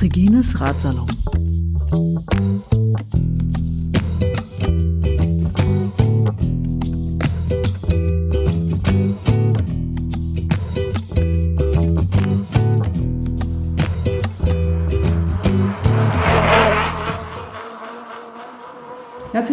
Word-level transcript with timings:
Regines 0.00 0.54
Ratsalon. 0.58 1.06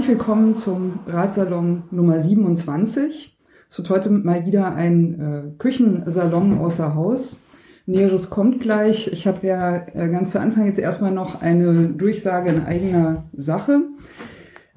Willkommen 0.07 0.55
zum 0.55 0.99
Ratsalon 1.05 1.83
Nummer 1.91 2.17
27. 2.21 3.37
Es 3.69 3.77
wird 3.77 3.89
heute 3.89 4.09
mal 4.09 4.45
wieder 4.45 4.73
ein 4.73 5.19
äh, 5.19 5.57
Küchensalon 5.57 6.59
außer 6.59 6.95
Haus. 6.95 7.43
Näheres 7.86 8.29
kommt 8.29 8.61
gleich. 8.61 9.11
Ich 9.11 9.27
habe 9.27 9.46
ja 9.46 9.75
äh, 9.75 10.07
ganz 10.09 10.32
zu 10.32 10.39
Anfang 10.39 10.65
jetzt 10.65 10.79
erstmal 10.79 11.11
noch 11.11 11.41
eine 11.41 11.89
Durchsage 11.89 12.51
in 12.51 12.63
eigener 12.63 13.25
Sache. 13.35 13.82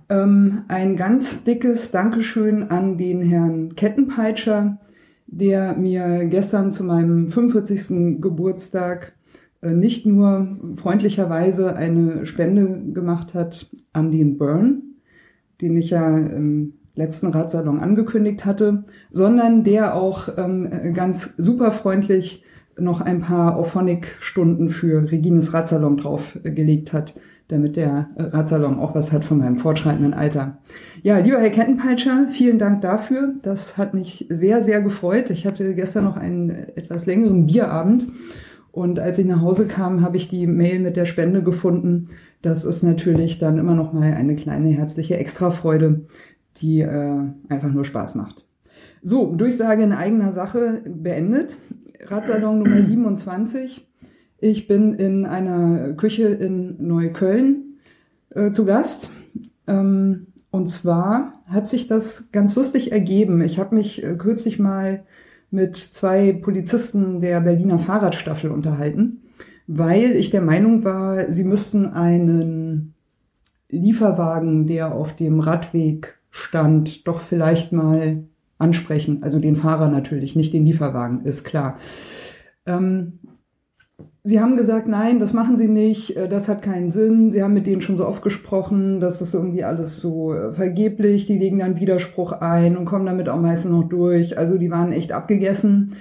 Ähm, 0.09 0.65
ein 0.67 0.97
ganz 0.97 1.45
dickes 1.45 1.93
Dankeschön 1.93 2.69
an 2.69 2.99
den 2.99 3.23
Herrn 3.23 3.77
Kettenpeitscher, 3.77 4.79
der 5.29 5.77
mir 5.77 6.27
gestern 6.27 6.73
zu 6.73 6.83
meinem 6.83 7.31
45. 7.31 8.21
Geburtstag 8.21 9.13
äh, 9.63 9.71
nicht 9.71 10.07
nur 10.07 10.59
freundlicherweise 10.75 11.77
eine 11.77 12.27
Spende 12.27 12.93
gemacht 12.93 13.33
hat 13.33 13.71
an 13.93 14.11
den 14.11 14.37
Burn, 14.37 14.90
den 15.61 15.77
ich 15.77 15.91
ja 15.91 16.17
im 16.17 16.75
letzten 16.95 17.29
Ratsalon 17.29 17.81
angekündigt 17.81 18.45
hatte, 18.45 18.85
sondern 19.11 19.65
der 19.65 19.95
auch 19.95 20.29
ähm, 20.37 20.93
ganz 20.95 21.35
super 21.37 21.73
freundlich 21.73 22.45
noch 22.79 23.01
ein 23.01 23.21
paar 23.21 23.57
Auphonic-Stunden 23.57 24.71
für 24.71 25.11
Regines 25.11 25.53
Ratsalon 25.53 25.97
draufgelegt 25.99 26.93
hat, 26.93 27.15
damit 27.49 27.77
der 27.77 28.09
Ratsalon 28.17 28.79
auch 28.79 28.95
was 28.95 29.13
hat 29.13 29.25
von 29.25 29.39
meinem 29.39 29.57
fortschreitenden 29.57 30.15
Alter. 30.15 30.59
Ja, 31.03 31.19
lieber 31.19 31.39
Herr 31.39 31.51
Kettenpeitscher, 31.51 32.29
vielen 32.31 32.59
Dank 32.59 32.81
dafür. 32.81 33.35
Das 33.43 33.77
hat 33.77 33.93
mich 33.93 34.27
sehr, 34.31 34.63
sehr 34.63 34.83
gefreut. 34.83 35.31
Ich 35.31 35.47
hatte 35.47 35.75
gestern 35.75 36.05
noch 36.05 36.17
einen 36.17 36.51
etwas 36.51 37.07
längeren 37.07 37.47
Bierabend 37.47 38.07
und 38.73 39.01
als 39.01 39.19
ich 39.19 39.27
nach 39.27 39.41
Hause 39.41 39.67
kam, 39.67 40.03
habe 40.03 40.17
ich 40.17 40.29
die 40.29 40.47
Mail 40.47 40.79
mit 40.79 40.97
der 40.97 41.07
Spende 41.07 41.43
gefunden. 41.43 42.09
Das 42.43 42.65
ist 42.65 42.83
natürlich 42.83 43.39
dann 43.39 43.59
immer 43.59 43.75
noch 43.75 43.93
mal 43.93 44.13
eine 44.15 44.37
kleine 44.37 44.69
herzliche 44.69 45.17
Extrafreude, 45.17 46.07
die 46.61 46.81
äh, 46.81 47.19
einfach 47.49 47.71
nur 47.71 47.85
Spaß 47.85 48.15
macht. 48.15 48.47
So, 49.03 49.35
Durchsage 49.35 49.83
in 49.83 49.93
eigener 49.93 50.33
Sache 50.33 50.83
beendet. 50.87 51.57
Radsalon 52.07 52.59
Nummer 52.59 52.83
27. 52.83 53.87
Ich 54.39 54.67
bin 54.67 54.95
in 54.95 55.27
einer 55.27 55.93
Küche 55.95 56.29
in 56.29 56.77
Neukölln 56.87 57.79
äh, 58.31 58.51
zu 58.51 58.65
Gast. 58.65 59.11
Ähm, 59.67 60.29
und 60.51 60.69
zwar 60.69 61.43
hat 61.47 61.67
sich 61.67 61.87
das 61.87 62.33
ganz 62.33 62.57
lustig 62.57 62.93
ergeben. 62.93 63.41
Ich 63.43 63.59
habe 63.59 63.75
mich 63.75 64.03
äh, 64.03 64.17
kürzlich 64.17 64.59
mal 64.59 65.05
mit 65.51 65.77
zwei 65.77 66.33
Polizisten 66.33 67.21
der 67.21 67.41
Berliner 67.41 67.79
Fahrradstaffel 67.79 68.51
unterhalten, 68.51 69.23
weil 69.73 70.17
ich 70.17 70.31
der 70.31 70.41
Meinung 70.41 70.83
war, 70.83 71.31
sie 71.31 71.45
müssten 71.45 71.87
einen 71.87 72.95
Lieferwagen, 73.69 74.67
der 74.67 74.93
auf 74.93 75.15
dem 75.15 75.39
Radweg 75.39 76.19
stand, 76.29 77.07
doch 77.07 77.21
vielleicht 77.21 77.71
mal 77.71 78.25
ansprechen. 78.59 79.23
Also 79.23 79.39
den 79.39 79.55
Fahrer 79.55 79.89
natürlich, 79.89 80.35
nicht 80.35 80.53
den 80.53 80.65
Lieferwagen, 80.65 81.25
ist 81.25 81.45
klar. 81.45 81.79
Ähm, 82.67 83.21
Sie 84.23 84.39
haben 84.41 84.57
gesagt, 84.57 84.87
nein, 84.87 85.19
das 85.19 85.33
machen 85.33 85.57
Sie 85.57 85.69
nicht, 85.69 86.17
äh, 86.17 86.29
das 86.29 86.49
hat 86.49 86.63
keinen 86.63 86.91
Sinn. 86.91 87.31
Sie 87.31 87.43
haben 87.43 87.55
mit 87.55 87.69
denen 87.69 87.81
schon 87.81 87.97
so 87.97 88.07
oft 88.07 88.23
gesprochen, 88.23 88.99
das 88.99 89.23
ist 89.23 89.35
irgendwie 89.35 89.63
alles 89.63 90.01
so 90.01 90.35
äh, 90.35 90.53
vergeblich. 90.53 91.27
Die 91.27 91.39
legen 91.39 91.61
dann 91.61 91.79
Widerspruch 91.79 92.33
ein 92.33 92.77
und 92.77 92.87
kommen 92.87 93.07
damit 93.07 93.29
auch 93.29 93.41
meistens 93.41 93.71
noch 93.71 93.89
durch. 93.89 94.37
Also 94.37 94.59
die 94.59 94.71
waren 94.71 94.91
echt 94.91 95.13
abgegessen, 95.13 95.95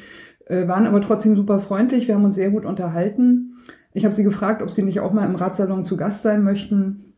äh, 0.47 0.68
waren 0.68 0.88
aber 0.88 1.02
trotzdem 1.02 1.35
super 1.35 1.59
freundlich. 1.59 2.08
Wir 2.08 2.16
haben 2.16 2.25
uns 2.25 2.35
sehr 2.35 2.50
gut 2.50 2.66
unterhalten. 2.66 3.53
Ich 4.00 4.06
habe 4.06 4.16
sie 4.16 4.24
gefragt, 4.24 4.62
ob 4.62 4.72
sie 4.72 4.82
nicht 4.82 5.02
auch 5.02 5.12
mal 5.12 5.26
im 5.26 5.36
Ratsalon 5.36 5.84
zu 5.84 5.98
Gast 5.98 6.22
sein 6.22 6.42
möchten. 6.42 7.16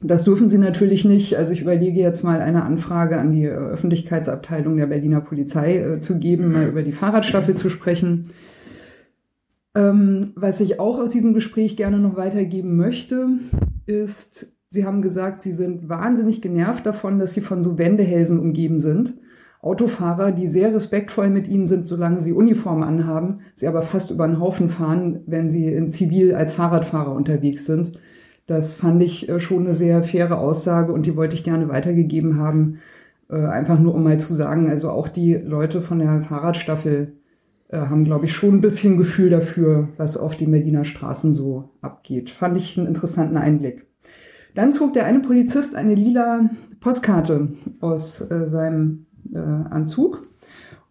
Das 0.00 0.24
dürfen 0.24 0.48
sie 0.48 0.58
natürlich 0.58 1.04
nicht. 1.04 1.36
Also 1.36 1.52
ich 1.52 1.60
überlege 1.60 2.00
jetzt 2.00 2.24
mal 2.24 2.40
eine 2.40 2.64
Anfrage 2.64 3.16
an 3.20 3.30
die 3.30 3.46
Öffentlichkeitsabteilung 3.46 4.76
der 4.76 4.88
Berliner 4.88 5.20
Polizei 5.20 5.76
äh, 5.76 6.00
zu 6.00 6.18
geben, 6.18 6.50
mal 6.50 6.66
über 6.66 6.82
die 6.82 6.90
Fahrradstaffel 6.90 7.54
zu 7.54 7.70
sprechen. 7.70 8.30
Ähm, 9.76 10.32
was 10.34 10.58
ich 10.58 10.80
auch 10.80 10.98
aus 10.98 11.10
diesem 11.10 11.32
Gespräch 11.32 11.76
gerne 11.76 12.00
noch 12.00 12.16
weitergeben 12.16 12.76
möchte, 12.76 13.28
ist, 13.86 14.52
Sie 14.68 14.84
haben 14.84 15.02
gesagt, 15.02 15.42
Sie 15.42 15.52
sind 15.52 15.88
wahnsinnig 15.88 16.42
genervt 16.42 16.86
davon, 16.86 17.20
dass 17.20 17.34
Sie 17.34 17.40
von 17.40 17.62
so 17.62 17.78
Wendehälsen 17.78 18.40
umgeben 18.40 18.80
sind. 18.80 19.14
Autofahrer, 19.60 20.32
die 20.32 20.46
sehr 20.46 20.74
respektvoll 20.74 21.30
mit 21.30 21.48
Ihnen 21.48 21.66
sind, 21.66 21.88
solange 21.88 22.20
Sie 22.20 22.32
Uniform 22.32 22.82
anhaben, 22.82 23.40
Sie 23.54 23.66
aber 23.66 23.82
fast 23.82 24.10
über 24.10 24.26
den 24.26 24.40
Haufen 24.40 24.68
fahren, 24.68 25.20
wenn 25.26 25.50
Sie 25.50 25.66
in 25.66 25.88
Zivil 25.88 26.34
als 26.34 26.52
Fahrradfahrer 26.52 27.12
unterwegs 27.12 27.66
sind. 27.66 27.98
Das 28.46 28.76
fand 28.76 29.02
ich 29.02 29.28
äh, 29.28 29.40
schon 29.40 29.64
eine 29.64 29.74
sehr 29.74 30.04
faire 30.04 30.38
Aussage 30.38 30.92
und 30.92 31.04
die 31.06 31.16
wollte 31.16 31.34
ich 31.34 31.44
gerne 31.44 31.68
weitergegeben 31.68 32.38
haben. 32.38 32.78
Äh, 33.28 33.44
einfach 33.44 33.78
nur, 33.78 33.94
um 33.94 34.04
mal 34.04 34.20
zu 34.20 34.34
sagen, 34.34 34.70
also 34.70 34.90
auch 34.90 35.08
die 35.08 35.34
Leute 35.34 35.82
von 35.82 35.98
der 35.98 36.22
Fahrradstaffel 36.22 37.14
äh, 37.68 37.78
haben, 37.78 38.04
glaube 38.04 38.26
ich, 38.26 38.32
schon 38.32 38.54
ein 38.54 38.60
bisschen 38.60 38.98
Gefühl 38.98 39.30
dafür, 39.30 39.88
was 39.96 40.16
auf 40.16 40.36
den 40.36 40.52
Berliner 40.52 40.84
Straßen 40.84 41.34
so 41.34 41.70
abgeht. 41.80 42.30
Fand 42.30 42.56
ich 42.56 42.78
einen 42.78 42.86
interessanten 42.86 43.36
Einblick. 43.36 43.86
Dann 44.54 44.72
zog 44.72 44.94
der 44.94 45.06
eine 45.06 45.20
Polizist 45.20 45.74
eine 45.74 45.94
lila 45.94 46.48
Postkarte 46.80 47.48
aus 47.80 48.18
seinem 48.18 49.05
Anzug 49.34 50.22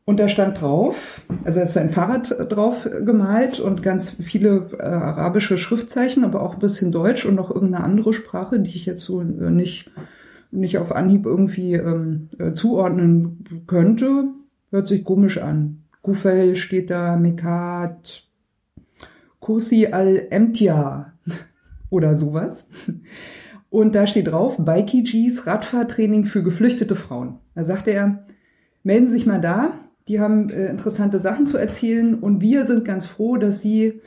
und 0.05 0.19
da 0.19 0.27
stand 0.27 0.61
drauf, 0.61 1.23
also 1.45 1.59
ist 1.59 1.75
ein 1.77 1.89
Fahrrad 1.89 2.35
drauf 2.51 2.87
gemalt 3.03 3.59
und 3.59 3.81
ganz 3.81 4.11
viele 4.11 4.69
äh, 4.77 4.83
arabische 4.83 5.57
Schriftzeichen, 5.57 6.23
aber 6.23 6.43
auch 6.43 6.53
ein 6.53 6.59
bisschen 6.59 6.91
Deutsch 6.91 7.25
und 7.25 7.33
noch 7.33 7.49
irgendeine 7.49 7.83
andere 7.83 8.13
Sprache, 8.13 8.59
die 8.59 8.75
ich 8.75 8.85
jetzt 8.85 9.03
so 9.03 9.21
äh, 9.21 9.49
nicht, 9.49 9.89
nicht 10.51 10.77
auf 10.77 10.95
Anhieb 10.95 11.25
irgendwie 11.25 11.73
ähm, 11.73 12.29
äh, 12.37 12.53
zuordnen 12.53 13.63
könnte. 13.65 14.25
Hört 14.69 14.85
sich 14.85 15.03
komisch 15.03 15.39
an. 15.39 15.81
Kufel 16.03 16.55
steht 16.55 16.91
da, 16.91 17.17
Mekat, 17.17 18.27
Kursi 19.39 19.87
al-Emtia 19.87 21.13
oder 21.89 22.15
sowas. 22.15 22.67
Und 23.75 23.93
da 23.93 24.07
steht 24.07 24.27
drauf, 24.27 24.55
Bikey 24.57 25.03
Radfahrtraining 25.43 26.23
für 26.23 26.43
geflüchtete 26.43 26.95
Frauen. 26.95 27.39
Da 27.55 27.65
sagte 27.65 27.91
er, 27.91 28.25
melden 28.83 29.05
Sie 29.05 29.11
sich 29.11 29.25
mal 29.25 29.41
da, 29.41 29.73
die 30.07 30.21
haben 30.21 30.49
äh, 30.49 30.67
interessante 30.67 31.19
Sachen 31.19 31.45
zu 31.45 31.57
erzählen 31.57 32.15
und 32.15 32.39
wir 32.39 32.63
sind 32.63 32.85
ganz 32.85 33.05
froh, 33.05 33.35
dass 33.35 33.59
sie 33.59 33.99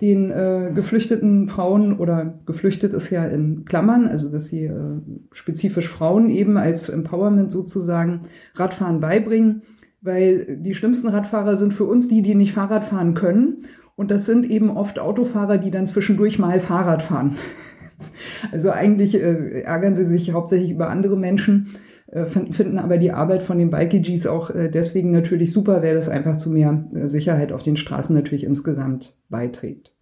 den 0.00 0.32
äh, 0.32 0.72
geflüchteten 0.74 1.46
Frauen 1.46 1.96
oder 1.96 2.40
geflüchtet 2.46 2.94
ist 2.94 3.10
ja 3.10 3.24
in 3.24 3.64
Klammern, 3.64 4.08
also 4.08 4.28
dass 4.28 4.48
sie 4.48 4.64
äh, 4.64 5.00
spezifisch 5.30 5.88
Frauen 5.88 6.28
eben 6.28 6.56
als 6.56 6.88
Empowerment 6.88 7.52
sozusagen 7.52 8.22
Radfahren 8.56 8.98
beibringen, 8.98 9.62
weil 10.00 10.56
die 10.56 10.74
schlimmsten 10.74 11.06
Radfahrer 11.06 11.54
sind 11.54 11.72
für 11.72 11.84
uns 11.84 12.08
die, 12.08 12.22
die 12.22 12.34
nicht 12.34 12.54
Fahrrad 12.54 12.84
fahren 12.84 13.14
können 13.14 13.58
und 13.94 14.10
das 14.10 14.26
sind 14.26 14.50
eben 14.50 14.76
oft 14.76 14.98
Autofahrer, 14.98 15.58
die 15.58 15.70
dann 15.70 15.86
zwischendurch 15.86 16.40
mal 16.40 16.58
Fahrrad 16.58 17.02
fahren. 17.02 17.36
Also 18.52 18.70
eigentlich 18.70 19.14
äh, 19.14 19.62
ärgern 19.62 19.96
sie 19.96 20.04
sich 20.04 20.32
hauptsächlich 20.32 20.70
über 20.70 20.88
andere 20.88 21.16
Menschen 21.16 21.68
äh, 22.06 22.24
finden 22.26 22.78
aber 22.78 22.98
die 22.98 23.10
Arbeit 23.10 23.42
von 23.42 23.58
den 23.58 23.70
Bikeegees 23.70 24.28
auch 24.28 24.50
äh, 24.50 24.70
deswegen 24.70 25.10
natürlich 25.10 25.52
super, 25.52 25.82
weil 25.82 25.94
das 25.94 26.08
einfach 26.08 26.36
zu 26.36 26.50
mehr 26.50 26.84
äh, 26.94 27.08
Sicherheit 27.08 27.52
auf 27.52 27.64
den 27.64 27.76
Straßen 27.76 28.14
natürlich 28.14 28.44
insgesamt 28.44 29.16
beiträgt. 29.28 29.92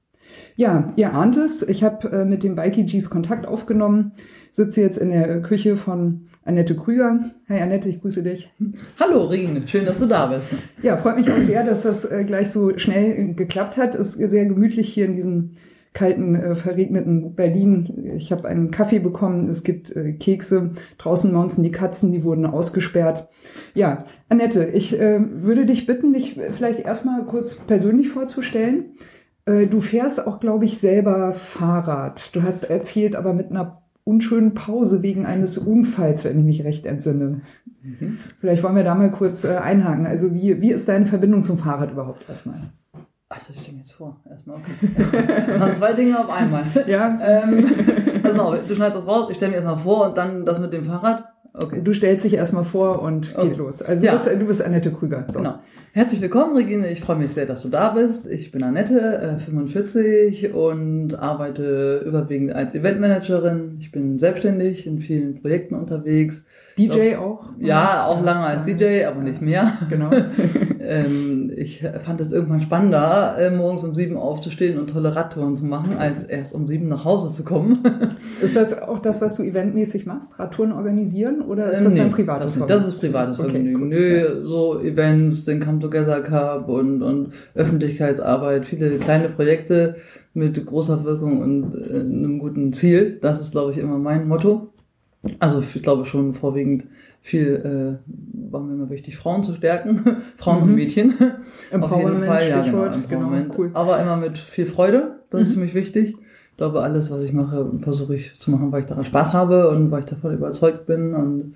Ja, 0.57 0.89
ihr 0.97 1.15
ahnt 1.15 1.37
es, 1.37 1.63
ich 1.67 1.85
habe 1.85 2.25
mit 2.25 2.43
den 2.43 2.57
Bikeegees 2.57 3.09
Kontakt 3.09 3.47
aufgenommen, 3.47 4.13
sitze 4.51 4.81
jetzt 4.81 4.99
in 4.99 5.11
der 5.11 5.43
Küche 5.43 5.77
von 5.77 6.27
Annette 6.45 6.75
Krüger. 6.75 7.21
Hi 7.49 7.61
Annette, 7.61 7.89
ich 7.89 8.01
grüße 8.01 8.25
dich. 8.25 8.53
Hallo 8.99 9.27
Rien, 9.27 9.63
schön, 9.69 9.85
dass 9.85 9.99
du 9.99 10.07
da 10.07 10.27
bist. 10.27 10.49
Ja, 10.83 10.97
freut 10.97 11.17
mich 11.17 11.31
auch 11.31 11.39
sehr, 11.39 11.65
dass 11.65 11.83
das 11.83 12.09
gleich 12.27 12.51
so 12.51 12.77
schnell 12.79 13.35
geklappt 13.35 13.77
hat. 13.77 13.95
Ist 13.95 14.15
sehr 14.15 14.47
gemütlich 14.47 14.93
hier 14.93 15.07
in 15.07 15.15
diesem 15.15 15.51
kalten, 15.95 16.35
äh, 16.35 16.55
verregneten 16.57 17.35
Berlin. 17.35 18.13
Ich 18.17 18.33
habe 18.33 18.49
einen 18.49 18.71
Kaffee 18.71 18.99
bekommen, 18.99 19.49
es 19.49 19.63
gibt 19.63 19.95
äh, 19.95 20.13
Kekse, 20.13 20.73
draußen 20.99 21.33
maunzen 21.33 21.63
die 21.63 21.71
Katzen, 21.71 22.13
die 22.13 22.25
wurden 22.25 22.45
ausgesperrt. 22.45 23.29
Ja, 23.75 24.05
Annette, 24.29 24.65
ich 24.65 25.01
äh, 25.01 25.21
würde 25.21 25.65
dich 25.65 25.87
bitten, 25.87 26.13
dich 26.13 26.39
vielleicht 26.51 26.81
erstmal 26.81 27.25
kurz 27.25 27.55
persönlich 27.55 28.09
vorzustellen. 28.09 28.97
Äh, 29.47 29.67
du 29.67 29.81
fährst 29.81 30.27
auch, 30.27 30.41
glaube 30.41 30.65
ich, 30.65 30.79
selber 30.79 31.33
Fahrrad. 31.33 32.35
Du 32.35 32.43
hast 32.43 32.65
erzählt, 32.65 33.15
aber 33.15 33.33
mit 33.33 33.51
einer 33.51 33.83
unschönen 34.03 34.53
Pause 34.53 35.03
wegen 35.03 35.25
eines 35.25 35.59
Unfalls, 35.59 36.25
wenn 36.25 36.39
ich 36.41 36.45
mich 36.45 36.65
recht 36.65 36.87
entsinne. 36.87 37.43
Mhm. 37.83 38.19
Vielleicht 38.41 38.65
wollen 38.65 38.77
wir 38.77 38.85
da 38.85 38.97
mal 38.97 39.13
kurz 39.13 39.45
äh, 39.45 39.57
einhaken. 39.57 40.07
Also 40.07 40.35
wie, 40.35 40.61
wie 40.61 40.73
ist 40.73 40.89
deine 40.89 41.07
Verbindung 41.07 41.45
zum 41.45 41.57
Fahrrad 41.57 41.93
überhaupt 41.93 42.29
erstmal? 42.29 42.73
Ach, 43.35 43.41
das 43.47 43.63
steht 43.63 43.77
jetzt 43.77 43.93
vor. 43.93 44.21
Erstmal, 44.31 44.59
okay. 44.59 45.59
Ja. 45.59 45.73
zwei 45.73 45.93
Dinge 45.93 46.19
auf 46.19 46.31
einmal. 46.31 46.65
Ja. 46.87 47.19
Ähm, 47.23 47.67
also, 48.23 48.57
du 48.67 48.75
schneidest 48.75 48.99
das 48.99 49.07
raus, 49.07 49.29
ich 49.31 49.37
stelle 49.37 49.53
mir 49.53 49.57
erstmal 49.57 49.79
vor 49.79 50.09
und 50.09 50.17
dann 50.17 50.45
das 50.45 50.59
mit 50.59 50.73
dem 50.73 50.85
Fahrrad. 50.85 51.25
Okay. 51.57 51.81
Du 51.85 51.93
stellst 51.93 52.25
dich 52.25 52.35
erstmal 52.35 52.65
vor 52.65 53.01
und 53.01 53.33
okay. 53.37 53.49
geht 53.49 53.59
los. 53.59 53.81
Also 53.81 54.05
ja. 54.05 54.13
du, 54.13 54.19
bist, 54.19 54.41
du 54.41 54.47
bist 54.47 54.63
Annette 54.63 54.91
Krüger. 54.91 55.25
So. 55.29 55.39
Genau. 55.39 55.61
Herzlich 55.93 56.21
willkommen, 56.21 56.57
Regine. 56.57 56.91
Ich 56.91 57.01
freue 57.01 57.15
mich 57.15 57.33
sehr, 57.33 57.47
dass 57.47 57.63
du 57.63 57.69
da 57.69 57.91
bist. 57.91 58.29
Ich 58.29 58.51
bin 58.51 58.65
Annette, 58.65 59.37
äh, 59.37 59.39
45 59.39 60.53
und 60.53 61.15
arbeite 61.15 62.03
überwiegend 62.05 62.53
als 62.53 62.75
Eventmanagerin. 62.75 63.77
Ich 63.79 63.93
bin 63.93 64.19
selbstständig 64.19 64.85
in 64.89 64.99
vielen 64.99 65.41
Projekten 65.41 65.77
unterwegs. 65.77 66.45
DJ 66.77 67.15
auch? 67.17 67.51
Ja, 67.61 68.07
auch 68.07 68.21
lange 68.21 68.47
als 68.47 68.65
DJ, 68.65 69.05
aber 69.05 69.21
nicht 69.21 69.41
mehr. 69.41 69.75
Genau. 69.89 70.11
ähm, 70.87 71.53
ich 71.57 71.85
fand 72.05 72.21
es 72.21 72.33
irgendwann 72.33 72.61
spannender, 72.61 73.37
äh, 73.39 73.51
morgens 73.51 73.85
um 73.85 73.95
sieben 73.95 74.17
aufzustehen 74.17 74.79
und 74.79 74.91
tolle 74.91 75.15
Radtouren 75.15 75.55
zu 75.57 75.65
machen, 75.65 75.97
als 75.99 76.25
erst 76.25 76.55
um 76.55 76.67
sieben 76.67 76.89
nach 76.89 77.05
Hause 77.05 77.35
zu 77.35 77.45
kommen. 77.45 77.83
ist 78.43 78.57
das 78.57 78.81
auch 78.81 78.99
das, 78.99 79.21
was 79.21 79.37
du 79.37 79.43
eventmäßig 79.43 80.07
machst? 80.07 80.39
Radtouren 80.39 80.73
organisieren 80.73 81.43
oder 81.43 81.71
ist 81.71 81.85
das 81.85 81.95
ähm, 81.95 81.95
nee, 81.95 82.01
ein 82.01 82.11
privates 82.13 82.59
das, 82.59 82.67
das 82.67 82.89
ist 82.89 83.01
privates 83.01 83.41
okay, 83.41 83.51
Vergnügen. 83.51 83.83
Cool. 83.83 83.89
Nö, 83.89 84.43
so 84.45 84.81
Events, 84.81 85.45
den 85.45 85.61
Come 85.61 85.79
Together 85.81 86.21
Cup 86.21 86.69
und, 86.69 87.03
und 87.03 87.33
Öffentlichkeitsarbeit, 87.55 88.67
viele 88.67 88.99
kleine 88.99 89.29
Projekte 89.29 89.97
mit 90.35 90.65
großer 90.65 91.05
Wirkung 91.05 91.41
und 91.41 91.75
äh, 91.75 92.01
einem 92.01 92.39
guten 92.39 92.73
Ziel. 92.73 93.19
Das 93.23 93.41
ist, 93.41 93.53
glaube 93.53 93.73
ich, 93.73 93.79
immer 93.79 93.99
mein 93.99 94.29
Motto. 94.29 94.74
Also 95.39 95.61
ich 95.61 95.83
glaube 95.83 96.07
schon 96.07 96.35
vorwiegend 96.35 96.85
viel 97.21 97.99
äh, 98.05 98.51
war 98.51 98.61
mir 98.61 98.75
immer 98.75 98.91
wichtig, 98.91 99.17
Frauen 99.17 99.43
zu 99.43 99.55
stärken, 99.55 100.19
Frauen 100.37 100.59
mhm. 100.59 100.63
und 100.65 100.75
Mädchen. 100.75 101.15
Auf 101.81 101.97
jeden 101.97 102.23
Fall, 102.23 102.49
ja, 102.49 102.61
genau, 102.61 102.91
genau, 103.09 103.55
cool. 103.57 103.71
Aber 103.73 104.01
immer 104.01 104.19
mit 104.19 104.37
viel 104.37 104.67
Freude, 104.67 105.21
das 105.31 105.41
mhm. 105.41 105.47
ist 105.47 105.53
ziemlich 105.55 105.75
wichtig. 105.75 106.17
Ich 106.51 106.59
glaube, 106.59 106.83
alles, 106.83 107.11
was 107.11 107.25
ich 107.25 107.33
mache, 107.33 107.69
versuche 107.81 108.15
ich 108.15 108.39
zu 108.39 108.53
machen, 108.53 108.71
weil 108.71 108.83
ich 108.83 108.87
daran 108.87 109.05
Spaß 109.05 109.33
habe 109.33 109.71
und 109.71 109.91
weil 109.91 110.01
ich 110.01 110.05
davon 110.05 110.35
überzeugt 110.35 110.87
bin. 110.87 111.15
Und 111.15 111.55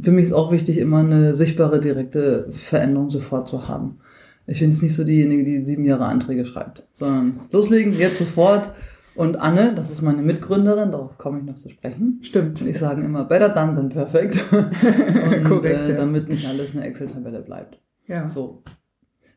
für 0.00 0.10
mich 0.10 0.24
ist 0.24 0.32
auch 0.32 0.50
wichtig, 0.50 0.78
immer 0.78 0.98
eine 0.98 1.36
sichtbare, 1.36 1.78
direkte 1.78 2.46
Veränderung 2.50 3.10
sofort 3.10 3.46
zu 3.46 3.68
haben. 3.68 3.98
Ich 4.46 4.58
bin 4.58 4.70
jetzt 4.70 4.82
nicht 4.82 4.94
so 4.94 5.04
diejenige, 5.04 5.44
die 5.44 5.64
sieben 5.64 5.84
Jahre 5.84 6.06
Anträge 6.06 6.44
schreibt, 6.46 6.82
sondern 6.94 7.40
loslegen, 7.52 7.92
jetzt 7.96 8.18
sofort 8.18 8.72
und 9.16 9.36
Anne, 9.36 9.74
das 9.74 9.90
ist 9.90 10.02
meine 10.02 10.22
Mitgründerin, 10.22 10.90
darauf 10.90 11.18
komme 11.18 11.38
ich 11.38 11.44
noch 11.44 11.54
zu 11.54 11.68
sprechen. 11.68 12.20
Stimmt. 12.22 12.60
Ich 12.62 12.78
sage 12.78 13.04
immer 13.04 13.24
better 13.24 13.48
done 13.48 13.74
than 13.74 13.88
perfect. 13.88 14.42
und, 14.52 15.44
Korrekt. 15.48 15.88
Äh, 15.88 15.92
ja. 15.92 15.96
Damit 15.98 16.28
nicht 16.28 16.46
alles 16.46 16.74
eine 16.74 16.84
Excel-Tabelle 16.84 17.42
bleibt. 17.42 17.78
Ja. 18.06 18.28
So. 18.28 18.62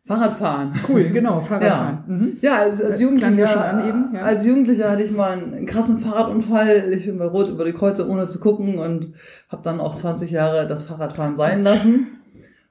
Fahrradfahren. 0.07 0.71
Cool, 0.87 1.03
genau, 1.13 1.41
Fahrradfahren. 1.41 2.03
Ja, 2.07 2.13
mhm. 2.13 2.37
ja 2.41 2.55
als, 2.57 2.81
als 2.81 2.99
Jugendlicher, 2.99 3.47
schon 3.47 3.61
an 3.61 3.87
eben, 3.87 4.15
ja. 4.15 4.21
als 4.21 4.45
Jugendlicher 4.45 4.89
hatte 4.89 5.03
ich 5.03 5.11
mal 5.11 5.33
einen 5.33 5.65
krassen 5.65 5.99
Fahrradunfall. 5.99 6.93
Ich 6.93 7.05
bin 7.05 7.19
bei 7.19 7.25
Rot 7.25 7.49
über 7.49 7.65
die 7.65 7.73
Kreuze 7.73 8.09
ohne 8.09 8.27
zu 8.27 8.39
gucken 8.39 8.79
und 8.79 9.13
habe 9.49 9.61
dann 9.63 9.79
auch 9.79 9.93
20 9.93 10.31
Jahre 10.31 10.67
das 10.67 10.85
Fahrradfahren 10.85 11.35
sein 11.35 11.61
lassen. 11.61 12.16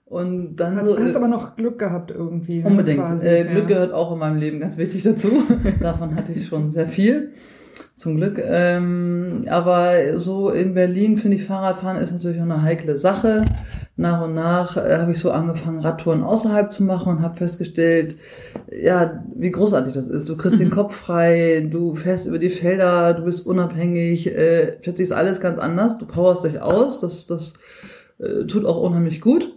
Und 0.09 0.55
dann 0.55 0.77
hast, 0.77 0.87
so, 0.87 0.99
hast 0.99 1.17
aber 1.17 1.27
noch 1.27 1.57
Glück 1.57 1.81
gehabt 1.81 2.13
irgendwie. 2.13 2.63
Ne, 2.63 2.69
unbedingt. 2.69 3.01
Quasi, 3.01 3.27
äh, 3.27 3.45
Glück 3.45 3.69
ja. 3.69 3.75
gehört 3.75 3.93
auch 3.93 4.13
in 4.13 4.19
meinem 4.21 4.39
Leben 4.39 4.61
ganz 4.61 4.79
wichtig 4.79 5.03
dazu. 5.03 5.29
Davon 5.81 6.15
hatte 6.15 6.33
ich 6.33 6.47
schon 6.47 6.71
sehr 6.71 6.87
viel. 6.87 7.33
Zum 7.97 8.17
Glück. 8.17 8.41
Ähm, 8.43 9.47
aber 9.49 10.19
so 10.19 10.51
in 10.51 10.75
Berlin 10.75 11.17
finde 11.17 11.39
ich 11.39 11.45
Fahrradfahren 11.45 12.01
ist 12.01 12.13
natürlich 12.13 12.39
auch 12.39 12.45
eine 12.45 12.63
heikle 12.63 12.99
Sache. 12.99 13.45
Nach 13.97 14.23
und 14.23 14.35
nach 14.35 14.77
äh, 14.77 14.99
habe 14.99 15.13
ich 15.13 15.19
so 15.19 15.33
angefangen, 15.33 15.81
Radtouren 15.81 16.23
außerhalb 16.23 16.73
zu 16.73 16.85
machen 16.85 17.17
und 17.17 17.23
habe 17.23 17.37
festgestellt, 17.37 18.17
ja, 18.71 19.25
wie 19.35 19.51
großartig 19.51 19.93
das 19.93 20.07
ist. 20.07 20.29
Du 20.29 20.37
kriegst 20.37 20.61
den 20.61 20.71
Kopf 20.71 20.95
frei, 20.95 21.67
du 21.69 21.97
fährst 21.97 22.27
über 22.27 22.39
die 22.39 22.51
Felder, 22.51 23.15
du 23.15 23.25
bist 23.25 23.45
unabhängig, 23.45 24.29
äh, 24.29 24.77
plötzlich 24.81 25.07
ist 25.07 25.13
alles 25.13 25.41
ganz 25.41 25.59
anders. 25.59 25.99
Du 25.99 26.07
powerst 26.07 26.45
dich 26.45 26.61
aus, 26.61 27.01
das, 27.01 27.27
das 27.27 27.55
äh, 28.19 28.47
tut 28.47 28.65
auch 28.65 28.81
unheimlich 28.81 29.21
gut. 29.21 29.53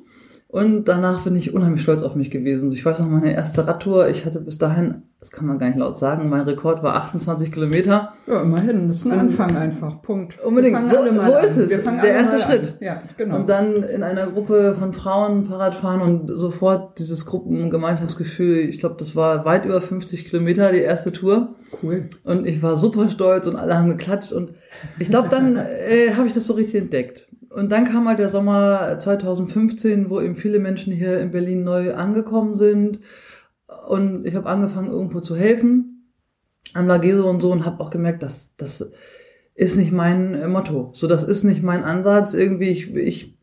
Und 0.52 0.86
danach 0.86 1.26
bin 1.26 1.36
ich 1.36 1.54
unheimlich 1.54 1.84
stolz 1.84 2.02
auf 2.02 2.16
mich 2.16 2.32
gewesen. 2.32 2.72
Ich 2.72 2.84
weiß 2.84 2.98
noch, 3.00 3.08
meine 3.08 3.32
erste 3.32 3.68
Radtour, 3.68 4.10
ich 4.10 4.26
hatte 4.26 4.42
bis 4.42 4.58
dahin, 4.58 5.04
das 5.20 5.30
kann 5.30 5.46
man 5.46 5.60
gar 5.60 5.68
nicht 5.68 5.78
laut 5.78 6.00
sagen, 6.00 6.28
mein 6.28 6.42
Rekord 6.42 6.82
war 6.82 6.96
28 6.96 7.52
Kilometer. 7.52 8.14
Ja, 8.26 8.42
immerhin, 8.42 8.88
das 8.88 8.96
ist 8.96 9.06
ein 9.06 9.20
Anfang 9.20 9.56
einfach, 9.56 10.02
Punkt. 10.02 10.40
Unbedingt, 10.44 10.90
so, 10.90 10.98
so 11.22 11.38
ist 11.38 11.56
es. 11.56 11.84
Der 11.84 12.04
erste 12.04 12.40
Schritt. 12.40 12.64
An. 12.64 12.74
Ja, 12.80 13.02
genau. 13.16 13.36
Und 13.36 13.48
dann 13.48 13.84
in 13.84 14.02
einer 14.02 14.26
Gruppe 14.26 14.76
von 14.80 14.92
Frauen 14.94 15.46
Fahrrad 15.46 15.76
fahren 15.76 16.02
und 16.02 16.32
sofort 16.40 16.98
dieses 16.98 17.28
Gruppengemeinschaftsgefühl, 17.28 18.58
ich 18.70 18.80
glaube, 18.80 18.96
das 18.98 19.16
war 19.16 19.46
weit 19.46 19.66
über 19.66 19.82
50 19.82 20.26
Kilometer, 20.32 20.72
die 20.72 20.80
erste 20.80 21.12
Tour. 21.12 21.58
Cool. 21.84 22.10
Und 22.24 22.48
ich 22.48 22.64
war 22.64 22.76
super 22.76 23.12
stolz 23.12 23.46
und 23.46 23.56
alle 23.56 23.78
haben 23.78 23.90
geklatscht 23.90 24.32
und 24.32 24.54
ich 24.98 25.10
glaube, 25.10 25.30
dann 25.30 25.58
äh, 25.58 26.16
habe 26.18 26.26
ich 26.26 26.34
das 26.34 26.48
so 26.48 26.54
richtig 26.54 26.82
entdeckt 26.82 27.29
und 27.50 27.72
dann 27.72 27.86
kam 27.86 28.08
halt 28.08 28.20
der 28.20 28.30
Sommer 28.30 29.00
2015, 29.00 30.10
wo 30.10 30.22
eben 30.22 30.36
viele 30.36 30.60
Menschen 30.60 30.94
hier 30.94 31.20
in 31.20 31.32
Berlin 31.32 31.64
neu 31.64 31.94
angekommen 31.94 32.56
sind. 32.56 33.00
Und 33.88 34.26
ich 34.26 34.36
habe 34.36 34.50
angefangen, 34.50 34.92
irgendwo 34.92 35.20
zu 35.20 35.36
helfen 35.36 36.14
am 36.76 36.88
Lageso 36.88 37.28
und 37.28 37.42
so 37.42 37.52
und 37.52 37.66
habe 37.66 37.84
auch 37.84 37.90
gemerkt, 37.90 38.22
dass 38.22 38.56
das 38.56 38.92
ist 39.56 39.76
nicht 39.76 39.92
mein 39.92 40.50
Motto. 40.52 40.92
So, 40.94 41.08
das 41.08 41.24
ist 41.24 41.44
nicht 41.44 41.64
mein 41.64 41.84
Ansatz. 41.84 42.34
Irgendwie, 42.34 42.70
ich, 42.70 42.96
ich 42.96 43.39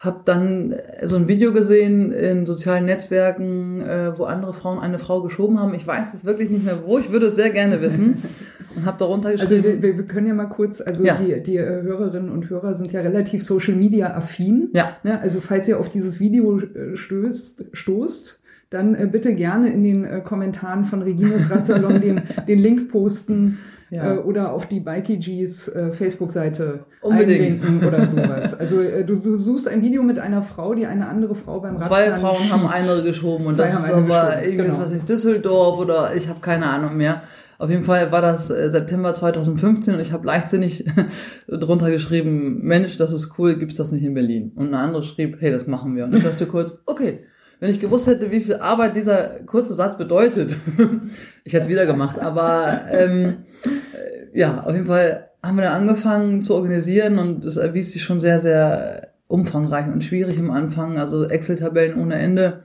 habe 0.00 0.20
dann 0.24 0.76
so 1.04 1.16
ein 1.16 1.26
Video 1.26 1.52
gesehen 1.52 2.12
in 2.12 2.46
sozialen 2.46 2.84
Netzwerken, 2.84 3.80
äh, 3.80 4.16
wo 4.16 4.24
andere 4.24 4.54
Frauen 4.54 4.78
eine 4.78 5.00
Frau 5.00 5.22
geschoben 5.22 5.58
haben. 5.58 5.74
Ich 5.74 5.86
weiß 5.86 6.14
es 6.14 6.24
wirklich 6.24 6.50
nicht 6.50 6.64
mehr 6.64 6.84
wo. 6.84 6.98
Ich 6.98 7.10
würde 7.10 7.26
es 7.26 7.34
sehr 7.34 7.50
gerne 7.50 7.80
wissen. 7.80 8.22
Und 8.76 8.84
habe 8.84 8.98
darunter 8.98 9.32
geschrieben. 9.32 9.64
Also 9.66 9.82
wir, 9.82 9.96
wir, 9.96 10.04
können 10.04 10.26
ja 10.28 10.34
mal 10.34 10.46
kurz, 10.46 10.80
also 10.80 11.04
ja. 11.04 11.16
die, 11.16 11.42
die 11.42 11.56
äh, 11.56 11.82
Hörerinnen 11.82 12.30
und 12.30 12.50
Hörer 12.50 12.74
sind 12.74 12.92
ja 12.92 13.00
relativ 13.00 13.42
Social 13.42 13.74
Media 13.74 14.14
affin. 14.14 14.68
Ja. 14.74 14.96
Ne? 15.02 15.20
Also 15.20 15.40
falls 15.40 15.66
ihr 15.68 15.80
auf 15.80 15.88
dieses 15.88 16.20
Video 16.20 16.60
äh, 16.60 16.96
stößt, 16.96 17.64
stoßt, 17.72 18.38
dann 18.70 18.94
äh, 18.94 19.08
bitte 19.10 19.34
gerne 19.34 19.72
in 19.72 19.82
den 19.82 20.04
äh, 20.04 20.20
Kommentaren 20.20 20.84
von 20.84 21.02
Regines 21.02 21.50
Radsalon 21.50 22.00
den, 22.00 22.20
den 22.46 22.58
Link 22.58 22.90
posten 22.90 23.58
ja. 23.90 24.14
äh, 24.14 24.18
oder 24.18 24.52
auf 24.52 24.66
die 24.66 24.80
Bikey 24.80 25.18
Gs 25.18 25.68
äh, 25.68 25.92
Facebook-Seite 25.92 26.84
einlinken 27.02 27.86
oder 27.86 28.06
sowas. 28.06 28.58
Also 28.58 28.80
äh, 28.80 29.04
du, 29.04 29.14
suchst 29.14 29.68
ein 29.68 29.82
Video 29.82 30.02
mit 30.02 30.18
einer 30.18 30.42
Frau, 30.42 30.74
die 30.74 30.86
eine 30.86 31.08
andere 31.08 31.34
Frau 31.34 31.60
beim 31.60 31.76
Radfahren 31.76 32.12
Zwei 32.12 32.20
Frauen 32.20 32.36
schiebt. 32.36 32.52
haben 32.52 32.66
eine 32.66 33.02
geschoben 33.02 33.46
und 33.46 33.54
Zwei 33.54 33.66
das 33.66 33.80
ist 33.80 33.90
aber 33.90 34.42
irgendwie 34.42 34.66
genau. 34.66 34.80
was 34.80 34.90
nicht 34.90 35.08
Düsseldorf 35.08 35.78
oder 35.78 36.14
ich 36.14 36.28
habe 36.28 36.40
keine 36.40 36.66
Ahnung 36.66 36.96
mehr. 36.96 37.22
Auf 37.58 37.70
jeden 37.70 37.82
Fall 37.82 38.12
war 38.12 38.22
das 38.22 38.50
äh, 38.50 38.70
September 38.70 39.12
2015 39.14 39.94
und 39.94 40.00
ich 40.00 40.12
habe 40.12 40.24
leichtsinnig 40.26 40.84
drunter 41.48 41.90
geschrieben, 41.90 42.60
Mensch, 42.62 42.96
das 42.98 43.12
ist 43.12 43.36
cool, 43.38 43.58
gibt's 43.58 43.76
das 43.76 43.90
nicht 43.90 44.04
in 44.04 44.14
Berlin? 44.14 44.52
Und 44.54 44.68
eine 44.68 44.78
andere 44.78 45.02
schrieb, 45.02 45.38
hey, 45.40 45.50
das 45.50 45.66
machen 45.66 45.96
wir. 45.96 46.04
Und 46.04 46.14
ich 46.14 46.22
dachte 46.22 46.46
kurz, 46.46 46.78
okay, 46.86 47.24
wenn 47.60 47.70
ich 47.70 47.80
gewusst 47.80 48.06
hätte, 48.06 48.30
wie 48.30 48.40
viel 48.40 48.56
Arbeit 48.56 48.94
dieser 48.96 49.40
kurze 49.46 49.74
Satz 49.74 49.96
bedeutet, 49.96 50.56
ich 51.44 51.52
hätte 51.52 51.64
es 51.64 51.68
wieder 51.68 51.86
gemacht. 51.86 52.18
Aber 52.18 52.82
ähm, 52.90 53.44
äh, 53.64 54.38
ja, 54.38 54.62
auf 54.62 54.72
jeden 54.72 54.86
Fall 54.86 55.28
haben 55.42 55.56
wir 55.56 55.64
dann 55.64 55.82
angefangen 55.82 56.42
zu 56.42 56.54
organisieren 56.54 57.18
und 57.18 57.44
es 57.44 57.56
erwies 57.56 57.92
sich 57.92 58.02
schon 58.02 58.20
sehr, 58.20 58.40
sehr 58.40 59.08
umfangreich 59.26 59.86
und 59.86 60.04
schwierig 60.04 60.38
im 60.38 60.50
Anfang. 60.50 60.98
Also 60.98 61.28
Excel-Tabellen 61.28 62.00
ohne 62.00 62.16
Ende. 62.16 62.64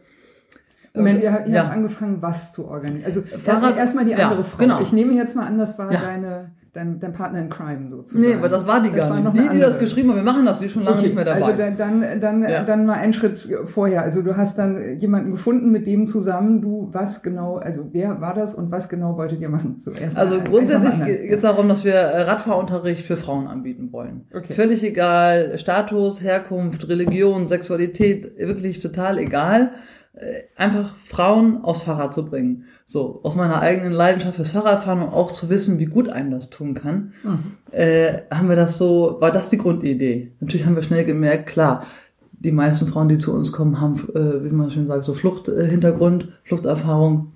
Moment, 0.94 1.24
ihr, 1.24 1.44
ihr 1.48 1.54
ja. 1.54 1.64
habt 1.64 1.74
angefangen, 1.74 2.22
was 2.22 2.52
zu 2.52 2.68
organisieren. 2.68 3.06
Also 3.06 3.22
Fahrrad, 3.22 3.78
erstmal 3.78 4.06
die 4.06 4.14
andere 4.14 4.42
ja, 4.42 4.44
Frau. 4.44 4.58
Genau. 4.60 4.82
Ich 4.82 4.94
nehme 4.94 5.14
jetzt 5.14 5.36
mal 5.36 5.48
an, 5.48 5.58
das 5.58 5.78
war 5.80 5.92
ja. 5.92 6.00
deine 6.00 6.52
dein, 6.74 7.00
dein 7.00 7.14
Partner 7.14 7.40
in 7.40 7.50
Crime 7.50 7.90
sozusagen. 7.90 8.26
Nee, 8.26 8.36
aber 8.36 8.50
das 8.50 8.66
war 8.66 8.82
die 8.82 8.90
das 8.90 9.08
gar 9.08 9.20
nicht. 9.20 9.36
Die, 9.36 9.50
die 9.50 9.60
das 9.60 9.78
geschrieben 9.80 10.10
haben, 10.10 10.18
wir 10.18 10.24
machen 10.24 10.46
das, 10.46 10.60
die 10.60 10.70
schon 10.70 10.84
lange 10.84 10.98
okay, 10.98 11.06
nicht 11.06 11.16
mehr 11.16 11.26
dabei. 11.26 11.44
Also 11.44 11.58
dann, 11.58 11.78
dann, 11.78 12.20
dann, 12.20 12.44
ja. 12.44 12.64
dann 12.64 12.86
mal 12.86 12.96
einen 12.96 13.14
Schritt 13.14 13.48
vorher. 13.66 14.02
Also 14.02 14.24
du 14.24 14.36
hast 14.36 14.58
dann 14.58 14.98
jemanden 14.98 15.32
gefunden, 15.32 15.72
mit 15.72 15.86
dem 15.86 16.08
zusammen 16.08 16.62
du 16.62 16.90
was 16.92 17.22
genau, 17.22 17.58
also 17.58 17.90
wer 17.94 18.20
war 18.22 18.34
das 18.34 18.56
und 18.56 18.72
was 18.72 18.90
genau 18.90 19.18
wolltet 19.18 19.40
ihr 19.42 19.50
machen? 19.50 19.76
So 19.80 19.92
erstmal 19.92 20.26
also 20.26 20.42
grundsätzlich 20.42 21.06
geht 21.06 21.32
es 21.32 21.42
darum, 21.42 21.70
dass 21.70 21.84
wir 21.84 21.94
äh, 21.94 22.22
Radfahrunterricht 22.24 23.06
für 23.06 23.18
Frauen 23.18 23.48
anbieten 23.48 23.92
wollen. 23.92 24.26
Okay. 24.34 24.54
Völlig 24.54 24.84
egal, 24.84 25.58
Status, 25.60 26.22
Herkunft, 26.22 26.88
Religion, 26.90 27.48
Sexualität, 27.48 28.38
wirklich 28.38 28.80
total 28.80 29.20
egal. 29.20 29.72
Äh, 30.14 30.44
einfach 30.56 30.96
Frauen 31.04 31.64
aufs 31.64 31.82
Fahrrad 31.82 32.14
zu 32.14 32.24
bringen. 32.26 32.66
So, 32.86 33.22
aus 33.24 33.34
meiner 33.34 33.62
eigenen 33.62 33.92
Leidenschaft 33.92 34.36
fürs 34.36 34.52
Fahrradfahren 34.52 35.02
und 35.02 35.12
auch 35.12 35.32
zu 35.32 35.50
wissen, 35.50 35.80
wie 35.80 35.86
gut 35.86 36.08
einem 36.08 36.30
das 36.30 36.52
tun 36.52 36.76
kann, 36.76 37.14
mhm. 37.24 37.40
äh, 37.72 38.20
haben 38.30 38.48
wir 38.48 38.56
das 38.56 38.78
so, 38.78 39.18
war 39.20 39.32
das 39.32 39.50
die 39.50 39.58
Grundidee. 39.58 40.32
Natürlich 40.40 40.68
haben 40.68 40.76
wir 40.76 40.84
schnell 40.84 41.04
gemerkt, 41.04 41.48
klar, 41.48 41.88
die 42.32 42.52
meisten 42.52 42.86
Frauen, 42.86 43.10
die 43.10 43.18
zu 43.18 43.34
uns 43.34 43.52
kommen, 43.52 43.82
haben, 43.82 43.96
äh, 44.14 44.44
wie 44.44 44.54
man 44.54 44.70
schön 44.70 44.86
sagt, 44.86 45.06
so 45.06 45.16
Fluchthintergrund, 45.16 46.26
äh, 46.26 46.28
Fluchterfahrung. 46.44 47.32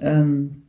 Ähm, 0.00 0.62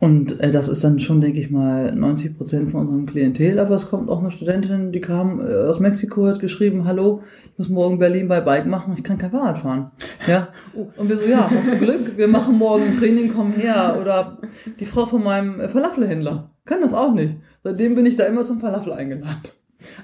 Und 0.00 0.40
äh, 0.40 0.50
das 0.50 0.68
ist 0.68 0.84
dann 0.84 0.98
schon, 1.00 1.20
denke 1.20 1.40
ich 1.40 1.50
mal, 1.50 1.94
90 1.94 2.36
Prozent 2.36 2.70
von 2.72 2.80
unserem 2.82 3.06
Klientel. 3.06 3.58
Aber 3.58 3.76
es 3.76 3.88
kommt 3.88 4.10
auch 4.10 4.20
eine 4.20 4.30
Studentin, 4.32 4.92
die 4.92 5.00
kam 5.00 5.40
äh, 5.40 5.54
aus 5.54 5.80
Mexiko, 5.80 6.26
hat 6.26 6.40
geschrieben, 6.40 6.84
hallo, 6.84 7.22
muss 7.58 7.68
morgen 7.68 7.98
Berlin 7.98 8.28
bei 8.28 8.40
Bike 8.40 8.66
machen, 8.66 8.94
ich 8.96 9.02
kann 9.02 9.18
kein 9.18 9.32
Fahrrad 9.32 9.58
fahren. 9.58 9.90
Ja. 10.26 10.48
Und 10.72 11.08
wir 11.08 11.16
so, 11.16 11.26
ja, 11.26 11.50
hast 11.50 11.72
du 11.72 11.78
Glück, 11.78 12.16
wir 12.16 12.28
machen 12.28 12.56
morgen 12.56 12.84
ein 12.84 12.98
Training, 12.98 13.32
komm 13.34 13.52
her. 13.52 13.98
Oder 14.00 14.38
die 14.78 14.86
Frau 14.86 15.06
von 15.06 15.24
meinem 15.24 15.60
äh, 15.60 15.68
Falafelhändler 15.68 16.50
kann 16.64 16.80
das 16.80 16.94
auch 16.94 17.12
nicht. 17.12 17.36
Seitdem 17.64 17.96
bin 17.96 18.06
ich 18.06 18.14
da 18.14 18.24
immer 18.24 18.44
zum 18.44 18.60
Falafel 18.60 18.92
eingeladen. 18.92 19.42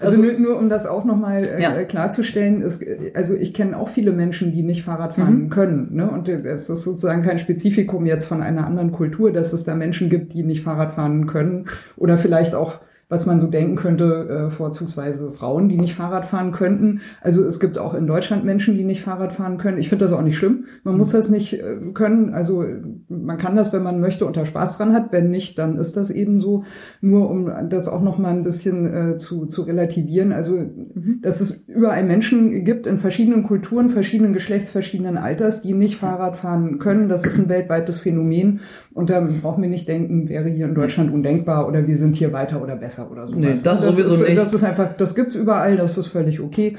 Also, 0.01 0.17
also 0.17 0.23
nur, 0.23 0.39
nur 0.39 0.59
um 0.59 0.69
das 0.69 0.87
auch 0.87 1.05
nochmal 1.05 1.47
äh, 1.47 1.63
ja. 1.63 1.85
klarzustellen, 1.85 2.63
ist, 2.63 2.85
also 3.15 3.35
ich 3.35 3.55
kenne 3.55 3.77
auch 3.77 3.89
viele 3.89 4.13
Menschen, 4.13 4.53
die 4.53 4.63
nicht 4.63 4.83
Fahrrad 4.83 5.15
fahren 5.15 5.45
mhm. 5.45 5.51
können. 5.51 5.95
Ne? 5.95 6.11
Und 6.11 6.29
es 6.29 6.69
ist 6.69 6.85
sozusagen 6.85 7.23
kein 7.23 7.39
Spezifikum 7.39 8.07
jetzt 8.07 8.27
von 8.27 8.43
einer 8.43 8.67
anderen 8.67 8.93
Kultur, 8.93 9.33
dass 9.33 9.53
es 9.53 9.65
da 9.65 9.75
Menschen 9.75 10.09
gibt, 10.09 10.33
die 10.33 10.43
nicht 10.43 10.63
Fahrrad 10.63 10.93
fahren 10.93 11.27
können 11.27 11.67
oder 11.97 12.19
vielleicht 12.19 12.55
auch 12.55 12.81
was 13.15 13.27
man 13.27 13.39
so 13.39 13.47
denken 13.47 13.77
könnte, 13.77 14.29
äh, 14.29 14.51
vorzugsweise 14.51 15.31
Frauen, 15.31 15.69
die 15.69 15.77
nicht 15.77 15.95
Fahrrad 15.95 16.25
fahren 16.25 16.51
könnten. 16.51 17.01
Also 17.21 17.45
es 17.45 17.61
gibt 17.61 17.79
auch 17.79 17.95
in 17.95 18.09
Deutschland 18.09 18.45
Menschen, 18.45 18.77
die 18.77 18.83
nicht 18.83 19.03
Fahrrad 19.03 19.33
fahren 19.33 19.57
können. 19.57 19.79
Ich 19.79 19.89
finde 19.89 20.05
das 20.05 20.13
auch 20.13 20.23
nicht 20.23 20.37
schlimm. 20.37 20.65
Man 20.83 20.97
muss 20.97 21.13
das 21.13 21.29
nicht 21.31 21.53
äh, 21.55 21.77
können. 21.95 22.35
Also 22.35 22.65
man 23.09 23.39
kann 23.39 23.55
das, 23.55 23.73
wenn 23.73 23.85
man 23.85 24.01
möchte, 24.01 24.27
unter 24.27 24.45
Spaß 24.45 24.79
dran 24.79 24.93
hat. 24.93 25.13
Wenn 25.13 25.31
nicht, 25.31 25.59
dann 25.59 25.79
ist 25.79 25.97
das 25.97 26.11
eben 26.11 26.41
so. 26.41 26.65
Nur 27.01 27.31
um 27.31 27.49
das 27.71 27.87
auch 27.87 28.03
noch 28.03 28.19
mal 28.19 28.33
ein 28.33 28.43
bisschen 28.43 28.93
äh, 28.93 29.17
zu, 29.17 29.47
zu 29.47 29.63
relativieren. 29.63 30.33
Also 30.33 30.57
mhm. 30.57 31.21
dass 31.23 31.41
es 31.41 31.53
überall 31.69 32.03
Menschen 32.03 32.65
gibt 32.65 32.89
in 32.89 32.99
verschiedenen 32.99 33.45
Kulturen, 33.45 33.91
verschiedenen 33.91 34.33
Geschlechts, 34.33 34.71
verschiedenen 34.71 35.19
Alters, 35.19 35.63
die 35.63 35.73
nicht 35.73 35.99
Fahrrad 35.99 36.37
fahren 36.37 36.81
können. 36.81 37.09
Das 37.09 37.25
ist 37.25 37.39
ein 37.39 37.49
weltweites 37.49 38.01
Phänomen. 38.01 38.59
Und 38.93 39.09
da 39.09 39.21
brauchen 39.21 39.63
wir 39.63 39.71
nicht 39.71 39.87
denken, 39.87 40.29
wäre 40.29 40.49
hier 40.49 40.67
in 40.67 40.75
Deutschland 40.75 41.13
undenkbar 41.13 41.69
oder 41.69 41.87
wir 41.87 41.97
sind 41.97 42.17
hier 42.17 42.33
weiter 42.33 42.61
oder 42.61 42.75
besser 42.75 43.04
besser 43.05 43.13
oder 43.13 43.29
so. 43.29 43.37
Nee, 43.37 43.51
das, 43.51 43.63
das 43.63 43.83
sowieso 43.83 44.15
ist, 44.15 44.21
nicht. 44.23 44.39
Das 44.39 44.53
ist 44.53 44.65
einfach, 44.65 44.97
das 44.97 45.15
gibt's 45.15 45.35
überall, 45.35 45.77
das 45.77 45.99
ist 45.99 46.09
völlig 46.09 46.41
okay. 46.41 46.77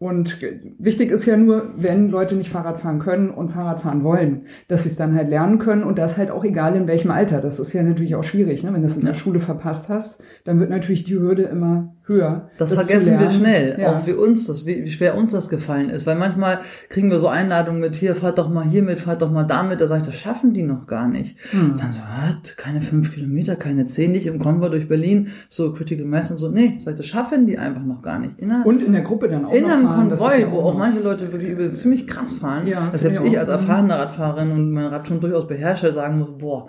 Und 0.00 0.38
wichtig 0.78 1.10
ist 1.10 1.26
ja 1.26 1.36
nur, 1.36 1.74
wenn 1.76 2.08
Leute 2.08 2.34
nicht 2.34 2.48
Fahrrad 2.48 2.80
fahren 2.80 3.00
können 3.00 3.28
und 3.28 3.50
Fahrrad 3.50 3.82
fahren 3.82 4.02
wollen, 4.02 4.46
dass 4.66 4.84
sie 4.84 4.88
es 4.88 4.96
dann 4.96 5.14
halt 5.14 5.28
lernen 5.28 5.58
können 5.58 5.82
und 5.82 5.98
das 5.98 6.16
halt 6.16 6.30
auch 6.30 6.42
egal 6.42 6.74
in 6.74 6.88
welchem 6.88 7.10
Alter. 7.10 7.42
Das 7.42 7.60
ist 7.60 7.74
ja 7.74 7.82
natürlich 7.82 8.14
auch 8.14 8.24
schwierig, 8.24 8.64
ne? 8.64 8.72
wenn 8.72 8.80
du 8.80 8.86
es 8.86 8.96
in 8.96 9.04
der 9.04 9.12
Schule 9.12 9.40
verpasst 9.40 9.90
hast, 9.90 10.22
dann 10.44 10.58
wird 10.58 10.70
natürlich 10.70 11.04
die 11.04 11.18
Hürde 11.18 11.42
immer 11.42 11.92
höher. 12.10 12.50
Das, 12.56 12.70
das 12.70 12.86
vergessen 12.86 13.20
wir 13.20 13.30
schnell, 13.30 13.76
ja. 13.78 13.96
auch 13.96 14.06
wie 14.06 14.12
uns 14.12 14.46
das, 14.46 14.66
wie, 14.66 14.84
wie, 14.84 14.90
schwer 14.90 15.16
uns 15.16 15.32
das 15.32 15.48
gefallen 15.48 15.90
ist. 15.90 16.06
Weil 16.06 16.16
manchmal 16.16 16.60
kriegen 16.88 17.10
wir 17.10 17.18
so 17.18 17.28
Einladungen 17.28 17.80
mit, 17.80 17.94
hier, 17.94 18.16
fahrt 18.16 18.38
doch 18.38 18.50
mal 18.50 18.64
hier 18.64 18.82
mit, 18.82 19.00
fahrt 19.00 19.22
doch 19.22 19.30
mal 19.30 19.44
damit. 19.44 19.80
Da 19.80 19.86
sage 19.86 20.00
ich, 20.00 20.06
das 20.06 20.16
schaffen 20.16 20.52
die 20.52 20.62
noch 20.62 20.86
gar 20.86 21.08
nicht. 21.08 21.36
Hm. 21.52 21.76
Sagen 21.76 21.92
so, 21.92 22.00
was? 22.00 22.56
Keine 22.56 22.82
fünf 22.82 23.14
Kilometer, 23.14 23.54
keine 23.54 23.86
zehn, 23.86 24.12
nicht 24.12 24.26
im 24.26 24.38
Konvoi 24.38 24.70
durch 24.70 24.88
Berlin, 24.88 25.28
so 25.48 25.72
Critical 25.72 26.04
Mass 26.04 26.30
und 26.30 26.38
so. 26.38 26.50
Nee, 26.50 26.78
sag 26.80 26.92
ich, 26.92 26.96
das 26.98 27.06
schaffen 27.06 27.46
die 27.46 27.58
einfach 27.58 27.84
noch 27.84 28.02
gar 28.02 28.18
nicht. 28.18 28.38
In 28.38 28.50
und 28.50 28.82
in 28.82 28.92
der 28.92 29.02
Gruppe 29.02 29.28
dann 29.28 29.44
auch 29.44 29.52
in 29.52 29.62
noch. 29.62 29.89
Konvoi, 29.94 30.40
ja 30.40 30.50
wo 30.50 30.60
auch 30.60 30.74
manche 30.74 31.00
Leute 31.00 31.32
wirklich 31.32 31.50
übel 31.50 31.72
ziemlich 31.72 32.06
krass 32.06 32.32
fahren. 32.34 32.66
Ja, 32.66 32.88
dass 32.90 33.00
selbst 33.00 33.22
ich 33.24 33.38
als 33.38 33.48
erfahrene 33.48 33.98
Radfahrerin 33.98 34.52
und 34.52 34.70
mein 34.70 34.86
Rad 34.86 35.06
schon 35.06 35.20
durchaus 35.20 35.46
beherrsche, 35.46 35.92
sagen 35.92 36.18
muss, 36.18 36.38
boah, 36.38 36.68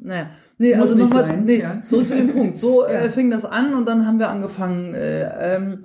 naja, 0.00 0.26
Nee, 0.60 0.74
Muss 0.74 0.90
also 0.90 1.04
nochmal, 1.04 1.36
nee, 1.44 1.60
ja. 1.60 1.82
zurück 1.84 2.08
zu 2.08 2.16
dem 2.16 2.32
Punkt. 2.32 2.58
So 2.58 2.84
äh, 2.86 2.92
ja. 2.92 3.00
äh, 3.02 3.10
fing 3.10 3.30
das 3.30 3.44
an 3.44 3.74
und 3.74 3.86
dann 3.86 4.06
haben 4.06 4.18
wir 4.18 4.28
angefangen, 4.28 4.92
äh, 4.94 5.54
ähm, 5.54 5.84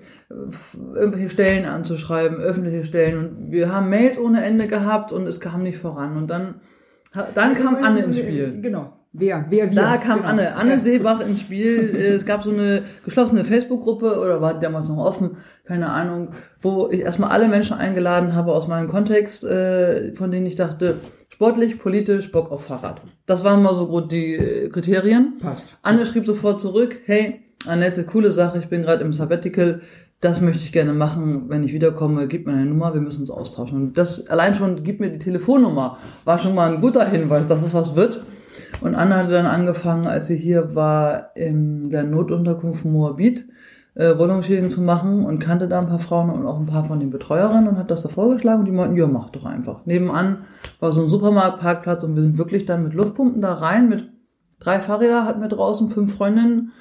irgendwelche 0.96 1.30
Stellen 1.30 1.66
anzuschreiben, 1.66 2.40
öffentliche 2.40 2.84
Stellen 2.84 3.20
und 3.20 3.52
wir 3.52 3.72
haben 3.72 3.90
Mails 3.90 4.18
ohne 4.18 4.44
Ende 4.44 4.68
gehabt 4.68 5.12
und 5.12 5.28
es 5.28 5.40
kam 5.40 5.62
nicht 5.62 5.78
voran 5.78 6.18
und 6.18 6.28
dann, 6.28 6.56
dann 7.36 7.54
kam 7.54 7.76
Anne 7.76 8.00
ins 8.06 8.18
Spiel. 8.18 8.62
Genau. 8.62 8.94
Wer, 9.16 9.46
wer, 9.50 9.70
wir. 9.70 9.76
Da 9.76 9.98
kam 9.98 10.20
genau. 10.20 10.30
Anne, 10.30 10.56
Anne 10.56 10.80
Seebach 10.80 11.20
ins 11.20 11.40
Spiel. 11.42 11.96
Äh, 11.96 12.16
es 12.16 12.26
gab 12.26 12.42
so 12.42 12.50
eine 12.50 12.82
geschlossene 13.06 13.46
Facebook-Gruppe 13.46 14.20
oder 14.20 14.42
war 14.42 14.60
damals 14.60 14.90
noch 14.90 14.98
offen, 14.98 15.38
keine 15.66 15.90
Ahnung, 15.92 16.30
wo 16.64 16.90
ich 16.90 17.02
erstmal 17.02 17.30
alle 17.30 17.48
Menschen 17.48 17.78
eingeladen 17.78 18.34
habe 18.34 18.54
aus 18.54 18.68
meinem 18.68 18.90
Kontext, 18.90 19.44
äh, 19.44 20.14
von 20.16 20.32
denen 20.32 20.46
ich 20.46 20.56
dachte, 20.56 20.98
Sportlich, 21.34 21.80
politisch, 21.80 22.32
Bock 22.32 22.52
auf 22.52 22.66
Fahrrad. 22.66 23.02
Das 23.26 23.44
waren 23.44 23.64
mal 23.64 23.74
so 23.74 23.88
gut 23.88 24.12
die 24.12 24.36
äh, 24.36 24.70
Kriterien. 24.70 25.40
Passt. 25.40 25.66
Anne 25.82 26.06
schrieb 26.06 26.28
sofort 26.28 26.60
zurück, 26.60 27.00
hey, 27.06 27.42
Annette, 27.66 28.04
coole 28.04 28.32
Sache, 28.32 28.60
ich 28.60 28.68
bin 28.68 28.84
gerade 28.84 29.04
im 29.04 29.14
Sabbatical, 29.14 29.82
das 30.22 30.42
möchte 30.42 30.64
ich 30.64 30.72
gerne 30.72 30.94
machen, 30.94 31.50
wenn 31.50 31.64
ich 31.64 31.74
wiederkomme, 31.74 32.28
gib 32.28 32.46
mir 32.46 32.54
eine 32.54 32.68
Nummer, 32.68 32.94
wir 32.94 33.02
müssen 33.02 33.22
uns 33.22 33.32
austauschen. 33.32 33.82
Und 33.82 33.98
das 33.98 34.28
allein 34.28 34.54
schon, 34.54 34.84
gib 34.84 35.00
mir 35.00 35.10
die 35.10 35.18
Telefonnummer, 35.18 35.98
war 36.24 36.38
schon 36.38 36.54
mal 36.54 36.72
ein 36.72 36.82
guter 36.82 37.10
Hinweis, 37.10 37.48
dass 37.48 37.64
es 37.64 37.74
was 37.74 37.96
wird. 37.96 38.24
Und 38.82 38.94
Anne 38.94 39.16
hatte 39.16 39.32
dann 39.32 39.48
angefangen, 39.48 40.06
als 40.06 40.28
sie 40.28 40.38
hier 40.38 40.76
war, 40.76 41.36
in 41.36 41.90
der 41.90 42.04
Notunterkunft 42.04 42.86
Moabit, 42.86 43.48
äh, 43.96 44.18
Wohnungsschäden 44.18 44.70
zu 44.70 44.82
machen 44.82 45.26
und 45.26 45.40
kannte 45.40 45.68
da 45.68 45.80
ein 45.80 45.88
paar 45.88 46.00
Frauen 46.00 46.30
und 46.30 46.46
auch 46.46 46.60
ein 46.60 46.66
paar 46.66 46.84
von 46.86 47.00
den 47.00 47.12
Betreuerinnen 47.12 47.68
und 47.68 47.78
hat 47.78 47.92
das 47.92 48.02
da 48.02 48.10
vorgeschlagen 48.10 48.60
und 48.60 48.66
die 48.66 48.72
meinten, 48.72 48.98
ja, 48.98 49.08
mach 49.08 49.30
doch 49.30 49.46
einfach. 49.46 49.86
Nebenan 49.86 50.46
war 50.80 50.92
so 50.92 51.04
ein 51.04 51.10
Supermarktparkplatz 51.10 52.04
und 52.04 52.16
wir 52.16 52.24
sind 52.24 52.38
wirklich 52.38 52.66
dann 52.66 52.84
mit 52.84 52.94
Luftpumpen 52.94 53.42
da 53.42 53.54
rein, 53.54 53.90
mit 53.90 54.10
drei 54.60 54.80
Fahrräder 54.80 55.26
hatten 55.26 55.42
wir 55.42 55.50
draußen, 55.50 55.90
fünf 55.90 56.16
Freundinnen 56.16 56.72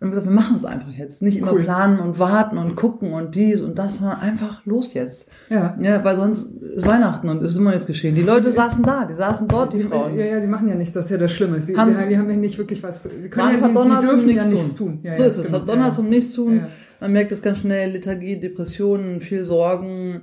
und 0.00 0.06
wir 0.06 0.10
gesagt, 0.10 0.28
wir 0.28 0.34
machen 0.34 0.56
es 0.56 0.64
einfach 0.64 0.90
jetzt. 0.92 1.20
Nicht 1.20 1.36
immer 1.36 1.52
cool. 1.52 1.62
planen 1.62 2.00
und 2.00 2.18
warten 2.18 2.56
und 2.56 2.74
gucken 2.74 3.12
und 3.12 3.34
dies 3.34 3.60
und 3.60 3.78
das, 3.78 3.98
sondern 3.98 4.20
einfach 4.20 4.64
los 4.64 4.94
jetzt. 4.94 5.28
Ja. 5.50 5.76
Ja, 5.78 6.02
weil 6.02 6.16
sonst 6.16 6.46
ist 6.62 6.86
Weihnachten 6.86 7.28
und 7.28 7.42
es 7.42 7.50
ist 7.50 7.58
immer 7.58 7.74
jetzt 7.74 7.86
geschehen. 7.86 8.14
Die 8.14 8.22
Leute 8.22 8.50
saßen 8.50 8.82
da, 8.82 9.04
die 9.04 9.12
saßen 9.12 9.46
dort, 9.46 9.74
die, 9.74 9.78
die 9.78 9.82
Frauen. 9.82 10.16
Ja, 10.16 10.24
ja, 10.24 10.40
sie 10.40 10.46
machen 10.46 10.68
ja 10.68 10.74
nichts, 10.74 10.94
das 10.94 11.04
ist 11.04 11.10
ja 11.10 11.18
das 11.18 11.30
Schlimme. 11.32 11.60
Sie, 11.60 11.76
haben, 11.76 11.94
die, 11.98 12.08
die 12.08 12.16
haben 12.16 12.30
ja 12.30 12.36
nicht 12.36 12.56
wirklich 12.56 12.82
was, 12.82 13.02
sie 13.02 13.28
können 13.28 13.60
ja, 13.60 13.68
die, 13.68 13.74
die 13.74 14.06
dürfen 14.06 14.26
nichts 14.26 14.44
ja 14.44 14.50
nichts 14.50 14.74
tun. 14.74 14.88
tun. 14.88 15.00
Ja, 15.02 15.14
so 15.16 15.22
ja, 15.22 15.28
ist 15.28 15.36
es, 15.36 15.52
hat 15.52 15.68
Donner 15.68 15.92
zum 15.92 16.08
Nichts 16.08 16.34
tun. 16.34 16.62
Man 17.00 17.12
merkt 17.12 17.32
es 17.32 17.42
ganz 17.42 17.58
schnell, 17.58 17.90
Lethargie, 17.92 18.40
Depressionen, 18.40 19.20
viel 19.20 19.44
Sorgen, 19.44 20.22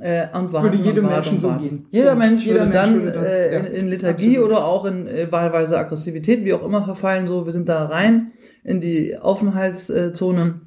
äh, 0.00 0.26
und 0.36 0.52
warten 0.52 0.72
würde 0.72 0.84
jedem 0.84 1.06
Menschen 1.06 1.38
so 1.38 1.52
gehen. 1.52 1.86
Jeder 1.90 2.14
Mensch 2.14 2.44
Jeder 2.44 2.60
würde 2.60 2.72
Mensch 2.72 2.86
dann 2.86 3.02
würde 3.02 3.18
das, 3.18 3.30
äh, 3.30 3.58
in, 3.58 3.66
in 3.66 3.88
Lethargie 3.88 4.36
absolut. 4.36 4.50
oder 4.50 4.64
auch 4.64 4.84
in 4.84 5.06
äh, 5.06 5.30
wahlweise 5.30 5.78
Aggressivität, 5.78 6.44
wie 6.44 6.52
auch 6.52 6.64
immer 6.64 6.84
verfallen. 6.84 7.26
So, 7.26 7.46
wir 7.46 7.52
sind 7.52 7.68
da 7.68 7.84
rein 7.86 8.32
in 8.64 8.80
die 8.80 9.16
Aufenthaltszone, 9.16 10.60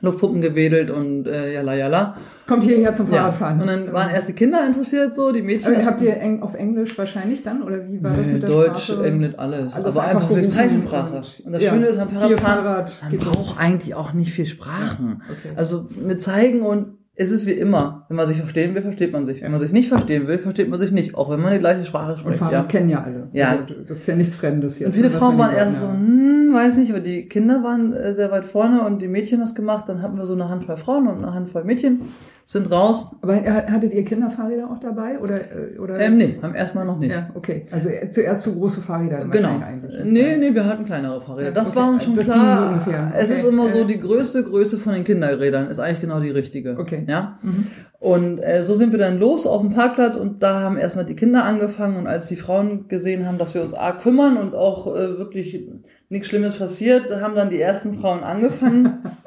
Luftpumpen 0.00 0.40
gewedelt 0.40 0.90
und 0.90 1.26
äh, 1.26 1.52
jala 1.52 1.74
jala. 1.74 2.16
Kommt 2.46 2.64
hierher 2.64 2.92
zum 2.92 3.08
Fahrradfahren. 3.08 3.56
Ja. 3.56 3.62
Und 3.62 3.68
dann 3.68 3.92
waren 3.92 4.10
erst 4.10 4.28
die 4.28 4.32
Kinder 4.32 4.66
interessiert, 4.66 5.14
so 5.14 5.32
die 5.32 5.42
Mädchen. 5.42 5.74
Aber 5.74 5.84
habt 5.84 6.00
ihr 6.00 6.16
eng, 6.16 6.42
auf 6.42 6.54
Englisch 6.54 6.96
wahrscheinlich 6.98 7.42
dann 7.42 7.62
oder 7.62 7.88
wie 7.88 8.02
war 8.02 8.12
nee, 8.12 8.18
das 8.18 8.28
mit 8.28 8.42
der 8.42 8.50
Deutsch, 8.50 8.86
Sprache? 8.86 9.06
Englisch, 9.06 9.34
alles. 9.36 9.72
alles 9.72 9.96
aber 9.96 10.08
einfach, 10.08 10.30
für 10.30 10.48
Zeichensprache. 10.48 11.16
Und, 11.16 11.46
und 11.46 11.52
das 11.52 11.62
ja, 11.62 11.70
Schöne 11.70 11.86
ist 11.86 11.98
am 11.98 12.08
Fahrradfahren, 12.08 12.64
Fahrrad 12.64 13.02
man 13.10 13.18
braucht 13.18 13.60
eigentlich 13.60 13.94
auch 13.94 14.12
nicht 14.12 14.32
viel 14.32 14.46
Sprachen. 14.46 15.22
Okay. 15.30 15.54
Also 15.56 15.88
mit 16.00 16.20
zeigen 16.20 16.62
und 16.62 16.98
es 17.14 17.30
ist 17.30 17.46
wie 17.46 17.52
immer. 17.52 18.06
Wenn 18.08 18.16
man 18.16 18.26
sich 18.26 18.38
verstehen 18.38 18.74
will, 18.74 18.82
versteht 18.82 19.12
man 19.12 19.26
sich. 19.26 19.42
Wenn 19.42 19.50
man 19.50 19.60
sich 19.60 19.70
nicht 19.70 19.88
verstehen 19.88 20.26
will, 20.26 20.38
versteht 20.38 20.70
man 20.70 20.78
sich 20.78 20.92
nicht. 20.92 21.14
Auch 21.14 21.30
wenn 21.30 21.40
man 21.40 21.52
die 21.52 21.58
gleiche 21.58 21.84
Sprache 21.84 22.12
spricht. 22.12 22.26
Und 22.26 22.34
Fahrrad 22.36 22.52
ja. 22.52 22.62
kennen 22.62 22.88
ja 22.88 23.02
alle. 23.02 23.28
Ja. 23.32 23.50
Also, 23.50 23.64
das 23.86 23.98
ist 23.98 24.06
ja 24.06 24.16
nichts 24.16 24.34
Fremdes 24.34 24.78
jetzt. 24.78 24.88
Und 24.88 24.96
viele 24.96 25.10
Frauen 25.10 25.36
waren 25.36 25.54
erst 25.54 25.80
so, 25.80 25.88
hm, 25.88 26.52
weiß 26.54 26.78
nicht, 26.78 26.90
aber 26.90 27.00
die 27.00 27.28
Kinder 27.28 27.62
waren 27.62 27.92
äh, 27.92 28.14
sehr 28.14 28.30
weit 28.30 28.46
vorne 28.46 28.82
und 28.86 29.02
die 29.02 29.08
Mädchen 29.08 29.40
das 29.40 29.54
gemacht. 29.54 29.88
Dann 29.88 30.00
hatten 30.00 30.16
wir 30.16 30.26
so 30.26 30.32
eine 30.32 30.48
Handvoll 30.48 30.78
Frauen 30.78 31.06
und 31.06 31.22
eine 31.22 31.34
Handvoll 31.34 31.64
Mädchen 31.64 32.00
sind 32.46 32.70
raus. 32.70 33.10
Aber 33.22 33.36
hattet 33.36 33.94
ihr 33.94 34.04
Kinderfahrräder 34.04 34.70
auch 34.70 34.78
dabei? 34.78 35.18
Oder, 35.18 35.40
äh, 35.40 35.78
oder? 35.78 35.98
Ähm, 36.00 36.16
nee, 36.16 36.38
haben 36.42 36.54
erstmal 36.54 36.84
noch 36.84 36.98
nicht. 36.98 37.12
Ja, 37.12 37.30
okay. 37.34 37.66
Also 37.70 37.88
äh, 37.88 38.10
zuerst 38.10 38.42
so 38.42 38.52
große 38.52 38.82
Fahrräder 38.82 39.24
genau. 39.26 39.60
eigentlich. 39.60 40.04
Nee, 40.04 40.36
nee, 40.36 40.54
wir 40.54 40.64
hatten 40.64 40.84
kleinere 40.84 41.20
Fahrräder. 41.20 41.48
Ja, 41.48 41.54
das 41.54 41.68
okay. 41.68 41.76
war 41.76 41.88
uns 41.90 42.04
schon 42.04 42.14
das 42.14 42.26
klar. 42.26 42.58
So 42.58 42.68
ungefähr. 42.68 43.12
Es 43.16 43.30
okay. 43.30 43.38
ist 43.38 43.48
immer 43.48 43.70
so, 43.70 43.84
die 43.84 44.00
größte 44.00 44.42
Größe 44.44 44.78
von 44.78 44.92
den 44.92 45.04
Kinderrädern 45.04 45.68
ist 45.68 45.78
eigentlich 45.78 46.00
genau 46.00 46.20
die 46.20 46.30
richtige. 46.30 46.76
Okay. 46.78 47.04
Ja. 47.06 47.38
Mhm. 47.42 47.66
Und 48.02 48.40
äh, 48.40 48.64
so 48.64 48.74
sind 48.74 48.90
wir 48.90 48.98
dann 48.98 49.20
los 49.20 49.46
auf 49.46 49.60
dem 49.60 49.72
Parkplatz 49.72 50.16
und 50.16 50.42
da 50.42 50.60
haben 50.60 50.76
erstmal 50.76 51.04
die 51.04 51.14
Kinder 51.14 51.44
angefangen 51.44 51.96
und 51.96 52.08
als 52.08 52.26
die 52.26 52.34
Frauen 52.34 52.88
gesehen 52.88 53.28
haben, 53.28 53.38
dass 53.38 53.54
wir 53.54 53.62
uns 53.62 53.74
arg 53.74 54.02
kümmern 54.02 54.36
und 54.36 54.56
auch 54.56 54.88
äh, 54.88 55.18
wirklich 55.18 55.68
nichts 56.08 56.26
Schlimmes 56.26 56.56
passiert, 56.56 57.14
haben 57.20 57.36
dann 57.36 57.50
die 57.50 57.60
ersten 57.60 57.94
Frauen 57.94 58.24
angefangen. 58.24 59.04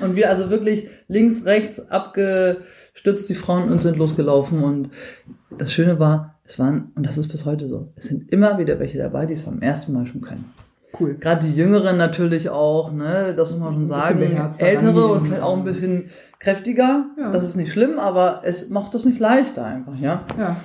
und 0.00 0.16
wir 0.16 0.30
also 0.30 0.50
wirklich 0.50 0.88
links, 1.08 1.44
rechts 1.44 1.90
abgestützt 1.90 3.28
die 3.28 3.34
Frauen 3.34 3.70
und 3.70 3.80
sind 3.80 3.96
losgelaufen. 3.96 4.62
Und 4.62 4.90
das 5.56 5.72
Schöne 5.72 5.98
war, 5.98 6.38
es 6.44 6.58
waren, 6.58 6.92
und 6.94 7.06
das 7.06 7.18
ist 7.18 7.28
bis 7.28 7.44
heute 7.44 7.68
so, 7.68 7.92
es 7.96 8.04
sind 8.04 8.32
immer 8.32 8.58
wieder 8.58 8.78
welche 8.78 8.98
dabei, 8.98 9.26
die 9.26 9.34
es 9.34 9.42
beim 9.42 9.60
ersten 9.60 9.92
Mal 9.92 10.06
schon 10.06 10.20
können. 10.20 10.44
Cool. 10.98 11.16
Gerade 11.20 11.46
die 11.46 11.54
Jüngeren 11.54 11.98
natürlich 11.98 12.48
auch, 12.48 12.92
ne, 12.92 13.34
das 13.36 13.50
muss 13.50 13.60
man 13.60 13.74
schon 13.74 13.88
sagen. 13.88 14.20
Ältere 14.58 15.06
und 15.06 15.26
vielleicht 15.26 15.42
auch 15.42 15.56
ein 15.56 15.64
bisschen 15.64 16.10
kräftiger. 16.38 17.06
Ja. 17.18 17.30
Das 17.30 17.44
ist 17.44 17.56
nicht 17.56 17.72
schlimm, 17.72 17.98
aber 17.98 18.42
es 18.44 18.68
macht 18.70 18.94
das 18.94 19.04
nicht 19.04 19.20
leichter 19.20 19.64
einfach, 19.64 19.96
ja. 20.00 20.22
Ja. 20.38 20.56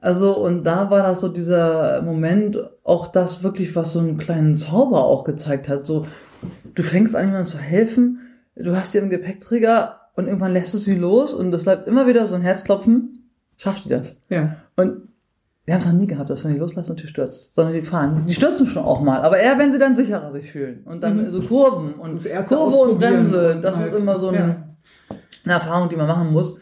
Also, 0.00 0.36
und 0.36 0.64
da 0.64 0.90
war 0.90 1.02
das 1.02 1.20
so 1.20 1.28
dieser 1.28 2.02
Moment, 2.02 2.58
auch 2.84 3.08
das 3.08 3.42
wirklich, 3.42 3.76
was 3.76 3.92
so 3.92 3.98
einen 3.98 4.18
kleinen 4.18 4.54
Zauber 4.54 5.04
auch 5.04 5.24
gezeigt 5.24 5.68
hat. 5.68 5.84
So, 5.84 6.06
du 6.74 6.82
fängst 6.82 7.14
an, 7.14 7.26
jemandem 7.26 7.46
zu 7.46 7.58
helfen, 7.58 8.20
du 8.62 8.76
hast 8.76 8.94
dir 8.94 9.02
im 9.02 9.10
Gepäckträger 9.10 10.00
und 10.16 10.26
irgendwann 10.26 10.52
lässt 10.52 10.74
du 10.74 10.78
sie 10.78 10.94
los 10.94 11.34
und 11.34 11.52
es 11.54 11.64
bleibt 11.64 11.88
immer 11.88 12.06
wieder 12.06 12.26
so 12.26 12.34
ein 12.34 12.42
Herzklopfen, 12.42 13.30
schafft 13.56 13.84
die 13.84 13.90
das? 13.90 14.20
Ja. 14.28 14.56
Und 14.76 15.08
wir 15.66 15.74
haben 15.74 15.80
es 15.80 15.86
noch 15.86 15.92
nie 15.92 16.06
gehabt, 16.06 16.30
dass 16.30 16.44
wenn 16.44 16.52
die 16.52 16.58
loslassen 16.58 16.90
und 16.90 17.02
die 17.02 17.06
stürzt, 17.06 17.54
sondern 17.54 17.74
die 17.74 17.82
fahren. 17.82 18.24
Die 18.26 18.34
stürzen 18.34 18.66
schon 18.66 18.82
auch 18.82 19.00
mal, 19.02 19.20
aber 19.22 19.38
eher, 19.38 19.58
wenn 19.58 19.72
sie 19.72 19.78
dann 19.78 19.94
sicherer 19.94 20.32
sich 20.32 20.50
fühlen. 20.50 20.82
Und 20.84 21.02
dann 21.02 21.16
mhm. 21.16 21.30
so 21.30 21.40
Kurven 21.40 21.94
und 21.94 22.10
Kurve 22.48 22.76
und 22.76 22.98
Bremse, 22.98 23.60
das 23.62 23.80
ist 23.80 23.94
immer 23.94 24.18
so 24.18 24.28
ein, 24.28 24.34
ja. 24.34 24.56
eine 25.44 25.52
Erfahrung, 25.52 25.88
die 25.88 25.96
man 25.96 26.08
machen 26.08 26.32
muss. 26.32 26.58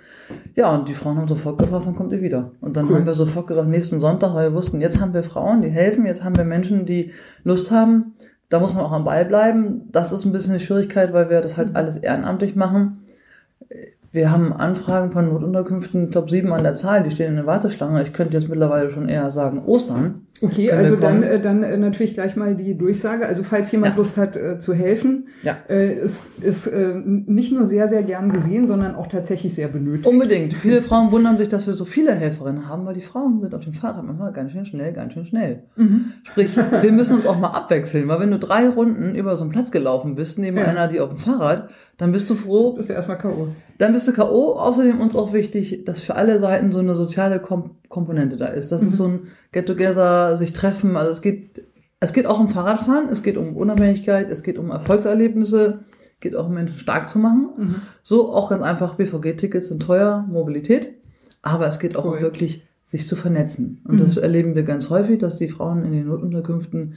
Ja, 0.54 0.74
und 0.74 0.88
die 0.88 0.94
Frauen 0.94 1.16
haben 1.16 1.28
sofort 1.28 1.58
gefragt, 1.58 1.86
wann 1.86 1.96
kommt 1.96 2.12
ihr 2.12 2.20
wieder? 2.20 2.52
Und 2.60 2.76
dann 2.76 2.86
cool. 2.88 2.96
haben 2.96 3.06
wir 3.06 3.14
sofort 3.14 3.46
gesagt, 3.46 3.68
nächsten 3.68 4.00
Sonntag, 4.00 4.34
weil 4.34 4.50
wir 4.50 4.56
wussten, 4.56 4.80
jetzt 4.80 5.00
haben 5.00 5.14
wir 5.14 5.22
Frauen, 5.22 5.62
die 5.62 5.70
helfen, 5.70 6.04
jetzt 6.04 6.22
haben 6.22 6.36
wir 6.36 6.44
Menschen, 6.44 6.84
die 6.84 7.12
Lust 7.44 7.70
haben. 7.70 8.14
Da 8.48 8.60
muss 8.60 8.72
man 8.72 8.84
auch 8.84 8.92
am 8.92 9.04
Ball 9.04 9.24
bleiben. 9.24 9.90
Das 9.92 10.12
ist 10.12 10.24
ein 10.24 10.32
bisschen 10.32 10.52
eine 10.52 10.60
Schwierigkeit, 10.60 11.12
weil 11.12 11.30
wir 11.30 11.40
das 11.40 11.56
halt 11.56 11.70
mhm. 11.70 11.76
alles 11.76 11.96
ehrenamtlich 11.96 12.56
machen. 12.56 13.04
Wir 14.10 14.30
haben 14.30 14.52
Anfragen 14.54 15.12
von 15.12 15.28
Notunterkünften, 15.28 16.06
ich 16.06 16.10
glaube 16.12 16.30
sieben 16.30 16.52
an 16.52 16.62
der 16.62 16.74
Zahl, 16.74 17.02
die 17.02 17.10
stehen 17.10 17.30
in 17.30 17.36
der 17.36 17.46
Warteschlange. 17.46 18.02
Ich 18.02 18.12
könnte 18.14 18.36
jetzt 18.36 18.48
mittlerweile 18.48 18.90
schon 18.90 19.08
eher 19.08 19.30
sagen 19.30 19.62
Ostern. 19.66 20.26
Okay, 20.40 20.70
also 20.70 20.96
dann, 20.96 21.22
äh, 21.22 21.40
dann 21.40 21.62
äh, 21.62 21.76
natürlich 21.76 22.14
gleich 22.14 22.36
mal 22.36 22.54
die 22.54 22.78
Durchsage. 22.78 23.26
Also 23.26 23.42
falls 23.42 23.72
jemand 23.72 23.94
ja. 23.94 23.96
Lust 23.96 24.16
hat 24.16 24.36
äh, 24.36 24.58
zu 24.58 24.72
helfen, 24.72 25.28
ja. 25.42 25.56
äh, 25.68 25.92
ist, 25.92 26.38
ist 26.42 26.68
äh, 26.68 26.94
nicht 27.04 27.52
nur 27.52 27.66
sehr, 27.66 27.88
sehr 27.88 28.02
gern 28.04 28.30
gesehen, 28.30 28.68
sondern 28.68 28.94
auch 28.94 29.08
tatsächlich 29.08 29.54
sehr 29.54 29.68
benötigt. 29.68 30.06
Unbedingt. 30.06 30.54
Viele 30.54 30.82
Frauen 30.82 31.10
wundern 31.10 31.38
sich, 31.38 31.48
dass 31.48 31.66
wir 31.66 31.74
so 31.74 31.84
viele 31.84 32.14
Helferinnen 32.14 32.68
haben, 32.68 32.86
weil 32.86 32.94
die 32.94 33.02
Frauen 33.02 33.40
sind 33.40 33.54
auf 33.54 33.64
dem 33.64 33.72
Fahrrad 33.72 34.04
manchmal 34.04 34.32
ganz 34.32 34.52
schön 34.52 34.64
schnell, 34.64 34.92
ganz 34.92 35.12
schön 35.12 35.26
schnell. 35.26 35.64
Mhm. 35.76 36.12
Sprich, 36.22 36.56
wir 36.56 36.92
müssen 36.92 37.16
uns 37.16 37.26
auch 37.26 37.38
mal 37.38 37.50
abwechseln, 37.50 38.06
weil 38.06 38.20
wenn 38.20 38.30
du 38.30 38.38
drei 38.38 38.68
Runden 38.68 39.16
über 39.16 39.36
so 39.36 39.42
einen 39.42 39.52
Platz 39.52 39.72
gelaufen 39.72 40.14
bist, 40.14 40.38
neben 40.38 40.56
ja. 40.56 40.64
einer, 40.64 40.86
die 40.86 41.00
auf 41.00 41.08
dem 41.08 41.18
Fahrrad, 41.18 41.68
dann 41.98 42.12
bist 42.12 42.30
du 42.30 42.36
froh. 42.36 42.72
Bist 42.72 42.88
du 42.88 42.94
erstmal 42.94 43.18
K.O. 43.18 43.48
Dann 43.76 43.92
bist 43.92 44.08
du 44.08 44.12
K.O. 44.12 44.54
Außerdem 44.54 45.00
uns 45.00 45.16
auch 45.16 45.32
wichtig, 45.32 45.84
dass 45.84 46.02
für 46.02 46.14
alle 46.14 46.38
Seiten 46.38 46.72
so 46.72 46.78
eine 46.78 46.94
soziale 46.94 47.40
Kom 47.40 47.72
Komponente 47.88 48.36
da 48.36 48.46
ist. 48.46 48.70
Das 48.70 48.82
mhm. 48.82 48.88
ist 48.88 48.96
so 48.96 49.08
ein 49.08 49.20
Get-Together, 49.52 50.36
sich 50.36 50.52
treffen. 50.52 50.96
Also 50.96 51.10
es 51.10 51.22
geht, 51.22 51.64
es 52.00 52.12
geht 52.12 52.26
auch 52.26 52.38
um 52.38 52.48
Fahrradfahren, 52.48 53.08
es 53.10 53.22
geht 53.22 53.36
um 53.36 53.56
Unabhängigkeit, 53.56 54.30
es 54.30 54.42
geht 54.42 54.58
um 54.58 54.70
Erfolgserlebnisse, 54.70 55.80
geht 56.20 56.36
auch 56.36 56.46
um 56.46 56.54
Menschen 56.54 56.78
stark 56.78 57.10
zu 57.10 57.18
machen. 57.18 57.48
Mhm. 57.56 57.74
So 58.02 58.32
auch 58.32 58.50
ganz 58.50 58.62
einfach, 58.62 58.94
BVG-Tickets 58.94 59.68
sind 59.68 59.82
teuer, 59.82 60.24
Mobilität. 60.30 60.94
Aber 61.42 61.66
es 61.66 61.78
geht 61.78 61.96
auch 61.96 62.04
cool. 62.04 62.16
um 62.16 62.22
wirklich 62.22 62.62
sich 62.84 63.06
zu 63.06 63.16
vernetzen. 63.16 63.80
Und 63.84 63.96
mhm. 63.96 64.04
das 64.04 64.16
erleben 64.16 64.54
wir 64.54 64.62
ganz 64.62 64.88
häufig, 64.88 65.18
dass 65.18 65.36
die 65.36 65.48
Frauen 65.48 65.84
in 65.84 65.92
den 65.92 66.06
Notunterkünften 66.06 66.94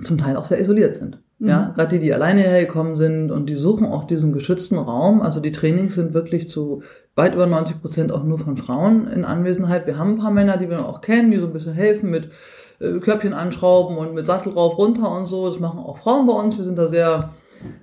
zum 0.00 0.18
Teil 0.18 0.36
auch 0.36 0.46
sehr 0.46 0.60
isoliert 0.60 0.96
sind. 0.96 1.18
Mhm. 1.42 1.48
Ja, 1.48 1.72
gerade 1.74 1.98
die, 1.98 2.04
die 2.04 2.14
alleine 2.14 2.42
hergekommen 2.42 2.96
sind 2.96 3.32
und 3.32 3.46
die 3.46 3.56
suchen 3.56 3.84
auch 3.86 4.06
diesen 4.06 4.32
geschützten 4.32 4.78
Raum. 4.78 5.22
Also 5.22 5.40
die 5.40 5.50
Trainings 5.50 5.96
sind 5.96 6.14
wirklich 6.14 6.48
zu 6.48 6.84
weit 7.16 7.34
über 7.34 7.46
90 7.46 7.80
Prozent 7.80 8.12
auch 8.12 8.22
nur 8.22 8.38
von 8.38 8.56
Frauen 8.56 9.08
in 9.08 9.24
Anwesenheit. 9.24 9.88
Wir 9.88 9.98
haben 9.98 10.12
ein 10.12 10.18
paar 10.18 10.30
Männer, 10.30 10.56
die 10.56 10.70
wir 10.70 10.86
auch 10.86 11.00
kennen, 11.00 11.32
die 11.32 11.38
so 11.38 11.46
ein 11.46 11.52
bisschen 11.52 11.74
helfen 11.74 12.10
mit 12.10 12.30
äh, 12.78 13.00
Körbchen 13.00 13.34
anschrauben 13.34 13.98
und 13.98 14.14
mit 14.14 14.24
Sattel 14.24 14.52
rauf, 14.52 14.78
runter 14.78 15.10
und 15.10 15.26
so. 15.26 15.48
Das 15.48 15.58
machen 15.58 15.80
auch 15.80 15.98
Frauen 15.98 16.28
bei 16.28 16.32
uns. 16.32 16.56
Wir 16.56 16.64
sind 16.64 16.78
da 16.78 16.86
sehr 16.86 17.32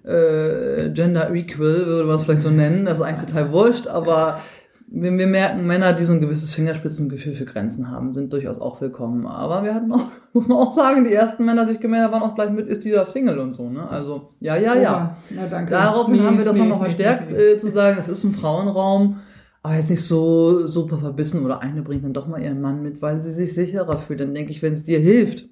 äh, 0.06 0.90
gender 0.92 1.30
equal, 1.36 1.86
würde 1.86 2.08
man 2.08 2.16
es 2.16 2.24
vielleicht 2.24 2.44
so 2.44 2.50
nennen. 2.50 2.86
Das 2.86 3.00
ist 3.00 3.04
eigentlich 3.04 3.30
total 3.30 3.52
wurscht, 3.52 3.88
aber 3.88 4.40
wir, 4.92 5.18
wir 5.18 5.28
merken, 5.28 5.68
Männer, 5.68 5.94
die 5.94 6.06
so 6.06 6.14
ein 6.14 6.22
gewisses 6.22 6.54
Fingerspitzengefühl 6.54 7.34
für 7.34 7.46
Grenzen 7.46 7.92
haben, 7.92 8.14
sind 8.14 8.34
durchaus 8.34 8.60
auch 8.60 8.82
willkommen. 8.82 9.28
Aber 9.28 9.64
wir 9.64 9.74
hatten 9.74 9.92
auch, 9.92 10.06
muss 10.34 10.48
man 10.48 10.58
auch 10.58 10.74
sagen, 10.74 11.04
die 11.04 11.14
ersten 11.14 11.46
Männer, 11.46 11.66
die 11.66 11.74
sich 11.74 11.82
gemeldet 11.82 12.12
haben, 12.12 12.22
waren 12.22 12.30
auch 12.30 12.36
gleich 12.36 12.50
mit, 12.50 12.68
ist 12.68 12.84
dieser 12.84 13.06
Single 13.06 13.40
und 13.40 13.54
so, 13.54 13.70
ne? 13.70 13.88
Also, 13.90 14.34
ja, 14.40 14.56
ja, 14.56 14.76
ja. 14.76 15.18
Na, 15.30 15.48
danke. 15.48 15.72
Daraufhin 15.72 16.16
nee, 16.16 16.22
haben 16.22 16.38
wir 16.38 16.46
das 16.46 16.58
nee, 16.58 16.66
noch 16.66 16.80
verstärkt, 16.80 17.32
nee, 17.32 17.38
äh, 17.38 17.58
zu 17.58 17.70
sagen, 17.70 17.98
es 18.00 18.10
ist 18.10 18.24
ein 18.24 18.34
Frauenraum, 18.34 19.18
aber 19.62 19.76
jetzt 19.76 19.90
nicht 19.90 20.04
so 20.04 20.68
super 20.68 20.98
verbissen 20.98 21.46
oder 21.46 21.62
eine 21.62 21.82
bringt 21.82 22.04
dann 22.04 22.14
doch 22.14 22.28
mal 22.28 22.42
ihren 22.42 22.62
Mann 22.62 22.82
mit, 22.82 23.02
weil 23.02 23.22
sie 23.22 23.32
sich 23.32 23.54
sicherer 23.54 23.98
fühlt. 23.98 24.22
Dann 24.22 24.34
denke 24.34 24.52
ich, 24.52 24.62
wenn 24.62 24.74
es 24.74 24.84
dir 24.84 25.00
hilft, 25.00 25.48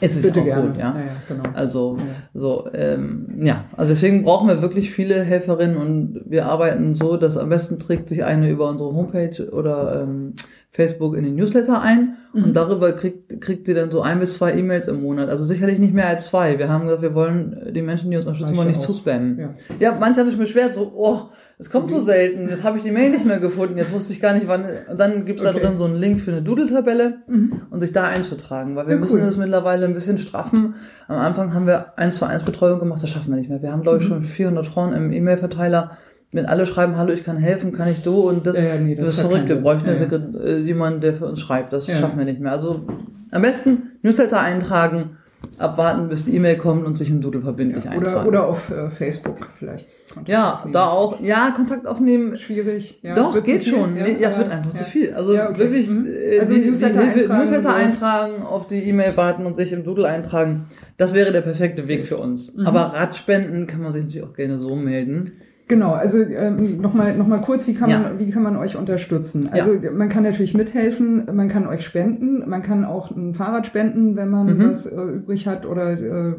es 0.00 0.16
ist 0.16 0.22
Bitte 0.22 0.40
auch 0.40 0.44
gerne. 0.44 0.68
gut, 0.68 0.78
ja. 0.78 0.94
ja, 0.94 0.98
ja 0.98 1.16
genau. 1.28 1.44
Also 1.54 1.96
ja. 1.98 2.04
so, 2.34 2.68
ähm, 2.72 3.26
ja, 3.40 3.64
also 3.76 3.92
deswegen 3.92 4.24
brauchen 4.24 4.48
wir 4.48 4.62
wirklich 4.62 4.90
viele 4.90 5.22
Helferinnen 5.22 5.76
und 5.76 6.22
wir 6.26 6.46
arbeiten 6.46 6.94
so, 6.94 7.16
dass 7.16 7.36
am 7.36 7.48
besten 7.48 7.78
trägt 7.78 8.08
sich 8.08 8.24
eine 8.24 8.50
über 8.50 8.68
unsere 8.68 8.94
Homepage 8.94 9.50
oder 9.50 10.02
ähm, 10.02 10.34
Facebook 10.74 11.16
in 11.16 11.22
den 11.22 11.36
Newsletter 11.36 11.80
ein 11.80 12.16
mhm. 12.32 12.44
und 12.44 12.56
darüber 12.56 12.92
kriegt, 12.94 13.40
kriegt 13.40 13.68
ihr 13.68 13.76
dann 13.76 13.92
so 13.92 14.02
ein 14.02 14.18
bis 14.18 14.34
zwei 14.34 14.54
E-Mails 14.54 14.88
im 14.88 15.02
Monat. 15.02 15.28
Also 15.28 15.44
sicherlich 15.44 15.78
nicht 15.78 15.94
mehr 15.94 16.08
als 16.08 16.26
zwei. 16.26 16.58
Wir 16.58 16.68
haben 16.68 16.86
gesagt, 16.86 17.00
wir 17.00 17.14
wollen 17.14 17.70
die 17.72 17.80
Menschen, 17.80 18.10
die 18.10 18.16
uns 18.16 18.26
unterstützen, 18.26 18.56
mal 18.56 18.66
nicht 18.66 18.82
zuspammen. 18.82 19.38
Ja. 19.38 19.50
ja, 19.78 19.96
manche 19.98 20.20
haben 20.20 20.28
sich 20.28 20.38
beschwert, 20.38 20.74
so, 20.74 20.92
oh, 20.96 21.28
es 21.60 21.70
kommt 21.70 21.92
so 21.92 22.00
selten, 22.00 22.48
jetzt 22.48 22.64
habe 22.64 22.78
ich 22.78 22.82
die 22.82 22.90
Mail 22.90 23.10
nicht 23.10 23.24
mehr 23.24 23.38
gefunden, 23.40 23.78
jetzt 23.78 23.92
wusste 23.92 24.12
ich 24.12 24.20
gar 24.20 24.32
nicht, 24.32 24.48
wann. 24.48 24.64
Und 24.90 24.98
dann 24.98 25.24
gibt's 25.26 25.44
okay. 25.44 25.60
da 25.60 25.68
drin 25.68 25.76
so 25.76 25.84
einen 25.84 25.94
Link 25.94 26.20
für 26.20 26.32
eine 26.32 26.42
Doodle-Tabelle 26.42 27.18
mhm. 27.28 27.62
und 27.70 27.78
sich 27.78 27.92
da 27.92 28.08
einzutragen, 28.08 28.74
weil 28.74 28.88
wir 28.88 28.94
ja, 28.94 29.00
müssen 29.00 29.20
cool. 29.20 29.26
das 29.26 29.36
mittlerweile 29.36 29.86
ein 29.86 29.94
bisschen 29.94 30.18
straffen. 30.18 30.74
Am 31.06 31.18
Anfang 31.18 31.54
haben 31.54 31.68
wir 31.68 31.96
eins 31.96 32.16
zu 32.16 32.26
eins 32.26 32.42
Betreuung 32.42 32.80
gemacht, 32.80 33.00
das 33.00 33.10
schaffen 33.10 33.30
wir 33.30 33.36
nicht 33.36 33.48
mehr. 33.48 33.62
Wir 33.62 33.70
haben, 33.70 33.82
glaube 33.82 33.98
ich, 33.98 34.04
mhm. 34.04 34.08
schon 34.08 34.22
400 34.24 34.66
Frauen 34.66 34.92
im 34.92 35.12
E-Mail-Verteiler 35.12 35.98
wenn 36.34 36.46
alle 36.46 36.66
schreiben, 36.66 36.96
hallo, 36.96 37.12
ich 37.12 37.22
kann 37.22 37.36
helfen, 37.36 37.72
kann 37.72 37.88
ich 37.88 38.02
du 38.02 38.28
und 38.28 38.44
das, 38.44 38.58
ja, 38.58 38.76
nee, 38.76 38.96
das, 38.96 39.06
das 39.06 39.14
ist 39.14 39.20
verrückt. 39.20 39.48
Wir 39.48 39.56
bräuchten 39.56 39.86
ja, 39.86 39.94
ja. 39.94 40.44
Äh, 40.44 40.58
jemanden, 40.58 41.00
der 41.00 41.14
für 41.14 41.26
uns 41.26 41.40
schreibt. 41.40 41.72
Das 41.72 41.86
ja. 41.86 41.96
schaffen 41.96 42.18
wir 42.18 42.24
nicht 42.24 42.40
mehr. 42.40 42.50
Also 42.50 42.86
am 43.30 43.42
besten 43.42 43.92
Newsletter 44.02 44.40
eintragen, 44.40 45.16
abwarten, 45.58 46.08
bis 46.08 46.24
die 46.24 46.34
E-Mail 46.34 46.56
kommt 46.56 46.84
und 46.86 46.98
sich 46.98 47.08
im 47.08 47.20
Doodle 47.20 47.40
verbindlich 47.40 47.84
ja, 47.84 47.92
eintragen. 47.92 48.26
Oder, 48.26 48.26
oder 48.26 48.48
auf 48.48 48.68
äh, 48.70 48.90
Facebook 48.90 49.48
vielleicht. 49.56 49.86
Kontakt 50.08 50.28
ja, 50.28 50.54
aufnehmen. 50.54 50.72
da 50.72 50.88
auch. 50.88 51.20
Ja, 51.20 51.52
Kontakt 51.54 51.86
aufnehmen. 51.86 52.36
Schwierig. 52.36 52.98
Ja, 53.02 53.14
Doch, 53.14 53.44
geht 53.44 53.64
schon. 53.64 53.96
Ja, 53.96 54.02
nee, 54.02 54.16
ja, 54.20 54.30
es 54.30 54.38
wird 54.38 54.50
einfach 54.50 54.74
zu 54.74 54.84
viel. 54.84 55.14
Also 55.14 55.34
okay. 55.34 55.58
wirklich, 55.58 55.88
mhm. 55.88 56.06
Äh, 56.06 56.40
also 56.40 56.54
die, 56.54 56.60
Newsletter, 56.62 57.00
die 57.00 57.20
eintragen, 57.20 57.44
Newsletter 57.44 57.74
eintragen, 57.74 58.42
auf 58.42 58.66
die 58.66 58.82
E-Mail 58.82 59.16
warten 59.16 59.46
und 59.46 59.54
sich 59.54 59.70
im 59.70 59.84
Doodle 59.84 60.08
eintragen. 60.08 60.64
Das 60.96 61.14
wäre 61.14 61.30
der 61.30 61.42
perfekte 61.42 61.86
Weg 61.86 62.06
für 62.06 62.16
uns. 62.16 62.56
Mhm. 62.56 62.66
Aber 62.66 62.80
Radspenden 62.80 63.68
kann 63.68 63.82
man 63.82 63.92
sich 63.92 64.02
natürlich 64.02 64.26
auch 64.26 64.34
gerne 64.34 64.58
so 64.58 64.74
melden. 64.74 65.32
Genau, 65.66 65.92
also 65.92 66.18
ähm, 66.18 66.80
nochmal 66.82 67.16
noch 67.16 67.26
mal 67.26 67.40
kurz, 67.40 67.66
wie 67.66 67.72
kann, 67.72 67.88
ja. 67.88 67.98
man, 67.98 68.18
wie 68.18 68.30
kann 68.30 68.42
man 68.42 68.56
euch 68.56 68.76
unterstützen? 68.76 69.48
Also 69.50 69.72
ja. 69.72 69.90
man 69.92 70.10
kann 70.10 70.22
natürlich 70.22 70.52
mithelfen, 70.52 71.24
man 71.32 71.48
kann 71.48 71.66
euch 71.66 71.82
spenden, 71.82 72.46
man 72.46 72.62
kann 72.62 72.84
auch 72.84 73.10
ein 73.10 73.32
Fahrrad 73.32 73.66
spenden, 73.66 74.14
wenn 74.14 74.28
man 74.28 74.58
mhm. 74.58 74.70
was 74.70 74.84
äh, 74.84 75.00
übrig 75.00 75.46
hat 75.46 75.64
oder 75.64 75.92
äh, 75.92 76.34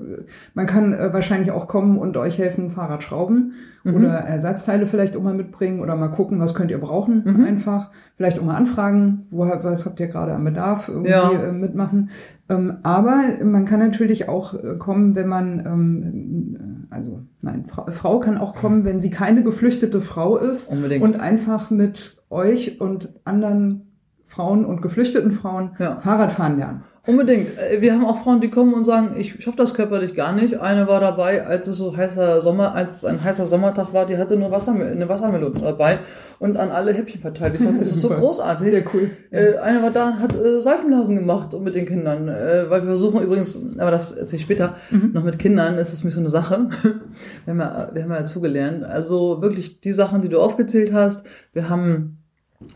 man 0.54 0.68
kann 0.68 0.94
äh, 0.94 1.12
wahrscheinlich 1.12 1.50
auch 1.50 1.68
kommen 1.68 1.98
und 1.98 2.18
euch 2.18 2.38
helfen, 2.38 2.70
Fahrrad 2.70 3.02
schrauben 3.02 3.54
mhm. 3.84 3.96
oder 3.96 4.10
Ersatzteile 4.10 4.86
vielleicht 4.86 5.18
auch 5.18 5.24
mal 5.24 5.34
mitbringen 5.34 5.80
oder 5.80 5.96
mal 5.96 6.10
gucken, 6.10 6.40
was 6.40 6.54
könnt 6.54 6.70
ihr 6.70 6.80
brauchen 6.80 7.24
mhm. 7.26 7.46
einfach. 7.46 7.90
Vielleicht 8.18 8.40
auch 8.40 8.44
mal 8.44 8.56
anfragen, 8.56 9.26
wo, 9.32 9.48
was 9.48 9.86
habt 9.88 10.00
ihr 10.00 10.08
gerade 10.08 10.34
am 10.34 10.44
Bedarf 10.44 10.88
irgendwie 10.88 11.10
ja. 11.10 11.32
äh, 11.32 11.52
mitmachen. 11.52 12.12
Ähm, 12.48 12.78
aber 12.84 13.24
man 13.44 13.66
kann 13.66 13.80
natürlich 13.80 14.30
auch 14.30 14.54
äh, 14.54 14.78
kommen, 14.78 15.16
wenn 15.16 15.28
man, 15.28 15.66
ähm, 15.66 16.88
also 16.92 17.22
nein, 17.46 17.66
Frau, 17.66 17.86
Frau 17.92 18.20
kann 18.20 18.38
auch 18.38 18.56
kommen, 18.56 18.84
wenn 18.84 19.00
sie 19.00 19.10
keine 19.10 19.44
geflüchtete 19.44 20.02
Frau 20.02 20.38
ist 20.38 20.70
Unbedingt. 20.72 21.04
und 21.04 21.20
einfach 21.20 21.70
mit 21.70 22.24
euch 22.30 22.82
und 22.82 23.10
anderen 23.24 24.00
Frauen 24.26 24.66
und 24.66 24.82
geflüchteten 24.82 25.32
Frauen 25.32 25.76
ja. 25.80 25.98
Fahrrad 25.98 26.32
fahren 26.32 26.58
lernen. 26.58 26.84
Unbedingt. 27.08 27.60
Äh, 27.60 27.82
wir 27.82 27.94
haben 27.94 28.06
auch 28.06 28.24
Frauen, 28.24 28.42
die 28.42 28.50
kommen 28.50 28.74
und 28.74 28.84
sagen, 28.84 29.16
ich 29.18 29.44
schaffe 29.44 29.58
das 29.58 29.74
körperlich 29.74 30.16
gar 30.16 30.34
nicht. 30.34 30.60
Eine 30.60 30.88
war 30.88 31.00
dabei, 31.00 31.46
als 31.46 31.68
es 31.68 31.78
so 31.78 31.96
heißer 31.96 32.42
Sommer, 32.42 32.74
als 32.74 32.98
es 32.98 33.06
ein 33.06 33.24
heißer 33.24 33.48
Sommertag 33.48 33.94
war, 33.94 34.06
die 34.06 34.18
hatte 34.18 34.36
nur 34.38 34.52
Wasser, 34.52 34.72
eine 34.72 35.08
Wassermelone 35.08 35.60
dabei 35.60 36.00
und 36.40 36.58
an 36.58 36.72
alle 36.72 36.94
Häppchen 36.94 37.22
verteilt. 37.22 37.56
Ich 37.56 37.62
sagte, 37.62 37.80
das 37.80 37.92
ist 37.92 38.02
so 38.02 38.10
großartig. 38.20 38.70
Sehr 38.70 38.84
cool. 38.94 39.12
Äh, 39.32 39.58
eine 39.58 39.84
war 39.84 39.92
da 39.92 40.10
und 40.10 40.20
hat 40.20 40.36
äh, 40.36 40.62
Seifenblasen 40.62 41.16
gemacht 41.16 41.54
und 41.54 41.64
mit 41.64 41.76
den 41.76 41.86
Kindern. 41.86 42.28
Äh, 42.28 42.70
weil 42.70 42.82
wir 42.82 42.88
versuchen 42.88 43.22
übrigens, 43.22 43.62
aber 43.78 43.92
das 43.92 44.12
erzähle 44.12 44.38
ich 44.38 44.44
später, 44.44 44.76
mhm. 44.90 45.12
noch 45.14 45.24
mit 45.24 45.38
Kindern 45.38 45.78
ist 45.78 45.94
das 45.94 46.04
mir 46.04 46.12
so 46.12 46.20
eine 46.20 46.30
Sache. 46.32 46.70
wir 47.46 47.52
haben 47.52 47.60
ja, 47.60 47.90
wir 47.94 48.04
haben 48.04 48.12
ja 48.12 48.20
dazugelernt. 48.20 48.84
Also 48.84 49.42
wirklich 49.42 49.80
die 49.82 49.94
Sachen, 49.94 50.22
die 50.22 50.30
du 50.30 50.40
aufgezählt 50.40 50.92
hast. 50.92 51.26
Wir 51.54 51.70
haben 51.70 52.15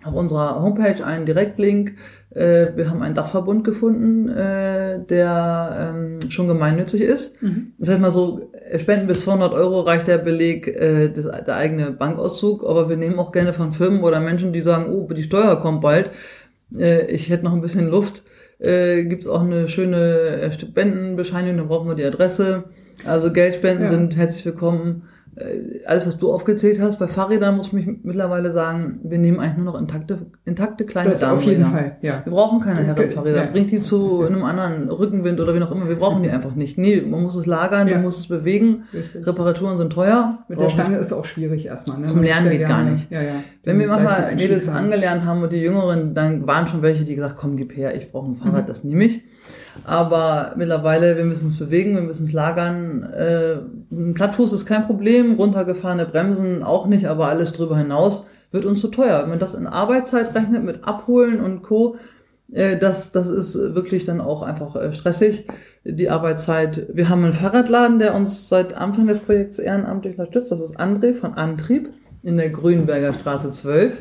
auf 0.03 0.13
unserer 0.13 0.61
Homepage 0.61 1.03
einen 1.05 1.25
Direktlink. 1.25 1.95
Äh, 2.31 2.67
wir 2.75 2.89
haben 2.89 3.01
einen 3.01 3.15
Dachverbund 3.15 3.63
gefunden, 3.63 4.29
äh, 4.29 4.99
der 5.05 5.93
ähm, 5.95 6.19
schon 6.29 6.47
gemeinnützig 6.47 7.01
ist. 7.01 7.41
Mhm. 7.41 7.73
Das 7.77 7.89
heißt 7.89 7.99
mal 7.99 8.11
so, 8.11 8.51
Spenden 8.77 9.07
bis 9.07 9.21
200 9.21 9.53
Euro 9.53 9.81
reicht 9.81 10.07
der 10.07 10.19
Beleg, 10.19 10.67
äh, 10.67 11.09
das, 11.09 11.25
der 11.25 11.55
eigene 11.55 11.91
Bankauszug, 11.91 12.63
aber 12.63 12.89
wir 12.89 12.97
nehmen 12.97 13.19
auch 13.19 13.31
gerne 13.31 13.53
von 13.53 13.73
Firmen 13.73 14.03
oder 14.03 14.19
Menschen, 14.19 14.53
die 14.53 14.61
sagen, 14.61 14.93
oh, 14.93 15.11
die 15.11 15.23
Steuer 15.23 15.59
kommt 15.59 15.81
bald, 15.81 16.11
äh, 16.77 17.05
ich 17.07 17.29
hätte 17.29 17.45
noch 17.45 17.53
ein 17.53 17.61
bisschen 17.61 17.89
Luft, 17.89 18.23
äh, 18.59 19.05
gibt 19.05 19.27
auch 19.27 19.41
eine 19.41 19.67
schöne 19.67 20.51
Spendenbescheinigung, 20.51 21.57
dann 21.57 21.67
brauchen 21.67 21.87
wir 21.87 21.95
die 21.95 22.05
Adresse. 22.05 22.65
Also 23.05 23.31
Geldspenden 23.31 23.85
ja. 23.85 23.89
sind 23.89 24.17
herzlich 24.17 24.45
willkommen. 24.45 25.03
Äh, 25.35 25.85
alles, 25.85 26.07
was 26.07 26.17
du 26.17 26.31
aufgezählt 26.33 26.81
hast, 26.81 26.99
bei 26.99 27.07
Fahrrädern 27.07 27.57
muss 27.57 27.71
ich 27.73 27.87
mittlerweile 28.03 28.51
sagen, 28.51 28.99
wir 29.03 29.17
nehmen 29.17 29.39
eigentlich 29.39 29.57
nur 29.57 29.73
noch 29.73 29.79
intakte, 29.79 30.25
intakte 30.45 30.85
kleine 30.85 31.09
das 31.09 31.23
auf 31.23 31.43
jeden 31.43 31.65
Fall, 31.65 31.97
ja. 32.01 32.21
Wir 32.23 32.31
brauchen 32.31 32.61
keine 32.61 32.83
Herrenfahrräder. 32.83 33.45
Ja. 33.45 33.51
Bringt 33.51 33.71
die 33.71 33.81
zu 33.81 34.25
einem 34.25 34.43
anderen 34.43 34.89
Rückenwind 34.89 35.39
oder 35.39 35.55
wie 35.55 35.61
auch 35.61 35.71
immer. 35.71 35.87
Wir 35.87 35.95
brauchen 35.95 36.23
die 36.23 36.29
einfach 36.29 36.55
nicht. 36.55 36.77
Nee, 36.77 37.01
man 37.01 37.23
muss 37.23 37.35
es 37.35 37.45
lagern, 37.45 37.87
ja. 37.87 37.95
man 37.95 38.03
muss 38.03 38.19
es 38.19 38.27
bewegen. 38.27 38.83
Richtig. 38.93 39.25
Reparaturen 39.25 39.77
sind 39.77 39.91
teuer. 39.91 40.39
Mit 40.47 40.59
der 40.59 40.69
Stange 40.69 40.97
ist 40.97 41.13
auch 41.13 41.25
schwierig 41.25 41.65
erstmal. 41.65 41.99
Ne? 41.99 42.07
Zum 42.07 42.21
Lernen 42.21 42.49
geht 42.49 42.67
gar 42.67 42.83
nicht. 42.83 43.09
Ja, 43.11 43.21
ja. 43.21 43.43
Wenn 43.63 43.79
wir 43.79 43.87
manchmal 43.87 44.35
Mädels 44.35 44.67
angelernt 44.69 45.25
haben 45.25 45.43
und 45.43 45.53
die 45.53 45.57
Jüngeren, 45.57 46.13
dann 46.13 46.47
waren 46.47 46.67
schon 46.67 46.81
welche, 46.81 47.05
die 47.05 47.15
gesagt, 47.15 47.35
komm, 47.37 47.57
gib 47.57 47.75
her, 47.75 47.95
ich 47.95 48.11
brauche 48.11 48.31
ein 48.31 48.35
Fahrrad, 48.35 48.63
mhm. 48.63 48.67
das 48.67 48.83
nehme 48.83 49.05
ich. 49.05 49.21
Aber 49.85 50.53
mittlerweile, 50.57 51.17
wir 51.17 51.25
müssen 51.25 51.47
es 51.47 51.57
bewegen, 51.57 51.95
wir 51.95 52.01
müssen 52.01 52.25
es 52.25 52.33
lagern. 52.33 53.03
Äh, 53.03 53.57
Plattfuß 53.89 54.53
ist 54.53 54.65
kein 54.65 54.85
Problem, 54.85 55.35
runtergefahrene 55.35 56.05
Bremsen 56.05 56.63
auch 56.63 56.85
nicht, 56.87 57.07
aber 57.07 57.27
alles 57.27 57.53
drüber 57.53 57.77
hinaus 57.77 58.25
wird 58.51 58.65
uns 58.65 58.81
zu 58.81 58.89
teuer. 58.89 59.21
Wenn 59.21 59.29
man 59.29 59.39
das 59.39 59.53
in 59.53 59.67
Arbeitszeit 59.67 60.35
rechnet 60.35 60.63
mit 60.63 60.83
Abholen 60.83 61.39
und 61.39 61.63
Co., 61.63 61.97
äh, 62.51 62.77
das, 62.77 63.11
das 63.11 63.29
ist 63.29 63.55
wirklich 63.55 64.03
dann 64.05 64.21
auch 64.21 64.41
einfach 64.41 64.75
äh, 64.75 64.93
stressig, 64.93 65.45
die 65.83 66.09
Arbeitszeit. 66.09 66.87
Wir 66.93 67.09
haben 67.09 67.23
einen 67.23 67.33
Fahrradladen, 67.33 67.99
der 67.99 68.15
uns 68.15 68.49
seit 68.49 68.73
Anfang 68.73 69.07
des 69.07 69.19
Projekts 69.19 69.59
ehrenamtlich 69.59 70.17
unterstützt. 70.17 70.51
Das 70.51 70.59
ist 70.59 70.79
André 70.79 71.13
von 71.13 71.33
Antrieb 71.33 71.89
in 72.23 72.37
der 72.37 72.49
Grünberger 72.49 73.13
Straße 73.13 73.49
12. 73.49 73.93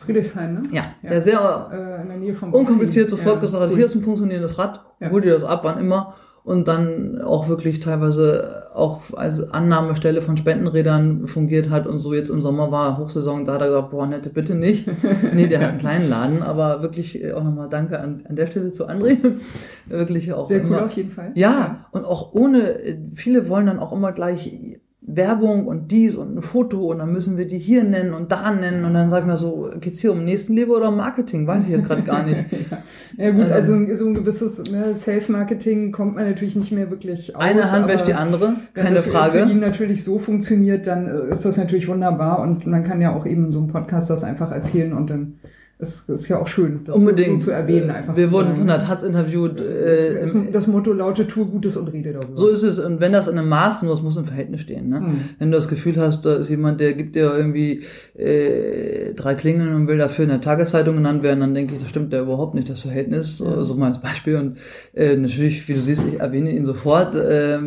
Friedrichshain, 0.00 0.54
ne? 0.54 0.62
Ja, 0.70 0.82
ja. 1.02 1.10
der 1.10 1.20
sehr 1.20 1.70
äh, 1.72 2.02
in 2.02 2.08
der 2.08 2.18
Nähe 2.18 2.34
vom 2.34 2.52
unkompliziert 2.52 3.10
sofort 3.10 3.36
ja, 3.36 3.40
gesagt 3.40 3.62
hat, 3.64 3.74
hier 3.74 3.86
ist 3.86 3.94
ein 3.96 4.02
funktionierendes 4.02 4.56
Rad, 4.56 4.80
ja. 5.00 5.10
hol 5.10 5.20
dir 5.20 5.34
das 5.34 5.42
ab, 5.42 5.60
wann 5.64 5.80
immer. 5.80 6.14
Und 6.46 6.68
dann 6.68 7.20
auch 7.22 7.48
wirklich 7.48 7.80
teilweise 7.80 8.68
auch 8.72 9.00
als 9.16 9.52
Annahmestelle 9.52 10.22
von 10.22 10.36
Spendenrädern 10.36 11.26
fungiert 11.26 11.70
hat 11.70 11.88
und 11.88 11.98
so 11.98 12.14
jetzt 12.14 12.28
im 12.28 12.40
Sommer 12.40 12.70
war 12.70 12.98
Hochsaison, 12.98 13.44
da 13.44 13.54
hat 13.54 13.62
er 13.62 13.66
gesagt, 13.66 13.90
boah, 13.90 14.06
nette, 14.06 14.30
bitte 14.30 14.54
nicht. 14.54 14.86
nee, 15.34 15.48
der 15.48 15.60
hat 15.60 15.70
einen 15.70 15.78
kleinen 15.78 16.08
Laden, 16.08 16.44
aber 16.44 16.82
wirklich 16.82 17.34
auch 17.34 17.42
nochmal 17.42 17.68
Danke 17.68 17.98
an, 17.98 18.22
an 18.28 18.36
der 18.36 18.46
Stelle 18.46 18.70
zu 18.70 18.88
André. 18.88 19.18
wirklich 19.86 20.32
auch. 20.32 20.46
Sehr 20.46 20.60
immer. 20.60 20.76
cool 20.76 20.84
auf 20.84 20.92
jeden 20.92 21.10
Fall. 21.10 21.32
Ja, 21.34 21.86
und 21.90 22.04
auch 22.04 22.32
ohne, 22.32 22.96
viele 23.16 23.48
wollen 23.48 23.66
dann 23.66 23.80
auch 23.80 23.92
immer 23.92 24.12
gleich 24.12 24.78
Werbung 25.08 25.68
und 25.68 25.92
dies 25.92 26.16
und 26.16 26.36
ein 26.36 26.42
Foto 26.42 26.90
und 26.90 26.98
dann 26.98 27.12
müssen 27.12 27.38
wir 27.38 27.46
die 27.46 27.58
hier 27.58 27.84
nennen 27.84 28.12
und 28.12 28.32
da 28.32 28.50
nennen 28.50 28.84
und 28.84 28.92
dann 28.92 29.08
sag 29.08 29.20
ich 29.20 29.26
mal 29.26 29.36
so, 29.36 29.70
geht's 29.80 30.00
hier 30.00 30.10
um 30.10 30.24
Nächstenliebe 30.24 30.72
oder 30.72 30.88
um 30.88 30.96
Marketing? 30.96 31.46
Weiß 31.46 31.62
ich 31.62 31.70
jetzt 31.70 31.86
gerade 31.86 32.02
gar 32.02 32.24
nicht. 32.24 32.44
ja. 32.70 33.24
ja. 33.24 33.30
gut, 33.30 33.48
also, 33.52 33.74
also 33.74 33.94
so 33.94 34.06
ein 34.08 34.14
gewisses 34.14 34.68
ne, 34.68 34.96
Self-Marketing 34.96 35.92
kommt 35.92 36.16
man 36.16 36.28
natürlich 36.28 36.56
nicht 36.56 36.72
mehr 36.72 36.90
wirklich 36.90 37.36
aus. 37.36 37.40
Eine 37.40 37.70
Hand 37.70 37.86
wäscht 37.86 38.08
die 38.08 38.14
andere, 38.14 38.56
keine 38.74 38.88
wenn 38.88 38.94
das 38.94 39.06
Frage. 39.06 39.34
Wenn 39.34 39.48
für 39.48 39.54
ihn 39.54 39.60
natürlich 39.60 40.02
so 40.02 40.18
funktioniert, 40.18 40.88
dann 40.88 41.06
ist 41.06 41.44
das 41.44 41.56
natürlich 41.56 41.86
wunderbar 41.86 42.40
und 42.40 42.66
man 42.66 42.82
kann 42.82 43.00
ja 43.00 43.14
auch 43.14 43.26
eben 43.26 43.46
in 43.46 43.52
so 43.52 43.60
einem 43.60 43.68
Podcast 43.68 44.10
das 44.10 44.24
einfach 44.24 44.50
erzählen 44.50 44.92
und 44.92 45.08
dann 45.08 45.34
es 45.78 46.08
ist 46.08 46.28
ja 46.28 46.40
auch 46.40 46.48
schön, 46.48 46.80
das 46.86 46.96
Unbedingt. 46.96 47.26
So, 47.26 47.34
so 47.34 47.44
zu 47.46 47.50
erwähnen. 47.50 47.90
Einfach 47.90 48.16
Wir 48.16 48.32
wurden 48.32 48.46
sagen. 48.46 48.58
von 48.58 48.66
der 48.66 48.78
Taz 48.78 49.02
interviewt. 49.02 49.60
Äh, 49.60 50.20
das, 50.22 50.32
das, 50.50 50.66
Motto 50.66 50.94
lautet, 50.94 51.28
tue 51.28 51.44
Gutes 51.44 51.76
und 51.76 51.88
rede 51.88 52.14
darüber. 52.14 52.34
So 52.34 52.48
ist 52.48 52.62
es. 52.62 52.78
Und 52.78 53.00
wenn 53.00 53.12
das 53.12 53.28
in 53.28 53.36
einem 53.36 53.50
Maß 53.50 53.82
nur, 53.82 53.92
das 53.92 54.02
muss 54.02 54.16
im 54.16 54.24
Verhältnis 54.24 54.62
stehen. 54.62 54.88
Ne? 54.88 55.00
Mhm. 55.00 55.20
Wenn 55.38 55.50
du 55.50 55.56
das 55.58 55.68
Gefühl 55.68 55.98
hast, 55.98 56.24
da 56.24 56.36
ist 56.36 56.48
jemand, 56.48 56.80
der 56.80 56.94
gibt 56.94 57.14
dir 57.14 57.30
irgendwie 57.30 57.84
äh, 58.16 59.12
drei 59.12 59.34
Klingeln 59.34 59.74
und 59.74 59.86
will 59.86 59.98
dafür 59.98 60.22
in 60.22 60.30
der 60.30 60.40
Tageszeitung 60.40 60.96
genannt 60.96 61.22
werden, 61.22 61.40
dann 61.40 61.52
denke 61.52 61.74
ich, 61.74 61.80
das 61.80 61.90
stimmt 61.90 62.10
ja 62.10 62.22
überhaupt 62.22 62.54
nicht, 62.54 62.70
das 62.70 62.80
Verhältnis. 62.80 63.38
Ja. 63.40 63.62
So 63.62 63.74
mal 63.74 63.88
als 63.88 64.00
Beispiel. 64.00 64.36
Und 64.36 64.56
äh, 64.94 65.14
natürlich, 65.14 65.68
wie 65.68 65.74
du 65.74 65.82
siehst, 65.82 66.08
ich 66.08 66.20
erwähne 66.20 66.52
ihn 66.52 66.64
sofort. 66.64 67.14
Äh, 67.14 67.58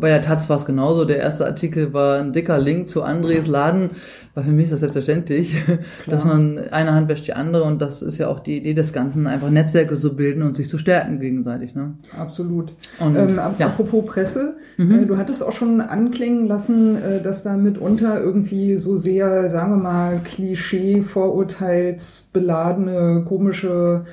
bei 0.00 0.08
der 0.08 0.22
Taz 0.22 0.48
war 0.48 0.56
es 0.56 0.64
genauso. 0.64 1.04
Der 1.04 1.18
erste 1.18 1.44
Artikel 1.44 1.92
war 1.92 2.18
ein 2.18 2.32
dicker 2.32 2.58
Link 2.58 2.88
zu 2.88 3.02
Andres 3.02 3.46
Laden 3.46 3.90
weil 4.38 4.44
für 4.44 4.52
mich 4.52 4.66
ist 4.66 4.70
das 4.70 4.78
selbstverständlich, 4.80 5.52
Klar. 5.64 5.78
dass 6.06 6.24
man 6.24 6.60
eine 6.70 6.94
Hand 6.94 7.08
wäscht 7.08 7.26
die 7.26 7.32
andere 7.32 7.64
und 7.64 7.82
das 7.82 8.02
ist 8.02 8.18
ja 8.18 8.28
auch 8.28 8.38
die 8.38 8.58
Idee 8.58 8.72
des 8.72 8.92
Ganzen, 8.92 9.26
einfach 9.26 9.50
Netzwerke 9.50 9.98
zu 9.98 10.14
bilden 10.14 10.44
und 10.44 10.54
sich 10.54 10.68
zu 10.68 10.78
stärken 10.78 11.18
gegenseitig. 11.18 11.74
Ne? 11.74 11.94
Absolut. 12.16 12.72
Und, 13.00 13.16
ähm, 13.16 13.40
ja. 13.58 13.66
Apropos 13.66 14.06
Presse, 14.06 14.56
mhm. 14.76 14.92
äh, 14.92 15.06
du 15.06 15.16
hattest 15.16 15.42
auch 15.42 15.50
schon 15.50 15.80
anklingen 15.80 16.46
lassen, 16.46 17.02
äh, 17.02 17.20
dass 17.20 17.42
da 17.42 17.56
mitunter 17.56 18.20
irgendwie 18.20 18.76
so 18.76 18.96
sehr, 18.96 19.50
sagen 19.50 19.72
wir 19.72 19.78
mal, 19.78 20.20
Klischee, 20.22 21.02
Vorurteilsbeladene, 21.02 23.24
komische 23.26 24.04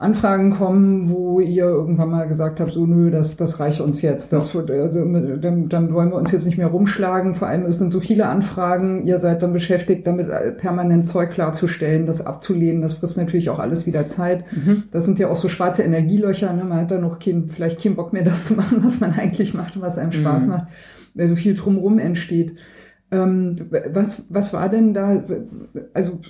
Anfragen 0.00 0.52
kommen, 0.52 1.10
wo 1.10 1.40
ihr 1.40 1.64
irgendwann 1.64 2.10
mal 2.10 2.28
gesagt 2.28 2.60
habt, 2.60 2.72
so 2.72 2.86
nö, 2.86 3.10
das, 3.10 3.36
das 3.36 3.58
reicht 3.58 3.80
uns 3.80 4.00
jetzt. 4.00 4.32
Das, 4.32 4.54
also, 4.54 5.04
dann, 5.04 5.68
dann 5.68 5.92
wollen 5.92 6.10
wir 6.10 6.16
uns 6.16 6.30
jetzt 6.30 6.46
nicht 6.46 6.56
mehr 6.56 6.68
rumschlagen. 6.68 7.34
Vor 7.34 7.48
allem 7.48 7.66
es 7.66 7.78
sind 7.78 7.90
so 7.90 7.98
viele 7.98 8.28
Anfragen. 8.28 9.04
Ihr 9.06 9.18
seid 9.18 9.42
dann 9.42 9.52
beschäftigt, 9.52 10.06
damit 10.06 10.28
permanent 10.58 11.08
Zeug 11.08 11.32
klarzustellen, 11.32 12.06
das 12.06 12.24
abzulehnen. 12.24 12.80
Das 12.80 12.92
frisst 12.92 13.16
natürlich 13.16 13.50
auch 13.50 13.58
alles 13.58 13.86
wieder 13.86 14.06
Zeit. 14.06 14.44
Mhm. 14.52 14.84
Das 14.92 15.04
sind 15.04 15.18
ja 15.18 15.28
auch 15.30 15.36
so 15.36 15.48
schwarze 15.48 15.82
Energielöcher. 15.82 16.52
Ne? 16.52 16.62
Man 16.62 16.82
hat 16.82 16.92
da 16.92 16.98
noch 16.98 17.18
kein, 17.18 17.48
vielleicht 17.48 17.82
keinen 17.82 17.96
Bock 17.96 18.12
mehr, 18.12 18.22
das 18.24 18.44
zu 18.44 18.54
machen, 18.54 18.84
was 18.84 19.00
man 19.00 19.14
eigentlich 19.14 19.52
macht 19.52 19.74
und 19.74 19.82
was 19.82 19.98
einem 19.98 20.12
Spaß 20.12 20.44
mhm. 20.44 20.48
macht, 20.48 20.68
weil 21.14 21.26
so 21.26 21.34
viel 21.34 21.54
drumherum 21.54 21.98
entsteht. 21.98 22.54
Ähm, 23.10 23.56
was, 23.92 24.26
was 24.28 24.52
war 24.52 24.68
denn 24.68 24.94
da, 24.94 25.24
also 25.92 26.20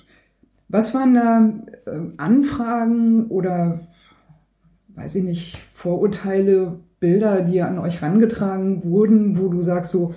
was 0.69 0.95
waren 0.95 1.15
da 1.15 1.91
äh, 1.91 1.99
Anfragen 2.17 3.27
oder, 3.27 3.81
weiß 4.95 5.17
ich 5.17 5.25
nicht, 5.25 5.59
Vorurteile, 5.75 6.81
Bilder, 7.01 7.43
die 7.43 7.63
an 7.63 7.79
euch 7.79 8.03
rangetragen 8.03 8.85
wurden, 8.85 9.39
wo 9.39 9.49
du 9.49 9.61
sagst 9.61 9.93
so, 9.93 10.15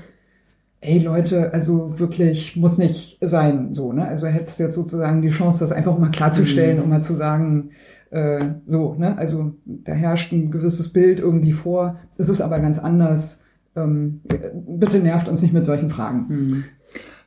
ey 0.81 0.97
Leute, 0.97 1.53
also 1.53 1.99
wirklich 1.99 2.55
muss 2.55 2.79
nicht 2.79 3.19
sein, 3.21 3.73
so, 3.73 3.93
ne? 3.93 4.07
Also 4.07 4.25
hättest 4.25 4.59
du 4.59 4.63
jetzt 4.63 4.75
sozusagen 4.75 5.21
die 5.21 5.29
Chance, 5.29 5.59
das 5.59 5.71
einfach 5.71 5.97
mal 5.97 6.09
klarzustellen 6.09 6.77
mhm. 6.77 6.83
und 6.83 6.89
mal 6.89 7.03
zu 7.03 7.13
sagen, 7.13 7.69
äh, 8.09 8.45
so, 8.65 8.95
ne? 8.95 9.17
Also 9.17 9.53
da 9.65 9.93
herrscht 9.93 10.31
ein 10.31 10.49
gewisses 10.49 10.91
Bild 10.91 11.19
irgendwie 11.19 11.51
vor, 11.51 11.97
es 12.17 12.29
ist 12.29 12.41
aber 12.41 12.59
ganz 12.59 12.79
anders. 12.79 13.41
Ähm, 13.75 14.21
bitte 14.53 14.99
nervt 14.99 15.29
uns 15.29 15.41
nicht 15.41 15.53
mit 15.53 15.65
solchen 15.65 15.91
Fragen. 15.91 16.25
Mhm. 16.27 16.63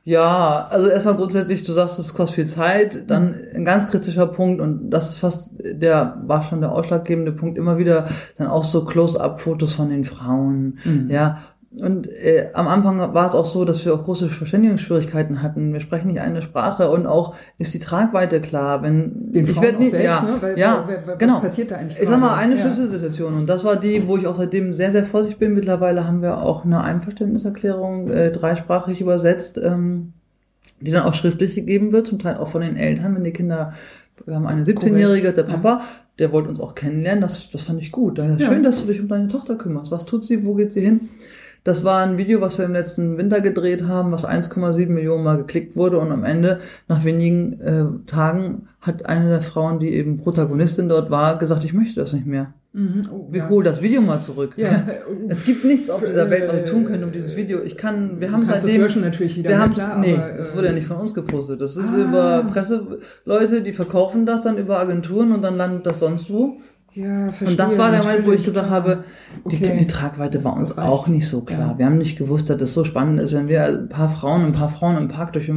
Ja, 0.07 0.67
also 0.69 0.87
erstmal 0.87 1.15
grundsätzlich, 1.15 1.63
du 1.63 1.73
sagst, 1.73 1.97
es 1.97 2.13
kostet 2.13 2.35
viel 2.35 2.45
Zeit. 2.45 3.09
Dann 3.09 3.33
ein 3.55 3.65
ganz 3.65 3.89
kritischer 3.89 4.27
Punkt, 4.27 4.61
und 4.61 4.91
das 4.91 5.09
ist 5.09 5.17
fast 5.17 5.49
der, 5.59 6.21
war 6.27 6.43
schon 6.43 6.61
der 6.61 6.71
ausschlaggebende 6.71 7.31
Punkt, 7.31 7.57
immer 7.57 7.79
wieder 7.79 8.07
dann 8.37 8.45
auch 8.45 8.63
so 8.63 8.85
Close-up-Fotos 8.85 9.73
von 9.73 9.89
den 9.89 10.05
Frauen. 10.05 10.77
Mhm. 10.83 11.09
Ja, 11.09 11.39
und 11.81 12.07
äh, 12.07 12.49
am 12.53 12.67
Anfang 12.67 12.99
war 13.13 13.25
es 13.25 13.33
auch 13.33 13.45
so, 13.45 13.65
dass 13.65 13.85
wir 13.85 13.93
auch 13.93 14.03
große 14.03 14.29
Verständigungsschwierigkeiten 14.29 15.41
hatten. 15.41 15.73
Wir 15.73 15.79
sprechen 15.79 16.07
nicht 16.07 16.21
eine 16.21 16.41
Sprache 16.41 16.89
und 16.89 17.07
auch 17.07 17.35
ist 17.57 17.73
die 17.73 17.79
Tragweite 17.79 18.41
klar. 18.41 18.81
Wenn 18.81 19.31
Den 19.31 19.45
ich 19.45 19.61
werde 19.61 19.79
nicht, 19.79 19.91
selbst, 19.91 20.05
ja, 20.05 20.21
ne? 20.21 20.37
Weil, 20.41 20.59
ja, 20.59 20.83
wer, 20.87 21.03
wer, 21.05 21.15
genau. 21.15 21.39
passiert 21.39 21.71
da 21.71 21.75
eigentlich? 21.75 21.99
Ich 21.99 22.07
sag 22.07 22.19
mal 22.19 22.35
eine 22.35 22.55
ja. 22.55 22.61
Schlüsselsituation 22.61 23.35
und 23.35 23.47
das 23.47 23.63
war 23.63 23.75
die, 23.75 24.07
wo 24.07 24.17
ich 24.17 24.27
auch 24.27 24.37
seitdem 24.37 24.73
sehr 24.73 24.91
sehr 24.91 25.05
vorsichtig 25.05 25.39
bin. 25.39 25.53
Mittlerweile 25.53 26.07
haben 26.07 26.21
wir 26.21 26.41
auch 26.41 26.65
eine 26.65 26.83
Einverständniserklärung 26.83 28.09
äh, 28.09 28.31
dreisprachig 28.31 29.01
übersetzt, 29.01 29.57
ähm, 29.57 30.13
die 30.79 30.91
dann 30.91 31.03
auch 31.03 31.13
schriftlich 31.13 31.55
gegeben 31.55 31.91
wird, 31.91 32.07
zum 32.07 32.19
Teil 32.19 32.37
auch 32.37 32.47
von 32.47 32.61
den 32.61 32.77
Eltern, 32.77 33.15
wenn 33.15 33.23
die 33.23 33.33
Kinder 33.33 33.73
wir 34.25 34.35
haben 34.35 34.47
eine 34.47 34.63
17-Jährige, 34.63 35.33
der 35.33 35.43
Papa, 35.43 35.81
der 36.19 36.31
wollte 36.31 36.49
uns 36.49 36.59
auch 36.59 36.73
kennenlernen. 36.73 37.21
Das, 37.21 37.49
das 37.51 37.63
fand 37.63 37.81
ich 37.81 37.91
gut. 37.91 38.17
Daher 38.17 38.37
ja. 38.37 38.47
Schön, 38.47 38.63
dass 38.63 38.81
du 38.81 38.87
dich 38.87 39.01
um 39.01 39.07
deine 39.07 39.27
Tochter 39.27 39.55
kümmerst. 39.55 39.91
Was 39.91 40.05
tut 40.05 40.25
sie? 40.25 40.45
Wo 40.45 40.55
geht 40.55 40.71
sie 40.71 40.81
hin? 40.81 41.09
Das 41.65 41.83
war 41.83 42.05
ein 42.05 42.19
Video, 42.19 42.41
was 42.41 42.59
wir 42.59 42.65
im 42.65 42.73
letzten 42.73 43.17
Winter 43.17 43.41
gedreht 43.41 43.87
haben, 43.87 44.11
was 44.11 44.23
1,7 44.23 44.85
Millionen 44.87 45.23
Mal 45.23 45.37
geklickt 45.37 45.75
wurde 45.75 45.97
und 45.97 46.11
am 46.11 46.23
Ende, 46.23 46.59
nach 46.87 47.03
wenigen 47.03 47.59
äh, 47.59 47.85
Tagen, 48.05 48.67
hat 48.81 49.07
eine 49.07 49.29
der 49.29 49.41
Frauen, 49.41 49.79
die 49.79 49.89
eben 49.89 50.19
Protagonistin 50.19 50.89
dort 50.89 51.09
war, 51.09 51.39
gesagt, 51.39 51.63
ich 51.63 51.73
möchte 51.73 51.99
das 51.99 52.13
nicht 52.13 52.27
mehr. 52.27 52.53
Mhm. 52.73 53.01
Oh, 53.11 53.27
wir 53.31 53.39
ja. 53.39 53.49
holen 53.49 53.65
das 53.65 53.81
Video 53.81 54.01
mal 54.01 54.19
zurück. 54.19 54.53
Ja. 54.57 54.85
Es 55.27 55.43
gibt 55.43 55.65
nichts 55.65 55.89
auf 55.89 56.03
dieser 56.05 56.29
Welt, 56.29 56.47
was 56.47 56.57
ich 56.57 56.69
tun 56.69 56.85
könnte, 56.85 57.03
um 57.03 57.11
dieses 57.11 57.35
Video. 57.35 57.63
Ich 57.63 57.77
kann, 57.77 58.19
wir 58.19 58.31
haben 58.31 58.45
seitdem, 58.45 58.81
das 58.81 58.89
löschen 58.89 59.01
natürlich 59.01 59.35
wieder. 59.35 59.49
Wir 59.49 59.59
haben, 59.59 59.73
klar, 59.73 59.97
nee, 59.97 60.13
aber, 60.13 60.37
das 60.37 60.55
wurde 60.55 60.67
ja 60.67 60.73
nicht 60.73 60.85
von 60.85 60.97
uns 60.97 61.15
gepostet. 61.15 61.61
Das 61.61 61.75
ist 61.75 61.89
ah. 61.89 61.97
über 61.97 62.43
Presseleute, 62.51 63.63
die 63.63 63.73
verkaufen 63.73 64.27
das 64.27 64.41
dann 64.41 64.59
über 64.59 64.77
Agenturen 64.77 65.31
und 65.31 65.41
dann 65.41 65.55
landet 65.55 65.87
das 65.87 65.99
sonst 65.99 66.29
wo. 66.29 66.57
Ja, 66.95 67.27
verstehe. 67.27 67.49
Und 67.49 67.59
das 67.59 67.77
war 67.77 67.91
der 67.91 68.03
Moment, 68.03 68.25
wo 68.25 68.31
ich 68.31 68.45
gesagt 68.45 68.69
habe, 68.69 69.03
die, 69.51 69.57
okay. 69.57 69.77
die 69.77 69.87
Tragweite 69.87 70.41
war 70.45 70.55
uns 70.55 70.77
auch 70.77 71.09
nicht 71.09 71.27
so 71.27 71.41
klar. 71.41 71.71
Ja. 71.71 71.77
Wir 71.77 71.85
haben 71.87 71.97
nicht 71.97 72.17
gewusst, 72.17 72.49
dass 72.49 72.57
das 72.57 72.73
so 72.73 72.85
spannend 72.85 73.19
ist, 73.19 73.33
wenn 73.33 73.49
wir 73.49 73.65
ein 73.65 73.89
paar 73.89 74.07
Frauen, 74.07 74.45
ein 74.45 74.53
paar 74.53 74.69
Frauen 74.69 74.95
im 74.95 75.09
Park 75.09 75.33
durch, 75.33 75.51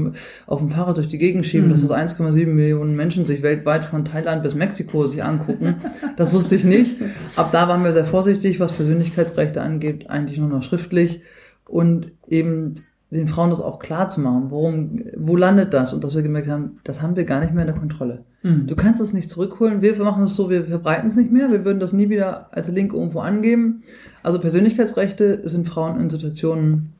auf 0.47 0.59
dem 0.59 0.71
Fahrrad 0.71 0.97
durch 0.97 1.07
die 1.07 1.19
Gegend 1.19 1.47
schieben, 1.47 1.69
mhm. 1.69 1.73
dass 1.73 1.83
es 1.83 1.91
1,7 1.91 2.47
Millionen 2.47 2.97
Menschen 2.97 3.25
sich 3.25 3.43
weltweit 3.43 3.85
von 3.85 4.05
Thailand 4.05 4.43
bis 4.43 4.57
Mexiko 4.57 5.07
sich 5.07 5.23
angucken. 5.23 5.77
das 6.17 6.33
wusste 6.33 6.57
ich 6.57 6.65
nicht. 6.65 6.97
Ab 7.37 7.51
da 7.53 7.69
waren 7.69 7.85
wir 7.85 7.93
sehr 7.93 8.05
vorsichtig, 8.05 8.59
was 8.59 8.73
Persönlichkeitsrechte 8.73 9.63
angeht, 9.63 10.11
eigentlich 10.11 10.39
nur 10.39 10.49
noch 10.49 10.65
schriftlich. 10.65 11.23
Und 11.69 12.11
eben 12.27 12.75
den 13.11 13.29
Frauen 13.29 13.51
das 13.51 13.61
auch 13.61 13.79
klar 13.79 14.09
zu 14.09 14.21
machen, 14.21 14.51
worum, 14.51 15.03
wo 15.17 15.35
landet 15.35 15.73
das? 15.73 15.95
Und 15.95 16.05
dass 16.05 16.15
wir 16.15 16.23
gemerkt 16.23 16.49
haben, 16.49 16.79
das 16.85 17.01
haben 17.01 17.17
wir 17.17 17.25
gar 17.25 17.41
nicht 17.41 17.55
mehr 17.55 17.63
in 17.63 17.73
der 17.73 17.79
Kontrolle. 17.79 18.25
Mhm. 18.43 18.67
Du 18.67 18.77
kannst 18.77 19.01
es 19.01 19.15
nicht 19.15 19.31
zurückholen. 19.31 19.81
Wir 19.81 19.97
machen 19.97 20.25
es 20.25 20.37
so, 20.37 20.51
wir 20.51 20.65
verbreiten 20.65 21.09
es 21.09 21.17
nicht 21.17 21.33
mehr. 21.33 21.51
Wir 21.51 21.65
würden 21.65 21.81
das 21.81 21.95
nie 21.95 22.11
wieder 22.11 22.49
als 22.51 22.69
Link 22.69 22.93
irgendwo 22.93 23.21
angeben. 23.21 23.83
Also 24.23 24.39
Persönlichkeitsrechte 24.39 25.49
sind 25.49 25.69
Frauen 25.69 26.01
in 26.01 26.11
Situationen 26.11 26.93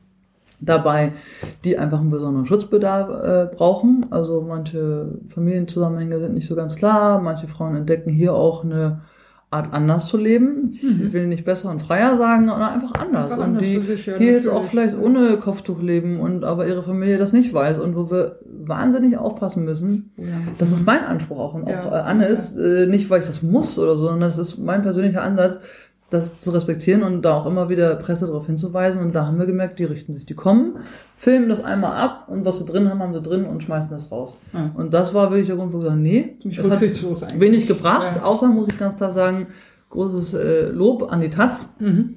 dabei, 0.59 1.13
die 1.63 1.77
einfach 1.77 1.99
einen 1.99 2.09
besonderen 2.09 2.45
Schutzbedarf 2.45 3.09
äh, 3.51 3.55
brauchen. 3.55 4.07
Also 4.09 4.41
manche 4.41 5.19
Familienzusammenhänge 5.29 6.19
sind 6.19 6.33
nicht 6.33 6.47
so 6.47 6.55
ganz 6.55 6.75
klar, 6.75 7.21
manche 7.21 7.47
Frauen 7.47 7.75
entdecken 7.75 8.09
hier 8.09 8.33
auch 8.33 8.63
eine 8.63 9.01
Art 9.51 9.73
anders 9.73 10.07
zu 10.07 10.17
leben. 10.17 10.69
Ich 10.73 10.83
mhm. 10.83 11.11
will 11.11 11.27
nicht 11.27 11.43
besser 11.43 11.71
und 11.71 11.81
freier 11.81 12.17
sagen, 12.17 12.47
sondern 12.47 12.71
einfach 12.71 12.93
anders. 12.93 13.31
Einfach 13.31 13.47
und 13.47 13.59
die 13.59 13.79
sich, 13.79 14.05
ja, 14.05 14.17
hier 14.17 14.33
jetzt 14.33 14.47
auch 14.47 14.63
vielleicht 14.65 14.95
ohne 14.95 15.37
Kopftuch 15.37 15.81
leben 15.81 16.19
und 16.19 16.43
aber 16.43 16.67
ihre 16.67 16.83
Familie 16.83 17.17
das 17.17 17.33
nicht 17.33 17.51
weiß 17.51 17.79
und 17.79 17.95
wo 17.95 18.11
wir 18.11 18.39
wahnsinnig 18.45 19.17
aufpassen 19.17 19.65
müssen. 19.65 20.11
Ja. 20.17 20.25
Das 20.59 20.71
ist 20.71 20.85
mein 20.85 21.03
Anspruch 21.03 21.39
auch 21.39 21.53
und 21.55 21.63
auch 21.63 21.91
äh, 21.91 21.95
Annes, 21.95 22.55
äh, 22.55 22.85
nicht 22.85 23.09
weil 23.09 23.21
ich 23.21 23.27
das 23.27 23.41
muss 23.41 23.79
oder 23.79 23.95
so, 23.95 24.03
sondern 24.03 24.29
das 24.29 24.37
ist 24.37 24.59
mein 24.59 24.83
persönlicher 24.83 25.23
Ansatz, 25.23 25.59
das 26.09 26.39
zu 26.39 26.51
respektieren 26.51 27.03
und 27.03 27.21
da 27.21 27.35
auch 27.35 27.45
immer 27.45 27.69
wieder 27.69 27.95
Presse 27.95 28.25
darauf 28.25 28.47
hinzuweisen. 28.47 29.01
Und 29.01 29.13
da 29.13 29.25
haben 29.25 29.37
wir 29.37 29.45
gemerkt, 29.45 29.79
die 29.79 29.83
richten 29.83 30.13
sich, 30.13 30.25
die 30.25 30.33
kommen, 30.33 30.77
filmen 31.15 31.49
das 31.49 31.63
einmal 31.63 31.97
ab 31.97 32.25
und 32.27 32.45
was 32.45 32.59
sie 32.59 32.65
drin 32.65 32.89
haben, 32.89 32.99
haben 32.99 33.13
sie 33.13 33.21
drin 33.21 33.45
und 33.45 33.63
schmeißen 33.63 33.89
das 33.89 34.11
raus. 34.11 34.39
Ja. 34.53 34.71
Und 34.75 34.93
das 34.93 35.13
war 35.13 35.29
wirklich 35.31 35.47
der 35.47 35.57
Grund, 35.57 35.73
wo 35.73 35.77
wir 35.77 35.83
gesagt 35.83 36.01
nee, 36.01 36.35
das 36.43 36.65
hat 36.65 37.39
wenig 37.39 37.67
gebracht, 37.67 38.15
ja. 38.15 38.23
außer, 38.23 38.47
muss 38.47 38.67
ich 38.67 38.79
ganz 38.79 38.95
klar 38.95 39.11
sagen, 39.11 39.47
großes 39.89 40.33
äh, 40.33 40.69
Lob 40.69 41.11
an 41.11 41.21
die 41.21 41.29
Taz. 41.29 41.67
Mhm. 41.79 42.15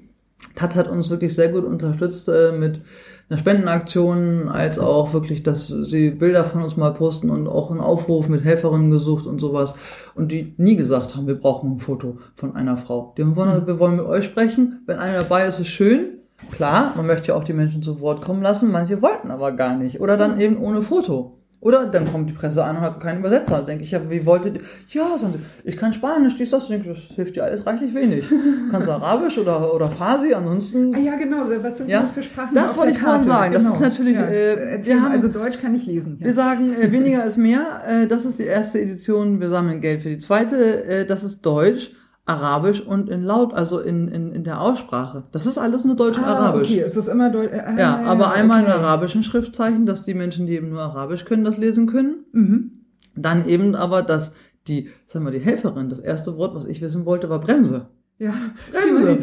Taz 0.54 0.76
hat 0.76 0.88
uns 0.88 1.08
wirklich 1.10 1.34
sehr 1.34 1.48
gut 1.48 1.64
unterstützt 1.64 2.28
äh, 2.28 2.52
mit 2.52 2.80
einer 3.28 3.38
Spendenaktion, 3.38 4.48
als 4.48 4.78
auch 4.78 5.12
wirklich, 5.14 5.42
dass 5.42 5.68
sie 5.68 6.10
Bilder 6.10 6.44
von 6.44 6.62
uns 6.62 6.76
mal 6.76 6.92
posten 6.92 7.30
und 7.30 7.46
auch 7.48 7.70
einen 7.70 7.80
Aufruf 7.80 8.28
mit 8.28 8.44
Helferinnen 8.44 8.90
gesucht 8.90 9.26
und 9.26 9.40
sowas. 9.40 9.74
Und 10.14 10.32
die 10.32 10.54
nie 10.56 10.76
gesagt 10.76 11.16
haben, 11.16 11.26
wir 11.26 11.38
brauchen 11.38 11.72
ein 11.72 11.78
Foto 11.78 12.18
von 12.34 12.54
einer 12.54 12.76
Frau. 12.76 13.14
Die 13.16 13.22
haben 13.22 13.34
gesagt, 13.34 13.66
wir 13.66 13.78
wollen 13.78 13.96
mit 13.96 14.06
euch 14.06 14.24
sprechen. 14.24 14.82
Wenn 14.86 14.98
einer 14.98 15.20
dabei 15.20 15.46
ist, 15.46 15.60
ist 15.60 15.68
schön. 15.68 16.18
Klar, 16.50 16.92
man 16.96 17.06
möchte 17.06 17.28
ja 17.28 17.34
auch 17.34 17.44
die 17.44 17.52
Menschen 17.52 17.82
zu 17.82 18.00
Wort 18.00 18.22
kommen 18.22 18.42
lassen. 18.42 18.70
Manche 18.70 19.00
wollten 19.00 19.30
aber 19.30 19.52
gar 19.52 19.76
nicht. 19.76 20.00
Oder 20.00 20.16
dann 20.16 20.40
eben 20.40 20.58
ohne 20.58 20.82
Foto. 20.82 21.38
Oder 21.62 21.86
dann 21.86 22.10
kommt 22.10 22.28
die 22.28 22.34
Presse 22.34 22.64
an 22.64 22.76
und 22.76 22.82
hat 22.82 22.98
keinen 22.98 23.20
Übersetzer. 23.20 23.58
Dann 23.58 23.66
denke 23.66 23.84
ich, 23.84 23.92
ja, 23.92 24.10
wie 24.10 24.26
wolltet 24.26 24.56
ihr? 24.56 24.62
Ja, 24.88 25.16
sie, 25.16 25.26
ich 25.62 25.76
kann 25.76 25.92
Spanisch, 25.92 26.34
dies, 26.34 26.50
das. 26.50 26.66
Denke, 26.66 26.88
das 26.88 26.98
hilft 27.14 27.36
dir 27.36 27.44
alles 27.44 27.64
reichlich 27.64 27.94
wenig. 27.94 28.24
Kannst 28.72 28.88
du 28.88 28.92
Arabisch 28.92 29.38
oder, 29.38 29.72
oder 29.72 29.86
Farsi, 29.86 30.34
ansonsten. 30.34 30.92
Ah, 30.92 30.98
ja, 30.98 31.14
genau. 31.14 31.44
Was 31.62 31.78
sind 31.78 31.88
ja, 31.88 32.00
das 32.00 32.10
für 32.10 32.22
Sprachen? 32.24 32.52
Das 32.52 32.76
wollte 32.76 32.90
ich 32.90 32.98
vorhin 32.98 33.20
sagen. 33.20 33.52
Genau. 33.52 33.70
Das 33.70 33.74
ist 33.76 33.80
natürlich, 33.80 34.14
ja. 34.16 34.26
äh, 34.26 34.84
wir 34.84 35.00
haben, 35.00 35.12
also 35.12 35.28
Deutsch 35.28 35.60
kann 35.60 35.72
ich 35.76 35.86
lesen. 35.86 36.16
Ja. 36.18 36.26
Wir 36.26 36.34
sagen, 36.34 36.74
äh, 36.74 36.90
weniger 36.90 37.24
ist 37.24 37.36
mehr. 37.36 37.82
Äh, 37.86 38.06
das 38.08 38.24
ist 38.24 38.40
die 38.40 38.46
erste 38.46 38.80
Edition. 38.80 39.40
Wir 39.40 39.48
sammeln 39.48 39.80
Geld 39.80 40.02
für 40.02 40.08
die 40.08 40.18
zweite. 40.18 40.84
Äh, 40.84 41.06
das 41.06 41.22
ist 41.22 41.46
Deutsch. 41.46 41.92
Arabisch 42.24 42.80
und 42.80 43.10
in 43.10 43.24
Laut, 43.24 43.52
also 43.52 43.80
in, 43.80 44.08
in, 44.08 44.32
in 44.32 44.44
der 44.44 44.60
Aussprache. 44.60 45.24
Das 45.32 45.46
ist 45.46 45.58
alles 45.58 45.84
nur 45.84 45.96
Deutsch 45.96 46.18
ah, 46.18 46.22
und 46.22 46.28
Arabisch. 46.28 46.68
Okay, 46.68 46.80
es 46.80 46.96
ist 46.96 47.08
immer 47.08 47.30
Deutsch. 47.30 47.52
Äh, 47.52 47.60
ah, 47.60 47.78
ja, 47.78 47.96
aber 48.04 48.24
ja, 48.26 48.30
einmal 48.30 48.62
okay. 48.62 48.70
in 48.70 48.78
arabischen 48.78 49.22
Schriftzeichen, 49.24 49.86
dass 49.86 50.04
die 50.04 50.14
Menschen, 50.14 50.46
die 50.46 50.54
eben 50.54 50.70
nur 50.70 50.82
Arabisch 50.82 51.24
können, 51.24 51.44
das 51.44 51.58
lesen 51.58 51.86
können. 51.86 52.24
Mhm. 52.32 52.70
Dann 53.16 53.48
eben 53.48 53.74
aber, 53.74 54.02
dass 54.02 54.32
die, 54.68 54.90
sagen 55.06 55.24
wir, 55.24 55.32
die 55.32 55.40
Helferin, 55.40 55.90
das 55.90 55.98
erste 55.98 56.36
Wort, 56.36 56.54
was 56.54 56.64
ich 56.64 56.80
wissen 56.80 57.04
wollte, 57.04 57.28
war 57.28 57.40
Bremse. 57.40 57.88
Ja, 58.22 58.34
Bremse. 58.70 59.18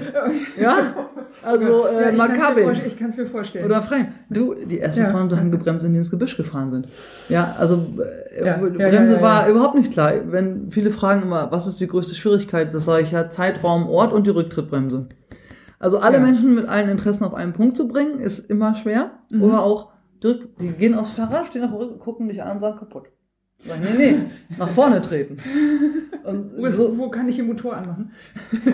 ja, 0.59 0.93
also 1.41 1.87
äh, 1.87 2.07
ja, 2.07 2.17
Maccabi. 2.17 2.69
Ich 2.85 2.97
kann 2.97 3.07
es 3.07 3.15
mir 3.15 3.27
vorstellen. 3.27 3.63
Oder 3.63 3.81
Freien. 3.81 4.09
Du, 4.29 4.53
die 4.53 4.81
ersten 4.81 5.03
ja. 5.03 5.09
Frauen 5.11 5.31
haben 5.31 5.51
gebremst, 5.51 5.85
in 5.85 5.93
die 5.93 5.99
ins 5.99 6.11
Gebüsch 6.11 6.35
gefahren 6.35 6.69
sind. 6.71 6.87
Ja, 7.29 7.55
also 7.57 7.81
äh, 8.37 8.45
ja, 8.45 8.57
Bremse 8.57 9.21
war 9.21 9.47
überhaupt 9.47 9.75
nicht 9.75 9.93
klar. 9.93 10.11
Wenn 10.25 10.69
viele 10.69 10.91
fragen 10.91 11.21
immer, 11.21 11.49
was 11.49 11.65
ist 11.65 11.79
die 11.79 11.87
größte 11.87 12.13
Schwierigkeit, 12.13 12.73
das 12.73 12.83
sage 12.83 13.03
ich 13.03 13.11
ja 13.11 13.29
Zeitraum, 13.29 13.87
Ort 13.87 14.11
und 14.11 14.27
die 14.27 14.31
Rücktrittbremse. 14.31 15.07
Also 15.79 15.99
alle 15.99 16.19
Menschen 16.19 16.55
mit 16.55 16.67
allen 16.67 16.89
Interessen 16.89 17.23
auf 17.23 17.33
einen 17.33 17.53
Punkt 17.53 17.77
zu 17.77 17.87
bringen, 17.87 18.19
ist 18.19 18.49
immer 18.49 18.75
schwer. 18.75 19.11
Mhm. 19.31 19.43
Oder 19.43 19.63
auch, 19.63 19.93
die 20.21 20.73
gehen 20.77 20.93
aufs 20.93 21.11
Fahrrad, 21.11 21.47
stehen 21.47 21.63
auf 21.63 21.69
dem 21.69 21.77
Rücken, 21.77 21.99
gucken 21.99 22.27
dich 22.27 22.43
an 22.43 22.51
und 22.51 22.59
sagen 22.59 22.79
kaputt. 22.79 23.05
Sag, 23.65 23.81
nee, 23.81 23.97
nee, 23.97 24.15
nach 24.57 24.69
vorne 24.69 25.01
treten. 25.01 25.37
Und 26.23 26.57
wo, 26.57 26.69
so, 26.69 26.97
wo 26.97 27.09
kann 27.09 27.27
ich 27.27 27.35
den 27.35 27.47
Motor 27.47 27.75
anmachen? 27.75 28.11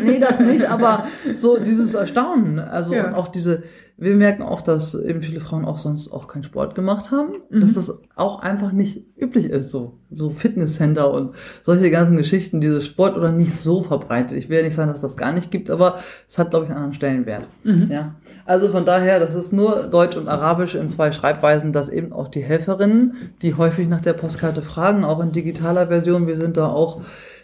nee, 0.03 0.19
das 0.19 0.39
nicht, 0.39 0.65
aber 0.69 1.07
so 1.33 1.57
dieses 1.57 1.93
Erstaunen, 1.95 2.59
also 2.59 2.93
ja. 2.93 3.13
auch 3.15 3.29
diese, 3.29 3.63
wir 3.97 4.15
merken 4.15 4.43
auch, 4.43 4.61
dass 4.61 4.93
eben 4.93 5.21
viele 5.21 5.39
Frauen 5.39 5.63
auch 5.63 5.77
sonst 5.77 6.11
auch 6.11 6.27
keinen 6.27 6.43
Sport 6.43 6.75
gemacht 6.75 7.11
haben, 7.11 7.37
mhm. 7.49 7.61
dass 7.61 7.73
das 7.75 7.97
auch 8.15 8.41
einfach 8.41 8.73
nicht 8.73 9.05
üblich 9.17 9.45
ist, 9.45 9.71
so, 9.71 9.99
so 10.11 10.29
Fitnesscenter 10.31 11.13
und 11.13 11.33
solche 11.61 11.89
ganzen 11.89 12.17
Geschichten, 12.17 12.59
dieses 12.59 12.85
Sport 12.85 13.15
oder 13.15 13.31
nicht 13.31 13.55
so 13.55 13.83
verbreitet. 13.83 14.37
Ich 14.37 14.49
will 14.49 14.57
ja 14.57 14.63
nicht 14.63 14.75
sagen, 14.75 14.91
dass 14.91 14.99
das 14.99 15.15
gar 15.15 15.31
nicht 15.31 15.49
gibt, 15.49 15.69
aber 15.69 15.99
es 16.27 16.37
hat, 16.37 16.49
glaube 16.49 16.65
ich, 16.65 16.71
einen 16.71 16.77
anderen 16.77 16.93
Stellenwert. 16.93 17.47
Mhm. 17.63 17.87
Ja. 17.89 18.15
Also 18.45 18.67
von 18.67 18.85
daher, 18.85 19.19
das 19.19 19.33
ist 19.33 19.53
nur 19.53 19.83
Deutsch 19.83 20.17
und 20.17 20.27
Arabisch 20.27 20.75
in 20.75 20.89
zwei 20.89 21.13
Schreibweisen, 21.13 21.71
dass 21.71 21.87
eben 21.87 22.11
auch 22.11 22.27
die 22.27 22.43
Helferinnen, 22.43 23.13
die 23.41 23.53
häufig 23.53 23.87
nach 23.87 24.01
der 24.01 24.13
Postkarte 24.13 24.61
fragen, 24.61 25.05
auch 25.05 25.21
in 25.21 25.31
digitaler 25.31 25.87
Version, 25.87 26.27
wir 26.27 26.35
sind 26.35 26.57
da 26.57 26.67
auch 26.67 27.01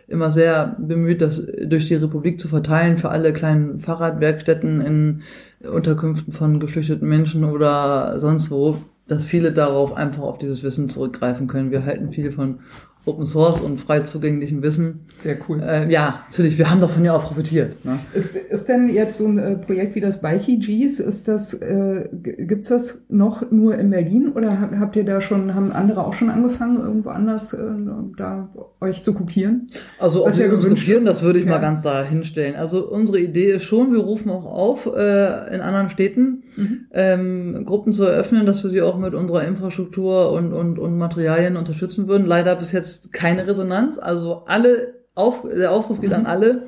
immer 0.10 0.32
sehr 0.32 0.76
bemüht, 0.78 1.22
das 1.22 1.48
durch 1.64 1.88
die 1.88 1.96
Republik 1.96 2.42
zu 2.42 2.50
verteilen 2.50 2.98
für 2.98 3.10
alle 3.10 3.32
kleinen 3.32 3.80
Fahrradwerkstätten 3.80 4.82
in 4.82 5.22
Unterkünften 5.68 6.34
von 6.34 6.60
geflüchteten 6.60 7.08
Menschen 7.08 7.44
oder 7.44 8.20
sonst 8.20 8.52
wo, 8.52 8.78
dass 9.08 9.26
viele 9.26 9.52
darauf 9.52 9.94
einfach 9.94 10.24
auf 10.24 10.38
dieses 10.38 10.64
Wissen 10.64 10.90
zurückgreifen 10.90 11.48
können. 11.48 11.72
Wir 11.72 11.86
halten 11.86 12.12
viel 12.12 12.32
von 12.32 12.60
Open 13.06 13.26
Source 13.26 13.60
und 13.62 13.80
frei 13.80 14.02
zugänglichen 14.02 14.62
Wissen. 14.62 15.02
Sehr 15.22 15.38
cool. 15.50 15.60
Äh, 15.60 15.92
ja, 15.92 16.22
natürlich, 16.30 16.60
wir 16.60 16.70
haben 16.70 16.82
davon 16.82 17.04
ja 17.04 17.16
auch 17.16 17.24
profitiert. 17.24 17.84
Ne? 17.84 18.00
Ist, 18.14 18.36
ist 18.36 18.70
denn 18.70 18.90
jetzt 18.90 19.18
so 19.18 19.28
ein 19.28 19.40
äh, 19.40 19.56
Projekt 19.56 19.96
wie 19.96 20.02
das 20.02 20.22
Bikey 20.22 20.60
Gs, 20.60 21.00
ist 21.00 21.28
das, 21.28 21.56
äh, 21.56 22.10
gibt's 22.12 22.70
das 22.70 23.02
noch 23.10 23.50
nur 23.50 23.76
in 23.76 23.90
Berlin 23.90 24.32
oder 24.36 24.70
habt 24.80 24.96
ihr 24.96 25.04
da 25.04 25.20
schon, 25.20 25.56
haben 25.56 25.72
andere 25.72 26.06
auch 26.06 26.14
schon 26.14 26.30
angefangen, 26.30 26.80
irgendwo 26.80 27.10
anders 27.10 27.54
äh, 27.54 27.72
da 28.18 28.50
euch 28.80 29.02
zu 29.02 29.16
kopieren? 29.16 29.72
Also, 29.98 30.28
ob 30.28 30.38
wir 30.38 30.54
uns 30.54 30.68
kopieren, 30.68 31.04
das 31.04 31.24
würde 31.24 31.40
ich 31.40 31.46
ja. 31.46 31.52
mal 31.52 31.60
ganz 31.60 31.82
da 31.82 32.04
hinstellen. 32.04 32.56
Also, 32.56 32.88
unsere 32.88 33.20
Idee 33.20 33.54
ist 33.54 33.64
schon, 33.64 33.94
wir 33.94 34.02
rufen 34.02 34.30
auch 34.30 34.46
auf, 34.46 34.86
äh, 34.86 35.56
in 35.56 35.62
anderen 35.62 35.90
Städten, 35.90 36.44
mhm. 36.56 36.86
ähm, 36.92 37.66
Gruppen 37.66 37.94
zu 37.94 38.04
eröffnen, 38.04 38.46
dass 38.46 38.64
wir 38.64 38.70
sie 38.70 38.84
auch 38.84 39.00
mit 39.00 39.16
unserer 39.16 39.44
Infrastruktur 39.44 40.32
und, 40.32 40.54
und, 40.54 40.78
und 40.78 41.00
Materialien 41.00 41.58
unterstützen 41.58 42.08
würden. 42.08 42.28
Leider 42.28 42.56
bis 42.56 42.72
jetzt 42.72 42.91
jetzt 42.96 43.14
keine 43.14 43.48
Resonanz. 43.48 43.98
Also 43.98 44.44
alle, 44.46 44.96
auf, 45.16 45.42
der 45.42 45.72
Aufruf 45.72 46.02
geht 46.02 46.14
an 46.14 46.26
alle, 46.26 46.68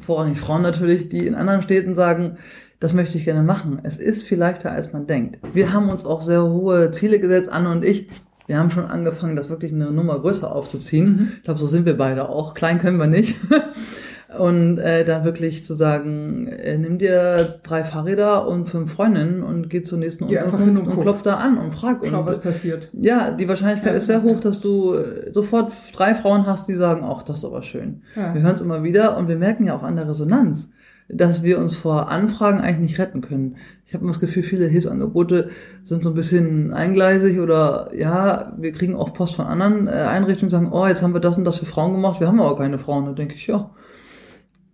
vorrangig 0.00 0.38
Frauen 0.38 0.62
natürlich, 0.62 1.08
die 1.08 1.26
in 1.26 1.34
anderen 1.34 1.62
Städten 1.62 1.94
sagen, 1.94 2.38
das 2.80 2.94
möchte 2.94 3.16
ich 3.16 3.24
gerne 3.24 3.42
machen. 3.42 3.78
Es 3.84 3.98
ist 3.98 4.24
viel 4.24 4.38
leichter, 4.38 4.72
als 4.72 4.92
man 4.92 5.06
denkt. 5.06 5.38
Wir 5.54 5.72
haben 5.72 5.88
uns 5.88 6.04
auch 6.04 6.20
sehr 6.20 6.42
hohe 6.42 6.90
Ziele 6.90 7.20
gesetzt, 7.20 7.48
Anne 7.48 7.70
und 7.70 7.84
ich. 7.84 8.08
Wir 8.46 8.58
haben 8.58 8.70
schon 8.70 8.86
angefangen, 8.86 9.36
das 9.36 9.50
wirklich 9.50 9.72
eine 9.72 9.92
Nummer 9.92 10.18
größer 10.18 10.52
aufzuziehen. 10.52 11.06
Mhm. 11.06 11.32
Ich 11.36 11.44
glaube, 11.44 11.60
so 11.60 11.68
sind 11.68 11.86
wir 11.86 11.96
beide 11.96 12.28
auch. 12.28 12.54
Klein 12.54 12.80
können 12.80 12.98
wir 12.98 13.06
nicht. 13.06 13.36
Und 14.38 14.78
äh, 14.78 15.04
da 15.04 15.24
wirklich 15.24 15.64
zu 15.64 15.74
sagen, 15.74 16.46
äh, 16.46 16.78
nimm 16.78 16.98
dir 16.98 17.58
drei 17.62 17.84
Fahrräder 17.84 18.46
und 18.46 18.66
fünf 18.66 18.92
Freundinnen 18.92 19.42
und 19.42 19.68
geh 19.68 19.82
zur 19.82 19.98
nächsten 19.98 20.28
Geh 20.28 20.38
Unterkunft 20.38 20.80
und, 20.80 20.88
und 20.88 21.00
klopf 21.00 21.22
da 21.22 21.36
an 21.36 21.58
und 21.58 21.72
frag. 21.74 21.98
Schau, 22.04 22.20
und, 22.20 22.26
was 22.26 22.40
passiert. 22.40 22.88
Ja, 22.92 23.30
die 23.30 23.48
Wahrscheinlichkeit 23.48 23.92
ja, 23.92 23.98
ist 23.98 24.06
sehr 24.06 24.22
hoch, 24.22 24.40
dass 24.40 24.60
du 24.60 24.94
äh, 24.94 25.32
sofort 25.32 25.72
drei 25.92 26.14
Frauen 26.14 26.46
hast, 26.46 26.68
die 26.68 26.74
sagen, 26.74 27.02
ach, 27.04 27.22
das 27.22 27.38
ist 27.38 27.44
aber 27.44 27.62
schön. 27.62 28.02
Ja. 28.16 28.34
Wir 28.34 28.42
hören 28.42 28.54
es 28.54 28.60
immer 28.60 28.82
wieder 28.82 29.16
und 29.16 29.28
wir 29.28 29.36
merken 29.36 29.66
ja 29.66 29.76
auch 29.76 29.82
an 29.82 29.96
der 29.96 30.08
Resonanz, 30.08 30.70
dass 31.08 31.42
wir 31.42 31.58
uns 31.58 31.76
vor 31.76 32.08
Anfragen 32.08 32.60
eigentlich 32.60 32.90
nicht 32.90 32.98
retten 32.98 33.20
können. 33.20 33.56
Ich 33.86 33.94
habe 33.94 34.04
immer 34.04 34.12
das 34.12 34.20
Gefühl, 34.20 34.42
viele 34.42 34.66
Hilfsangebote 34.68 35.50
sind 35.84 36.02
so 36.02 36.08
ein 36.08 36.14
bisschen 36.14 36.72
eingleisig 36.72 37.40
oder 37.40 37.90
ja, 37.94 38.54
wir 38.56 38.72
kriegen 38.72 38.94
auch 38.94 39.12
Post 39.12 39.36
von 39.36 39.46
anderen 39.46 39.86
äh, 39.86 39.90
Einrichtungen, 39.90 40.48
sagen, 40.48 40.72
oh, 40.72 40.86
jetzt 40.86 41.02
haben 41.02 41.12
wir 41.12 41.20
das 41.20 41.36
und 41.36 41.44
das 41.44 41.58
für 41.58 41.66
Frauen 41.66 41.92
gemacht, 41.92 42.18
wir 42.18 42.28
haben 42.28 42.40
aber 42.40 42.56
keine 42.56 42.78
Frauen. 42.78 43.04
Da 43.04 43.12
denke 43.12 43.34
ich, 43.34 43.46
ja, 43.46 43.70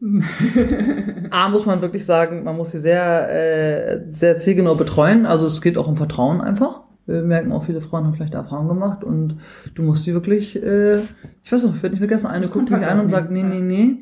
A 1.31 1.49
muss 1.49 1.67
man 1.67 1.83
wirklich 1.83 2.07
sagen, 2.07 2.45
man 2.45 2.57
muss 2.57 2.71
sie 2.71 2.79
sehr, 2.79 3.31
äh, 3.31 4.05
sehr 4.11 4.39
zielgenau 4.39 4.75
betreuen. 4.77 5.27
Also 5.27 5.47
es 5.47 5.61
geht 5.61 5.77
auch 5.77 5.89
um 5.89 5.97
Vertrauen 5.97 6.41
einfach. 6.41 6.83
Wir 7.07 7.23
merken 7.23 7.53
auch, 7.53 7.65
viele 7.65 7.81
Frauen 7.81 8.05
haben 8.05 8.15
vielleicht 8.15 8.35
Erfahrungen 8.35 8.69
gemacht 8.69 9.03
und 9.03 9.39
du 9.75 9.83
musst 9.83 10.05
sie 10.05 10.13
wirklich, 10.13 10.63
äh, 10.63 10.99
ich 11.43 11.51
weiß 11.51 11.65
noch, 11.65 11.75
ich 11.75 11.83
werde 11.83 11.95
nicht 11.95 12.01
vergessen, 12.01 12.27
eine 12.27 12.49
guckt 12.49 12.71
mich 12.71 12.87
an 12.87 13.01
und 13.01 13.09
sagt, 13.09 13.31
nee, 13.31 13.43
nee, 13.43 13.61
nee, 13.61 13.97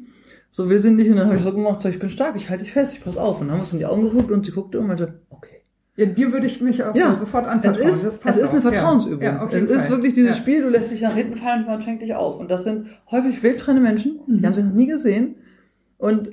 so 0.50 0.68
will 0.68 0.80
sie 0.80 0.90
nicht. 0.90 1.08
Und 1.08 1.16
dann 1.16 1.26
habe 1.26 1.36
ich 1.36 1.44
so 1.44 1.52
gemacht, 1.52 1.80
so, 1.80 1.88
ich 1.88 2.00
bin 2.00 2.10
stark, 2.10 2.34
ich 2.34 2.50
halte 2.50 2.64
dich 2.64 2.72
fest, 2.72 2.94
ich 2.94 3.04
pass 3.04 3.16
auf. 3.16 3.40
Und 3.40 3.46
dann 3.46 3.52
haben 3.52 3.58
wir 3.60 3.62
uns 3.62 3.72
in 3.72 3.78
die 3.78 3.86
Augen 3.86 4.02
geguckt 4.02 4.32
und 4.32 4.44
sie 4.44 4.52
guckte 4.52 4.80
und 4.80 4.88
meinte, 4.88 5.20
okay. 5.30 5.62
Ja, 5.96 6.04
dir 6.04 6.32
würde 6.32 6.46
ich 6.46 6.60
mich 6.60 6.82
auch 6.84 6.94
ja, 6.94 7.14
sofort 7.14 7.46
anvertrauen. 7.46 7.88
Es 7.88 8.04
ist, 8.04 8.20
es 8.22 8.36
ist 8.36 8.50
eine 8.50 8.60
Vertrauensübung. 8.60 9.22
Ja, 9.22 9.36
ja, 9.36 9.48
es 9.50 9.64
ist 9.64 9.86
Fall. 9.86 9.90
wirklich 9.90 10.12
dieses. 10.12 10.36
Spiel, 10.36 10.62
du 10.62 10.68
lässt 10.68 10.90
dich 10.90 11.00
nach 11.00 11.14
hinten 11.14 11.36
fallen 11.36 11.60
und 11.60 11.68
man 11.68 11.80
fängt 11.80 12.02
dich 12.02 12.14
auf. 12.14 12.38
Und 12.38 12.50
das 12.50 12.64
sind 12.64 12.88
häufig 13.10 13.42
wildfremde 13.42 13.80
Menschen, 13.80 14.20
die 14.26 14.40
mhm. 14.40 14.46
haben 14.46 14.54
sich 14.54 14.64
noch 14.64 14.74
nie 14.74 14.86
gesehen 14.86 15.36
und 15.98 16.30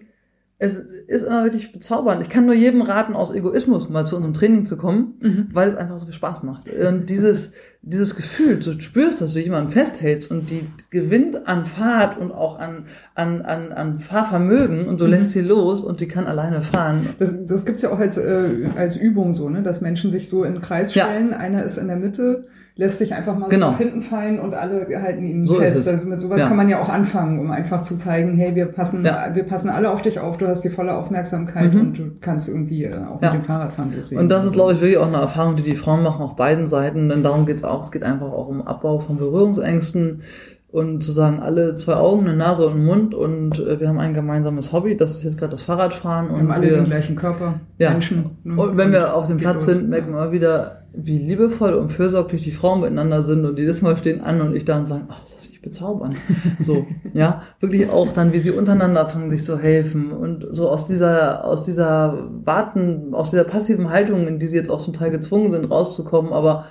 es 0.63 0.77
ist 0.77 1.23
immer 1.23 1.43
wirklich 1.43 1.73
bezaubernd. 1.73 2.21
Ich 2.21 2.29
kann 2.29 2.45
nur 2.45 2.55
jedem 2.55 2.81
raten, 2.81 3.15
aus 3.15 3.33
Egoismus 3.33 3.89
mal 3.89 4.05
zu 4.05 4.15
unserem 4.15 4.33
Training 4.33 4.65
zu 4.65 4.77
kommen, 4.77 5.15
mhm. 5.19 5.47
weil 5.51 5.67
es 5.67 5.75
einfach 5.75 5.97
so 5.97 6.05
viel 6.05 6.13
Spaß 6.13 6.43
macht. 6.43 6.71
Und 6.71 7.09
dieses, 7.09 7.51
dieses 7.81 8.15
Gefühl, 8.15 8.59
du 8.59 8.79
spürst, 8.79 9.19
dass 9.19 9.33
du 9.33 9.41
jemanden 9.41 9.71
festhältst 9.71 10.31
und 10.31 10.49
die 10.49 10.65
gewinnt 10.89 11.47
an 11.47 11.65
Fahrt 11.65 12.17
und 12.17 12.31
auch 12.31 12.59
an, 12.59 12.85
an, 13.13 13.41
an, 13.41 13.73
an 13.73 13.99
Fahrvermögen 13.99 14.87
und 14.87 15.01
du 15.01 15.03
mhm. 15.03 15.09
lässt 15.11 15.31
sie 15.31 15.41
los 15.41 15.81
und 15.81 15.99
die 15.99 16.07
kann 16.07 16.27
alleine 16.27 16.61
fahren. 16.61 17.09
Das, 17.19 17.45
das 17.45 17.65
gibt's 17.65 17.81
ja 17.81 17.89
auch 17.89 17.99
als, 17.99 18.17
äh, 18.17 18.69
als 18.77 18.95
Übung 18.95 19.33
so, 19.33 19.49
ne? 19.49 19.63
dass 19.63 19.81
Menschen 19.81 20.11
sich 20.11 20.29
so 20.29 20.45
in 20.45 20.53
den 20.53 20.61
Kreis 20.61 20.91
stellen, 20.91 21.31
ja. 21.31 21.37
einer 21.37 21.63
ist 21.63 21.77
in 21.77 21.87
der 21.87 21.97
Mitte, 21.97 22.45
lässt 22.75 22.97
sich 22.97 23.13
einfach 23.13 23.37
mal 23.37 23.49
genau. 23.49 23.67
so 23.67 23.71
nach 23.73 23.77
hinten 23.77 24.01
fallen 24.01 24.39
und 24.39 24.55
alle 24.55 24.87
halten 24.99 25.23
ihn 25.23 25.45
so 25.45 25.55
fest. 25.55 25.87
Also 25.87 26.07
mit 26.07 26.19
sowas 26.19 26.41
ja. 26.41 26.47
kann 26.47 26.57
man 26.57 26.69
ja 26.69 26.81
auch 26.81 26.89
anfangen, 26.89 27.39
um 27.39 27.51
einfach 27.51 27.83
zu 27.83 27.95
zeigen, 27.95 28.33
hey, 28.33 28.55
wir 28.55 28.65
passen, 28.65 29.05
ja. 29.05 29.29
wir 29.33 29.43
passen 29.43 29.69
alle 29.69 29.91
auf 29.91 30.01
dich 30.01 30.19
auf, 30.19 30.37
du 30.37 30.47
hast 30.47 30.63
die 30.63 30.69
volle 30.69 30.95
Aufmerksamkeit 30.95 31.73
mhm. 31.73 31.81
und 31.81 31.97
du 31.99 32.11
kannst 32.19 32.49
irgendwie 32.49 32.85
äh, 32.85 32.95
auch 32.95 33.21
ja. 33.21 33.31
mit 33.31 33.41
dem 33.41 33.43
Fahrrad 33.43 33.73
fahren. 33.73 33.93
Deswegen. 33.95 34.21
Und 34.21 34.29
das 34.29 34.45
ist, 34.45 34.53
glaube 34.53 34.73
ich, 34.73 34.81
wirklich 34.81 34.97
auch 34.97 35.07
eine 35.07 35.17
Erfahrung, 35.17 35.55
die 35.55 35.63
die 35.63 35.75
Frauen 35.75 36.01
machen 36.01 36.23
auf 36.23 36.35
beiden 36.35 36.65
Seiten, 36.65 37.09
denn 37.09 37.21
darum 37.21 37.45
geht's 37.45 37.63
auch. 37.63 37.83
Es 37.83 37.91
geht 37.91 38.03
einfach 38.03 38.31
auch 38.31 38.47
um 38.47 38.63
Abbau 38.63 38.99
von 38.99 39.17
Berührungsängsten 39.17 40.23
und 40.71 41.03
zu 41.03 41.11
sagen, 41.11 41.39
alle 41.39 41.75
zwei 41.75 41.97
Augen, 41.97 42.27
eine 42.27 42.35
Nase 42.35 42.65
und 42.65 42.73
einen 42.73 42.85
Mund 42.85 43.13
und 43.13 43.59
äh, 43.59 43.79
wir 43.79 43.87
haben 43.87 43.99
ein 43.99 44.15
gemeinsames 44.15 44.73
Hobby, 44.73 44.97
das 44.97 45.11
ist 45.11 45.23
jetzt 45.23 45.37
gerade 45.37 45.51
das 45.51 45.61
Fahrradfahren. 45.61 46.29
Wir 46.29 46.33
und 46.33 46.39
haben 46.39 46.51
alle 46.51 46.71
wir, 46.71 46.77
den 46.77 46.85
gleichen 46.85 47.15
Körper, 47.15 47.59
ja. 47.77 47.91
Menschen. 47.91 48.31
Ne? 48.43 48.59
Und 48.59 48.75
wenn 48.75 48.91
wir 48.91 49.13
auf 49.13 49.27
dem 49.27 49.37
Platz 49.37 49.57
los. 49.57 49.65
sind, 49.65 49.89
merken 49.89 50.11
wir 50.11 50.23
immer 50.23 50.31
wieder, 50.31 50.82
wie 50.95 51.17
liebevoll 51.17 51.73
und 51.73 51.91
fürsorglich 51.91 52.43
die 52.43 52.51
Frauen 52.51 52.81
miteinander 52.81 53.23
sind 53.23 53.45
und 53.45 53.57
jedes 53.57 53.81
Mal 53.81 53.97
stehen 53.97 54.21
an 54.21 54.41
und 54.41 54.55
ich 54.55 54.63
da 54.63 54.77
und 54.77 54.85
sagen, 54.85 55.05
ach, 55.09 55.21
das 55.23 55.33
ist 55.43 55.49
nicht 55.49 55.61
bezaubernd. 55.61 56.15
So, 56.59 56.85
ja, 57.13 57.41
wirklich 57.59 57.89
auch 57.89 58.11
dann, 58.11 58.31
wie 58.31 58.39
sie 58.39 58.51
untereinander 58.51 59.07
fangen, 59.07 59.29
sich 59.29 59.43
zu 59.43 59.57
helfen 59.57 60.11
und 60.11 60.45
so 60.51 60.69
aus 60.69 60.85
dieser, 60.85 61.45
aus 61.45 61.63
dieser 61.63 62.29
Warten, 62.45 63.13
aus 63.13 63.31
dieser 63.31 63.43
passiven 63.43 63.89
Haltung, 63.89 64.27
in 64.27 64.39
die 64.39 64.47
sie 64.47 64.55
jetzt 64.55 64.69
auch 64.69 64.81
zum 64.81 64.93
Teil 64.93 65.09
gezwungen 65.09 65.51
sind, 65.51 65.69
rauszukommen, 65.69 66.31
aber 66.31 66.65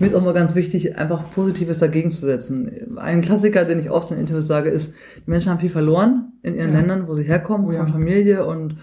mir 0.00 0.06
ist 0.06 0.14
auch 0.14 0.24
mal 0.24 0.34
ganz 0.34 0.54
wichtig, 0.54 0.96
einfach 0.96 1.22
Positives 1.32 1.78
dagegen 1.78 2.10
zu 2.10 2.26
setzen. 2.26 2.96
Ein 2.96 3.22
Klassiker, 3.22 3.64
den 3.64 3.78
ich 3.78 3.90
oft 3.90 4.10
in 4.10 4.18
Interviews 4.18 4.46
sage, 4.46 4.70
ist, 4.70 4.94
die 5.24 5.30
Menschen 5.30 5.50
haben 5.50 5.60
viel 5.60 5.70
verloren 5.70 6.32
in 6.42 6.54
ihren 6.54 6.72
ja. 6.72 6.78
Ländern, 6.78 7.06
wo 7.06 7.14
sie 7.14 7.22
herkommen, 7.22 7.68
oh, 7.68 7.72
ja. 7.72 7.78
von 7.78 7.88
Familie 7.88 8.44
und 8.44 8.78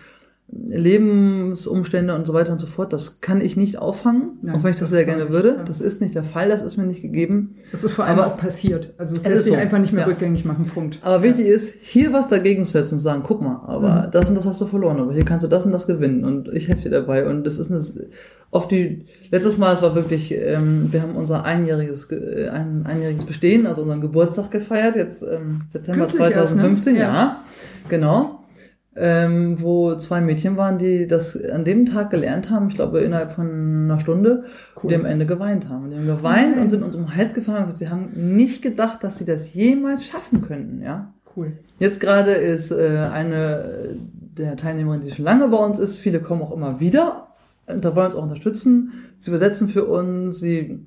Lebensumstände 0.51 2.15
und 2.15 2.25
so 2.25 2.33
weiter 2.33 2.51
und 2.51 2.59
so 2.59 2.65
fort, 2.65 2.91
das 2.91 3.21
kann 3.21 3.39
ich 3.39 3.55
nicht 3.55 3.77
auffangen, 3.77 4.39
ja, 4.41 4.55
auch 4.55 4.63
wenn 4.63 4.71
ich 4.71 4.79
das, 4.79 4.89
das 4.89 4.91
sehr 4.91 5.05
gerne 5.05 5.23
nicht, 5.25 5.33
würde. 5.33 5.55
Ja. 5.57 5.63
Das 5.63 5.79
ist 5.79 6.01
nicht 6.01 6.15
der 6.15 6.23
Fall, 6.23 6.49
das 6.49 6.63
ist 6.63 6.75
mir 6.75 6.85
nicht 6.85 7.03
gegeben. 7.03 7.55
Das 7.71 7.83
ist 7.83 7.93
vor 7.93 8.05
allem 8.05 8.17
Aber 8.17 8.27
auch 8.27 8.38
passiert. 8.38 8.93
Also 8.97 9.15
es, 9.15 9.23
es 9.23 9.29
lässt 9.29 9.43
sich 9.45 9.53
so. 9.53 9.59
einfach 9.59 9.77
nicht 9.77 9.93
mehr 9.93 10.03
ja. 10.03 10.07
rückgängig 10.07 10.45
machen, 10.45 10.65
Punkt. 10.65 10.99
Aber 11.03 11.21
wichtig 11.21 11.45
ist, 11.45 11.75
hier 11.81 12.13
was 12.13 12.27
dagegen 12.29 12.65
zu 12.65 12.71
setzen 12.71 12.95
und 12.95 12.99
sagen, 12.99 13.21
guck 13.23 13.41
mal, 13.41 13.62
aber 13.67 14.07
mhm. 14.07 14.12
das 14.12 14.29
und 14.29 14.35
das 14.35 14.45
hast 14.45 14.59
du 14.59 14.65
verloren, 14.65 14.99
aber 14.99 15.13
hier 15.13 15.25
kannst 15.25 15.45
du 15.45 15.49
das 15.49 15.65
und 15.65 15.71
das 15.71 15.85
gewinnen 15.85 16.23
und 16.23 16.49
ich 16.51 16.67
helfe 16.67 16.83
dir 16.83 16.91
dabei. 16.91 17.27
Und 17.27 17.43
das 17.45 17.59
ist 17.59 17.71
eine, 17.71 17.83
oft 18.49 18.71
die, 18.71 19.05
letztes 19.29 19.57
Mal, 19.57 19.75
es 19.75 19.83
war 19.83 19.93
wirklich, 19.93 20.31
ähm, 20.31 20.88
wir 20.91 21.03
haben 21.03 21.15
unser 21.15 21.43
einjähriges, 21.43 22.09
äh, 22.12 22.49
ein, 22.49 22.88
einjähriges 22.88 23.25
Bestehen, 23.25 23.67
also 23.67 23.83
unseren 23.83 24.01
Geburtstag 24.01 24.49
gefeiert, 24.49 24.95
jetzt 24.95 25.21
ähm, 25.21 25.62
September 25.71 26.01
Kürzlich 26.01 26.21
2015, 26.21 26.95
erst, 26.95 27.13
ne? 27.13 27.19
ja, 27.19 27.43
genau 27.88 28.38
ähm, 28.99 29.62
wo 29.62 29.95
zwei 29.95 30.19
Mädchen 30.19 30.57
waren, 30.57 30.77
die 30.77 31.07
das 31.07 31.41
an 31.41 31.63
dem 31.63 31.85
Tag 31.85 32.09
gelernt 32.09 32.49
haben, 32.49 32.69
ich 32.69 32.75
glaube 32.75 32.99
innerhalb 32.99 33.31
von 33.31 33.85
einer 33.85 33.99
Stunde, 33.99 34.43
cool. 34.83 34.89
die 34.89 34.95
am 34.95 35.05
Ende 35.05 35.25
geweint 35.25 35.69
haben. 35.69 35.89
Die 35.89 35.95
haben 35.95 36.05
geweint 36.05 36.55
Nein. 36.55 36.63
und 36.63 36.69
sind 36.69 36.83
uns 36.83 36.95
um 36.95 37.05
den 37.05 37.15
Hals 37.15 37.33
gefallen 37.33 37.59
und 37.59 37.63
gesagt, 37.63 37.77
sie 37.79 37.89
haben 37.89 38.35
nicht 38.35 38.62
gedacht, 38.62 39.03
dass 39.03 39.17
sie 39.17 39.25
das 39.25 39.53
jemals 39.53 40.05
schaffen 40.05 40.41
könnten, 40.41 40.81
ja. 40.81 41.13
Cool. 41.35 41.53
Jetzt 41.79 41.99
gerade 41.99 42.31
ist 42.33 42.71
äh, 42.71 43.07
eine 43.12 43.95
der 44.38 44.57
Teilnehmerinnen, 44.57 45.05
die 45.05 45.12
schon 45.13 45.25
lange 45.25 45.47
bei 45.47 45.57
uns 45.57 45.79
ist, 45.79 45.99
viele 45.99 46.19
kommen 46.19 46.41
auch 46.41 46.51
immer 46.51 46.79
wieder 46.79 47.27
und 47.67 47.85
da 47.85 47.95
wollen 47.95 48.07
uns 48.07 48.15
auch 48.15 48.23
unterstützen. 48.23 48.91
Sie 49.19 49.29
übersetzen 49.29 49.69
für 49.69 49.85
uns, 49.85 50.39
sie 50.39 50.85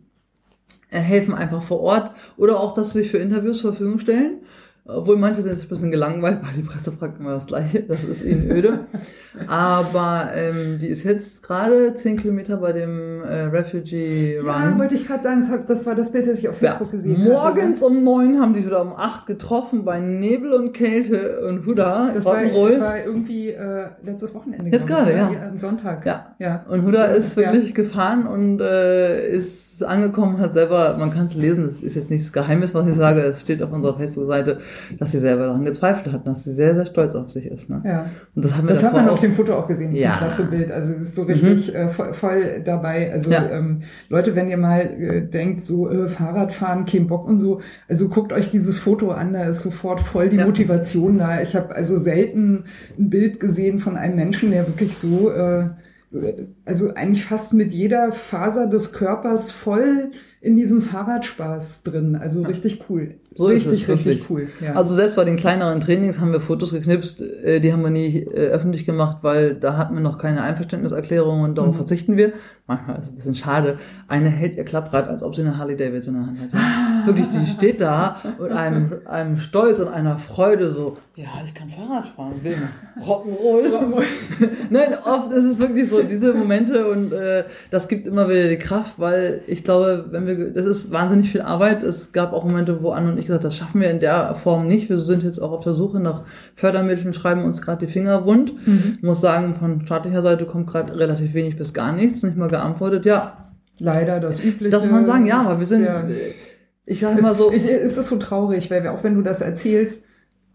helfen 0.89 1.35
einfach 1.35 1.63
vor 1.63 1.81
Ort 1.81 2.11
oder 2.37 2.61
auch, 2.61 2.75
dass 2.75 2.93
sie 2.93 3.01
sich 3.01 3.11
für 3.11 3.19
Interviews 3.19 3.61
zur 3.61 3.73
Verfügung 3.73 3.99
stellen. 3.99 4.41
Obwohl 4.85 5.17
manche 5.17 5.43
sind 5.43 5.61
ein 5.61 5.69
bisschen 5.69 5.93
gelangweilt, 5.93 6.41
weil 6.43 6.55
die 6.57 6.63
Presse 6.63 6.91
fragt 6.91 7.21
immer 7.21 7.35
das 7.35 7.47
Gleiche. 7.47 7.85
Das 7.85 8.03
ist 8.03 8.25
ihnen 8.25 8.51
öde. 8.51 8.81
Aber 9.47 10.31
ähm, 10.35 10.81
die 10.81 10.89
ist 10.89 11.05
jetzt 11.05 11.41
gerade 11.41 11.95
zehn 11.95 12.17
Kilometer 12.17 12.57
bei 12.57 12.73
dem 12.73 13.23
äh, 13.23 13.43
Refugee 13.43 14.39
Run. 14.39 14.49
Ja, 14.49 14.79
wollte 14.79 14.97
ich 14.97 15.07
gerade 15.07 15.23
sagen, 15.23 15.65
das 15.69 15.87
war 15.87 15.95
das 15.95 16.11
Bild, 16.11 16.27
das 16.27 16.41
ich 16.41 16.49
auf 16.49 16.59
Facebook 16.59 16.89
ja. 16.89 16.93
gesehen 16.93 17.19
habe. 17.19 17.31
Morgens 17.31 17.81
hatte, 17.81 17.93
um 17.93 18.03
neun 18.03 18.41
haben 18.41 18.55
die 18.55 18.67
wieder 18.67 18.83
um 18.83 18.93
acht 18.95 19.27
getroffen 19.27 19.85
bei 19.85 20.01
Nebel 20.01 20.53
und 20.53 20.73
Kälte 20.73 21.47
und 21.47 21.65
Huda. 21.65 22.11
Das 22.13 22.25
war, 22.25 22.35
war, 22.35 22.99
irgendwie 23.07 23.51
äh, 23.51 23.87
letztes 24.03 24.35
Wochenende. 24.35 24.69
Jetzt 24.69 24.89
gerade, 24.89 25.17
ja. 25.17 25.31
Am 25.49 25.59
Sonntag. 25.59 26.05
Ja. 26.05 26.35
ja. 26.41 26.67
Und 26.69 26.85
Huda 26.85 27.05
ist 27.05 27.37
wirklich 27.37 27.73
gefahren 27.73 28.27
und 28.27 28.61
äh, 28.61 29.29
ist 29.31 29.72
angekommen 29.81 30.39
hat, 30.39 30.53
selber, 30.53 30.97
man 30.99 31.13
kann 31.13 31.27
es 31.27 31.35
lesen, 31.35 31.67
es 31.67 31.83
ist 31.83 31.97
jetzt 31.97 32.11
nichts 32.11 32.33
Geheimes, 32.33 32.75
was 32.75 32.87
ich 32.89 32.95
sage, 32.95 33.21
es 33.23 33.41
steht 33.41 33.63
auf 33.63 33.73
unserer 33.73 33.97
Facebook-Seite, 33.97 34.59
dass 34.99 35.13
sie 35.13 35.19
selber 35.19 35.47
daran 35.47 35.65
gezweifelt 35.65 36.13
hat, 36.13 36.27
dass 36.27 36.45
sie 36.45 36.53
sehr, 36.53 36.75
sehr 36.75 36.87
stolz 36.87 37.15
auf 37.15 37.31
sich 37.31 37.47
ist. 37.47 37.71
Ne? 37.71 37.83
Ja. 37.85 38.07
Und 38.35 38.45
das 38.45 38.57
haben 38.57 38.67
wir 38.67 38.75
das 38.75 38.85
hat 38.85 38.93
man 38.93 39.09
auf 39.09 39.21
dem 39.21 39.33
Foto 39.33 39.55
auch 39.55 39.67
gesehen, 39.67 39.93
das 39.93 40.01
ja. 40.01 40.11
ist 40.11 40.15
ein 40.15 40.19
klasse 40.19 40.45
Bild, 40.45 40.73
also 40.73 40.93
es 40.93 41.01
ist 41.01 41.15
so 41.15 41.23
richtig 41.23 41.73
mhm. 41.73 41.77
äh, 41.77 41.89
voll, 41.89 42.13
voll, 42.13 42.61
dabei. 42.65 43.13
Also 43.13 43.31
ja. 43.31 43.49
ähm, 43.51 43.81
Leute, 44.09 44.35
wenn 44.35 44.51
ihr 44.51 44.59
mal 44.59 44.81
äh, 44.81 45.23
denkt, 45.23 45.63
so 45.63 45.89
äh, 45.89 46.09
Fahrradfahren, 46.09 46.85
kein 46.85 47.07
Bock 47.07 47.27
und 47.27 47.39
so, 47.39 47.61
also 47.89 48.09
guckt 48.09 48.33
euch 48.33 48.51
dieses 48.51 48.79
Foto 48.79 49.13
an, 49.13 49.33
da 49.33 49.45
ist 49.45 49.63
sofort 49.63 50.01
voll 50.01 50.29
die 50.29 50.39
ja. 50.39 50.45
Motivation 50.45 51.19
da. 51.19 51.41
Ich 51.41 51.55
habe 51.57 51.75
also 51.75 51.97
selten 51.97 52.65
ein 52.99 53.11
Bild 53.11 53.41
gesehen 53.41 53.79
von 53.79 53.97
einem 53.97 54.17
Menschen, 54.17 54.51
der 54.51 54.67
wirklich 54.67 54.97
so 54.97 55.31
äh, 55.31 55.71
also 56.65 56.95
eigentlich 56.95 57.25
fast 57.25 57.55
mit 57.55 57.73
jeder 57.73 58.13
Faser 58.13 58.67
des 58.67 58.93
Körpers 58.93 59.51
voll 59.51 60.13
in 60.43 60.57
diesem 60.57 60.83
Fahrradspaß 60.83 61.85
drin. 61.85 62.17
Also 62.17 62.43
richtig 62.43 62.85
cool. 62.91 63.15
So 63.35 63.47
richtig, 63.47 63.89
richtig, 63.89 64.29
cool. 64.29 64.49
Ja. 64.61 64.75
Also 64.75 64.95
selbst 64.95 65.15
bei 65.15 65.25
den 65.25 65.37
kleineren 65.37 65.81
Trainings 65.81 66.19
haben 66.19 66.33
wir 66.33 66.41
Fotos 66.41 66.73
geknipst, 66.73 67.23
äh, 67.23 67.61
die 67.61 67.73
haben 67.73 67.83
wir 67.83 67.91
nie 67.91 68.19
äh, 68.19 68.49
öffentlich 68.49 68.85
gemacht, 68.85 69.19
weil 69.23 69.55
da 69.55 69.77
hatten 69.77 69.95
wir 69.95 70.03
noch 70.03 70.19
keine 70.19 70.43
Einverständniserklärung 70.43 71.43
und 71.43 71.57
darauf 71.57 71.75
mhm. 71.75 71.77
verzichten 71.77 72.17
wir. 72.17 72.33
Manchmal 72.67 72.99
ist 72.99 73.05
es 73.05 73.11
ein 73.11 73.17
bisschen 73.17 73.35
schade. 73.35 73.79
Eine 74.09 74.31
hält 74.31 74.57
ihr 74.57 74.65
Klapprad, 74.65 75.09
als 75.09 75.23
ob 75.23 75.35
sie 75.35 75.43
eine 75.43 75.59
Harley 75.59 75.77
Davidson 75.77 76.15
in 76.15 76.21
der 76.21 76.29
Hand 76.29 76.41
hätte. 76.41 76.57
Wirklich, 77.07 77.27
die 77.29 77.47
steht 77.47 77.81
da 77.81 78.17
mit 78.41 78.53
einem, 78.53 78.93
einem 79.05 79.37
Stolz 79.37 79.81
und 79.81 79.89
einer 79.89 80.19
Freude 80.19 80.71
so, 80.71 80.97
ja, 81.17 81.29
ich 81.45 81.53
kann 81.55 81.69
Fahrrad 81.69 82.09
fahren, 82.09 82.35
will 82.43 82.57
Rock'n'Roll. 83.05 84.03
Nein, 84.71 84.95
oft 85.05 85.33
ist 85.33 85.45
es 85.45 85.59
wirklich 85.59 85.91
so, 85.91 86.03
diese 86.03 86.33
Momente 86.33 86.89
und 86.89 87.13
äh, 87.13 87.45
das 87.71 87.89
gibt 87.89 88.07
immer 88.07 88.29
wieder 88.29 88.49
die 88.49 88.59
Kraft, 88.59 88.99
weil 88.99 89.43
ich 89.47 89.65
glaube, 89.65 90.07
wenn 90.11 90.27
wir, 90.27 90.32
das 90.53 90.67
ist 90.67 90.91
wahnsinnig 90.91 91.31
viel 91.31 91.43
Arbeit. 91.43 91.83
Es 91.83 92.13
gab 92.13 92.33
auch 92.33 92.45
Momente, 92.45 92.83
wo 92.83 92.91
Anne 92.91 93.13
und 93.13 93.19
ich 93.19 93.27
gesagt, 93.27 93.45
das 93.45 93.57
schaffen 93.57 93.81
wir 93.81 93.91
in 93.91 94.01
der 94.01 94.35
Form 94.35 94.67
nicht. 94.67 94.89
Wir 94.89 94.99
sind 94.99 95.23
jetzt 95.23 95.39
auch 95.39 95.53
auf 95.53 95.65
der 95.65 95.75
Suche 95.75 96.01
nach 96.01 96.25
Fördermitteln, 96.55 97.15
schreiben 97.15 97.45
uns 97.45 97.63
gerade 97.63 97.87
die 97.87 97.93
Finger 97.93 98.27
wund. 98.27 98.55
Mhm. 98.67 98.95
Ich 98.97 99.03
muss 99.03 99.21
sagen, 99.21 99.55
von 99.55 99.87
staatlicher 99.87 100.23
Seite 100.23 100.45
kommt 100.45 100.69
gerade 100.69 100.99
relativ 100.99 101.35
wenig 101.35 101.57
bis 101.57 101.75
gar 101.75 101.93
nichts, 101.93 102.23
nicht 102.23 102.37
mal 102.37 102.49
geantwortet. 102.49 103.05
Ja. 103.05 103.39
Leider 103.79 104.21
das 104.21 104.43
Übliche. 104.43 104.71
Das 104.71 104.83
muss 104.83 104.93
man 104.93 105.07
sagen, 105.07 105.27
ja, 105.27 105.41
aber 105.41 105.59
wir 105.59 105.67
sind, 105.67 105.85
ja, 105.85 106.05
ich 106.85 107.01
sage 107.01 107.19
immer 107.19 107.35
so. 107.35 107.51
Ich, 107.53 107.65
es 107.65 107.97
ist 107.97 108.09
so 108.09 108.17
traurig, 108.17 108.71
weil 108.71 108.83
wir, 108.83 108.93
auch 108.93 109.03
wenn 109.03 109.15
du 109.15 109.23
das 109.23 109.41
erzählst, 109.41 110.07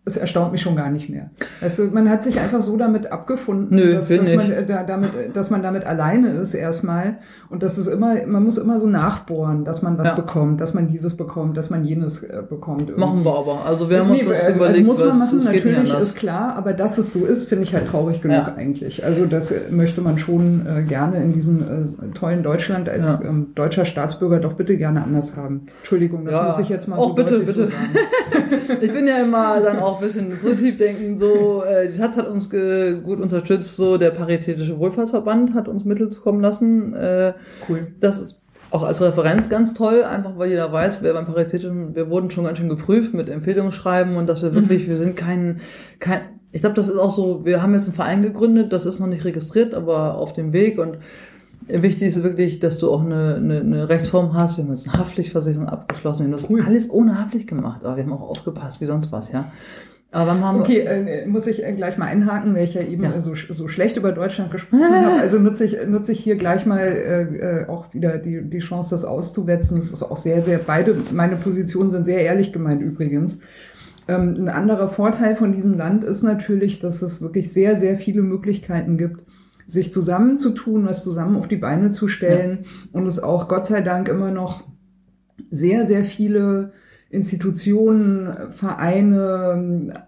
es 0.08 0.16
erstaunt 0.16 0.54
mich 0.54 0.62
schon 0.62 0.76
gar 0.76 0.90
nicht 0.90 1.10
mehr. 1.10 1.30
Also 1.60 1.84
man 1.92 2.10
hat 2.10 2.22
sich 2.24 2.40
einfach 2.40 2.62
so 2.62 2.78
damit 2.78 3.12
abgefunden, 3.12 3.76
Nö, 3.76 3.94
dass, 3.94 4.08
dass 4.08 4.34
man 4.34 4.52
äh, 4.52 4.66
da, 4.66 4.84
damit, 4.84 5.12
dass 5.34 5.50
man 5.50 5.62
damit 5.62 5.86
alleine 5.86 6.30
ist 6.30 6.54
erstmal 6.54 7.18
und 7.50 7.62
das 7.62 7.78
ist 7.78 7.88
immer, 7.88 8.26
man 8.26 8.44
muss 8.44 8.58
immer 8.58 8.80
so 8.80 8.88
nachbohren, 8.88 9.66
dass 9.66 9.82
man 9.82 9.98
was 9.98 10.08
ja. 10.08 10.16
bekommt, 10.16 10.62
dass 10.62 10.74
man 10.74 10.88
dieses 10.88 11.16
bekommt, 11.16 11.58
dass 11.58 11.70
man 11.70 11.84
jenes 11.84 12.24
äh, 12.24 12.42
bekommt. 12.50 12.90
Irgendwie. 12.90 13.00
Machen 13.02 13.26
wir 13.26 13.36
aber. 13.36 13.66
Also 13.66 13.90
wir 13.90 14.00
haben 14.00 14.12
nee, 14.12 14.22
uns 14.22 14.30
das 14.30 14.46
also, 14.46 14.56
überlegt, 14.56 14.90
also 14.90 15.04
muss 15.04 15.10
man 15.12 15.20
machen, 15.20 15.44
natürlich 15.44 15.94
ist 15.94 16.16
klar, 16.16 16.56
aber 16.56 16.74
dass 16.74 16.98
es 16.98 17.12
so 17.12 17.26
ist, 17.26 17.50
finde 17.50 17.66
ich 17.66 17.74
halt 17.74 17.90
traurig 17.90 18.22
genug 18.22 18.48
ja. 18.48 18.54
eigentlich. 18.56 19.04
Also 19.04 19.26
das 19.26 19.54
möchte 19.70 20.00
man 20.02 20.18
schon 20.18 20.66
äh, 20.66 20.84
gerne 20.84 21.18
in 21.18 21.34
diesem 21.34 21.62
äh, 21.62 22.14
tollen 22.14 22.44
Deutschland 22.44 22.88
als 22.88 23.20
ja. 23.22 23.28
ähm, 23.28 23.48
deutscher 23.56 23.84
Staatsbürger 23.84 24.40
doch 24.40 24.54
bitte 24.54 24.78
gerne 24.78 25.04
anders 25.04 25.36
haben. 25.36 25.68
Entschuldigung, 25.80 26.24
das 26.24 26.46
muss 26.46 26.60
ich 26.60 26.70
jetzt 26.70 26.88
mal 26.88 26.98
oh, 26.98 27.10
so 27.10 27.14
bitte, 27.14 27.40
bitte. 27.40 27.54
So 27.54 27.66
sagen. 27.66 28.78
ich 28.82 28.94
bin 28.94 29.06
ja 29.08 29.18
immer 29.18 29.60
dann 29.60 29.80
auch 29.80 29.97
auch 29.98 30.02
ein 30.02 30.08
bisschen 30.08 30.40
positiv 30.40 30.78
denken, 30.78 31.18
so, 31.18 31.64
äh, 31.64 31.92
die 31.92 31.98
Taz 31.98 32.16
hat 32.18 32.28
uns 32.28 32.50
gut 32.50 33.20
unterstützt, 33.20 33.76
so, 33.76 33.98
der 33.98 34.12
Paritätische 34.12 34.78
Wohlfahrtsverband 34.80 35.54
hat 35.54 35.68
uns 35.68 35.86
Mittel 35.86 36.10
zukommen 36.10 36.42
lassen. 36.42 36.94
Äh, 36.94 37.34
cool. 37.68 37.88
Das 38.00 38.20
ist 38.20 38.36
auch 38.70 38.84
als 38.84 39.02
Referenz 39.02 39.50
ganz 39.50 39.74
toll, 39.74 40.04
einfach 40.04 40.38
weil 40.38 40.50
jeder 40.50 40.72
weiß, 40.72 41.02
wer 41.02 41.14
beim 41.14 41.26
Paritätischen, 41.26 41.96
wir 41.96 42.10
wurden 42.10 42.30
schon 42.32 42.44
ganz 42.44 42.58
schön 42.58 42.70
geprüft 42.70 43.14
mit 43.14 43.30
Empfehlungsschreiben 43.30 44.18
und 44.18 44.28
dass 44.28 44.44
wir 44.44 44.54
wirklich, 44.54 44.86
mhm. 44.86 44.90
wir 44.90 44.98
sind 44.98 45.16
kein, 45.16 45.62
kein, 46.00 46.20
ich 46.52 46.62
glaube, 46.62 46.76
das 46.76 46.90
ist 46.90 46.98
auch 46.98 47.12
so, 47.12 47.46
wir 47.46 47.62
haben 47.62 47.74
jetzt 47.74 47.86
einen 47.86 47.94
Verein 47.94 48.22
gegründet, 48.22 48.74
das 48.74 48.86
ist 48.86 49.00
noch 49.00 49.08
nicht 49.08 49.24
registriert, 49.24 49.74
aber 49.74 50.16
auf 50.16 50.34
dem 50.34 50.54
Weg 50.54 50.80
und 50.80 50.98
Wichtig 51.70 52.10
ist 52.10 52.24
wirklich, 52.24 52.60
dass 52.60 52.78
du 52.78 52.90
auch 52.90 53.02
eine, 53.02 53.36
eine, 53.36 53.60
eine 53.60 53.90
Rechtsform 53.90 54.34
hast. 54.34 54.58
Wir 54.58 54.64
haben 54.64 54.74
jetzt 54.74 54.88
eine 54.88 54.98
Haftpflichtversicherung 54.98 55.68
abgeschlossen. 55.68 56.20
Wir 56.20 56.26
haben 56.26 56.32
das 56.32 56.50
cool. 56.50 56.64
alles 56.66 56.90
ohne 56.90 57.20
Haftpflicht 57.20 57.48
gemacht, 57.48 57.84
aber 57.84 57.98
wir 57.98 58.04
haben 58.04 58.14
auch 58.14 58.22
aufgepasst, 58.22 58.80
wie 58.80 58.86
sonst 58.86 59.12
was, 59.12 59.32
ja. 59.32 59.52
Aber 60.12 60.40
haben 60.40 60.62
okay, 60.62 60.80
äh, 60.80 61.26
muss 61.28 61.48
ich 61.48 61.66
äh, 61.66 61.74
gleich 61.74 61.98
mal 61.98 62.06
einhaken, 62.06 62.56
weil 62.56 62.64
ich 62.64 62.74
ja 62.74 62.82
eben 62.82 63.04
ja. 63.04 63.20
so, 63.20 63.36
so 63.36 63.68
schlecht 63.68 63.98
über 63.98 64.14
Deutschland 64.14 64.52
gesprochen 64.52 64.84
habe. 64.84 65.18
Also 65.22 65.38
nutze 65.38 65.66
ich, 65.66 65.78
nutze 65.86 66.14
ich 66.14 66.20
hier 66.20 66.38
gleich 66.38 66.66
mal 66.66 66.80
äh, 66.80 67.22
äh, 67.24 67.68
auch 67.68 67.94
wieder 67.94 68.18
die, 68.18 68.42
die 68.42 68.60
Chance, 68.60 68.92
das 68.92 69.04
auszuwetzen. 69.04 69.78
Das 69.78 69.90
ist 69.90 70.02
auch 70.02 70.16
sehr, 70.16 70.42
sehr, 70.42 70.60
beide 70.60 70.96
meine 71.12 71.36
Positionen 71.36 71.90
sind 71.90 72.06
sehr 72.06 72.22
ehrlich 72.22 72.54
gemeint 72.54 72.82
übrigens. 72.82 73.40
Ähm, 74.08 74.36
ein 74.38 74.50
anderer 74.50 74.88
Vorteil 74.88 75.36
von 75.36 75.52
diesem 75.52 75.74
Land 75.74 76.06
ist 76.06 76.24
natürlich, 76.24 76.80
dass 76.80 77.02
es 77.02 77.22
wirklich 77.22 77.52
sehr, 77.52 77.76
sehr 77.76 77.98
viele 77.98 78.22
Möglichkeiten 78.22 78.98
gibt, 78.98 79.26
sich 79.68 79.92
zusammenzutun, 79.92 80.86
was 80.86 81.04
zusammen 81.04 81.36
auf 81.36 81.50
die 81.50 81.58
Beine 81.58 81.92
zu 81.92 82.08
stellen 82.08 82.60
ja. 82.62 82.70
und 82.94 83.06
es 83.06 83.22
auch 83.22 83.50
Gott 83.50 83.66
sei 83.66 83.82
Dank 83.82 84.08
immer 84.08 84.32
noch 84.32 84.64
sehr, 85.50 85.86
sehr 85.86 86.06
viele 86.06 86.72
Institutionen, 87.10 88.52
Vereine, 88.52 90.08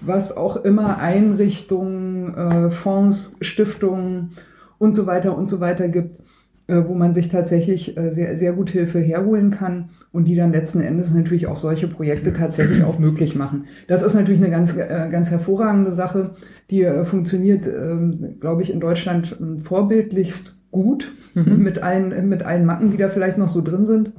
was 0.00 0.36
auch 0.36 0.56
immer, 0.64 0.98
Einrichtungen, 0.98 2.34
äh, 2.34 2.70
Fonds, 2.70 3.36
Stiftungen 3.40 4.30
und 4.78 4.94
so 4.94 5.06
weiter 5.06 5.36
und 5.36 5.48
so 5.48 5.60
weiter 5.60 5.88
gibt, 5.88 6.20
äh, 6.66 6.82
wo 6.86 6.94
man 6.94 7.14
sich 7.14 7.28
tatsächlich 7.28 7.96
äh, 7.96 8.10
sehr, 8.10 8.36
sehr 8.36 8.52
gut 8.52 8.70
Hilfe 8.70 8.98
herholen 8.98 9.50
kann 9.50 9.90
und 10.12 10.26
die 10.26 10.36
dann 10.36 10.52
letzten 10.52 10.80
Endes 10.80 11.12
natürlich 11.12 11.46
auch 11.46 11.56
solche 11.56 11.88
Projekte 11.88 12.32
tatsächlich 12.32 12.84
auch 12.84 12.98
möglich 12.98 13.34
machen. 13.34 13.64
Das 13.88 14.02
ist 14.02 14.14
natürlich 14.14 14.40
eine 14.40 14.50
ganz, 14.50 14.76
ganz 14.76 15.30
hervorragende 15.30 15.92
Sache, 15.92 16.34
die 16.70 16.84
funktioniert, 17.04 17.66
äh, 17.66 17.96
glaube 18.40 18.62
ich, 18.62 18.72
in 18.72 18.80
Deutschland 18.80 19.36
äh, 19.40 19.58
vorbildlichst 19.58 20.54
gut 20.70 21.12
mhm. 21.34 21.58
mit 21.62 21.82
allen, 21.82 22.28
mit 22.28 22.42
allen 22.42 22.64
Macken, 22.64 22.90
die 22.90 22.96
da 22.96 23.08
vielleicht 23.08 23.38
noch 23.38 23.48
so 23.48 23.62
drin 23.62 23.86
sind. 23.86 24.12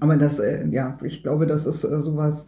Aber 0.00 0.16
das, 0.16 0.38
äh, 0.38 0.66
ja, 0.70 0.98
ich 1.02 1.22
glaube, 1.22 1.46
das 1.46 1.66
ist 1.66 1.84
äh, 1.84 2.02
sowas, 2.02 2.46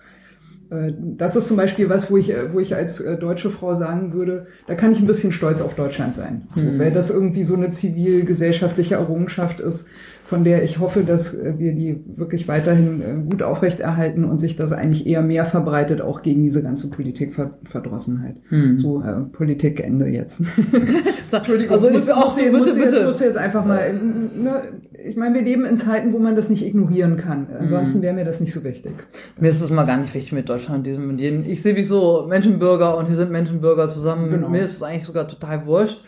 äh, 0.71 0.93
das 0.99 1.37
ist 1.37 1.49
zum 1.49 1.57
Beispiel 1.57 1.89
was, 1.89 2.11
wo 2.11 2.17
ich, 2.17 2.31
äh, 2.31 2.53
wo 2.53 2.61
ich 2.61 2.75
als 2.75 3.01
äh, 3.01 3.17
deutsche 3.17 3.51
Frau 3.51 3.75
sagen 3.75 4.13
würde, 4.13 4.47
da 4.67 4.75
kann 4.75 4.93
ich 4.93 5.01
ein 5.01 5.07
bisschen 5.07 5.33
stolz 5.33 5.61
auf 5.61 5.75
Deutschland 5.75 6.15
sein. 6.15 6.49
So, 6.55 6.63
mhm. 6.63 6.79
Weil 6.79 6.93
das 6.93 7.11
irgendwie 7.11 7.45
so 7.45 7.55
eine 7.55 7.71
zivilgesellschaftliche 7.71 8.95
Errungenschaft 8.95 9.61
ist, 9.61 9.87
von 10.25 10.43
der 10.43 10.65
ich 10.65 10.79
hoffe, 10.79 11.05
dass 11.05 11.37
wir 11.59 11.75
die 11.75 12.03
wirklich 12.17 12.49
weiterhin 12.49 13.29
gut 13.29 13.43
aufrechterhalten 13.43 14.25
und 14.25 14.39
sich 14.39 14.57
das 14.57 14.73
eigentlich 14.73 15.07
eher 15.07 15.21
mehr 15.21 15.45
verbreitet, 15.45 16.01
auch 16.01 16.23
gegen 16.23 16.43
diese 16.43 16.63
ganze 16.63 16.89
Politikverdrossenheit. 16.89 18.37
Mhm. 18.49 18.79
So, 18.79 19.03
äh, 19.03 19.21
Politikende 19.31 20.07
jetzt. 20.07 20.41
Entschuldigung, 21.31 21.75
also 21.75 21.91
muss, 21.91 22.09
auch 22.09 22.25
muss, 22.25 22.37
bitte, 22.37 22.53
muss, 22.53 22.75
bitte. 22.75 22.97
Jetzt, 22.97 23.05
muss 23.05 23.21
jetzt 23.21 23.37
einfach 23.37 23.67
mal, 23.67 23.93
ne, 23.93 24.63
ich 25.05 25.17
meine, 25.17 25.35
wir 25.35 25.43
leben 25.43 25.67
in 25.67 25.77
Zeiten, 25.77 26.15
wo 26.15 26.19
man 26.19 26.37
das 26.37 26.49
nicht 26.49 26.65
ignorieren 26.65 27.19
kann. 27.19 27.49
Ansonsten 27.59 27.99
mhm. 27.99 28.03
wäre 28.03 28.15
mir 28.15 28.25
das 28.25 28.41
nicht 28.41 28.55
so 28.55 28.65
wichtig. 28.65 28.95
Mir 29.39 29.49
ist 29.49 29.61
es 29.61 29.71
mal 29.71 29.85
gar 29.85 29.99
nicht 29.99 30.15
wichtig 30.15 30.33
mit 30.33 30.49
Deutschland, 30.49 30.87
diesem 30.87 31.11
und 31.11 31.19
jenen. 31.19 31.45
Ich 31.45 31.61
sehe 31.61 31.77
wie 31.77 31.85
so 31.85 32.25
Menschenbürger 32.27 32.97
und 32.97 33.07
hier 33.07 33.17
sind 33.17 33.31
Menschenbürger 33.31 33.91
zusammen. 33.91 34.31
Genau. 34.31 34.49
Mir 34.49 34.63
ist 34.63 34.77
es 34.77 34.83
eigentlich 34.83 35.05
sogar 35.05 35.29
total 35.29 35.67
wurscht. 35.67 36.03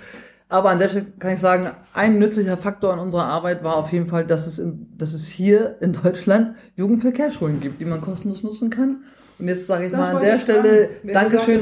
Aber 0.48 0.70
an 0.70 0.78
der 0.78 0.88
Stelle 0.88 1.06
kann 1.18 1.34
ich 1.34 1.40
sagen, 1.40 1.70
ein 1.92 2.18
nützlicher 2.18 2.56
Faktor 2.56 2.92
in 2.94 3.00
unserer 3.00 3.24
Arbeit 3.24 3.64
war 3.64 3.76
auf 3.76 3.92
jeden 3.92 4.06
Fall, 4.06 4.24
dass 4.24 4.46
es, 4.46 4.60
in, 4.60 4.86
dass 4.96 5.12
es 5.12 5.26
hier 5.26 5.76
in 5.80 5.92
Deutschland 5.92 6.54
Jugendverkehrsschulen 6.76 7.60
gibt, 7.60 7.80
die 7.80 7.84
man 7.84 8.00
kostenlos 8.00 8.44
nutzen 8.44 8.70
kann. 8.70 8.98
Und 9.38 9.48
jetzt 9.48 9.66
sage 9.66 9.86
ich 9.86 9.92
das 9.92 10.12
mal 10.12 10.16
an 10.16 10.22
der 10.22 10.38
Stelle 10.38 10.88
Dankeschön 11.12 11.60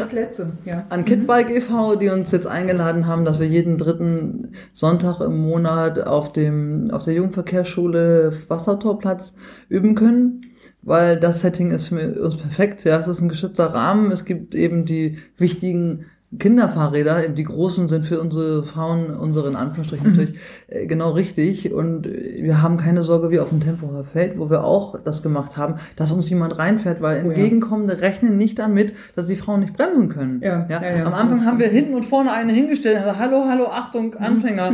ja. 0.65 0.85
an 0.91 1.05
Kidbike 1.05 1.51
e.V., 1.51 1.97
die 1.97 2.09
uns 2.09 2.31
jetzt 2.31 2.47
eingeladen 2.47 3.07
haben, 3.07 3.25
dass 3.25 3.41
wir 3.41 3.49
jeden 3.49 3.79
dritten 3.79 4.53
Sonntag 4.73 5.21
im 5.21 5.39
Monat 5.39 5.99
auf 5.99 6.33
dem 6.33 6.91
auf 6.93 7.05
der 7.05 7.15
Jugendverkehrsschule 7.15 8.33
Wassertorplatz 8.47 9.35
üben 9.69 9.97
können, 9.97 10.53
weil 10.83 11.19
das 11.19 11.41
Setting 11.41 11.73
ist 11.73 11.89
für 11.89 12.23
uns 12.23 12.37
perfekt. 12.37 12.85
Ja, 12.85 13.01
es 13.01 13.09
ist 13.09 13.21
ein 13.21 13.29
geschützter 13.29 13.67
Rahmen. 13.67 14.13
Es 14.13 14.25
gibt 14.25 14.55
eben 14.55 14.85
die 14.85 15.19
wichtigen 15.37 16.07
Kinderfahrräder, 16.39 17.29
die 17.29 17.45
großen 17.45 17.89
sind 17.89 18.05
für 18.05 18.21
unsere 18.21 18.63
Frauen, 18.65 19.17
unseren 19.17 19.57
Anführungsstrichen 19.57 20.11
mhm. 20.11 20.17
natürlich 20.17 20.41
äh, 20.69 20.87
genau 20.87 21.13
richtig. 21.13 21.73
Und 21.73 22.07
wir 22.07 22.63
haben 22.63 22.77
keine 22.77 23.03
Sorge 23.03 23.31
wie 23.31 23.41
auf 23.41 23.51
dem 23.51 23.61
Temporer 23.61 24.05
Feld, 24.05 24.39
wo 24.39 24.51
wir 24.51 24.65
auch 24.65 24.99
das 25.05 25.23
gemacht 25.23 25.57
haben, 25.57 25.77
dass 25.97 26.13
uns 26.13 26.29
jemand 26.31 26.59
reinfährt, 26.59 27.01
weil 27.01 27.23
oh, 27.25 27.29
entgegenkommende 27.29 27.95
ja. 27.95 28.01
rechnen 28.01 28.37
nicht 28.37 28.59
damit, 28.59 28.95
dass 29.15 29.27
die 29.27 29.37
Frauen 29.37 29.61
nicht 29.61 29.77
bremsen 29.77 30.09
können. 30.09 30.41
Ja, 30.43 30.67
ja? 30.69 30.83
ja, 30.83 30.97
ja 30.99 31.07
Am 31.07 31.15
Anfang 31.15 31.45
haben 31.45 31.59
wir 31.59 31.69
hinten 31.69 31.95
und 31.95 32.05
vorne 32.05 32.33
eine 32.33 32.53
hingestellt, 32.53 32.99
also 32.99 33.19
hallo, 33.19 33.45
hallo, 33.49 33.67
Achtung, 33.67 34.11
mhm. 34.11 34.25
Anfänger. 34.25 34.73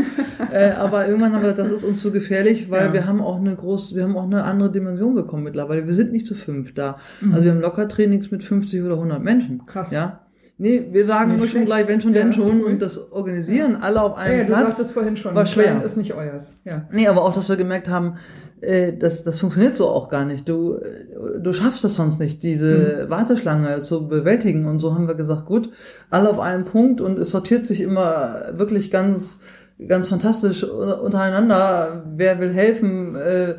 äh, 0.53 0.71
aber 0.71 1.07
irgendwann 1.07 1.35
haben 1.35 1.43
wir, 1.43 1.53
das 1.53 1.71
ist 1.71 1.85
uns 1.85 2.01
zu 2.01 2.13
gefährlich, 2.13 2.71
weil 2.71 2.93
wir 2.93 3.07
haben 3.07 3.21
auch 3.21 3.39
eine 3.39 3.55
große, 3.55 3.95
wir 3.95 4.05
haben 4.05 4.17
auch 4.17 4.25
eine 4.25 4.45
andere 4.45 4.71
Dimension 4.71 5.15
bekommen 5.15 5.45
mittlerweile. 5.45 5.87
Wir 5.87 5.95
sind 5.95 6.13
nicht 6.13 6.27
zu 6.27 6.35
fünf 6.35 6.75
da. 6.75 6.99
Mhm. 7.21 7.33
Also 7.33 7.45
wir 7.45 7.53
haben 7.53 7.61
locker 7.61 7.89
Trainings 7.89 8.31
mit 8.31 8.43
50 8.43 8.83
oder 8.83 8.95
100 8.95 9.23
Menschen. 9.23 9.67
Krass. 9.67 9.91
Ja. 9.93 10.20
Nee, 10.61 10.89
wir 10.91 11.07
sagen 11.07 11.35
immer 11.35 11.49
schon 11.49 11.65
gleich, 11.65 11.89
wenn 11.89 12.03
schon, 12.03 12.13
denn 12.13 12.35
schon. 12.35 12.63
Und 12.63 12.83
das 12.83 13.11
Organisieren 13.13 13.73
ja. 13.73 13.79
alle 13.81 14.03
auf 14.03 14.15
einem 14.15 14.41
ja, 14.41 14.45
Platz. 14.45 14.59
Du 14.59 14.67
sagtest 14.67 14.93
vorhin 14.93 15.17
schon, 15.17 15.35
war 15.35 15.47
schwer. 15.47 15.83
ist 15.83 15.97
nicht 15.97 16.13
euers. 16.13 16.55
Ja. 16.67 16.87
Nee, 16.93 17.09
aber 17.09 17.23
auch, 17.23 17.33
dass 17.33 17.49
wir 17.49 17.57
gemerkt 17.57 17.89
haben, 17.89 18.19
äh, 18.61 18.93
das, 18.93 19.25
das 19.25 19.41
funktioniert 19.41 19.75
so 19.75 19.89
auch 19.89 20.11
gar 20.11 20.27
nicht. 20.27 20.47
Du, 20.47 20.75
äh, 20.75 21.41
du 21.41 21.55
schaffst 21.55 21.83
das 21.83 21.95
sonst 21.97 22.21
nicht, 22.21 22.43
diese 22.43 23.05
mhm. 23.07 23.11
Warteschlange 23.11 23.81
zu 23.81 24.07
bewältigen. 24.07 24.67
Und 24.67 24.81
so 24.81 24.95
haben 24.95 25.09
wir 25.09 25.15
gesagt, 25.15 25.47
gut, 25.47 25.71
alle 26.11 26.29
auf 26.29 26.39
einem 26.39 26.67
Punkt 26.67 27.01
und 27.01 27.19
es 27.19 27.31
sortiert 27.31 27.65
sich 27.65 27.81
immer 27.81 28.51
wirklich 28.53 28.91
ganz, 28.91 29.41
ganz 29.89 30.09
fantastisch 30.09 30.63
untereinander. 30.63 32.05
Wer 32.17 32.39
will 32.39 32.53
helfen? 32.53 33.17
Äh, 33.17 33.55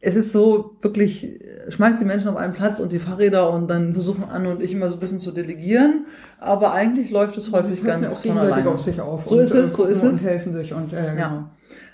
es 0.00 0.16
ist 0.16 0.32
so 0.32 0.76
wirklich, 0.80 1.38
schmeißt 1.68 2.00
die 2.00 2.04
Menschen 2.04 2.28
auf 2.28 2.36
einen 2.36 2.52
Platz 2.52 2.80
und 2.80 2.92
die 2.92 2.98
Fahrräder 2.98 3.50
und 3.50 3.68
dann 3.68 3.92
versuchen 3.92 4.24
Anne 4.24 4.50
und 4.50 4.62
ich 4.62 4.72
immer 4.72 4.88
so 4.88 4.96
ein 4.96 5.00
bisschen 5.00 5.20
zu 5.20 5.30
delegieren, 5.30 6.06
aber 6.38 6.72
eigentlich 6.72 7.10
läuft 7.10 7.36
es 7.36 7.52
häufig 7.52 7.82
ganz 7.82 8.04
ja 8.04 8.10
auch 8.10 8.22
gegenseitig 8.22 8.66
auf 8.66 8.80
sich 8.80 9.00
auf 9.00 9.26
so 9.26 9.36
und, 9.36 9.42
ist 9.42 9.54
es, 9.54 9.72
so 9.74 9.84
ist 9.84 10.02
und 10.02 10.14
es. 10.14 10.22
helfen 10.22 10.52
sich 10.52 10.72
und 10.72 10.92
äh, 10.92 11.12
genau. 11.14 11.44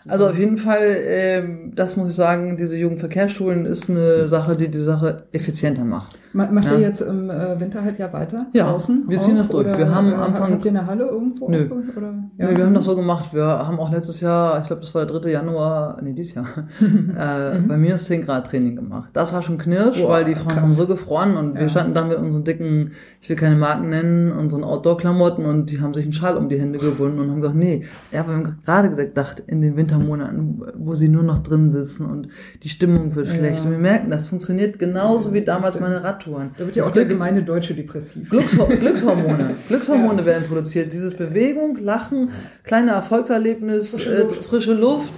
Also 0.08 0.28
auf 0.28 0.38
jeden 0.38 0.56
Fall, 0.56 0.82
äh, 0.82 1.42
das 1.74 1.96
muss 1.96 2.10
ich 2.10 2.14
sagen, 2.14 2.56
diese 2.56 2.76
Jugendverkehrsschulen 2.76 3.66
ist 3.66 3.90
eine 3.90 4.28
Sache, 4.28 4.56
die 4.56 4.68
die 4.68 4.80
Sache 4.80 5.24
effizienter 5.32 5.84
macht. 5.84 6.16
Macht 6.32 6.66
ja. 6.66 6.72
ihr 6.72 6.80
jetzt 6.80 7.00
im 7.00 7.30
äh, 7.30 7.58
Winterhalbjahr 7.58 8.12
weiter 8.12 8.46
ja, 8.52 8.68
draußen? 8.68 9.04
Wir 9.08 9.18
ziehen 9.18 9.36
das 9.38 9.48
durch. 9.48 9.66
Wir 9.66 9.94
haben 9.94 10.12
äh, 10.12 10.16
Anfang. 10.16 10.52
Habt 10.52 10.64
ihr 10.66 10.70
eine 10.70 10.86
Halle 10.86 11.06
irgendwo? 11.06 11.48
Nö. 11.48 11.66
Oder? 11.96 12.12
Ja. 12.36 12.50
Nö, 12.50 12.56
wir 12.58 12.66
haben 12.66 12.74
das 12.74 12.84
so 12.84 12.94
gemacht. 12.94 13.32
Wir 13.32 13.44
haben 13.44 13.80
auch 13.80 13.90
letztes 13.90 14.20
Jahr, 14.20 14.60
ich 14.60 14.66
glaube, 14.66 14.82
das 14.82 14.94
war 14.94 15.06
der 15.06 15.18
3. 15.18 15.30
Januar, 15.30 15.98
nee, 16.02 16.12
dieses 16.12 16.34
Jahr, 16.34 16.46
äh, 16.80 17.58
mhm. 17.58 17.68
bei 17.68 17.78
mir 17.78 17.96
10 17.96 18.26
Grad 18.26 18.50
Training 18.50 18.76
gemacht. 18.76 19.08
Das 19.14 19.32
war 19.32 19.40
schon 19.40 19.56
knirsch, 19.56 19.98
Boah, 19.98 20.10
weil 20.10 20.24
die 20.26 20.34
Frauen 20.34 20.48
krass. 20.48 20.56
haben 20.58 20.74
so 20.74 20.86
gefroren 20.86 21.36
und 21.36 21.54
ja. 21.54 21.62
wir 21.62 21.68
standen 21.70 21.94
da 21.94 22.04
mit 22.04 22.18
unseren 22.18 22.44
dicken, 22.44 22.92
ich 23.22 23.30
will 23.30 23.36
keine 23.36 23.56
Marken 23.56 23.88
nennen, 23.88 24.30
unseren 24.32 24.62
Outdoor-Klamotten 24.62 25.46
und 25.46 25.70
die 25.70 25.80
haben 25.80 25.94
sich 25.94 26.04
einen 26.04 26.12
Schal 26.12 26.36
um 26.36 26.50
die 26.50 26.60
Hände 26.60 26.78
gebunden 26.78 27.18
und 27.18 27.30
haben 27.30 27.40
gesagt, 27.40 27.58
nee, 27.58 27.84
ja, 28.12 28.26
wir 28.26 28.34
haben 28.34 28.58
gerade 28.64 28.94
gedacht, 28.94 29.42
in 29.46 29.62
den 29.62 29.76
Wintermonaten, 29.96 30.62
wo 30.76 30.94
sie 30.94 31.08
nur 31.08 31.22
noch 31.22 31.42
drin 31.42 31.70
sitzen 31.70 32.06
und 32.06 32.28
die 32.62 32.68
Stimmung 32.68 33.14
wird 33.14 33.28
schlecht. 33.28 33.64
Und 33.64 33.70
wir 33.70 33.78
merken, 33.78 34.10
das 34.10 34.28
funktioniert 34.28 34.78
genauso 34.78 35.32
wie 35.32 35.42
damals 35.42 35.78
meine 35.80 36.02
Radtouren. 36.02 36.50
Da 36.58 36.64
wird 36.64 36.76
ja 36.76 36.84
auch 36.84 36.92
der 36.92 37.04
gemeine 37.04 37.42
Deutsche 37.42 37.74
depressiv. 37.74 38.30
Glückshor 38.30 38.68
Glückshormone. 38.68 39.50
Glückshormone 39.68 40.20
ja. 40.20 40.26
werden 40.26 40.44
produziert. 40.48 40.92
Dieses 40.92 41.14
Bewegung, 41.14 41.76
Lachen, 41.76 42.30
kleine 42.64 42.92
Erfolgserlebnis, 42.92 43.90
frische 43.90 44.14
äh, 44.14 44.22
Luft, 44.22 44.44
frische 44.46 44.74
Luft 44.74 45.14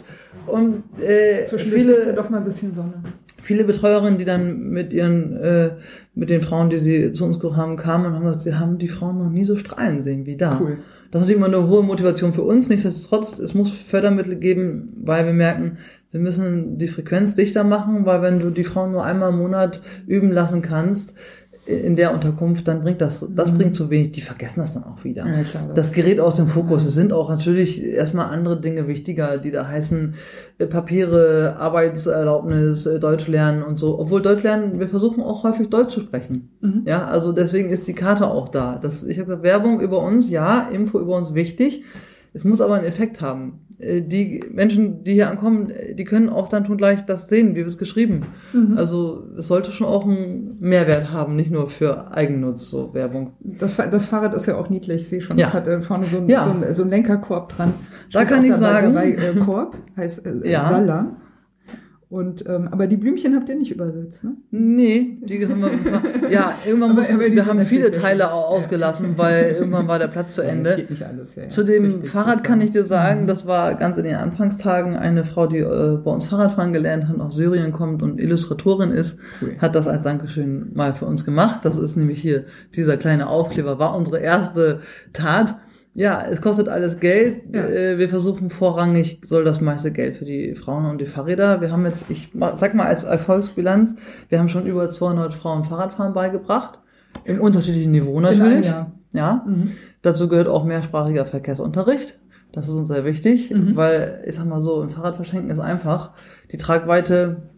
und 0.47 0.83
äh, 1.01 1.47
viele 1.47 2.07
ja 2.07 2.13
doch 2.13 2.31
mal 2.31 2.39
ein 2.39 2.45
bisschen 2.45 2.75
Sonne. 2.75 3.03
Viele 3.43 3.65
Betreuerinnen, 3.65 4.19
die 4.19 4.25
dann 4.25 4.71
mit 4.71 4.93
ihren 4.93 5.37
äh, 5.37 5.71
mit 6.15 6.31
den 6.31 6.43
Frauen, 6.43 6.71
die 6.71 6.79
sie 6.79 7.13
zu 7.13 7.25
uns 7.25 7.43
haben, 7.43 7.77
kamen 7.77 8.07
und 8.07 8.15
haben 8.15 8.25
gesagt, 8.25 8.43
sie 8.43 8.55
haben 8.55 8.79
die 8.79 8.89
Frauen 8.89 9.19
noch 9.19 9.31
nie 9.31 9.45
so 9.45 9.57
strahlen 9.57 10.03
sehen 10.03 10.27
wie 10.27 10.37
da. 10.37 10.59
Cool. 10.61 10.79
Das 11.11 11.23
ist 11.23 11.29
natürlich 11.29 11.37
immer 11.37 11.57
eine 11.57 11.69
hohe 11.69 11.83
Motivation 11.83 12.35
für 12.35 12.43
uns. 12.43 12.69
Nichtsdestotrotz, 12.69 13.39
es 13.39 13.55
muss 13.55 13.73
Fördermittel 13.73 14.37
geben, 14.37 14.93
weil 15.03 15.25
wir 15.25 15.33
merken, 15.33 15.79
wir 16.11 16.21
müssen 16.21 16.79
die 16.79 16.89
Frequenz 16.89 17.35
dichter 17.35 17.65
machen, 17.65 18.05
weil 18.05 18.21
wenn 18.23 18.41
du 18.41 18.51
die 18.51 18.65
Frauen 18.65 18.93
nur 18.93 19.05
einmal 19.05 19.31
im 19.31 19.39
Monat 19.39 19.81
üben 20.07 20.31
lassen 20.31 20.61
kannst, 20.61 21.15
in 21.69 21.97
der 21.97 22.15
Unterkunft, 22.15 22.67
dann 22.67 22.81
bringt 22.81 23.03
das, 23.03 23.25
das 23.29 23.53
mhm. 23.53 23.59
bringt 23.59 23.77
zu 23.77 23.91
wenig. 23.91 24.13
Die 24.13 24.23
vergessen 24.23 24.61
das 24.61 24.73
dann 24.73 24.85
auch 24.85 25.05
wieder. 25.05 25.27
Ja, 25.27 25.43
klar, 25.43 25.65
das, 25.69 25.75
das 25.75 25.93
gerät 25.93 26.19
aus 26.19 26.37
dem 26.37 26.47
Fokus. 26.47 26.85
Ja. 26.85 26.89
Es 26.89 26.95
sind 26.95 27.13
auch 27.13 27.29
natürlich 27.29 27.85
erstmal 27.85 28.31
andere 28.31 28.59
Dinge 28.59 28.89
wichtiger, 28.89 29.37
die 29.37 29.51
da 29.51 29.69
heißen 29.69 30.15
äh, 30.57 30.67
Papiere, 30.67 31.57
Arbeitserlaubnis, 31.59 32.87
äh, 32.87 32.99
Deutsch 32.99 33.29
lernen 33.29 33.63
und 33.63 33.79
so. 33.79 33.99
Obwohl 33.99 34.23
Deutsch 34.23 34.43
lernen, 34.43 34.81
wir 34.81 34.89
versuchen 34.89 35.23
auch 35.23 35.45
häufig 35.45 35.69
Deutsch 35.69 35.93
zu 35.93 36.01
sprechen. 36.01 36.49
Mhm. 36.63 36.83
Ja, 36.87 37.07
also 37.07 37.33
deswegen 37.33 37.69
ist 37.69 37.87
die 37.87 37.95
Karte 37.95 38.27
auch 38.27 38.49
da. 38.49 38.79
Das, 38.81 39.05
ich 39.05 39.19
habe 39.19 39.43
Werbung 39.43 39.81
über 39.81 40.03
uns, 40.03 40.31
ja, 40.31 40.69
Info 40.71 40.99
über 40.99 41.17
uns 41.17 41.35
wichtig. 41.35 41.85
Es 42.33 42.45
muss 42.45 42.61
aber 42.61 42.75
einen 42.75 42.87
Effekt 42.87 43.21
haben. 43.21 43.61
Äh, 43.79 44.03
die 44.03 44.45
Menschen, 44.51 45.05
die 45.05 45.15
hier 45.15 45.31
ankommen, 45.31 45.71
äh, 45.71 45.95
die 45.95 46.05
können 46.05 46.29
auch 46.29 46.49
dann 46.49 46.67
schon 46.67 46.77
gleich 46.77 47.05
das 47.07 47.29
sehen, 47.29 47.51
wie 47.51 47.61
wir 47.61 47.67
es 47.67 47.79
geschrieben. 47.79 48.27
Mhm. 48.53 48.77
Also 48.77 49.25
es 49.39 49.49
sollte 49.49 49.73
schon 49.73 49.87
auch 49.87 50.05
einen 50.05 50.57
Mehrwert 50.61 51.13
haben, 51.13 51.37
nicht 51.37 51.51
nur 51.51 51.69
für 51.69 52.13
Eigennutz, 52.13 52.71
so 52.71 52.93
Werbung. 52.95 53.33
Das, 53.41 53.77
das 53.77 54.07
Fahrrad 54.07 54.35
ist 54.35 54.47
ja 54.47 54.57
auch 54.57 54.69
niedlich, 54.69 55.03
ich 55.03 55.09
sehe 55.09 55.23
schon. 55.23 55.39
Ja. 55.39 55.49
Es 55.49 55.53
hat 55.53 55.67
äh, 55.69 55.81
vorne 55.81 56.07
so, 56.07 56.19
ein, 56.19 56.29
ja. 56.29 56.43
so, 56.43 56.51
ein, 56.51 56.75
so 56.75 56.83
ein 56.83 56.91
Lenkerkorb 56.91 57.57
dran. 57.57 57.75
Da 58.13 58.25
kann 58.25 58.45
ich 58.45 58.55
sagen. 58.55 58.95
Dabei, 58.95 59.13
äh, 59.13 59.35
Korb 59.45 59.77
heißt 59.97 60.27
äh, 60.27 60.51
ja. 60.51 60.65
Salla. 60.65 61.17
Und 62.11 62.49
ähm, 62.49 62.69
aber 62.71 62.87
die 62.87 62.97
Blümchen 62.97 63.37
habt 63.37 63.51
ihr 63.51 63.57
nicht 63.57 63.71
übersetzt, 63.71 64.25
ne? 64.25 64.33
Nee, 64.51 65.19
die 65.21 65.47
haben 65.47 65.61
wir 65.61 66.31
ja 66.31 66.55
irgendwann 66.65 66.95
mussten, 66.95 67.21
wir 67.21 67.45
haben 67.45 67.61
viele 67.67 67.91
Teile 67.91 68.33
auch 68.33 68.49
ausgelassen, 68.49 69.11
ja. 69.11 69.19
weil 69.19 69.45
irgendwann 69.59 69.89
war 69.89 69.99
der 69.99 70.09
Platz 70.09 70.35
zu 70.35 70.43
Ende. 70.43 70.59
Ja, 70.69 70.77
das 70.77 70.77
geht 70.77 70.91
nicht 70.91 71.05
alles, 71.05 71.35
ja, 71.35 71.49
Zu 71.49 71.65
dem 71.65 72.03
Fahrrad 72.05 72.45
kann 72.45 72.63
ich 72.63 72.71
dir 72.71 72.85
sagen, 72.85 73.23
mhm. 73.23 73.27
das 73.27 73.47
war 73.47 73.75
ganz 73.75 73.99
in 73.99 74.05
den 74.05 74.17
Anfangstagen 74.17 74.97
eine 74.97 75.25
Frau, 75.25 75.47
die 75.47 75.59
äh, 75.59 75.99
bei 76.03 76.11
uns 76.11 76.25
Fahrradfahren 76.25 76.73
gelernt 76.73 77.09
hat, 77.09 77.21
aus 77.21 77.37
Syrien 77.37 77.73
kommt 77.73 78.03
und 78.03 78.19
Illustratorin 78.19 78.91
ist, 78.91 79.19
cool. 79.43 79.57
hat 79.59 79.75
das 79.75 79.87
als 79.87 80.03
Dankeschön 80.05 80.71
mal 80.73 80.95
für 80.95 81.05
uns 81.05 81.27
gemacht. 81.27 81.61
Das 81.65 81.77
ist 81.77 81.97
nämlich 81.97 82.23
hier 82.23 82.45
dieser 82.75 82.97
kleine 82.97 83.27
Aufkleber, 83.29 83.79
war 83.79 83.95
unsere 83.95 84.19
erste 84.19 84.81
Tat. 85.13 85.57
Ja, 85.95 86.25
es 86.25 86.41
kostet 86.41 86.69
alles 86.69 87.01
Geld. 87.01 87.43
Ja. 87.55 87.65
Äh, 87.65 87.99
wir 87.99 88.09
versuchen 88.09 88.51
vorrangig, 88.51 89.21
soll 89.27 89.45
das 89.45 89.61
meiste 89.61 89.91
Geld 89.91 90.17
für 90.17 90.25
die 90.25 90.55
Frauen 90.55 90.87
und 90.87 91.01
die 91.01 91.07
Fahrräder. 91.07 91.61
Wir 91.61 91.73
haben 91.73 91.85
jetzt, 91.87 92.05
ich 92.09 92.31
sag 92.57 92.75
mal 92.75 92.87
als 92.87 93.05
Erfolgsbilanz, 93.05 93.95
wir 94.29 94.39
haben 94.39 94.49
schon 94.49 94.67
über 94.67 94.89
200 94.89 95.35
Frauen 95.35 95.65
Fahrradfahren 95.65 96.15
beigebracht. 96.15 96.79
Im 97.25 97.41
unterschiedlichen 97.41 97.91
Niveau 97.91 98.21
natürlich. 98.21 98.67
Ja. 98.67 98.93
ja. 99.13 99.45
Mhm. 99.47 99.73
Dazu 100.03 100.29
gehört 100.29 100.47
auch 100.47 100.65
mehrsprachiger 100.65 101.25
Verkehrsunterricht. 101.25 102.19
Das 102.53 102.69
ist 102.69 102.75
uns 102.75 102.89
sehr 102.89 103.05
wichtig, 103.05 103.51
mhm. 103.51 103.77
weil 103.77 104.23
ich 104.27 104.35
sag 104.35 104.47
mal 104.47 104.61
so, 104.61 104.81
ein 104.81 104.91
Fahrrad 104.91 105.17
verschenken 105.17 105.51
ist 105.51 105.59
einfach. 105.59 106.13
Die 106.51 106.57
Tragweite 106.57 107.49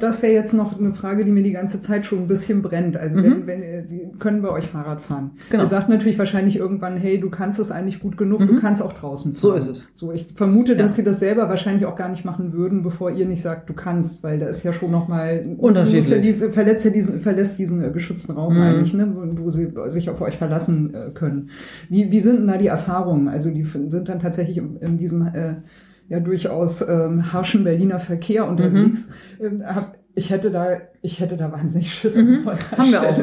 das 0.00 0.22
wäre 0.22 0.32
jetzt 0.32 0.52
noch 0.54 0.78
eine 0.78 0.94
Frage, 0.94 1.24
die 1.24 1.30
mir 1.30 1.42
die 1.42 1.52
ganze 1.52 1.80
Zeit 1.80 2.06
schon 2.06 2.20
ein 2.20 2.26
bisschen 2.26 2.62
brennt. 2.62 2.96
Also 2.96 3.18
mhm. 3.18 3.46
wenn, 3.46 3.62
wenn 3.62 3.88
die 3.88 4.08
können 4.18 4.42
bei 4.42 4.50
euch 4.50 4.66
Fahrrad 4.66 5.00
fahren. 5.00 5.32
Genau. 5.50 5.64
Ihr 5.64 5.68
sagt 5.68 5.88
natürlich 5.88 6.18
wahrscheinlich 6.18 6.56
irgendwann, 6.56 6.96
hey, 6.96 7.20
du 7.20 7.30
kannst 7.30 7.58
es 7.58 7.70
eigentlich 7.70 8.00
gut 8.00 8.16
genug, 8.16 8.40
mhm. 8.40 8.46
du 8.46 8.60
kannst 8.60 8.82
auch 8.82 8.92
draußen 8.92 9.36
fahren. 9.36 9.40
So 9.40 9.54
ist 9.54 9.68
es. 9.68 9.84
So, 9.94 10.12
ich 10.12 10.26
vermute, 10.34 10.72
ja. 10.72 10.78
dass 10.78 10.96
sie 10.96 11.04
das 11.04 11.18
selber 11.18 11.48
wahrscheinlich 11.48 11.86
auch 11.86 11.96
gar 11.96 12.08
nicht 12.08 12.24
machen 12.24 12.52
würden, 12.52 12.82
bevor 12.82 13.10
ihr 13.10 13.26
nicht 13.26 13.42
sagt, 13.42 13.68
du 13.68 13.74
kannst, 13.74 14.22
weil 14.22 14.38
da 14.38 14.46
ist 14.46 14.62
ja 14.62 14.72
schon 14.72 14.90
nochmal 14.90 15.44
unterschiedlich. 15.58 16.08
Ja 16.08 16.18
diese, 16.18 16.50
verletzt 16.50 16.84
ja 16.84 16.90
diesen, 16.90 17.20
verlässt 17.20 17.58
diesen 17.58 17.82
äh, 17.82 17.90
geschützten 17.90 18.32
Raum 18.32 18.54
mhm. 18.54 18.62
eigentlich, 18.62 18.94
ne, 18.94 19.12
wo 19.14 19.50
sie 19.50 19.72
sich 19.88 20.10
auf 20.10 20.20
euch 20.20 20.36
verlassen 20.36 20.94
äh, 20.94 21.10
können. 21.12 21.50
Wie, 21.88 22.10
wie 22.10 22.20
sind 22.20 22.40
denn 22.40 22.48
da 22.48 22.56
die 22.56 22.68
Erfahrungen? 22.68 23.28
Also 23.28 23.50
die 23.50 23.64
sind 23.64 24.08
dann 24.08 24.20
tatsächlich 24.20 24.58
in, 24.58 24.76
in 24.76 24.98
diesem 24.98 25.22
äh, 25.22 25.56
ja 26.08 26.20
durchaus 26.20 26.82
ähm, 26.82 27.32
harschen 27.32 27.64
Berliner 27.64 27.98
Verkehr 27.98 28.48
unterwegs. 28.48 29.08
Mhm. 29.38 29.46
Ähm, 29.46 29.62
hab, 29.66 29.98
ich 30.14 30.30
hätte 30.30 30.50
da, 30.50 30.80
ich 31.02 31.20
hätte 31.20 31.36
da 31.36 31.52
wahnsinnig 31.52 31.92
Schiss. 31.92 32.16
Mhm. 32.16 32.46
Haben 32.46 32.90
wir 32.90 33.02
auch. 33.02 33.18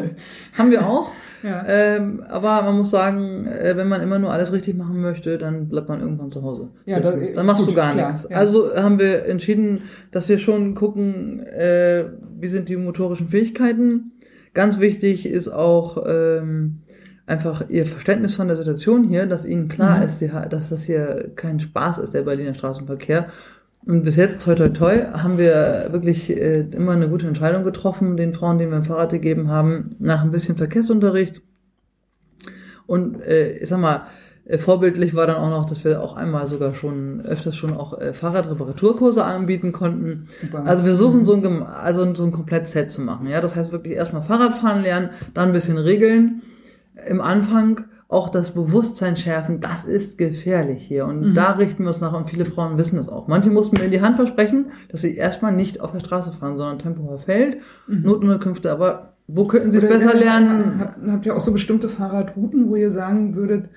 Haben 0.57 0.71
wir 0.71 0.87
auch. 0.87 1.09
ja. 1.43 1.65
ähm, 1.67 2.23
aber 2.29 2.61
man 2.61 2.77
muss 2.77 2.91
sagen, 2.91 3.47
äh, 3.47 3.75
wenn 3.75 3.87
man 3.87 4.01
immer 4.01 4.19
nur 4.19 4.31
alles 4.31 4.51
richtig 4.51 4.75
machen 4.75 5.01
möchte, 5.01 5.37
dann 5.37 5.69
bleibt 5.69 5.89
man 5.89 6.01
irgendwann 6.01 6.29
zu 6.29 6.43
Hause. 6.43 6.69
Ja, 6.85 6.99
das, 6.99 7.17
dann 7.35 7.45
machst 7.45 7.65
gut, 7.65 7.71
du 7.71 7.75
gar 7.75 7.93
klar, 7.93 8.07
nichts. 8.07 8.27
Ja. 8.29 8.37
Also 8.37 8.75
haben 8.75 8.99
wir 8.99 9.25
entschieden, 9.25 9.81
dass 10.11 10.29
wir 10.29 10.37
schon 10.37 10.75
gucken, 10.75 11.39
äh, 11.47 12.05
wie 12.39 12.47
sind 12.47 12.69
die 12.69 12.77
motorischen 12.77 13.27
Fähigkeiten. 13.27 14.11
Ganz 14.53 14.79
wichtig 14.79 15.25
ist 15.25 15.47
auch, 15.47 16.03
ähm, 16.07 16.82
einfach 17.25 17.69
ihr 17.69 17.85
Verständnis 17.85 18.35
von 18.35 18.47
der 18.47 18.57
Situation 18.57 19.03
hier, 19.03 19.25
dass 19.25 19.45
ihnen 19.45 19.69
klar 19.69 19.97
mhm. 19.97 20.03
ist, 20.03 20.21
dass 20.49 20.69
das 20.69 20.83
hier 20.83 21.31
kein 21.35 21.59
Spaß 21.59 21.99
ist, 21.99 22.13
der 22.13 22.23
Berliner 22.23 22.53
Straßenverkehr. 22.53 23.27
Und 23.85 24.03
bis 24.03 24.15
jetzt, 24.15 24.43
toi 24.43 24.55
toi 24.55 24.69
toi, 24.69 25.05
haben 25.13 25.37
wir 25.37 25.89
wirklich 25.91 26.29
äh, 26.29 26.61
immer 26.61 26.93
eine 26.93 27.09
gute 27.09 27.27
Entscheidung 27.27 27.63
getroffen, 27.63 28.15
den 28.15 28.33
Frauen, 28.33 28.57
denen 28.57 28.71
wir 28.71 28.77
ein 28.77 28.85
Fahrrad 28.85 29.11
gegeben 29.11 29.49
haben, 29.49 29.95
nach 29.99 30.23
ein 30.23 30.31
bisschen 30.31 30.55
Verkehrsunterricht. 30.55 31.41
Und 32.85 33.21
äh, 33.21 33.57
ich 33.57 33.67
sag 33.67 33.79
mal, 33.79 34.03
äh, 34.45 34.57
vorbildlich 34.57 35.15
war 35.15 35.27
dann 35.27 35.37
auch 35.37 35.49
noch, 35.49 35.65
dass 35.65 35.83
wir 35.83 36.01
auch 36.01 36.15
einmal 36.15 36.47
sogar 36.47 36.75
schon 36.75 37.21
öfters 37.21 37.57
schon 37.57 37.73
auch 37.75 37.99
äh, 37.99 38.13
Fahrradreparaturkurse 38.13 39.23
anbieten 39.23 39.73
konnten. 39.73 40.27
Super. 40.39 40.63
Also 40.65 40.85
wir 40.85 40.95
suchen 40.95 41.19
mhm. 41.19 41.25
so 41.25 41.33
ein 41.35 41.63
also 41.63 42.15
so 42.15 42.23
ein 42.23 42.31
Komplettset 42.31 42.89
zu 42.89 43.01
machen. 43.01 43.27
Ja, 43.27 43.41
das 43.41 43.55
heißt 43.55 43.73
wirklich 43.73 43.95
erstmal 43.95 44.21
Fahrradfahren 44.21 44.81
lernen, 44.81 45.09
dann 45.33 45.49
ein 45.49 45.53
bisschen 45.53 45.77
regeln 45.77 46.41
im 47.07 47.21
Anfang 47.21 47.85
auch 48.07 48.29
das 48.29 48.51
Bewusstsein 48.51 49.17
schärfen, 49.17 49.59
das 49.59 49.85
ist 49.85 50.17
gefährlich 50.17 50.85
hier. 50.85 51.05
Und 51.05 51.31
mhm. 51.31 51.33
da 51.33 51.53
richten 51.53 51.83
wir 51.83 51.89
uns 51.89 51.99
nach 51.99 52.13
und 52.13 52.29
viele 52.29 52.45
Frauen 52.45 52.77
wissen 52.77 52.97
das 52.97 53.09
auch. 53.09 53.27
Manche 53.27 53.49
mussten 53.49 53.77
mir 53.77 53.85
in 53.85 53.91
die 53.91 54.01
Hand 54.01 54.17
versprechen, 54.17 54.71
dass 54.89 55.01
sie 55.01 55.15
erstmal 55.15 55.51
nicht 55.51 55.81
auf 55.81 55.91
der 55.91 55.99
Straße 55.99 56.31
fahren, 56.31 56.55
sondern 56.55 56.79
Tempo 56.79 57.17
Feld, 57.17 57.57
mhm. 57.87 58.03
Notunterkünfte, 58.03 58.71
aber 58.71 59.12
wo 59.27 59.45
könnten 59.45 59.71
Sie 59.71 59.77
es 59.77 59.87
besser 59.87 60.13
lernen? 60.13 60.79
Habt, 60.79 60.97
habt 61.07 61.25
ihr 61.25 61.35
auch 61.35 61.39
so 61.39 61.53
bestimmte 61.53 61.87
Fahrradrouten, 61.87 62.69
wo 62.69 62.75
ihr 62.75 62.91
sagen 62.91 63.35
würdet, 63.35 63.69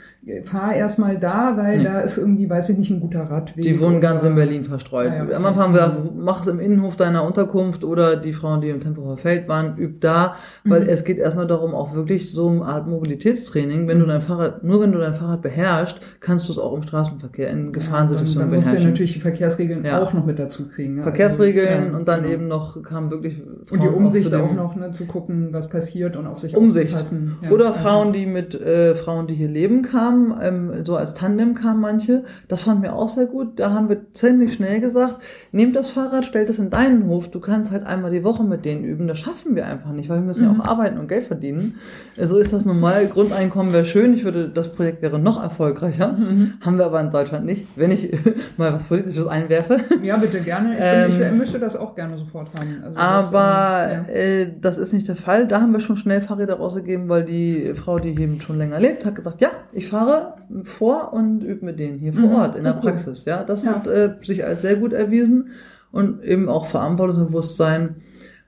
fahr 0.42 0.74
erstmal 0.74 1.18
da, 1.18 1.57
weil 1.57 1.78
nee. 1.78 1.84
da 1.84 2.01
ist 2.01 2.18
irgendwie, 2.18 2.51
weiß 2.51 2.70
ich 2.70 2.78
nicht, 2.78 2.90
ein 2.90 2.99
guter 2.99 3.30
Radweg. 3.30 3.62
Die 3.62 3.78
wohnen 3.78 4.01
ganz 4.01 4.24
in 4.24 4.34
Berlin 4.34 4.64
verstreut. 4.64 5.12
Ah, 5.12 5.16
ja, 5.18 5.22
okay. 5.22 5.34
Am 5.34 5.44
Anfang 5.44 5.62
haben 5.62 5.74
wir 5.74 5.80
gesagt, 5.86 6.16
mach 6.16 6.40
es 6.42 6.49
im 6.49 6.59
Innenhof 6.59 6.97
deiner 6.97 7.22
Unterkunft 7.22 7.84
oder 7.84 8.16
die 8.16 8.32
Frauen, 8.32 8.61
die 8.61 8.70
im 8.70 8.80
Tempelhofer 8.80 9.18
Feld 9.18 9.47
waren, 9.47 9.76
übt 9.78 10.01
da, 10.01 10.34
weil 10.64 10.82
mhm. 10.82 10.88
es 10.88 11.05
geht 11.05 11.18
erstmal 11.18 11.47
darum, 11.47 11.76
auch 11.76 11.94
wirklich 11.94 12.32
so 12.32 12.49
eine 12.49 12.64
Art 12.64 12.88
Mobilitätstraining. 12.88 13.86
Wenn 13.86 13.99
mhm. 13.99 14.03
du 14.03 14.07
dein 14.09 14.22
Fahrrad, 14.22 14.64
nur 14.64 14.80
wenn 14.80 14.90
du 14.90 14.99
dein 14.99 15.14
Fahrrad 15.14 15.42
beherrschst, 15.42 16.01
kannst 16.18 16.49
du 16.49 16.53
es 16.53 16.59
auch 16.59 16.74
im 16.74 16.82
Straßenverkehr 16.82 17.51
in 17.51 17.72
Gefahrensituationen 17.72 18.34
ja, 18.34 18.40
dann, 18.40 18.40
dann 18.40 18.51
beherrschen. 18.51 18.72
Dann 18.72 18.82
musst 18.82 18.84
du 18.84 18.88
natürlich 18.88 19.12
die 19.12 19.20
Verkehrsregeln 19.20 19.84
ja. 19.84 20.03
auch 20.03 20.12
noch 20.12 20.26
mit 20.26 20.40
dazu 20.40 20.66
kriegen. 20.66 20.97
Ne? 20.97 21.03
Verkehrsregeln 21.05 21.84
also, 21.84 21.97
und 21.99 22.09
dann 22.09 22.22
genau. 22.22 22.34
eben 22.34 22.49
noch 22.49 22.82
kam 22.82 23.12
wirklich 23.12 23.36
Frauen 23.36 23.80
Und 23.80 23.82
die 23.82 23.88
Umsicht 23.88 24.34
auch, 24.34 24.51
auch 24.51 24.53
noch, 24.53 24.74
ne, 24.74 24.90
zu 24.90 25.07
gucken, 25.07 25.36
was 25.53 25.68
passiert 25.68 26.16
und 26.16 26.26
auf 26.26 26.39
sich 26.39 26.57
Umsicht. 26.57 26.87
aufzupassen. 26.87 27.37
Ja. 27.43 27.51
Oder 27.51 27.74
Frauen, 27.74 28.12
die 28.12 28.26
mit 28.26 28.55
äh, 28.55 28.95
Frauen, 28.95 29.26
die 29.26 29.34
hier 29.34 29.49
leben, 29.49 29.82
kamen, 29.82 30.34
ähm, 30.43 30.84
so 30.84 30.97
als 30.97 31.14
Tandem 31.14 31.55
kamen 31.55 31.80
manche. 31.80 32.24
Das 32.49 32.62
fanden 32.62 32.82
wir 32.82 32.95
auch 32.95 33.09
sehr 33.09 33.26
gut. 33.26 33.59
Da 33.59 33.70
haben 33.70 33.89
wir 33.89 34.12
ziemlich 34.12 34.55
schnell 34.55 34.80
gesagt, 34.80 35.16
nehmt 35.53 35.76
das 35.76 35.91
Fahrrad, 35.91 36.26
stellt 36.26 36.51
es 36.51 36.59
in 36.59 36.70
deinen 36.70 37.07
Hof. 37.07 37.28
Du 37.30 37.41
kannst 37.41 37.70
halt 37.70 37.84
einmal 37.84 38.11
die 38.11 38.24
Woche 38.24 38.45
mit 38.45 38.64
denen 38.64 38.84
üben. 38.84 39.09
Das 39.09 39.18
schaffen 39.18 39.55
wir 39.55 39.66
einfach 39.66 39.93
nicht, 39.93 40.09
weil 40.09 40.18
wir 40.18 40.26
müssen 40.26 40.49
mhm. 40.49 40.57
ja 40.57 40.62
auch 40.62 40.68
arbeiten 40.68 40.99
und 40.99 41.09
Geld 41.09 41.24
verdienen. 41.24 41.74
So 42.20 42.39
ist 42.39 42.53
das 42.53 42.64
normal. 42.64 43.07
Grundeinkommen 43.07 43.72
wäre 43.72 43.87
schön. 43.87 44.14
Ich 44.14 44.24
würde, 44.24 44.49
das 44.49 44.72
Projekt 44.72 45.03
wäre 45.03 45.18
noch 45.18 45.43
erfolgreicher. 45.43 46.12
Mhm. 46.12 46.55
Haben 46.61 46.78
wir 46.78 46.87
aber 46.87 47.01
in 47.01 47.11
Deutschland 47.11 47.45
nicht. 47.45 47.66
Wenn 47.76 47.91
ich 47.91 48.11
mal 48.57 48.72
was 48.72 48.84
Politisches 48.84 49.26
einwerfe. 49.26 49.80
Ja, 50.03 50.16
bitte 50.16 50.41
gerne. 50.41 50.74
Ich, 50.74 50.78
ähm, 50.80 51.18
bin, 51.18 51.28
ich 51.32 51.39
möchte 51.39 51.59
das 51.59 51.76
auch 51.76 51.95
gerne 51.95 52.16
sofort 52.16 52.49
haben. 52.55 52.82
Also 52.82 52.97
aber 52.97 53.87
das, 53.89 54.09
äh, 54.09 54.41
ja. 54.41 54.47
äh, 54.47 54.53
das 54.61 54.78
ist 54.78 54.93
nicht 54.93 55.09
der 55.09 55.16
Fall. 55.16 55.26
Da 55.27 55.61
haben 55.61 55.72
wir 55.72 55.81
schon 55.81 55.97
schnell 55.97 56.20
Fahrräder 56.20 56.55
rausgegeben, 56.55 57.09
weil 57.09 57.24
die 57.24 57.74
Frau, 57.74 57.99
die 57.99 58.14
hier 58.14 58.41
schon 58.41 58.59
länger 58.59 58.79
lebt, 58.79 59.05
hat 59.05 59.16
gesagt, 59.16 59.41
ja, 59.41 59.51
ich 59.72 59.89
fahre 59.89 60.35
vor 60.62 61.12
und 61.12 61.43
übe 61.43 61.66
mit 61.66 61.81
denen 61.81 61.99
hier 61.99 62.12
vor 62.12 62.29
mhm. 62.29 62.35
Ort 62.35 62.57
in 62.57 62.64
der 62.64 62.74
Praxis. 62.74 63.24
Ja, 63.24 63.43
das 63.43 63.64
ja. 63.64 63.74
hat 63.74 63.87
äh, 63.89 64.14
sich 64.22 64.45
als 64.45 64.62
sehr 64.62 64.77
gut 64.77 64.93
erwiesen 64.93 65.51
und 65.91 66.22
eben 66.22 66.49
auch 66.49 66.66
Verantwortungsbewusstsein. 66.66 67.97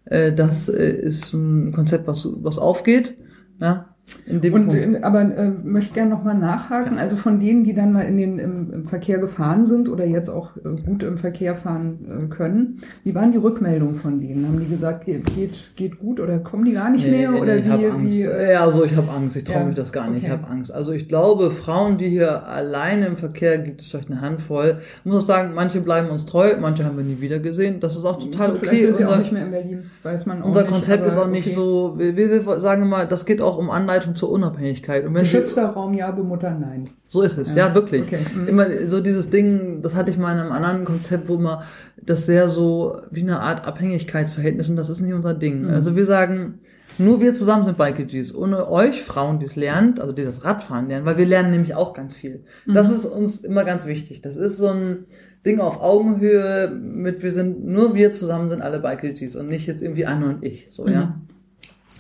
Äh, 0.05 0.33
das 0.33 0.69
äh, 0.69 0.93
ist 0.93 1.33
ein 1.33 1.73
Konzept, 1.73 2.07
was 2.07 2.29
was 2.43 2.59
aufgeht. 2.59 3.17
Ja, 3.61 3.95
in 4.27 4.41
dem 4.41 4.55
und, 4.55 4.69
Punkt. 4.69 5.05
aber 5.05 5.21
äh, 5.21 5.51
möchte 5.65 5.95
gerne 5.95 6.11
nochmal 6.11 6.37
nachhaken. 6.37 6.97
Ja. 6.97 7.03
Also 7.03 7.17
von 7.17 7.41
denen, 7.41 7.65
die 7.65 7.75
dann 7.75 7.93
mal 7.93 8.03
in 8.03 8.17
den 8.17 8.39
im, 8.39 8.73
im 8.73 8.85
Verkehr 8.87 9.19
gefahren 9.19 9.67
sind 9.67 9.89
oder 9.89 10.05
jetzt 10.05 10.29
auch 10.29 10.57
äh, 10.57 10.81
gut 10.85 11.03
im 11.03 11.19
Verkehr 11.19 11.55
fahren 11.55 11.99
äh, 12.09 12.29
können, 12.29 12.81
wie 13.05 13.15
waren 13.15 13.33
die 13.33 13.39
Rückmeldungen 13.39 13.97
von 13.97 14.21
denen? 14.21 14.47
Haben 14.47 14.61
die 14.61 14.69
gesagt, 14.69 15.07
geht 15.07 15.77
geht 15.77 15.99
gut 15.99 16.21
oder 16.21 16.39
kommen 16.39 16.65
die 16.65 16.73
gar 16.73 16.91
nicht 16.91 17.05
nee, 17.05 17.27
mehr 17.27 17.41
oder 17.41 17.57
nee, 17.57 17.93
wie? 17.99 18.11
wie 18.11 18.23
äh, 18.23 18.53
ja, 18.53 18.65
also 18.65 18.85
ich 18.85 18.97
habe 18.97 19.11
Angst. 19.11 19.37
Ich 19.37 19.45
traue 19.45 19.61
ja, 19.61 19.65
mich 19.67 19.77
das 19.77 19.93
gar 19.93 20.09
nicht. 20.09 20.19
Okay. 20.19 20.27
Ich 20.27 20.33
habe 20.33 20.49
Angst. 20.49 20.73
Also 20.73 20.93
ich 20.93 21.09
glaube, 21.09 21.51
Frauen, 21.51 21.99
die 21.99 22.09
hier 22.09 22.47
alleine 22.47 23.07
im 23.07 23.17
Verkehr 23.17 23.59
gibt 23.59 23.81
es 23.81 23.89
vielleicht 23.89 24.11
eine 24.11 24.21
Handvoll. 24.21 24.79
Ich 24.99 25.05
muss 25.05 25.25
auch 25.25 25.27
sagen, 25.27 25.53
manche 25.55 25.81
bleiben 25.81 26.09
uns 26.11 26.27
treu, 26.27 26.55
manche 26.61 26.85
haben 26.85 26.97
wir 26.97 27.05
nie 27.05 27.21
wieder 27.21 27.39
gesehen. 27.39 27.81
Das 27.81 27.97
ist 27.97 28.05
auch 28.05 28.19
total 28.19 28.51
okay. 28.51 28.59
Vielleicht 28.61 28.83
sind 28.83 28.97
sie 28.97 29.03
unser, 29.05 29.15
auch 29.15 29.19
nicht 29.21 29.33
mehr 29.33 29.45
in 29.45 29.51
Berlin, 29.51 29.91
weiß 30.03 30.27
man 30.27 30.43
auch 30.43 30.47
Unser 30.47 30.63
nicht, 30.63 30.73
Konzept 30.73 31.07
ist 31.07 31.17
auch 31.17 31.29
nicht 31.29 31.47
okay. 31.47 31.55
so. 31.55 31.95
Wir, 31.97 32.17
wir 32.17 32.61
sagen 32.61 32.83
immer, 32.83 33.07
das 33.07 33.25
geht 33.25 33.43
auch 33.43 33.59
um 33.59 33.71
Anleitung 33.71 33.98
Anleitung 33.99 34.15
zur 34.15 34.31
Unabhängigkeit. 34.31 35.05
Und 35.05 35.15
wenn 35.15 35.23
Geschützter 35.23 35.67
sie, 35.67 35.73
Raum 35.73 35.95
ja, 35.95 36.11
Bemutter 36.11 36.57
nein. 36.59 36.89
So 37.09 37.23
ist 37.23 37.37
es, 37.39 37.51
ja, 37.51 37.69
ja 37.69 37.75
wirklich. 37.75 38.03
Okay. 38.03 38.21
Mhm. 38.35 38.49
Immer 38.49 38.67
so 38.89 39.01
dieses 39.01 39.31
Ding, 39.31 39.83
das 39.83 39.95
hatte 39.95 40.11
ich 40.11 40.19
mal 40.19 40.33
in 40.33 40.39
einem 40.39 40.53
anderen 40.53 40.85
Konzept, 40.85 41.29
wo 41.29 41.37
man 41.37 41.63
das 42.01 42.27
sehr 42.27 42.49
so 42.49 43.01
wie 43.11 43.23
eine 43.23 43.41
Art 43.41 43.67
Abhängigkeitsverhältnis 43.67 44.69
und 44.69 44.77
das 44.77 44.89
ist 44.89 45.01
nicht 45.01 45.15
unser 45.15 45.35
Ding. 45.35 45.63
Mhm. 45.63 45.71
Also 45.71 45.97
wir 45.97 46.05
sagen, 46.05 46.61
nur 46.99 47.21
wir 47.21 47.33
zusammen 47.33 47.65
sind 47.65 47.77
Bike 47.77 48.09
Gs. 48.09 48.35
Ohne 48.35 48.71
euch 48.71 49.03
Frauen, 49.03 49.39
die 49.39 49.47
es 49.47 49.57
lernt, 49.57 50.01
also 50.01 50.13
die 50.13 50.25
das 50.25 50.45
Radfahren 50.45 50.89
lernen, 50.89 51.07
weil 51.07 51.19
wir 51.19 51.27
lernen 51.27 51.51
nämlich 51.51 51.75
auch 51.75 51.95
ganz 51.95 52.15
viel. 52.15 52.45
Mhm. 52.67 52.75
Das 52.75 52.91
ist 52.91 53.05
uns 53.05 53.45
immer 53.45 53.65
ganz 53.65 53.87
wichtig. 53.87 54.21
Das 54.21 54.37
ist 54.37 54.57
so 54.57 54.69
ein 54.69 55.05
Ding 55.47 55.61
auf 55.61 55.81
Augenhöhe 55.81 56.69
mit, 56.69 57.23
wir 57.23 57.33
sind, 57.33 57.65
nur 57.65 57.95
wir 57.95 58.13
zusammen 58.13 58.49
sind 58.49 58.61
alle 58.63 58.81
Bike 58.81 59.15
Gs 59.15 59.37
und 59.37 59.49
nicht 59.49 59.67
jetzt 59.67 59.83
irgendwie 59.83 60.07
Anne 60.07 60.27
und 60.27 60.45
ich, 60.45 60.69
so, 60.71 60.89
ja. 60.89 61.21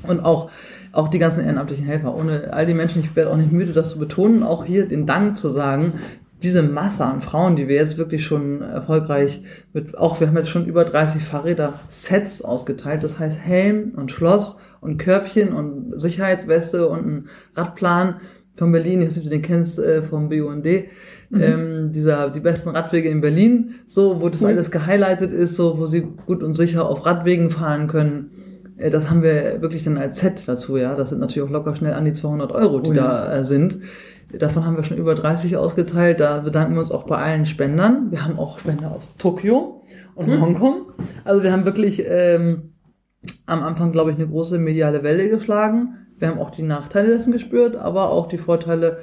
Und 0.06 0.20
auch, 0.20 0.50
auch 0.92 1.08
die 1.08 1.18
ganzen 1.18 1.40
ehrenamtlichen 1.40 1.84
Helfer. 1.84 2.14
Ohne 2.14 2.52
all 2.52 2.66
die 2.66 2.74
Menschen, 2.74 3.00
ich 3.00 3.14
werde 3.16 3.30
auch 3.30 3.36
nicht 3.36 3.52
müde, 3.52 3.72
das 3.72 3.90
zu 3.90 3.98
betonen, 3.98 4.42
auch 4.42 4.64
hier 4.64 4.86
den 4.86 5.06
Dank 5.06 5.36
zu 5.36 5.48
sagen, 5.48 5.94
diese 6.42 6.62
Masse 6.62 7.04
an 7.04 7.20
Frauen, 7.20 7.56
die 7.56 7.68
wir 7.68 7.76
jetzt 7.76 7.98
wirklich 7.98 8.24
schon 8.24 8.62
erfolgreich 8.62 9.42
mit, 9.72 9.98
auch 9.98 10.20
wir 10.20 10.28
haben 10.28 10.36
jetzt 10.36 10.50
schon 10.50 10.66
über 10.66 10.84
30 10.84 11.22
Fahrräder-Sets 11.22 12.42
ausgeteilt, 12.42 13.02
das 13.02 13.18
heißt 13.18 13.40
Helm 13.40 13.92
und 13.96 14.12
Schloss 14.12 14.60
und 14.80 14.98
Körbchen 14.98 15.52
und 15.52 16.00
Sicherheitsweste 16.00 16.88
und 16.88 17.06
ein 17.06 17.28
Radplan 17.56 18.20
von 18.54 18.72
Berlin, 18.72 19.00
ich 19.00 19.08
weiß 19.08 19.16
nicht, 19.16 19.26
ob 19.26 19.30
du 19.30 19.36
den 19.36 19.42
kennst, 19.42 19.78
äh, 19.78 20.02
vom 20.02 20.28
BUND, 20.28 20.64
mhm. 20.64 21.40
ähm, 21.40 21.92
dieser, 21.92 22.30
die 22.30 22.40
besten 22.40 22.70
Radwege 22.70 23.08
in 23.08 23.20
Berlin, 23.20 23.74
so, 23.86 24.20
wo 24.20 24.28
das 24.28 24.40
mhm. 24.40 24.48
alles 24.48 24.70
gehighlightet 24.70 25.32
ist, 25.32 25.56
so, 25.56 25.78
wo 25.78 25.86
sie 25.86 26.02
gut 26.02 26.42
und 26.42 26.56
sicher 26.56 26.88
auf 26.88 27.04
Radwegen 27.04 27.50
fahren 27.50 27.88
können. 27.88 28.30
Äh, 28.78 28.90
das 28.90 29.10
haben 29.10 29.22
wir 29.22 29.60
wirklich 29.60 29.84
dann 29.84 29.98
als 29.98 30.20
Set 30.20 30.48
dazu, 30.48 30.76
ja. 30.76 30.94
Das 30.94 31.10
sind 31.10 31.20
natürlich 31.20 31.48
auch 31.48 31.52
locker 31.52 31.74
schnell 31.74 31.92
an 31.92 32.04
die 32.04 32.12
200 32.12 32.52
Euro, 32.52 32.80
die 32.80 32.90
oh, 32.90 32.94
ja. 32.94 33.06
da 33.06 33.36
äh, 33.38 33.44
sind. 33.44 33.80
Davon 34.38 34.66
haben 34.66 34.76
wir 34.76 34.84
schon 34.84 34.98
über 34.98 35.14
30 35.14 35.56
ausgeteilt. 35.56 36.20
Da 36.20 36.40
bedanken 36.40 36.74
wir 36.74 36.80
uns 36.80 36.90
auch 36.90 37.04
bei 37.04 37.16
allen 37.16 37.46
Spendern. 37.46 38.10
Wir 38.10 38.24
haben 38.24 38.38
auch 38.38 38.58
Spender 38.58 38.92
aus 38.92 39.16
Tokio 39.16 39.82
und 40.14 40.26
hm. 40.26 40.40
Hongkong. 40.40 40.92
Also 41.24 41.42
wir 41.42 41.50
haben 41.50 41.64
wirklich 41.64 42.02
ähm, 42.06 42.74
am 43.46 43.62
Anfang, 43.62 43.92
glaube 43.92 44.10
ich, 44.10 44.16
eine 44.16 44.26
große 44.26 44.58
mediale 44.58 45.02
Welle 45.02 45.30
geschlagen. 45.30 45.94
Wir 46.18 46.28
haben 46.28 46.38
auch 46.38 46.50
die 46.50 46.62
Nachteile 46.62 47.08
dessen 47.08 47.32
gespürt, 47.32 47.76
aber 47.76 48.10
auch 48.10 48.28
die 48.28 48.38
Vorteile, 48.38 48.98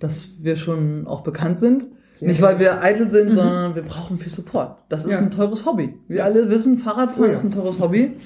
dass 0.00 0.42
wir 0.42 0.56
schon 0.56 1.06
auch 1.06 1.22
bekannt 1.22 1.60
sind. 1.60 1.86
Sehr 2.14 2.28
Nicht, 2.28 2.42
weil 2.42 2.58
wir 2.58 2.80
eitel 2.80 3.10
sind, 3.10 3.30
mhm. 3.30 3.34
sondern 3.34 3.74
wir 3.74 3.82
brauchen 3.82 4.18
viel 4.18 4.32
Support. 4.32 4.78
Das 4.88 5.04
ist 5.04 5.12
ja. 5.12 5.18
ein 5.18 5.30
teures 5.30 5.66
Hobby. 5.66 5.94
Wir 6.08 6.24
alle 6.24 6.48
wissen, 6.48 6.78
Fahrradfahren 6.78 7.24
oh, 7.24 7.26
ja. 7.26 7.32
ist 7.32 7.44
ein 7.44 7.50
teures 7.50 7.80
Hobby. 7.80 8.16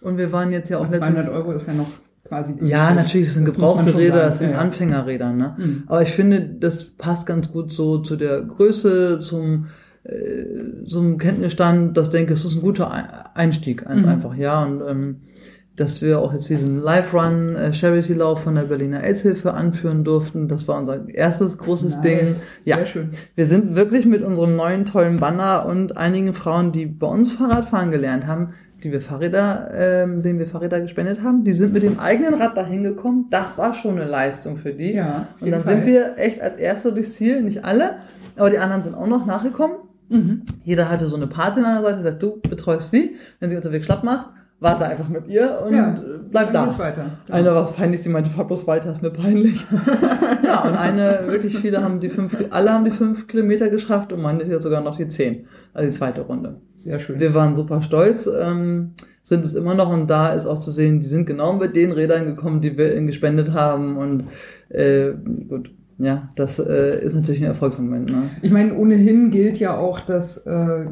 Und 0.00 0.16
wir 0.18 0.32
waren 0.32 0.52
jetzt 0.52 0.68
ja 0.70 0.78
auch 0.78 0.88
200 0.88 1.28
Euro 1.28 1.52
ist 1.52 1.66
ja 1.66 1.74
noch 1.74 1.90
quasi 2.24 2.52
günstig. 2.52 2.70
Ja, 2.70 2.94
natürlich, 2.94 3.28
es 3.28 3.34
sind 3.34 3.46
das 3.46 3.54
gebrauchte 3.54 3.96
Räder, 3.96 4.28
es 4.28 4.38
sind 4.38 4.50
ja, 4.50 4.58
Anfängerräder. 4.58 5.32
Ne? 5.32 5.56
Mhm. 5.58 5.82
Aber 5.86 6.02
ich 6.02 6.10
finde, 6.10 6.40
das 6.40 6.84
passt 6.84 7.26
ganz 7.26 7.50
gut 7.50 7.72
so 7.72 7.98
zu 7.98 8.16
der 8.16 8.42
Größe, 8.42 9.20
zum 9.20 9.68
äh, 10.04 10.84
zum 10.86 11.18
Kenntnisstand, 11.18 11.96
das 11.96 12.10
denke 12.10 12.32
ich, 12.32 12.44
ist 12.44 12.54
ein 12.54 12.62
guter 12.62 13.36
Einstieg 13.36 13.86
mhm. 13.88 14.06
einfach, 14.06 14.34
ja. 14.34 14.64
Und 14.64 14.82
ähm, 14.88 15.16
dass 15.78 16.02
wir 16.02 16.18
auch 16.18 16.32
jetzt 16.32 16.48
diesen 16.48 16.78
Live-Run 16.78 17.54
äh, 17.54 17.72
Charity-Lauf 17.72 18.42
von 18.42 18.56
der 18.56 18.62
Berliner 18.62 19.02
AIDS-Hilfe 19.02 19.54
anführen 19.54 20.02
durften. 20.02 20.48
Das 20.48 20.66
war 20.66 20.76
unser 20.78 21.08
erstes 21.08 21.56
großes 21.56 21.96
nice. 21.96 22.02
Ding. 22.02 22.48
Ja, 22.64 22.76
Sehr 22.78 22.86
schön. 22.86 23.10
Wir 23.36 23.46
sind 23.46 23.76
wirklich 23.76 24.04
mit 24.04 24.22
unserem 24.22 24.56
neuen 24.56 24.86
tollen 24.86 25.18
Banner 25.18 25.66
und 25.66 25.96
einigen 25.96 26.34
Frauen, 26.34 26.72
die 26.72 26.86
bei 26.86 27.06
uns 27.06 27.30
Fahrradfahren 27.32 27.92
gelernt 27.92 28.26
haben, 28.26 28.54
die 28.82 28.92
wir 28.92 29.00
Fahrräder, 29.00 29.70
ähm, 29.74 30.22
denen 30.22 30.38
wir 30.38 30.46
Fahrräder 30.46 30.80
gespendet 30.80 31.22
haben, 31.22 31.44
die 31.44 31.52
sind 31.52 31.72
mit 31.72 31.82
dem 31.82 31.98
eigenen 31.98 32.34
Rad 32.34 32.56
dahin 32.56 32.84
gekommen. 32.84 33.26
Das 33.30 33.58
war 33.58 33.74
schon 33.74 33.98
eine 33.98 34.08
Leistung 34.08 34.56
für 34.56 34.72
die. 34.72 34.92
Ja, 34.92 35.26
und 35.40 35.50
dann 35.50 35.62
Fall. 35.62 35.76
sind 35.76 35.86
wir 35.86 36.16
echt 36.16 36.40
als 36.40 36.56
Erste 36.56 36.92
durchs 36.92 37.14
Ziel, 37.14 37.42
nicht 37.42 37.64
alle, 37.64 37.96
aber 38.36 38.50
die 38.50 38.58
anderen 38.58 38.82
sind 38.82 38.94
auch 38.94 39.06
noch 39.06 39.26
nachgekommen. 39.26 39.76
Mhm. 40.08 40.42
Jeder 40.64 40.88
hatte 40.88 41.06
so 41.08 41.16
eine 41.16 41.26
Patin 41.26 41.64
an 41.64 41.82
der 41.82 41.90
Seite, 41.90 42.02
sagt, 42.02 42.22
du 42.22 42.40
betreust 42.40 42.90
sie, 42.90 43.16
wenn 43.40 43.50
sie 43.50 43.56
unterwegs 43.56 43.84
schlapp 43.84 44.04
macht, 44.04 44.28
warte 44.60 44.86
einfach 44.86 45.08
mit 45.08 45.28
ihr 45.28 45.62
und 45.64 45.74
ja, 45.74 45.94
bleib 46.30 46.52
da. 46.52 46.64
Geht's 46.64 46.78
weiter. 46.78 47.04
Genau. 47.26 47.38
Eine 47.38 47.54
war 47.54 47.62
es 47.62 47.72
peinlich, 47.72 48.02
sie 48.02 48.08
meinte, 48.08 48.30
fahr 48.30 48.46
bloß 48.46 48.66
weiter, 48.66 48.90
ist 48.90 49.02
mir 49.02 49.10
peinlich. 49.10 49.64
ja, 50.44 50.62
und 50.62 50.74
eine, 50.74 51.24
wirklich 51.26 51.58
viele 51.58 51.82
haben 51.82 52.00
die 52.00 52.08
fünf, 52.08 52.36
alle 52.50 52.72
haben 52.72 52.84
die 52.84 52.90
fünf 52.90 53.28
Kilometer 53.28 53.68
geschafft 53.68 54.12
und 54.12 54.20
meine 54.20 54.44
hier 54.44 54.60
sogar 54.60 54.82
noch 54.82 54.96
die 54.96 55.06
zehn, 55.06 55.46
also 55.74 55.88
die 55.88 55.96
zweite 55.96 56.22
Runde. 56.22 56.56
Sehr 56.76 56.98
schön. 56.98 57.20
Wir 57.20 57.34
waren 57.34 57.54
super 57.54 57.82
stolz, 57.82 58.26
ähm, 58.26 58.94
sind 59.22 59.44
es 59.44 59.54
immer 59.54 59.74
noch 59.74 59.90
und 59.90 60.08
da 60.08 60.32
ist 60.32 60.46
auch 60.46 60.58
zu 60.58 60.70
sehen, 60.70 61.00
die 61.00 61.06
sind 61.06 61.26
genau 61.26 61.52
mit 61.52 61.76
den 61.76 61.92
Rädern 61.92 62.26
gekommen, 62.26 62.60
die 62.60 62.76
wir 62.76 62.96
ihnen 62.96 63.06
gespendet 63.06 63.52
haben 63.52 63.96
und 63.96 64.24
äh, 64.70 65.12
gut, 65.48 65.70
ja, 66.00 66.30
das 66.36 66.60
äh, 66.60 67.04
ist 67.04 67.14
natürlich 67.14 67.40
ein 67.40 67.48
Erfolgsmoment. 67.48 68.08
Ne? 68.08 68.30
Ich 68.40 68.52
meine, 68.52 68.74
ohnehin 68.76 69.30
gilt 69.30 69.58
ja 69.58 69.76
auch, 69.76 69.98
dass 69.98 70.38
äh, 70.46 70.86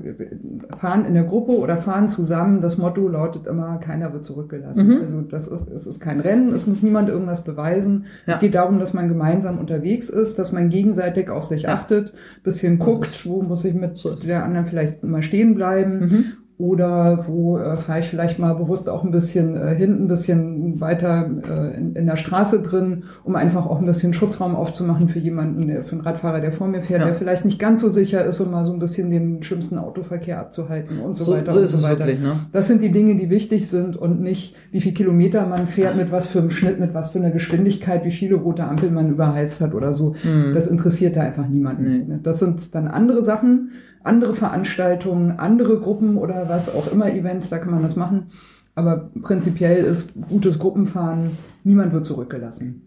Fahren 0.76 1.04
in 1.04 1.14
der 1.14 1.22
Gruppe 1.22 1.52
oder 1.52 1.76
Fahren 1.76 2.08
zusammen, 2.08 2.60
das 2.60 2.76
Motto 2.76 3.06
lautet 3.06 3.46
immer, 3.46 3.78
keiner 3.78 4.12
wird 4.12 4.24
zurückgelassen. 4.24 4.88
Mhm. 4.88 5.00
Also 5.00 5.20
das 5.20 5.46
ist, 5.46 5.70
es 5.70 5.86
ist 5.86 6.00
kein 6.00 6.18
Rennen, 6.18 6.52
es 6.52 6.66
muss 6.66 6.82
niemand 6.82 7.08
irgendwas 7.08 7.44
beweisen. 7.44 8.06
Ja. 8.26 8.34
Es 8.34 8.40
geht 8.40 8.56
darum, 8.56 8.80
dass 8.80 8.94
man 8.94 9.08
gemeinsam 9.08 9.58
unterwegs 9.58 10.08
ist, 10.08 10.40
dass 10.40 10.50
man 10.50 10.70
gegenseitig 10.70 11.30
auf 11.30 11.44
sich 11.44 11.62
ja. 11.62 11.74
achtet, 11.74 12.12
bisschen 12.42 12.80
guckt, 12.80 13.26
wo 13.26 13.42
muss 13.42 13.64
ich 13.64 13.74
mit 13.74 14.02
der 14.24 14.44
anderen 14.44 14.66
vielleicht 14.66 15.04
mal 15.04 15.22
stehen 15.22 15.54
bleiben. 15.54 15.98
Mhm 16.00 16.32
oder 16.58 17.26
wo 17.26 17.58
äh, 17.58 17.76
fahre 17.76 18.00
ich 18.00 18.06
vielleicht 18.06 18.38
mal 18.38 18.54
bewusst 18.54 18.88
auch 18.88 19.04
ein 19.04 19.10
bisschen 19.10 19.56
äh, 19.56 19.74
hinten, 19.74 20.04
ein 20.04 20.08
bisschen 20.08 20.80
weiter 20.80 21.28
äh, 21.46 21.76
in, 21.76 21.94
in 21.94 22.06
der 22.06 22.16
Straße 22.16 22.62
drin, 22.62 23.04
um 23.24 23.36
einfach 23.36 23.66
auch 23.66 23.78
ein 23.78 23.84
bisschen 23.84 24.14
Schutzraum 24.14 24.56
aufzumachen 24.56 25.10
für 25.10 25.18
jemanden, 25.18 25.66
der, 25.66 25.84
für 25.84 25.92
einen 25.92 26.00
Radfahrer, 26.00 26.40
der 26.40 26.52
vor 26.52 26.66
mir 26.68 26.80
fährt, 26.80 27.00
ja. 27.00 27.06
der 27.06 27.14
vielleicht 27.14 27.44
nicht 27.44 27.58
ganz 27.58 27.82
so 27.82 27.90
sicher 27.90 28.24
ist, 28.24 28.40
um 28.40 28.52
mal 28.52 28.64
so 28.64 28.72
ein 28.72 28.78
bisschen 28.78 29.10
den 29.10 29.42
schlimmsten 29.42 29.76
Autoverkehr 29.76 30.40
abzuhalten 30.40 31.00
und 31.00 31.14
so, 31.14 31.24
so 31.24 31.32
weiter 31.32 31.52
so 31.52 31.60
und 31.60 31.68
so 31.68 31.82
weiter. 31.82 32.06
Wirklich, 32.06 32.20
ne? 32.20 32.36
Das 32.52 32.68
sind 32.68 32.82
die 32.82 32.90
Dinge, 32.90 33.16
die 33.16 33.28
wichtig 33.28 33.68
sind 33.68 33.96
und 33.96 34.22
nicht, 34.22 34.56
wie 34.70 34.80
viel 34.80 34.94
Kilometer 34.94 35.46
man 35.46 35.66
fährt, 35.66 35.96
mit 35.96 36.10
was 36.10 36.26
für 36.26 36.38
einem 36.38 36.50
Schnitt, 36.50 36.80
mit 36.80 36.94
was 36.94 37.10
für 37.10 37.18
einer 37.18 37.32
Geschwindigkeit, 37.32 38.06
wie 38.06 38.10
viele 38.10 38.36
rote 38.36 38.64
Ampeln 38.64 38.94
man 38.94 39.10
überheizt 39.10 39.60
hat 39.60 39.74
oder 39.74 39.92
so. 39.92 40.14
Mhm. 40.24 40.54
Das 40.54 40.68
interessiert 40.68 41.16
da 41.16 41.20
einfach 41.20 41.46
niemanden. 41.46 42.06
Nee. 42.08 42.18
Das 42.22 42.38
sind 42.38 42.74
dann 42.74 42.88
andere 42.88 43.22
Sachen, 43.22 43.72
andere 44.06 44.34
Veranstaltungen, 44.34 45.38
andere 45.38 45.78
Gruppen 45.78 46.16
oder 46.16 46.48
was 46.48 46.74
auch 46.74 46.90
immer 46.90 47.10
Events, 47.12 47.50
da 47.50 47.58
kann 47.58 47.72
man 47.72 47.82
das 47.82 47.96
machen. 47.96 48.28
Aber 48.74 49.10
prinzipiell 49.22 49.84
ist 49.84 50.14
gutes 50.28 50.58
Gruppenfahren, 50.58 51.38
niemand 51.64 51.92
wird 51.92 52.04
zurückgelassen. 52.04 52.82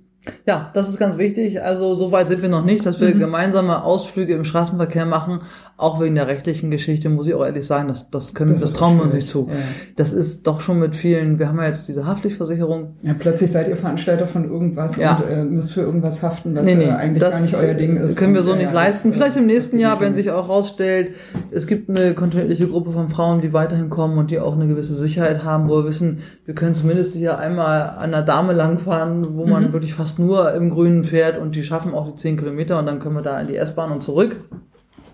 Ja, 0.46 0.70
das 0.74 0.90
ist 0.90 1.00
ganz 1.00 1.18
wichtig. 1.18 1.62
Also 1.62 1.96
so 1.96 2.12
weit 2.12 2.28
sind 2.28 2.42
wir 2.42 2.50
noch 2.50 2.66
nicht, 2.66 2.86
dass 2.86 3.00
wir 3.00 3.14
mhm. 3.14 3.20
gemeinsame 3.20 3.84
Ausflüge 3.84 4.34
im 4.34 4.44
Straßenverkehr 4.44 5.06
machen, 5.06 5.42
auch 5.80 6.02
wegen 6.02 6.16
der 6.16 6.28
rechtlichen 6.28 6.72
Geschichte, 6.72 7.08
muss 7.08 7.26
ich 7.26 7.34
auch 7.34 7.46
ehrlich 7.46 7.66
sagen, 7.66 7.88
das, 7.88 8.10
das 8.10 8.34
können 8.34 8.52
das, 8.52 8.60
das 8.60 8.74
trauen 8.74 8.98
wir 8.98 9.04
uns 9.04 9.14
nicht 9.14 9.30
zu. 9.30 9.48
Ja. 9.50 9.56
Das 9.96 10.12
ist 10.12 10.46
doch 10.46 10.60
schon 10.60 10.78
mit 10.78 10.94
vielen, 10.94 11.40
wir 11.40 11.48
haben 11.48 11.58
ja 11.58 11.68
jetzt 11.68 11.88
diese 11.88 12.06
Haftpflichtversicherung. 12.06 12.98
Ja, 13.02 13.16
plötzlich 13.18 13.50
seid 13.50 13.70
ihr 13.70 13.78
Veranstalter 13.78 14.28
von 14.28 14.44
irgendwas 14.44 14.98
ja. 14.98 15.16
und 15.16 15.30
äh, 15.30 15.46
müsst 15.46 15.72
für 15.72 15.80
irgendwas 15.80 16.22
haften, 16.22 16.54
was 16.54 16.66
nee, 16.66 16.76
nee, 16.76 16.84
äh, 16.84 16.90
eigentlich 16.90 17.22
gar 17.22 17.40
nicht 17.40 17.56
euer 17.56 17.76
Ding 17.76 17.96
ist. 17.96 18.18
Können 18.18 18.34
wir 18.34 18.44
so 18.44 18.52
und, 18.52 18.58
nicht 18.58 18.74
leisten. 18.74 19.14
Vielleicht 19.14 19.38
im 19.38 19.46
nächsten 19.46 19.80
Jahr, 19.80 20.02
wenn 20.02 20.14
sich 20.14 20.32
auch 20.32 20.50
rausstellt, 20.50 21.16
es 21.50 21.66
gibt 21.66 21.90
eine 21.90 22.14
kontinuierliche 22.14 22.68
Gruppe 22.68 22.92
von 22.92 23.08
Frauen, 23.08 23.40
die 23.40 23.54
weiterhin 23.54 23.90
kommen 23.90 24.18
und 24.18 24.32
die 24.32 24.40
auch 24.42 24.56
eine 24.56 24.68
gewisse 24.68 24.96
Sicherheit 24.96 25.46
haben, 25.46 25.70
wo 25.70 25.78
wir 25.78 25.86
wissen, 25.86 26.20
wir 26.44 26.56
können 26.56 26.74
zumindest 26.74 27.14
hier 27.14 27.38
einmal 27.38 27.84
an 28.00 28.14
einer 28.14 28.24
Dame 28.24 28.52
langfahren, 28.52 29.38
wo 29.38 29.46
man 29.46 29.68
mhm. 29.68 29.74
wirklich 29.74 29.94
fast 29.94 30.20
nur 30.20 30.54
im 30.54 30.72
Grünen 30.72 31.06
fährt 31.06 31.38
und 31.38 31.56
die 31.56 31.64
schaffen 31.64 31.94
auch 31.94 32.10
die 32.12 32.16
zehn 32.18 32.36
Kilometer 32.36 32.78
und 32.80 32.86
dann 32.86 33.00
können 33.00 33.16
wir 33.16 33.22
da 33.22 33.40
in 33.40 33.48
die 33.48 33.56
S-Bahn 33.56 33.94
und 33.94 34.04
zurück. 34.04 34.36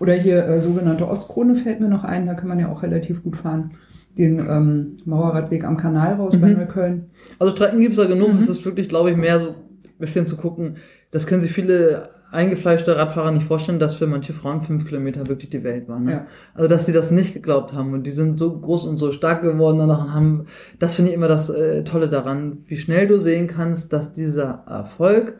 Oder 0.00 0.14
hier 0.14 0.46
äh, 0.46 0.60
sogenannte 0.60 1.08
Ostkrone 1.08 1.54
fällt 1.54 1.80
mir 1.80 1.88
noch 1.88 2.04
ein, 2.04 2.26
da 2.26 2.34
kann 2.34 2.48
man 2.48 2.58
ja 2.58 2.68
auch 2.68 2.82
relativ 2.82 3.22
gut 3.22 3.36
fahren. 3.36 3.72
Den 4.18 4.38
ähm, 4.38 4.96
Mauerradweg 5.04 5.64
am 5.64 5.76
Kanal 5.76 6.14
raus 6.14 6.34
mhm. 6.36 6.40
bei 6.40 6.48
Neukölln. 6.48 7.10
Also 7.38 7.54
Strecken 7.54 7.80
gibt's 7.80 7.98
da 7.98 8.06
genug. 8.06 8.32
Mhm. 8.32 8.38
Es 8.40 8.48
ist 8.48 8.64
wirklich, 8.64 8.88
glaube 8.88 9.10
ich, 9.10 9.16
mehr 9.16 9.40
so 9.40 9.48
ein 9.48 9.54
bisschen 9.98 10.26
zu 10.26 10.36
gucken. 10.36 10.76
Das 11.10 11.26
können 11.26 11.42
sich 11.42 11.52
viele 11.52 12.10
eingefleischte 12.30 12.96
Radfahrer 12.96 13.30
nicht 13.30 13.46
vorstellen, 13.46 13.78
dass 13.78 13.94
für 13.94 14.06
manche 14.06 14.32
Frauen 14.32 14.62
fünf 14.62 14.86
Kilometer 14.86 15.26
wirklich 15.28 15.50
die 15.50 15.64
Welt 15.64 15.88
waren. 15.88 16.04
Ne? 16.04 16.12
Ja. 16.12 16.26
Also 16.54 16.68
dass 16.68 16.84
die 16.84 16.92
das 16.92 17.10
nicht 17.10 17.34
geglaubt 17.34 17.72
haben 17.72 17.92
und 17.94 18.04
die 18.04 18.10
sind 18.10 18.38
so 18.38 18.58
groß 18.58 18.86
und 18.86 18.98
so 18.98 19.12
stark 19.12 19.42
geworden 19.42 19.78
danach 19.78 20.12
haben. 20.12 20.46
Das 20.78 20.96
finde 20.96 21.10
ich 21.10 21.16
immer 21.16 21.28
das 21.28 21.48
äh, 21.50 21.84
Tolle 21.84 22.08
daran, 22.08 22.58
wie 22.66 22.76
schnell 22.76 23.06
du 23.06 23.18
sehen 23.18 23.46
kannst, 23.46 23.92
dass 23.92 24.12
dieser 24.12 24.64
Erfolg 24.66 25.38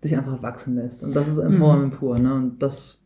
sich 0.00 0.16
einfach 0.16 0.42
wachsen 0.42 0.74
lässt. 0.76 1.02
Und 1.02 1.14
das 1.14 1.28
ist 1.28 1.38
Empowerment 1.38 1.94
mhm. 1.94 1.96
pur. 1.96 2.18
Ne? 2.18 2.34
Und 2.34 2.62
das 2.62 2.98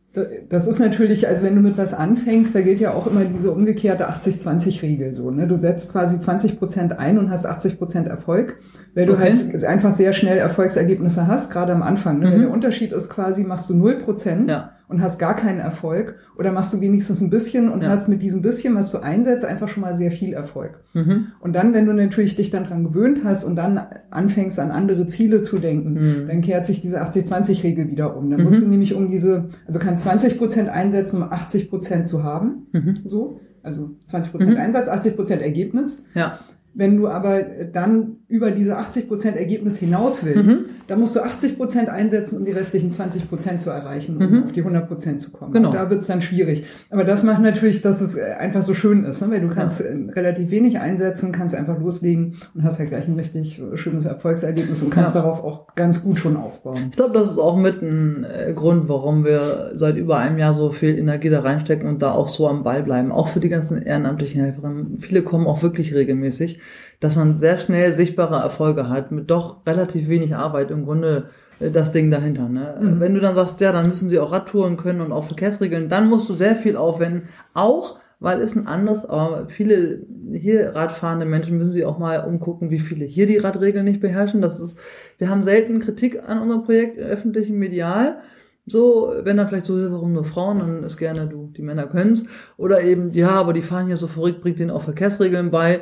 das 0.49 0.67
ist 0.67 0.79
natürlich, 0.79 1.27
also 1.27 1.43
wenn 1.43 1.55
du 1.55 1.61
mit 1.61 1.77
was 1.77 1.93
anfängst, 1.93 2.53
da 2.55 2.61
gilt 2.61 2.79
ja 2.79 2.93
auch 2.93 3.07
immer 3.07 3.25
diese 3.25 3.51
umgekehrte 3.51 4.09
80-20-Regel 4.09 5.15
so. 5.15 5.31
Ne? 5.31 5.47
Du 5.47 5.55
setzt 5.55 5.91
quasi 5.91 6.19
20 6.19 6.59
Prozent 6.59 6.97
ein 6.97 7.17
und 7.17 7.29
hast 7.29 7.45
80 7.45 7.77
Prozent 7.77 8.07
Erfolg 8.07 8.57
weil 8.97 9.05
du 9.05 9.13
okay. 9.13 9.35
halt 9.35 9.63
einfach 9.63 9.91
sehr 9.91 10.11
schnell 10.11 10.39
Erfolgsergebnisse 10.39 11.27
hast, 11.27 11.51
gerade 11.51 11.71
am 11.71 11.83
Anfang. 11.83 12.17
Ne? 12.17 12.31
Mhm. 12.31 12.39
Der 12.39 12.49
Unterschied 12.49 12.91
ist 12.91 13.11
quasi, 13.11 13.43
machst 13.43 13.69
du 13.69 13.75
null 13.75 13.99
Prozent 13.99 14.49
ja. 14.49 14.71
Und 14.87 15.01
hast 15.01 15.19
gar 15.19 15.35
keinen 15.35 15.59
Erfolg 15.59 16.15
oder 16.37 16.51
machst 16.51 16.73
du 16.73 16.79
wenigstens 16.79 17.19
ein 17.19 17.29
bisschen 17.29 17.69
und 17.69 17.83
ja. 17.83 17.89
hast 17.89 18.07
mit 18.07 18.21
diesem 18.21 18.41
bisschen, 18.41 18.75
was 18.75 18.91
du 18.91 18.99
einsetzt, 18.99 19.43
einfach 19.43 19.67
schon 19.67 19.81
mal 19.81 19.95
sehr 19.95 20.11
viel 20.11 20.33
Erfolg. 20.33 20.81
Mhm. 20.93 21.27
Und 21.39 21.53
dann, 21.53 21.73
wenn 21.73 21.85
du 21.85 21.93
natürlich 21.93 22.35
dich 22.35 22.51
dann 22.51 22.65
dran 22.65 22.85
gewöhnt 22.85 23.21
hast 23.23 23.43
und 23.43 23.55
dann 23.55 23.81
anfängst 24.11 24.59
an 24.59 24.71
andere 24.71 25.07
Ziele 25.07 25.41
zu 25.41 25.59
denken, 25.59 25.93
mhm. 25.93 26.27
dann 26.27 26.41
kehrt 26.41 26.65
sich 26.65 26.81
diese 26.81 27.01
80-20-Regel 27.01 27.89
wieder 27.89 28.15
um. 28.15 28.29
Dann 28.29 28.43
musst 28.43 28.61
du 28.61 28.65
mhm. 28.65 28.71
nämlich 28.71 28.93
um 28.93 29.09
diese, 29.09 29.49
also 29.65 29.79
kannst 29.79 30.03
20 30.03 30.37
Prozent 30.37 30.69
einsetzen, 30.69 31.21
um 31.21 31.31
80 31.31 31.69
Prozent 31.69 32.07
zu 32.07 32.23
haben. 32.23 32.67
Mhm. 32.71 32.93
So. 33.03 33.41
Also 33.63 33.97
20 34.05 34.31
Prozent 34.31 34.53
mhm. 34.53 34.61
Einsatz, 34.61 34.87
80 34.87 35.15
Prozent 35.17 35.41
Ergebnis. 35.41 36.03
Ja. 36.13 36.39
Wenn 36.73 36.95
du 36.95 37.09
aber 37.09 37.41
dann 37.41 38.16
über 38.29 38.51
diese 38.51 38.75
80 38.75 39.07
Prozent 39.07 39.37
Ergebnis 39.37 39.77
hinaus 39.77 40.25
willst, 40.25 40.59
mhm. 40.59 40.65
dann 40.87 40.99
musst 40.99 41.15
du 41.15 41.21
80 41.21 41.55
Prozent 41.55 41.87
einsetzen, 41.87 42.37
um 42.37 42.43
die 42.43 42.51
restlichen 42.51 42.91
20 42.91 43.29
Prozent 43.29 43.61
zu 43.61 43.69
erreichen, 43.69 44.17
um 44.17 44.29
mhm. 44.29 44.43
auf 44.43 44.51
die 44.51 44.59
100 44.59 44.85
Prozent 44.85 45.21
zu 45.21 45.31
kommen. 45.31 45.53
Genau. 45.53 45.69
Und 45.69 45.75
da 45.75 45.89
wird's 45.89 46.07
dann 46.07 46.21
schwierig. 46.21 46.65
Aber 46.89 47.05
das 47.05 47.23
macht 47.23 47.41
natürlich, 47.41 47.81
dass 47.81 48.01
es 48.01 48.15
äh, 48.15 48.33
einfach 48.37 48.63
so 48.63 48.73
schön 48.73 49.05
ist, 49.05 49.21
ne? 49.21 49.31
weil 49.31 49.39
du 49.39 49.47
kannst 49.47 49.79
ja. 49.79 49.85
Äh, 49.85 50.11
relativ 50.11 50.51
wenig 50.51 50.77
einsetzen, 50.77 51.31
kannst 51.31 51.55
einfach 51.55 51.79
loslegen 51.79 52.35
und 52.53 52.63
hast 52.63 52.79
ja 52.79 52.85
gleich 52.85 53.07
ein 53.07 53.15
richtig 53.15 53.61
äh, 53.61 53.77
schönes 53.77 54.03
Erfolgsergebnis 54.03 54.81
und 54.81 54.89
kannst 54.89 55.15
ja. 55.15 55.21
darauf 55.21 55.41
auch 55.41 55.73
ganz 55.75 56.03
gut 56.03 56.19
schon 56.19 56.35
aufbauen. 56.35 56.87
Ich 56.89 56.97
glaube, 56.97 57.13
das 57.17 57.31
ist 57.31 57.37
auch 57.37 57.55
mit 57.55 57.81
ein 57.81 58.25
Grund, 58.55 58.89
warum 58.89 59.23
wir 59.23 59.71
seit 59.75 59.95
über 59.95 60.17
einem 60.17 60.37
Jahr 60.37 60.53
so 60.53 60.71
viel 60.71 60.97
Energie 60.97 61.29
da 61.29 61.39
reinstecken 61.39 61.87
und 61.87 62.01
da 62.01 62.11
auch 62.11 62.27
so 62.27 62.49
am 62.49 62.63
Ball 62.63 62.83
bleiben. 62.83 63.13
Auch 63.13 63.29
für 63.29 63.39
die 63.39 63.49
ganzen 63.49 63.81
ehrenamtlichen 63.81 64.41
Helferinnen. 64.41 64.97
Viele 64.99 65.21
kommen 65.21 65.47
auch 65.47 65.63
wirklich 65.63 65.93
regelmäßig 65.93 66.59
dass 66.99 67.15
man 67.15 67.37
sehr 67.37 67.57
schnell 67.57 67.93
sichtbare 67.93 68.41
Erfolge 68.41 68.89
hat, 68.89 69.11
mit 69.11 69.29
doch 69.29 69.65
relativ 69.65 70.07
wenig 70.07 70.35
Arbeit 70.35 70.71
im 70.71 70.85
Grunde 70.85 71.29
äh, 71.59 71.71
das 71.71 71.91
Ding 71.91 72.11
dahinter. 72.11 72.49
Ne? 72.49 72.77
Mhm. 72.79 72.99
Wenn 72.99 73.13
du 73.13 73.19
dann 73.19 73.35
sagst, 73.35 73.59
ja, 73.59 73.71
dann 73.71 73.87
müssen 73.87 74.09
sie 74.09 74.19
auch 74.19 74.31
Radtouren 74.31 74.77
können 74.77 75.01
und 75.01 75.11
auch 75.11 75.25
Verkehrsregeln, 75.25 75.89
dann 75.89 76.09
musst 76.09 76.29
du 76.29 76.33
sehr 76.33 76.55
viel 76.55 76.75
aufwenden, 76.75 77.29
auch 77.53 77.99
weil 78.19 78.41
es 78.41 78.55
ein 78.55 78.67
anderes, 78.67 79.05
aber 79.05 79.47
viele 79.47 80.01
hier 80.33 80.73
Radfahrende 80.73 81.25
Menschen 81.25 81.57
müssen 81.57 81.71
sich 81.71 81.85
auch 81.85 81.99
mal 81.99 82.25
umgucken, 82.25 82.71
wie 82.71 82.79
viele 82.79 83.05
hier 83.05 83.27
die 83.27 83.37
Radregeln 83.37 83.85
nicht 83.85 84.01
beherrschen. 84.01 84.41
Das 84.41 84.59
ist, 84.59 84.77
wir 85.19 85.29
haben 85.29 85.43
selten 85.43 85.79
Kritik 85.79 86.23
an 86.27 86.39
unserem 86.41 86.63
Projekt 86.63 86.97
öffentlichen 86.97 87.59
medial. 87.59 88.17
So, 88.65 89.13
wenn 89.21 89.37
dann 89.37 89.47
vielleicht 89.47 89.67
so, 89.67 89.91
warum 89.91 90.11
nur 90.11 90.25
Frauen, 90.25 90.59
dann 90.59 90.83
ist 90.83 90.97
gerne 90.97 91.27
du, 91.27 91.53
die 91.55 91.61
Männer 91.61 91.87
können's. 91.87 92.25
Oder 92.57 92.81
eben, 92.83 93.13
ja, 93.13 93.29
aber 93.29 93.53
die 93.53 93.61
fahren 93.61 93.87
hier 93.87 93.95
so 93.97 94.07
verrückt, 94.07 94.41
bringt 94.41 94.59
denen 94.59 94.71
auch 94.71 94.81
Verkehrsregeln 94.81 95.51
bei. 95.51 95.81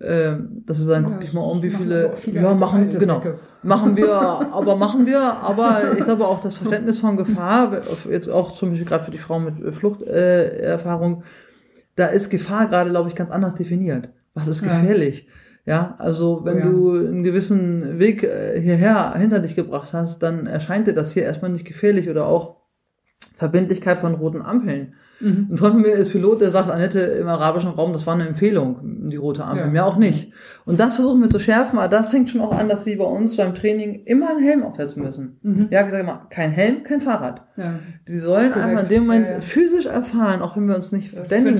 Ähm, 0.00 0.64
dass 0.66 0.78
wir 0.78 0.84
sagen, 0.84 1.06
guck 1.08 1.20
dich 1.20 1.32
mal 1.32 1.42
um, 1.42 1.62
wie 1.62 1.70
viele, 1.70 2.16
viele 2.16 2.40
ja, 2.40 2.54
machen, 2.54 2.90
genau, 2.90 3.22
machen 3.62 3.96
wir, 3.96 4.12
aber 4.52 4.74
machen 4.74 5.06
wir, 5.06 5.20
aber 5.20 5.96
ich 5.96 6.04
glaube 6.04 6.26
auch 6.26 6.40
das 6.40 6.56
Verständnis 6.56 6.98
von 6.98 7.16
Gefahr, 7.16 7.80
jetzt 8.10 8.28
auch 8.28 8.56
zum 8.56 8.70
Beispiel 8.70 8.88
gerade 8.88 9.04
für 9.04 9.12
die 9.12 9.18
Frauen 9.18 9.44
mit 9.44 9.74
Fluchterfahrung, 9.74 11.20
äh, 11.20 11.24
da 11.94 12.06
ist 12.06 12.28
Gefahr 12.28 12.66
gerade, 12.66 12.90
glaube 12.90 13.08
ich, 13.08 13.14
ganz 13.14 13.30
anders 13.30 13.54
definiert. 13.54 14.08
Was 14.34 14.48
ist 14.48 14.62
gefährlich? 14.62 15.28
Ja, 15.64 15.74
ja 15.74 15.94
also 15.98 16.44
wenn 16.44 16.58
ja. 16.58 16.64
du 16.64 16.90
einen 16.90 17.22
gewissen 17.22 18.00
Weg 18.00 18.24
äh, 18.24 18.60
hierher 18.60 19.14
hinter 19.14 19.38
dich 19.38 19.54
gebracht 19.54 19.92
hast, 19.92 20.18
dann 20.24 20.48
erscheint 20.48 20.88
dir 20.88 20.94
das 20.94 21.12
hier 21.12 21.22
erstmal 21.22 21.52
nicht 21.52 21.66
gefährlich 21.66 22.10
oder 22.10 22.26
auch 22.26 22.56
Verbindlichkeit 23.36 23.98
von 23.98 24.14
roten 24.14 24.42
Ampeln. 24.42 24.94
Mhm. 25.20 25.48
Ein 25.50 25.56
Freund 25.56 25.72
von 25.74 25.82
mir 25.82 25.94
ist 25.94 26.10
Pilot, 26.10 26.40
der 26.40 26.50
sagt, 26.50 26.70
Annette, 26.70 27.00
im 27.00 27.28
arabischen 27.28 27.70
Raum, 27.70 27.92
das 27.92 28.06
war 28.06 28.14
eine 28.14 28.26
Empfehlung, 28.26 28.93
die 29.10 29.16
rote 29.16 29.44
Ampel. 29.44 29.66
Ja. 29.66 29.70
Mehr 29.70 29.86
auch 29.86 29.96
nicht. 29.96 30.32
Und 30.64 30.80
das 30.80 30.96
versuchen 30.96 31.20
wir 31.20 31.30
zu 31.30 31.40
schärfen, 31.40 31.78
aber 31.78 31.88
das 31.88 32.08
fängt 32.08 32.30
schon 32.30 32.40
auch 32.40 32.56
an, 32.56 32.68
dass 32.68 32.84
sie 32.84 32.96
bei 32.96 33.04
uns 33.04 33.36
beim 33.36 33.54
Training 33.54 34.04
immer 34.04 34.30
einen 34.30 34.42
Helm 34.42 34.62
aufsetzen 34.62 35.02
müssen. 35.02 35.38
Mhm. 35.42 35.68
Ja, 35.70 35.86
wie 35.86 35.90
sage 35.90 36.02
immer, 36.02 36.26
kein 36.30 36.50
Helm, 36.50 36.82
kein 36.82 37.00
Fahrrad. 37.00 37.42
Ja. 37.56 37.74
Die 38.08 38.18
sollen 38.18 38.52
Korrekt. 38.52 38.68
einfach 38.68 38.82
in 38.84 38.88
dem 38.88 39.02
Moment 39.06 39.26
ja, 39.26 39.40
physisch 39.40 39.86
erfahren, 39.86 40.42
auch 40.42 40.56
wenn 40.56 40.66
wir 40.66 40.76
uns 40.76 40.92
nicht 40.92 41.16
das 41.16 41.28
können, 41.28 41.56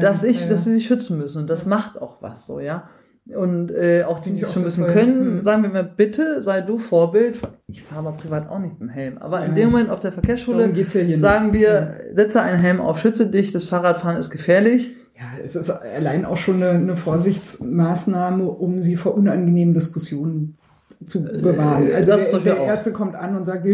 dass 0.00 0.22
ich, 0.22 0.48
dass 0.48 0.64
sie 0.64 0.74
sich 0.74 0.86
schützen 0.86 1.18
müssen. 1.18 1.42
Und 1.42 1.50
das 1.50 1.66
macht 1.66 2.00
auch 2.00 2.22
was 2.22 2.46
so, 2.46 2.60
ja. 2.60 2.88
Und 3.26 3.70
äh, 3.70 4.04
auch 4.04 4.20
die, 4.20 4.34
die 4.34 4.42
es 4.42 4.52
schon 4.52 4.64
bisschen 4.64 4.84
können, 4.84 5.38
hm. 5.38 5.44
sagen 5.44 5.62
wir 5.62 5.70
mal, 5.70 5.82
bitte 5.82 6.42
sei 6.42 6.60
du 6.60 6.76
Vorbild. 6.76 7.38
Ich 7.68 7.82
fahre 7.82 8.08
aber 8.08 8.16
privat 8.18 8.50
auch 8.50 8.58
nicht 8.58 8.72
mit 8.72 8.80
dem 8.82 8.88
Helm. 8.90 9.16
Aber 9.16 9.40
ja. 9.40 9.46
in 9.46 9.54
dem 9.54 9.70
Moment 9.70 9.88
auf 9.88 10.00
der 10.00 10.12
Verkehrsschule 10.12 10.70
ja 10.74 11.18
sagen 11.18 11.54
wir, 11.54 11.68
ja. 11.70 12.14
setze 12.14 12.42
einen 12.42 12.60
Helm 12.60 12.82
auf, 12.82 12.98
schütze 12.98 13.30
dich, 13.30 13.50
das 13.50 13.64
Fahrradfahren 13.64 14.18
ist 14.18 14.28
gefährlich. 14.28 14.94
Ja, 15.16 15.24
es 15.42 15.54
ist 15.54 15.70
allein 15.70 16.24
auch 16.24 16.36
schon 16.36 16.56
eine, 16.56 16.70
eine 16.70 16.96
Vorsichtsmaßnahme, 16.96 18.44
um 18.44 18.82
sie 18.82 18.96
vor 18.96 19.14
unangenehmen 19.14 19.72
Diskussionen 19.72 20.58
zu 21.06 21.20
äh, 21.20 21.38
bewahren. 21.38 21.88
Also 21.94 22.12
das 22.12 22.30
der, 22.30 22.40
der 22.40 22.56
Erste 22.58 22.92
kommt 22.92 23.14
an 23.14 23.36
und 23.36 23.44
sagt, 23.44 23.66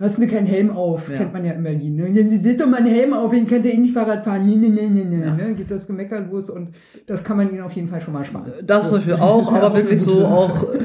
hast 0.00 0.20
du 0.20 0.26
keinen 0.26 0.46
Helm 0.46 0.70
auf? 0.70 1.08
Ja. 1.10 1.18
Kennt 1.18 1.32
man 1.32 1.44
ja 1.44 1.52
in 1.52 1.62
Berlin. 1.62 1.96
Ne? 1.96 2.38
Setz 2.38 2.60
doch 2.60 2.66
mal 2.66 2.78
einen 2.78 2.92
Helm 2.92 3.12
auf, 3.12 3.30
den 3.30 3.46
könnt 3.46 3.64
ihr 3.64 3.74
eh 3.74 3.78
nicht 3.78 3.94
Fahrrad 3.94 4.24
fahren. 4.24 4.44
Nee, 4.44 4.56
nee, 4.56 4.70
nee, 4.70 4.88
nee, 4.88 5.04
nee. 5.04 5.24
Ja. 5.24 5.34
Ne? 5.34 5.54
Geht 5.54 5.70
das 5.70 5.86
Gemecker 5.86 6.20
los 6.20 6.50
und 6.50 6.74
das 7.06 7.24
kann 7.24 7.36
man 7.36 7.50
ihnen 7.50 7.62
auf 7.62 7.72
jeden 7.72 7.88
Fall 7.88 8.00
schon 8.00 8.14
mal 8.14 8.24
sparen. 8.24 8.52
Das 8.64 8.88
so. 8.88 8.96
Beispiel 8.96 9.14
auch, 9.14 9.52
aber 9.54 9.68
auch 9.68 9.74
wirklich 9.74 10.02
so 10.02 10.24
auch 10.24 10.64
äh, 10.74 10.78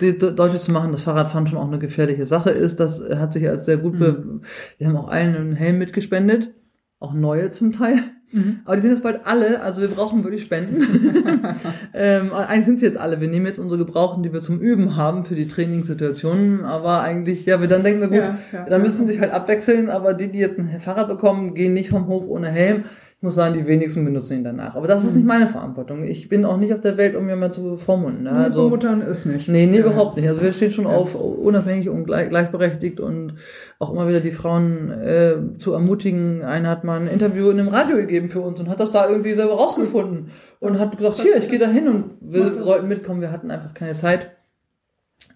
die 0.00 0.18
deutlich 0.18 0.60
zu 0.60 0.72
machen, 0.72 0.92
dass 0.92 1.02
Fahrradfahren 1.02 1.46
schon 1.46 1.58
auch 1.58 1.68
eine 1.68 1.78
gefährliche 1.78 2.26
Sache 2.26 2.50
ist. 2.50 2.80
Das 2.80 3.00
hat 3.00 3.32
sich 3.32 3.48
als 3.48 3.64
sehr 3.64 3.78
gut, 3.78 3.94
mhm. 3.94 4.42
wir 4.78 4.88
haben 4.88 4.96
auch 4.96 5.08
allen 5.08 5.34
einen 5.34 5.54
Helm 5.54 5.78
mitgespendet, 5.78 6.52
auch 6.98 7.14
neue 7.14 7.50
zum 7.50 7.72
Teil. 7.72 7.98
Mhm. 8.32 8.60
Aber 8.64 8.76
die 8.76 8.82
sind 8.82 8.92
jetzt 8.92 9.02
bald 9.02 9.20
alle, 9.24 9.62
also 9.62 9.80
wir 9.80 9.88
brauchen 9.88 10.24
wirklich 10.24 10.44
Spenden. 10.44 10.82
ähm, 11.94 12.32
eigentlich 12.32 12.66
sind 12.66 12.78
sie 12.80 12.86
jetzt 12.86 12.98
alle. 12.98 13.20
Wir 13.20 13.28
nehmen 13.28 13.46
jetzt 13.46 13.58
unsere 13.58 13.78
Gebrauchten, 13.78 14.22
die 14.22 14.32
wir 14.32 14.40
zum 14.40 14.60
Üben 14.60 14.96
haben 14.96 15.24
für 15.24 15.34
die 15.34 15.46
Trainingssituationen. 15.46 16.64
Aber 16.64 17.02
eigentlich, 17.02 17.46
ja, 17.46 17.60
wir 17.60 17.68
dann 17.68 17.84
denken 17.84 18.00
wir 18.00 18.08
gut, 18.08 18.18
ja, 18.18 18.38
ja, 18.52 18.64
dann 18.64 18.82
müssen 18.82 19.02
ja. 19.02 19.06
sich 19.06 19.20
halt 19.20 19.32
abwechseln. 19.32 19.88
Aber 19.88 20.14
die, 20.14 20.28
die 20.28 20.38
jetzt 20.38 20.58
ein 20.58 20.80
Fahrrad 20.80 21.08
bekommen, 21.08 21.54
gehen 21.54 21.72
nicht 21.72 21.90
vom 21.90 22.08
Hof 22.08 22.24
ohne 22.26 22.48
Helm. 22.48 22.84
Ich 23.18 23.22
muss 23.22 23.34
sagen, 23.34 23.54
die 23.54 23.66
wenigsten 23.66 24.04
benutzen 24.04 24.38
ihn 24.38 24.44
danach. 24.44 24.76
Aber 24.76 24.86
das 24.86 25.02
ist 25.02 25.14
nicht 25.14 25.22
mhm. 25.22 25.28
meine 25.28 25.48
Verantwortung. 25.48 26.02
Ich 26.02 26.28
bin 26.28 26.44
auch 26.44 26.58
nicht 26.58 26.74
auf 26.74 26.82
der 26.82 26.98
Welt, 26.98 27.16
um 27.16 27.24
mir 27.24 27.34
mal 27.34 27.50
zu 27.50 27.62
bevormunden. 27.62 28.24
Ne? 28.24 28.32
Also, 28.32 28.68
Muttern 28.68 29.00
ist 29.00 29.24
nicht. 29.24 29.48
Nee, 29.48 29.64
nee, 29.64 29.78
ja. 29.78 29.86
überhaupt 29.86 30.16
nicht. 30.16 30.28
Also 30.28 30.42
wir 30.42 30.52
stehen 30.52 30.70
schon 30.70 30.84
ja. 30.84 30.90
auf 30.90 31.14
unabhängig 31.14 31.88
und 31.88 32.04
gleich, 32.04 32.28
gleichberechtigt 32.28 33.00
und 33.00 33.38
auch 33.78 33.90
immer 33.90 34.06
wieder 34.06 34.20
die 34.20 34.32
Frauen 34.32 34.90
äh, 34.90 35.36
zu 35.56 35.72
ermutigen. 35.72 36.42
Einer 36.42 36.68
hat 36.68 36.84
mal 36.84 37.00
ein 37.00 37.08
Interview 37.08 37.48
in 37.48 37.58
einem 37.58 37.70
Radio 37.70 37.96
gegeben 37.96 38.28
für 38.28 38.42
uns 38.42 38.60
und 38.60 38.68
hat 38.68 38.80
das 38.80 38.90
da 38.90 39.08
irgendwie 39.08 39.32
selber 39.32 39.54
rausgefunden 39.54 40.28
und 40.60 40.78
hat 40.78 40.94
gesagt, 40.94 41.16
hier, 41.16 41.38
ich 41.38 41.48
gehe 41.48 41.58
da 41.58 41.68
hin 41.68 41.88
und 41.88 42.04
wir 42.20 42.62
sollten 42.62 42.86
mitkommen. 42.86 43.22
Wir 43.22 43.32
hatten 43.32 43.50
einfach 43.50 43.72
keine 43.72 43.94
Zeit. 43.94 44.32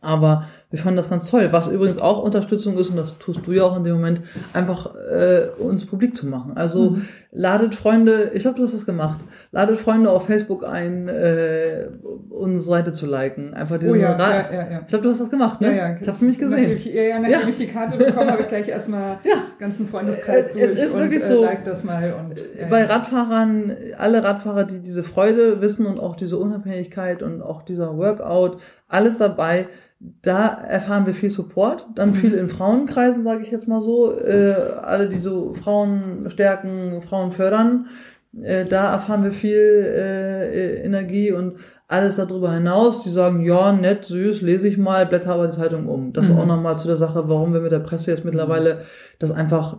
Aber 0.03 0.47
wir 0.71 0.79
fanden 0.79 0.99
das 0.99 1.11
ganz 1.11 1.29
toll. 1.29 1.49
Was 1.51 1.67
übrigens 1.67 1.99
auch 1.99 2.23
Unterstützung 2.23 2.79
ist, 2.79 2.91
und 2.91 2.97
das 2.97 3.19
tust 3.19 3.41
du 3.45 3.51
ja 3.51 3.65
auch 3.65 3.77
in 3.77 3.83
dem 3.83 3.95
Moment, 3.95 4.21
einfach 4.53 4.95
äh, 4.95 5.49
uns 5.59 5.85
publik 5.85 6.17
zu 6.17 6.29
machen. 6.29 6.53
Also 6.55 6.91
mhm. 6.91 7.09
ladet 7.33 7.75
Freunde, 7.75 8.31
ich 8.35 8.43
glaube, 8.43 8.59
du 8.59 8.63
hast 8.63 8.75
das 8.75 8.87
gemacht, 8.87 9.19
ladet 9.51 9.79
Freunde 9.79 10.11
auf 10.11 10.27
Facebook 10.27 10.65
ein, 10.65 11.09
äh, 11.09 11.89
unsere 12.29 12.63
Seite 12.63 12.93
zu 12.93 13.07
liken. 13.07 13.53
Einfach 13.53 13.79
diesen 13.79 13.95
oh 13.95 13.97
ja, 13.97 14.17
ja, 14.17 14.53
ja, 14.53 14.71
ja. 14.71 14.81
Ich 14.83 14.87
glaube, 14.87 15.03
du 15.03 15.11
hast 15.11 15.21
das 15.21 15.29
gemacht, 15.29 15.61
ne? 15.61 15.69
Ja, 15.69 15.89
ja. 15.89 15.93
Ich 15.95 16.03
habe 16.03 16.13
es 16.13 16.21
nämlich 16.21 16.39
gesehen. 16.39 16.63
Natürlich, 16.63 16.95
ja, 16.95 17.03
ja, 17.03 17.19
nachdem 17.19 17.41
ja. 17.41 17.49
ich 17.49 17.57
die 17.57 17.67
Karte 17.67 17.99
bekommen 17.99 18.31
habe, 18.31 18.43
ich 18.43 18.49
gleich 18.49 18.69
erstmal 18.69 19.19
ja. 19.25 19.43
ganzen 19.59 19.89
Freundeskreis 19.89 20.47
es, 20.47 20.53
durch 20.53 20.65
es 20.67 20.75
ist 20.75 20.95
und 20.95 21.01
wirklich 21.01 21.25
so, 21.25 21.43
äh, 21.43 21.47
like 21.47 21.65
das 21.65 21.83
mal. 21.83 22.15
Und, 22.15 22.39
ja, 22.39 22.69
bei 22.69 22.85
Radfahrern, 22.85 23.75
alle 23.99 24.23
Radfahrer, 24.23 24.63
die 24.63 24.79
diese 24.79 25.03
Freude 25.03 25.61
wissen 25.61 25.85
und 25.85 25.99
auch 25.99 26.15
diese 26.15 26.39
Unabhängigkeit 26.39 27.25
und 27.25 27.43
auch 27.43 27.63
dieser 27.63 27.97
Workout, 27.97 28.59
alles 28.87 29.19
dabei, 29.19 29.67
da 30.01 30.49
erfahren 30.49 31.05
wir 31.07 31.15
viel 31.15 31.31
Support, 31.31 31.87
dann 31.95 32.15
viel 32.15 32.33
in 32.33 32.49
Frauenkreisen, 32.49 33.23
sage 33.23 33.43
ich 33.43 33.51
jetzt 33.51 33.69
mal 33.69 33.83
so, 33.83 34.19
äh, 34.19 34.55
alle, 34.83 35.09
die 35.09 35.21
so 35.21 35.53
Frauen 35.55 36.31
stärken, 36.31 37.03
Frauen 37.03 37.33
fördern, 37.33 37.87
äh, 38.43 38.65
da 38.65 38.93
erfahren 38.93 39.25
wir 39.25 39.33
viel 39.33 39.59
äh, 39.59 40.83
Energie 40.83 41.33
und 41.33 41.57
alles 41.87 42.17
darüber 42.17 42.53
hinaus, 42.53 43.03
die 43.03 43.11
sagen, 43.11 43.45
ja, 43.45 43.73
nett, 43.73 44.05
süß, 44.05 44.43
lese 44.43 44.69
ich 44.69 44.79
mal, 44.79 45.05
blätter 45.07 45.35
aber 45.35 45.49
die 45.49 45.57
Zeitung 45.57 45.87
um. 45.87 46.13
Das 46.13 46.29
mhm. 46.29 46.39
auch 46.39 46.47
nochmal 46.47 46.79
zu 46.79 46.87
der 46.87 46.97
Sache, 46.97 47.29
warum 47.29 47.53
wir 47.53 47.61
mit 47.61 47.73
der 47.73 47.81
Presse 47.81 48.13
jetzt 48.13 48.25
mittlerweile 48.25 48.83
das 49.19 49.33
einfach 49.33 49.79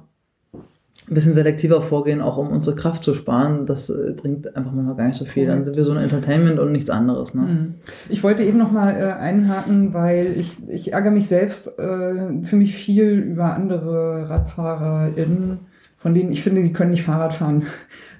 ein 1.10 1.14
bisschen 1.14 1.34
selektiver 1.34 1.82
vorgehen, 1.82 2.22
auch 2.22 2.38
um 2.38 2.50
unsere 2.50 2.76
Kraft 2.76 3.04
zu 3.04 3.14
sparen. 3.14 3.66
Das 3.66 3.90
äh, 3.90 4.14
bringt 4.16 4.56
einfach 4.56 4.72
mal 4.72 4.96
gar 4.96 5.08
nicht 5.08 5.18
so 5.18 5.26
viel. 5.26 5.48
Dann 5.48 5.66
sind 5.66 5.76
wir 5.76 5.86
so 5.86 5.92
ein 5.92 5.98
Entertainment 5.98 6.60
und 6.60 6.72
nichts 6.72 6.90
anderes. 6.90 7.34
Ne? 7.34 7.42
Mhm. 7.42 7.74
Ich 8.10 8.24
wollte 8.24 8.44
eben 8.44 8.58
noch 8.58 8.72
mal 8.72 8.96
äh, 8.96 9.12
einhaken, 9.20 9.94
weil 9.94 10.34
ich, 10.38 10.58
ich 10.70 10.94
ärgere 10.94 11.12
mich 11.12 11.28
selbst 11.28 11.80
äh, 11.80 12.42
ziemlich 12.42 12.76
viel 12.76 13.12
über 13.14 13.56
andere 13.56 14.30
RadfahrerInnen, 14.30 15.60
von 16.02 16.16
denen 16.16 16.32
ich 16.32 16.42
finde, 16.42 16.64
die 16.64 16.74
können 16.74 16.90
nicht 16.90 17.04
Fahrrad 17.04 17.34
fahren. 17.34 17.64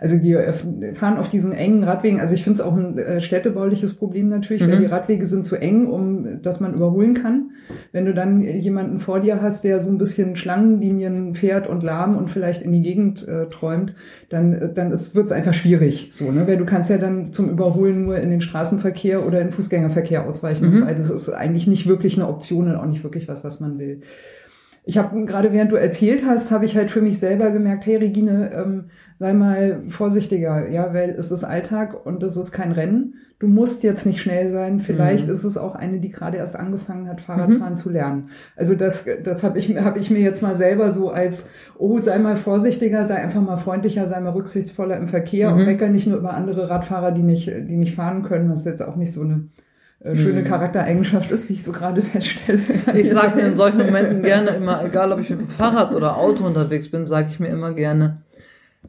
Also 0.04 0.18
die 0.18 0.36
fahren 0.96 1.20
auf 1.20 1.30
diesen 1.30 1.54
engen 1.54 1.84
Radwegen. 1.84 2.20
Also 2.20 2.34
ich 2.34 2.44
finde 2.44 2.60
es 2.60 2.66
auch 2.66 2.76
ein 2.76 2.98
äh, 2.98 3.22
städtebauliches 3.22 3.94
Problem 3.94 4.30
natürlich, 4.30 4.64
mhm. 4.64 4.72
weil 4.72 4.80
die 4.80 4.88
Radwege 4.88 5.28
sind 5.28 5.46
zu 5.46 5.58
eng, 5.58 5.86
um 5.86 6.42
dass 6.42 6.60
man 6.60 6.74
überholen 6.74 7.14
kann. 7.14 7.52
Wenn 7.92 8.06
du 8.06 8.14
dann 8.16 8.42
jemanden 8.42 9.00
vor 9.00 9.20
dir 9.20 9.44
hast, 9.44 9.64
der 9.64 9.80
so 9.80 9.92
ein 9.92 10.00
bisschen 10.00 10.36
Schlangenlinien 10.36 11.36
fährt 11.36 11.68
und 11.68 11.84
lahm 11.84 12.18
und 12.18 12.32
vielleicht 12.32 12.64
in 12.64 12.72
die 12.72 12.82
Gegend 12.82 13.28
äh, 13.28 13.46
träumt, 13.52 13.94
dann 14.30 14.54
äh, 14.54 14.74
dann 14.74 14.90
wird 14.90 15.26
es 15.26 15.32
einfach 15.32 15.54
schwierig. 15.54 16.10
So, 16.14 16.32
ne? 16.32 16.48
Weil 16.48 16.58
du 16.58 16.66
kannst 16.66 16.90
ja 16.90 16.98
dann 16.98 17.32
zum 17.32 17.52
Überholen 17.52 18.02
nur 18.02 18.18
in 18.18 18.32
den 18.32 18.42
Straßenverkehr 18.42 19.24
oder 19.24 19.40
in 19.40 19.50
den 19.50 19.54
Fußgängerverkehr 19.54 20.28
ausweichen. 20.28 20.80
Mhm. 20.80 20.86
Weil 20.88 20.96
das 20.96 21.12
ist 21.12 21.30
eigentlich 21.30 21.68
nicht 21.68 21.86
wirklich 21.86 22.18
eine 22.18 22.28
Option 22.28 22.70
und 22.70 22.76
auch 22.76 22.88
nicht 22.88 23.04
wirklich 23.04 23.28
was, 23.28 23.44
was 23.44 23.60
man 23.60 23.78
will 23.78 24.02
ich 24.92 24.98
habe 24.98 25.24
gerade 25.24 25.54
während 25.54 25.72
du 25.72 25.78
erzählt 25.78 26.26
hast, 26.26 26.52
habe 26.52 26.66
ich 26.66 26.76
halt 26.76 26.92
für 26.92 27.02
mich 27.02 27.18
selber 27.18 27.52
gemerkt, 27.52 27.86
hey 27.86 27.96
Regine, 27.96 28.52
ähm, 28.54 28.90
sei 29.18 29.32
mal 29.32 29.84
vorsichtiger, 29.88 30.68
ja, 30.68 30.94
weil 30.94 31.12
es 31.12 31.32
ist 31.32 31.46
Alltag 31.46 32.06
und 32.06 32.22
es 32.24 32.36
ist 32.36 32.52
kein 32.52 32.74
Rennen. 32.74 33.16
Du 33.40 33.48
musst 33.48 33.84
jetzt 33.84 34.06
nicht 34.06 34.20
schnell 34.20 34.50
sein. 34.50 34.82
Vielleicht 34.82 35.28
mhm. 35.28 35.34
ist 35.34 35.46
es 35.46 35.58
auch 35.58 35.76
eine, 35.76 36.02
die 36.02 36.10
gerade 36.10 36.36
erst 36.36 36.58
angefangen 36.58 37.08
hat, 37.08 37.22
Fahrradfahren 37.22 37.72
mhm. 37.72 37.78
zu 37.78 37.90
lernen. 37.90 38.32
Also 38.58 38.76
das, 38.76 39.06
das 39.24 39.46
habe 39.46 39.60
ich, 39.60 39.74
hab 39.78 39.96
ich 39.96 40.12
mir 40.12 40.20
jetzt 40.20 40.42
mal 40.42 40.56
selber 40.56 40.92
so 40.92 41.10
als, 41.10 41.50
oh, 41.78 41.98
sei 42.00 42.20
mal 42.20 42.36
vorsichtiger, 42.36 43.06
sei 43.06 43.16
einfach 43.16 43.42
mal 43.42 43.56
freundlicher, 43.56 44.08
sei 44.08 44.20
mal 44.20 44.34
rücksichtsvoller 44.34 44.98
im 44.98 45.08
Verkehr 45.08 45.52
mhm. 45.52 45.58
und 45.58 45.66
mecker 45.68 45.88
nicht 45.88 46.08
nur 46.08 46.18
über 46.18 46.34
andere 46.34 46.70
Radfahrer, 46.70 47.14
die 47.14 47.24
nicht, 47.24 47.48
die 47.48 47.78
nicht 47.78 47.96
fahren 47.96 48.24
können, 48.24 48.52
was 48.52 48.66
jetzt 48.66 48.82
auch 48.82 48.98
nicht 48.98 49.14
so 49.14 49.22
eine 49.22 49.48
äh, 50.04 50.16
schöne 50.16 50.42
mhm. 50.42 50.46
Charaktereigenschaft 50.46 51.32
ist, 51.32 51.50
wie 51.50 51.54
ich 51.54 51.64
so 51.64 51.72
gerade 51.72 52.02
feststelle. 52.02 52.60
Ich 52.94 53.12
sage 53.12 53.36
mir 53.36 53.48
in 53.48 53.56
solchen 53.56 53.78
Momenten 53.86 54.24
gerne 54.24 54.50
immer, 54.52 54.84
egal 54.84 55.12
ob 55.12 55.20
ich 55.20 55.30
mit 55.30 55.40
dem 55.40 55.48
Fahrrad 55.48 55.94
oder 55.94 56.18
Auto 56.18 56.46
unterwegs 56.46 56.90
bin, 56.90 57.06
sage 57.06 57.28
ich 57.30 57.40
mir 57.40 57.50
immer 57.50 57.74
gerne, 57.74 58.18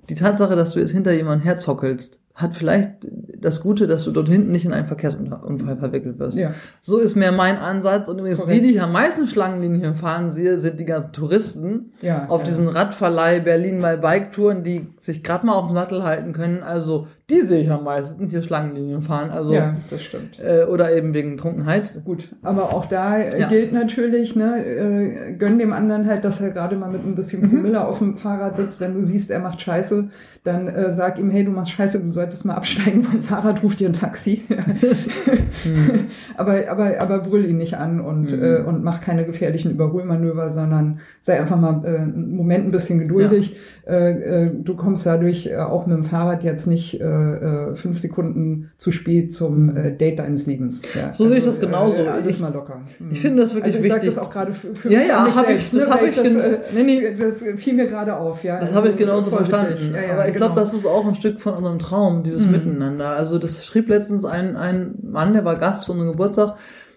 die 0.08 0.14
Tatsache, 0.14 0.56
dass 0.56 0.72
du 0.72 0.80
jetzt 0.80 0.92
hinter 0.92 1.12
jemanden 1.12 1.44
herzockelst, 1.44 2.18
hat 2.34 2.56
vielleicht 2.56 2.92
das 3.36 3.60
Gute, 3.60 3.86
dass 3.86 4.04
du 4.04 4.10
dort 4.10 4.28
hinten 4.28 4.52
nicht 4.52 4.64
in 4.64 4.72
einen 4.72 4.86
Verkehrsunfall 4.86 5.76
verwickelt 5.76 6.18
wirst. 6.18 6.38
Ja. 6.38 6.54
So 6.80 6.98
ist 6.98 7.14
mehr 7.14 7.30
mein 7.30 7.58
Ansatz. 7.58 8.08
Und 8.08 8.18
übrigens, 8.18 8.38
Korrekt. 8.38 8.56
die, 8.56 8.68
die 8.68 8.74
ich 8.74 8.80
am 8.80 8.92
meisten 8.92 9.26
Schlangenlinien 9.26 9.94
fahren 9.96 10.30
sehe, 10.30 10.58
sind 10.58 10.80
die 10.80 10.86
ganzen 10.86 11.12
Touristen 11.12 11.92
ja, 12.00 12.26
auf 12.28 12.42
ja. 12.42 12.48
diesen 12.48 12.68
Radverleih 12.68 13.40
Berlin 13.40 13.82
bei 13.82 13.96
Bike-Touren, 13.96 14.62
die 14.64 14.86
sich 15.00 15.22
gerade 15.22 15.44
mal 15.44 15.54
auf 15.54 15.66
dem 15.66 15.74
Sattel 15.74 16.04
halten 16.04 16.32
können. 16.32 16.62
Also 16.62 17.06
die 17.30 17.40
sehe 17.42 17.62
ich 17.62 17.70
am 17.70 17.84
meisten 17.84 18.26
hier 18.26 18.42
Schlangenlinien 18.42 19.00
fahren. 19.00 19.30
Also, 19.30 19.54
ja, 19.54 19.76
das 19.88 20.02
stimmt. 20.02 20.40
Äh, 20.40 20.64
oder 20.64 20.94
eben 20.94 21.14
wegen 21.14 21.36
Trunkenheit. 21.36 22.04
Gut, 22.04 22.28
aber 22.42 22.74
auch 22.74 22.86
da 22.86 23.16
äh, 23.16 23.40
ja. 23.40 23.48
gilt 23.48 23.72
natürlich, 23.72 24.34
ne, 24.34 24.64
äh, 24.64 25.32
gönn 25.34 25.58
dem 25.58 25.72
anderen 25.72 26.06
halt, 26.06 26.24
dass 26.24 26.40
er 26.40 26.50
gerade 26.50 26.76
mal 26.76 26.90
mit 26.90 27.04
ein 27.04 27.14
bisschen 27.14 27.48
Promille 27.48 27.78
mhm. 27.78 27.86
auf 27.86 27.98
dem 27.98 28.16
Fahrrad 28.16 28.56
sitzt. 28.56 28.80
Wenn 28.80 28.94
du 28.94 29.04
siehst, 29.04 29.30
er 29.30 29.38
macht 29.38 29.60
Scheiße, 29.60 30.10
dann 30.44 30.66
äh, 30.66 30.92
sag 30.92 31.18
ihm, 31.18 31.30
hey, 31.30 31.44
du 31.44 31.52
machst 31.52 31.70
Scheiße, 31.70 32.00
du 32.00 32.10
solltest 32.10 32.44
mal 32.44 32.54
absteigen 32.54 33.04
vom 33.04 33.22
Fahrrad, 33.22 33.62
ruf 33.62 33.76
dir 33.76 33.88
ein 33.88 33.92
Taxi. 33.92 34.42
mhm. 35.64 36.06
aber, 36.36 36.68
aber, 36.68 37.00
aber 37.00 37.20
brüll 37.20 37.48
ihn 37.48 37.58
nicht 37.58 37.76
an 37.76 38.00
und, 38.00 38.32
mhm. 38.36 38.42
äh, 38.42 38.58
und 38.58 38.82
mach 38.82 39.00
keine 39.00 39.24
gefährlichen 39.24 39.70
Überholmanöver, 39.70 40.50
sondern 40.50 40.98
sei 41.20 41.40
einfach 41.40 41.58
mal 41.58 41.82
äh, 41.84 41.98
einen 41.98 42.34
Moment 42.34 42.66
ein 42.66 42.72
bisschen 42.72 42.98
geduldig. 42.98 43.56
Ja. 43.86 43.92
Äh, 43.92 44.46
äh, 44.46 44.50
du 44.52 44.74
kommst 44.74 45.06
dadurch 45.06 45.46
äh, 45.46 45.56
auch 45.56 45.86
mit 45.86 45.96
dem 45.96 46.04
Fahrrad 46.04 46.42
jetzt 46.42 46.66
nicht 46.66 47.00
äh, 47.00 47.11
äh, 47.12 47.74
fünf 47.74 47.98
Sekunden 47.98 48.70
zu 48.76 48.92
spät 48.92 49.32
zum 49.32 49.74
äh, 49.76 49.96
Date 49.96 50.18
deines 50.18 50.46
Lebens. 50.46 50.82
Ja, 50.94 51.12
so 51.12 51.24
also, 51.24 51.26
sehe 51.28 51.38
ich 51.38 51.44
das 51.44 51.56
also, 51.56 51.66
genauso. 51.66 52.02
Äh, 52.02 52.08
alles 52.08 52.38
mal 52.38 52.52
locker. 52.52 52.80
Ich 53.10 53.20
finde 53.20 53.42
das 53.42 53.54
wirklich 53.54 53.74
also 53.74 53.78
ich 53.78 53.84
wichtig. 53.84 54.08
Ich 54.08 54.14
sage 54.14 54.16
das 54.16 54.18
auch 54.18 54.30
gerade 54.30 54.52
für, 54.52 54.74
für 54.74 54.92
ja, 54.92 54.98
mich 54.98 55.08
ja, 55.08 55.34
hab 55.34 55.46
selbst. 55.46 55.72
Ich, 55.72 55.78
das, 55.78 55.88
ne, 55.88 55.94
hab 55.94 56.02
ich 56.02 56.14
das, 56.14 56.34
äh, 56.34 56.58
nee, 56.74 56.82
nee. 56.82 57.16
das 57.18 57.44
fiel 57.56 57.74
mir 57.74 57.86
gerade 57.86 58.16
auf. 58.16 58.44
Ja, 58.44 58.58
das 58.58 58.70
also, 58.70 58.80
habe 58.80 58.88
ich 58.90 58.96
genauso 58.96 59.30
verstanden. 59.30 59.92
Ja, 59.94 60.02
ja, 60.02 60.12
Aber 60.14 60.28
ich 60.28 60.34
genau. 60.34 60.46
glaube, 60.46 60.60
das 60.60 60.74
ist 60.74 60.86
auch 60.86 61.06
ein 61.06 61.14
Stück 61.14 61.40
von 61.40 61.54
unserem 61.54 61.78
Traum, 61.78 62.22
dieses 62.22 62.46
mhm. 62.46 62.52
Miteinander. 62.52 63.08
Also 63.16 63.38
das 63.38 63.64
schrieb 63.64 63.88
letztens 63.88 64.24
ein, 64.24 64.56
ein 64.56 64.94
Mann, 65.02 65.32
der 65.32 65.44
war 65.44 65.56
Gast 65.56 65.84
zu 65.84 65.92
unserem 65.92 66.12
Geburtstag, 66.12 66.56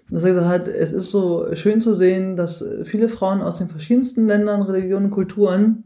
dass 0.09 0.23
er 0.23 0.33
gesagt 0.33 0.47
hat, 0.47 0.67
es 0.67 0.91
ist 0.91 1.11
so 1.11 1.47
schön 1.53 1.81
zu 1.81 1.93
sehen, 1.93 2.35
dass 2.35 2.63
viele 2.83 3.09
Frauen 3.09 3.41
aus 3.41 3.57
den 3.57 3.69
verschiedensten 3.69 4.27
Ländern, 4.27 4.61
Religionen, 4.61 5.09
Kulturen 5.09 5.83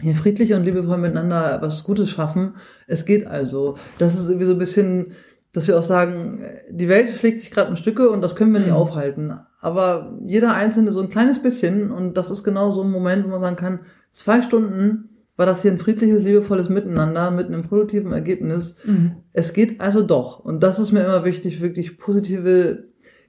hier 0.00 0.14
friedlich 0.14 0.52
und 0.54 0.64
liebevoll 0.64 0.98
miteinander 0.98 1.58
was 1.60 1.84
Gutes 1.84 2.10
schaffen. 2.10 2.54
Es 2.86 3.04
geht 3.04 3.26
also. 3.26 3.76
Das 3.98 4.18
ist 4.18 4.28
irgendwie 4.28 4.46
so 4.46 4.52
ein 4.52 4.58
bisschen, 4.58 5.12
dass 5.52 5.68
wir 5.68 5.78
auch 5.78 5.84
sagen, 5.84 6.44
die 6.70 6.88
Welt 6.88 7.10
schlägt 7.16 7.38
sich 7.38 7.50
gerade 7.50 7.70
in 7.70 7.76
Stücke 7.76 8.10
und 8.10 8.20
das 8.20 8.36
können 8.36 8.52
wir 8.52 8.60
nicht 8.60 8.70
mhm. 8.70 8.76
aufhalten. 8.76 9.34
Aber 9.60 10.18
jeder 10.24 10.54
Einzelne 10.54 10.92
so 10.92 11.00
ein 11.00 11.08
kleines 11.08 11.42
bisschen 11.42 11.90
und 11.90 12.14
das 12.14 12.30
ist 12.30 12.44
genau 12.44 12.72
so 12.72 12.82
ein 12.82 12.90
Moment, 12.90 13.24
wo 13.24 13.28
man 13.28 13.40
sagen 13.40 13.56
kann, 13.56 13.80
zwei 14.10 14.42
Stunden 14.42 15.10
war 15.36 15.46
das 15.46 15.62
hier 15.62 15.72
ein 15.72 15.78
friedliches, 15.78 16.22
liebevolles 16.22 16.68
Miteinander 16.68 17.30
mit 17.30 17.46
einem 17.46 17.62
produktiven 17.62 18.12
Ergebnis. 18.12 18.76
Mhm. 18.84 19.16
Es 19.32 19.52
geht 19.52 19.80
also 19.80 20.02
doch. 20.02 20.38
Und 20.38 20.62
das 20.62 20.78
ist 20.78 20.92
mir 20.92 21.04
immer 21.04 21.24
wichtig, 21.24 21.60
wirklich 21.60 21.98
positive 21.98 22.84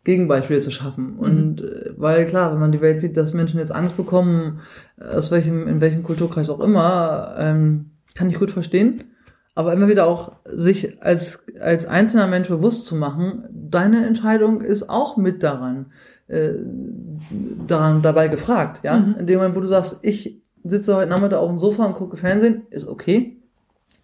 Gegenbeispiele 0.06 0.62
zu 0.62 0.72
schaffen. 0.72 1.16
Mhm. 1.16 1.20
Und 1.20 1.62
äh, 1.62 1.91
weil 1.97 2.26
klar, 2.26 2.53
wenn 2.53 2.60
man 2.60 2.72
die 2.72 2.82
Welt 2.82 3.01
sieht, 3.01 3.18
dass 3.18 3.34
Menschen 3.34 3.60
jetzt 3.60 3.76
Angst 3.76 3.97
bekommen, 3.97 4.62
aus 4.97 5.32
welchem, 5.32 5.68
in 5.68 5.82
welchem 5.82 6.03
Kulturkreis 6.03 6.49
auch 6.49 6.62
immer, 6.62 7.36
ähm, 7.38 7.91
kann 8.16 8.30
ich 8.30 8.39
gut 8.39 8.51
verstehen. 8.51 9.03
Aber 9.56 9.74
immer 9.74 9.88
wieder 9.88 10.06
auch 10.06 10.34
sich 10.45 11.01
als, 11.01 11.39
als 11.60 11.86
einzelner 11.86 12.28
Mensch 12.28 12.49
bewusst 12.49 12.86
zu 12.86 12.95
machen, 12.95 13.45
deine 13.51 14.06
Entscheidung 14.06 14.62
ist 14.62 14.89
auch 14.89 15.18
mit 15.18 15.43
daran, 15.43 15.88
äh, 16.28 16.53
daran 17.68 18.01
dabei 18.01 18.28
gefragt, 18.28 18.82
ja. 18.84 18.97
Mhm. 18.97 19.16
In 19.20 19.28
dem 19.28 19.38
Moment, 19.38 19.56
wo 19.56 19.62
du 19.62 19.68
sagst, 19.68 19.99
ich 20.03 20.41
sitze 20.64 20.95
heute 20.95 21.10
Nachmittag 21.10 21.39
auf 21.39 21.49
dem 21.49 21.60
Sofa 21.60 21.86
und 21.86 21.95
gucke 21.95 22.18
Fernsehen, 22.18 22.64
ist 22.70 22.88
okay. 22.88 23.38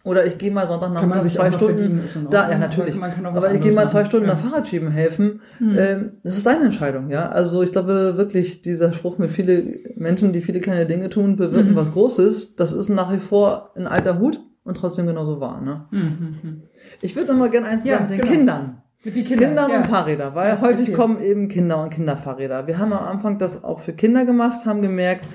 Oder 0.04 0.26
ich 0.26 0.38
gehe 0.38 0.52
mal 0.52 0.66
Sonntagnachmittag 0.66 1.32
zwei 1.32 1.52
Stunden 1.52 2.02
da, 2.32 2.50
ja 2.50 2.58
natürlich. 2.58 2.96
Aber 3.02 3.54
ich 3.54 3.62
gehe 3.62 3.72
mal 3.72 3.88
zwei 3.88 4.06
Stunden 4.06 4.28
ja. 4.28 4.34
nach 4.34 4.42
Fahrradschieben 4.42 4.90
helfen. 4.90 5.42
Mhm. 5.60 5.78
Ähm, 5.78 6.12
das 6.24 6.38
ist 6.38 6.46
deine 6.46 6.66
Entscheidung, 6.66 7.10
ja. 7.10 7.30
Also 7.30 7.62
ich 7.62 7.72
glaube 7.72 8.18
wirklich, 8.18 8.62
dieser 8.62 8.94
Spruch 8.94 9.20
mit 9.20 9.30
viele 9.30 9.80
Menschen, 9.96 10.34
die 10.34 10.42
viele 10.42 10.60
kleine 10.60 10.88
Dinge 10.88 11.10
tun, 11.10 11.36
bewirken 11.36 11.72
mhm. 11.72 11.76
was 11.76 11.92
Großes, 11.92 12.56
das 12.56 12.72
ist 12.72 12.90
nach 12.90 13.14
wie 13.14 13.20
vor 13.20 13.72
ein 13.76 13.86
alter 13.86 14.20
Hut 14.20 14.40
und 14.64 14.78
trotzdem 14.78 15.06
genauso 15.06 15.40
wahr. 15.40 15.62
Ne? 15.62 15.86
Mhm. 15.92 16.64
Ich 17.02 17.16
würde 17.16 17.32
noch 17.32 17.40
mal 17.40 17.50
gerne 17.50 17.68
eins 17.68 17.86
ja, 17.86 17.98
sagen, 17.98 18.10
den 18.10 18.22
genau. 18.22 18.32
Kindern. 18.32 18.82
Mit 19.04 19.16
die 19.16 19.24
Kinder, 19.24 19.48
Kinder 19.48 19.68
ja. 19.70 19.78
und 19.78 19.86
Fahrräder, 19.88 20.36
weil 20.36 20.50
ja, 20.50 20.62
häufig 20.62 20.94
kommen 20.94 21.22
eben 21.22 21.48
Kinder 21.48 21.82
und 21.82 21.90
Kinderfahrräder. 21.90 22.68
Wir 22.68 22.78
haben 22.78 22.94
am 22.94 23.04
Anfang 23.04 23.40
das 23.40 23.64
auch 23.64 23.80
für 23.80 23.94
Kinder 23.94 24.26
gemacht, 24.26 24.66
haben 24.66 24.84
gemerkt, 24.84 25.26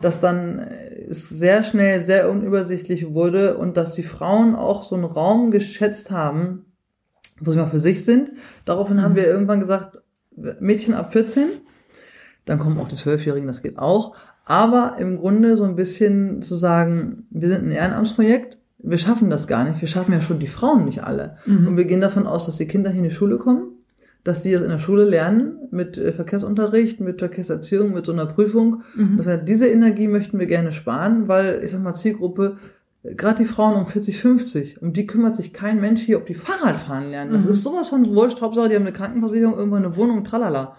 dass 0.00 0.20
dann 0.20 0.64
es 1.08 1.28
sehr 1.28 1.62
schnell 1.62 2.00
sehr 2.00 2.30
unübersichtlich 2.30 3.12
wurde 3.12 3.56
und 3.56 3.76
dass 3.76 3.92
die 3.92 4.02
Frauen 4.02 4.54
auch 4.54 4.82
so 4.82 4.94
einen 4.94 5.04
Raum 5.04 5.50
geschätzt 5.50 6.10
haben, 6.10 6.66
wo 7.40 7.50
sie 7.50 7.58
mal 7.58 7.66
für 7.66 7.78
sich 7.78 8.04
sind. 8.04 8.32
Daraufhin 8.64 8.96
mhm. 8.96 9.02
haben 9.02 9.14
wir 9.16 9.26
irgendwann 9.26 9.60
gesagt, 9.60 9.98
Mädchen 10.60 10.94
ab 10.94 11.12
14, 11.12 11.48
dann 12.44 12.58
kommen 12.58 12.78
auch 12.78 12.88
die 12.88 12.96
Zwölfjährigen, 12.96 13.46
das 13.46 13.62
geht 13.62 13.78
auch. 13.78 14.14
Aber 14.44 14.96
im 14.98 15.18
Grunde 15.18 15.56
so 15.56 15.64
ein 15.64 15.76
bisschen 15.76 16.42
zu 16.42 16.54
sagen, 16.54 17.26
wir 17.30 17.48
sind 17.48 17.66
ein 17.66 17.72
Ehrenamtsprojekt, 17.72 18.58
wir 18.78 18.98
schaffen 18.98 19.28
das 19.28 19.46
gar 19.48 19.64
nicht, 19.64 19.80
wir 19.80 19.88
schaffen 19.88 20.12
ja 20.12 20.20
schon 20.20 20.38
die 20.38 20.46
Frauen 20.46 20.84
nicht 20.84 21.02
alle. 21.02 21.38
Mhm. 21.46 21.68
Und 21.68 21.76
wir 21.76 21.84
gehen 21.84 22.00
davon 22.00 22.26
aus, 22.26 22.46
dass 22.46 22.56
die 22.56 22.68
Kinder 22.68 22.90
hier 22.90 23.02
in 23.02 23.08
die 23.08 23.14
Schule 23.14 23.38
kommen 23.38 23.77
dass 24.24 24.42
die 24.42 24.52
das 24.52 24.62
in 24.62 24.68
der 24.68 24.78
Schule 24.78 25.04
lernen 25.04 25.68
mit 25.70 25.96
äh, 25.96 26.12
Verkehrsunterricht, 26.12 27.00
mit 27.00 27.18
Verkehrserziehung, 27.18 27.92
mit 27.92 28.06
so 28.06 28.12
einer 28.12 28.26
Prüfung. 28.26 28.82
Mhm. 28.94 29.16
Das 29.18 29.26
heißt, 29.26 29.48
diese 29.48 29.68
Energie 29.68 30.08
möchten 30.08 30.38
wir 30.38 30.46
gerne 30.46 30.72
sparen, 30.72 31.28
weil 31.28 31.60
ich 31.62 31.70
sag 31.70 31.82
mal 31.82 31.94
Zielgruppe 31.94 32.58
äh, 33.02 33.14
gerade 33.14 33.42
die 33.42 33.48
Frauen 33.48 33.76
um 33.76 33.86
40, 33.86 34.20
50, 34.20 34.82
um 34.82 34.92
die 34.92 35.06
kümmert 35.06 35.36
sich 35.36 35.52
kein 35.52 35.80
Mensch 35.80 36.02
hier, 36.02 36.18
ob 36.18 36.26
die 36.26 36.34
Fahrradfahren 36.34 37.10
lernen. 37.10 37.32
Das 37.32 37.44
mhm. 37.44 37.50
ist 37.50 37.62
sowas 37.62 37.88
von 37.88 38.06
wurscht. 38.06 38.40
Hauptsache, 38.40 38.68
die 38.68 38.74
haben 38.74 38.82
eine 38.82 38.92
Krankenversicherung, 38.92 39.56
irgendwann 39.56 39.84
eine 39.84 39.96
Wohnung, 39.96 40.24
tralala. 40.24 40.76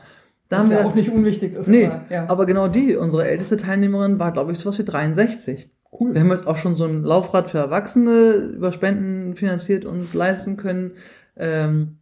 Da 0.49 0.57
das 0.57 0.69
wir 0.69 0.85
auch 0.85 0.95
nicht 0.95 1.11
unwichtig 1.11 1.55
ist. 1.55 1.67
Nee, 1.67 1.85
aber, 1.85 2.01
ja. 2.09 2.25
aber 2.27 2.45
genau 2.47 2.67
die, 2.67 2.95
unsere 2.95 3.27
älteste 3.27 3.55
Teilnehmerin 3.55 4.17
war, 4.17 4.33
glaube 4.33 4.51
ich, 4.51 4.57
sowas 4.57 4.79
wie 4.79 4.83
63. 4.83 5.69
Cool. 5.91 6.13
Wir 6.13 6.21
haben 6.21 6.31
jetzt 6.31 6.47
auch 6.47 6.57
schon 6.57 6.75
so 6.75 6.85
ein 6.85 7.03
Laufrad 7.03 7.49
für 7.49 7.59
Erwachsene 7.59 8.31
über 8.55 8.71
Spenden 8.71 9.35
finanziert 9.35 9.85
uns 9.85 10.13
leisten 10.13 10.57
können. 10.57 10.93
Ähm, 11.35 11.98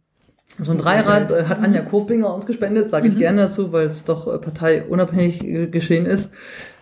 so 0.60 0.72
ein 0.72 0.78
Dreirad 0.78 1.30
äh, 1.30 1.44
hat 1.44 1.62
Anja 1.62 1.82
Kofbinger 1.82 2.34
uns 2.34 2.46
gespendet, 2.46 2.88
sage 2.88 3.08
ich 3.08 3.14
mhm. 3.14 3.18
gerne 3.18 3.42
dazu, 3.42 3.72
weil 3.72 3.86
es 3.86 4.04
doch 4.04 4.26
äh, 4.32 4.38
parteiunabhängig 4.38 5.70
geschehen 5.70 6.06
ist. 6.06 6.30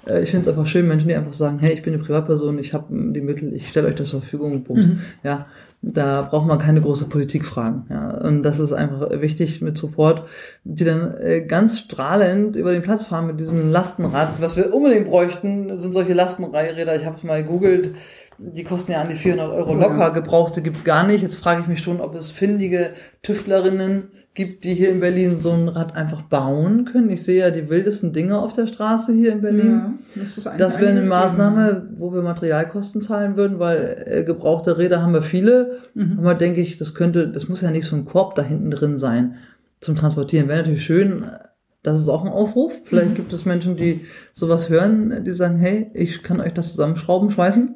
Äh, 0.09 0.23
ich 0.23 0.31
finde 0.31 0.49
es 0.49 0.57
einfach 0.57 0.67
schön, 0.67 0.89
Menschen, 0.89 1.09
die 1.09 1.15
einfach 1.15 1.33
sagen, 1.33 1.59
hey, 1.61 1.73
ich 1.73 1.83
bin 1.83 1.95
eine 1.95 2.03
Privatperson, 2.03 2.59
ich 2.59 2.73
habe 2.73 2.87
die 2.91 3.21
Mittel, 3.21 3.53
ich 3.55 3.69
stelle 3.69 3.89
euch 3.89 3.97
das 3.97 4.11
zur 4.11 4.21
Verfügung, 4.21 4.65
bums. 4.65 4.87
Mhm. 4.87 5.01
Ja, 5.23 5.47
da 5.83 6.23
braucht 6.23 6.49
man 6.49 6.59
keine 6.59 6.81
große 6.81 7.05
Politik 7.05 7.45
fragen. 7.45 7.87
Ja, 7.91 8.17
und 8.23 8.43
das 8.43 8.59
ist 8.59 8.73
einfach 8.73 9.09
wichtig 9.21 9.61
mit 9.63 9.79
Support, 9.79 10.23
die 10.65 10.85
dann 10.85 11.15
äh, 11.21 11.43
ganz 11.43 11.79
strahlend 11.79 12.57
über 12.57 12.73
den 12.73 12.83
Platz 12.83 13.05
fahren 13.05 13.27
mit 13.27 13.39
diesem 13.39 13.71
Lastenrad. 13.71 14.41
Was 14.41 14.57
wir 14.57 14.75
unbedingt 14.75 15.09
bräuchten, 15.09 15.79
sind 15.79 15.93
solche 15.93 16.15
Lastenräder. 16.15 16.97
Ich 16.97 17.05
habe 17.05 17.17
es 17.17 17.23
mal 17.23 17.43
gegoogelt 17.43 17.91
die 18.39 18.65
kosten 18.65 18.93
ja 18.93 19.01
an 19.01 19.09
die 19.09 19.15
400 19.15 19.51
Euro 19.53 19.75
locker, 19.75 20.11
gebrauchte 20.11 20.63
gibt's 20.63 20.85
gar 20.85 21.07
nicht. 21.07 21.23
Jetzt 21.23 21.39
frage 21.39 21.63
ich 21.63 21.67
mich 21.67 21.81
schon, 21.81 22.01
ob 22.01 22.15
es 22.15 22.31
findige 22.31 22.91
Tüftlerinnen 23.23 24.11
gibt, 24.35 24.65
die 24.65 24.75
hier 24.75 24.91
in 24.91 25.01
Berlin 25.01 25.41
so 25.41 25.51
ein 25.51 25.69
Rad 25.69 25.97
einfach 25.97 26.23
bauen 26.23 26.85
können. 26.85 27.09
Ich 27.11 27.25
sehe 27.25 27.41
ja 27.41 27.51
die 27.51 27.71
wildesten 27.71 28.13
Dinge 28.13 28.39
auf 28.39 28.53
der 28.53 28.67
Straße 28.67 29.13
hier 29.15 29.33
in 29.33 29.41
Berlin. 29.41 29.99
Ja, 30.15 30.21
das, 30.21 30.49
das 30.59 30.81
wäre 30.81 30.91
eine 30.91 31.07
Maßnahme, 31.07 31.73
geben. 31.73 31.95
wo 31.97 32.13
wir 32.13 32.23
Materialkosten 32.23 33.01
zahlen 33.01 33.37
würden, 33.37 33.59
weil 33.59 34.05
äh, 34.07 34.25
gebrauchte 34.25 34.77
Räder 34.77 35.03
haben 35.03 35.15
wir 35.15 35.23
viele. 35.23 35.79
Mhm. 35.95 36.19
Aber 36.19 36.35
denke 36.35 36.61
ich, 36.61 36.77
das 36.77 36.95
könnte, 36.95 37.29
das 37.29 37.49
muss 37.49 37.63
ja 37.63 37.71
nicht 37.71 37.87
so 37.87 37.97
ein 37.97 38.05
Korb 38.05 38.35
da 38.35 38.43
hinten 38.43 38.71
drin 38.71 38.99
sein 38.99 39.37
zum 39.81 39.95
Transportieren. 39.95 40.49
Wäre 40.49 40.59
natürlich 40.59 40.85
schön, 40.85 41.25
das 41.83 42.01
ist 42.01 42.09
auch 42.09 42.25
ein 42.25 42.33
Aufruf. 42.33 42.81
Vielleicht 42.85 43.13
mhm. 43.13 43.15
gibt 43.15 43.33
es 43.33 43.47
Menschen, 43.47 43.77
die 43.77 44.03
sowas 44.33 44.69
hören, 44.69 45.25
die 45.25 45.33
sagen, 45.33 45.57
hey, 45.59 45.91
ich 45.95 46.23
kann 46.23 46.41
euch 46.41 46.53
das 46.53 46.73
zusammenschrauben, 46.73 47.31
schweißen. 47.31 47.76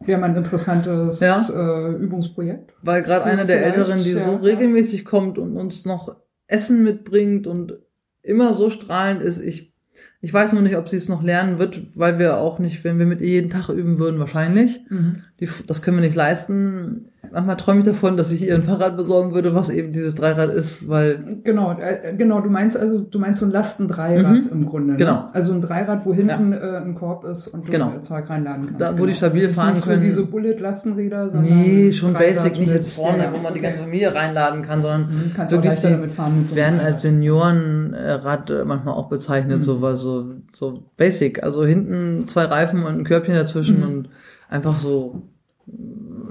Wir 0.00 0.16
haben 0.16 0.24
ein 0.24 0.36
interessantes 0.36 1.20
ja. 1.20 1.46
äh, 1.48 1.92
Übungsprojekt. 1.92 2.74
Weil 2.82 3.02
gerade 3.02 3.24
einer 3.24 3.44
der 3.44 3.64
Älteren, 3.64 4.02
die 4.02 4.12
ja, 4.12 4.24
so 4.24 4.36
regelmäßig 4.36 5.04
kommt 5.04 5.38
und 5.38 5.56
uns 5.56 5.84
noch 5.84 6.16
Essen 6.46 6.82
mitbringt 6.82 7.46
und 7.46 7.74
immer 8.22 8.54
so 8.54 8.70
strahlend 8.70 9.22
ist, 9.22 9.38
ich 9.38 9.72
ich 10.20 10.32
weiß 10.32 10.52
nur 10.52 10.62
nicht, 10.62 10.76
ob 10.76 10.88
sie 10.88 10.96
es 10.96 11.08
noch 11.08 11.22
lernen 11.22 11.58
wird, 11.58 11.80
weil 11.94 12.18
wir 12.18 12.38
auch 12.38 12.58
nicht, 12.58 12.82
wenn 12.82 12.98
wir 12.98 13.06
mit 13.06 13.20
ihr 13.20 13.28
jeden 13.28 13.50
Tag 13.50 13.68
üben 13.68 13.98
würden, 13.98 14.18
wahrscheinlich. 14.18 14.80
Mhm. 14.88 15.22
Die, 15.40 15.48
das 15.68 15.82
können 15.82 15.98
wir 15.98 16.04
nicht 16.04 16.16
leisten. 16.16 17.12
Manchmal 17.30 17.56
träume 17.56 17.80
ich 17.80 17.86
davon, 17.86 18.16
dass 18.16 18.32
ich 18.32 18.42
ihr 18.42 18.56
ein 18.56 18.64
Fahrrad 18.64 18.96
besorgen 18.96 19.34
würde, 19.34 19.54
was 19.54 19.68
eben 19.68 19.92
dieses 19.92 20.16
Dreirad 20.16 20.50
ist, 20.50 20.88
weil. 20.88 21.38
Genau, 21.44 21.76
äh, 21.78 22.14
genau, 22.16 22.40
du 22.40 22.50
meinst 22.50 22.76
also, 22.76 23.02
du 23.02 23.18
meinst 23.20 23.38
so 23.38 23.46
ein 23.46 23.52
Lastendreirad 23.52 24.44
mhm. 24.44 24.48
im 24.50 24.66
Grunde. 24.66 24.92
Ne? 24.92 24.98
Genau. 24.98 25.26
Also 25.32 25.52
ein 25.52 25.60
Dreirad, 25.60 26.04
wo 26.06 26.12
hinten 26.12 26.52
ja. 26.52 26.58
äh, 26.58 26.76
ein 26.78 26.96
Korb 26.96 27.24
ist 27.24 27.46
und 27.48 27.68
du 27.68 27.72
genau. 27.72 27.92
Zeug 28.00 28.28
reinladen 28.28 28.66
kannst. 28.66 28.80
Da, 28.80 28.92
wo 28.92 28.94
genau. 28.94 29.06
die 29.06 29.14
stabil 29.14 29.44
also 29.44 29.54
fahren 29.54 29.74
nicht 29.74 29.84
können. 29.84 30.02
Nicht 30.02 30.14
so 30.14 30.22
diese 30.22 30.30
Bullet-Lastenräder, 30.30 31.28
sondern. 31.28 31.56
Nee, 31.56 31.92
schon 31.92 32.14
basic, 32.14 32.58
nicht 32.58 32.72
jetzt 32.72 32.94
vorne, 32.94 33.24
ja, 33.24 33.32
wo 33.32 33.36
man 33.36 33.46
okay. 33.46 33.54
die 33.54 33.60
ganze 33.60 33.80
Familie 33.80 34.14
reinladen 34.14 34.62
kann, 34.62 34.82
sondern 34.82 35.02
mhm, 35.02 35.32
kannst 35.36 35.52
wirklich 35.52 35.72
auch 35.72 35.82
damit 35.82 36.10
fahren 36.10 36.38
mit 36.40 36.48
so 36.48 36.56
werden 36.56 36.80
als 36.80 37.02
Seniorenrad 37.02 38.50
äh, 38.50 38.64
manchmal 38.64 38.94
auch 38.94 39.08
bezeichnet, 39.08 39.58
mhm. 39.58 39.62
sowas, 39.62 40.00
so, 40.00 40.32
so 40.52 40.82
basic. 40.96 41.44
Also 41.44 41.64
hinten 41.64 42.26
zwei 42.26 42.46
Reifen 42.46 42.82
und 42.82 42.98
ein 42.98 43.04
Körbchen 43.04 43.34
dazwischen 43.34 43.78
mhm. 43.78 43.86
und 43.86 44.08
einfach 44.48 44.78
so 44.78 45.22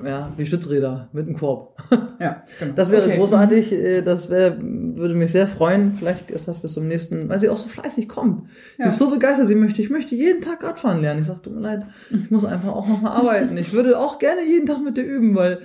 ja, 0.06 0.34
wie 0.38 0.46
Stützräder 0.46 1.10
mit 1.14 1.28
einem 1.28 1.38
Korb. 1.38 1.78
Ja, 2.20 2.42
genau. 2.60 2.74
Das 2.76 2.90
wäre 2.90 3.06
okay. 3.06 3.18
großartig, 3.18 3.72
äh, 3.72 4.02
das 4.02 4.32
wäre, 4.32 4.58
würde 4.60 5.14
mich 5.14 5.32
sehr 5.32 5.46
freuen. 5.46 5.94
Vielleicht 5.94 6.32
ist 6.32 6.48
das 6.48 6.58
bis 6.60 6.74
zum 6.74 6.88
nächsten, 6.88 7.30
weil 7.30 7.38
sie 7.38 7.48
auch 7.48 7.58
so 7.58 7.68
fleißig 7.68 8.10
kommt. 8.10 8.50
Ja. 8.80 8.86
Sie 8.86 8.90
ist 8.90 8.98
so 8.98 9.12
begeistert, 9.12 9.46
sie 9.46 9.54
möchte, 9.54 9.84
ich 9.84 9.92
möchte 9.92 10.16
jeden 10.16 10.42
Tag 10.42 10.64
Radfahren 10.64 11.02
lernen. 11.02 11.20
Ich 11.22 11.28
sage, 11.28 11.44
tut 11.44 11.54
mir 11.54 11.62
leid, 11.62 11.86
ich 12.10 12.32
muss 12.32 12.44
einfach 12.44 12.74
auch 12.74 12.88
nochmal 12.88 13.12
arbeiten. 13.12 13.56
Ich 13.58 13.72
würde 13.72 14.00
auch 14.00 14.18
gerne 14.18 14.44
jeden 14.44 14.66
Tag 14.66 14.82
mit 14.84 14.98
dir 14.98 15.04
üben, 15.04 15.36
weil 15.36 15.60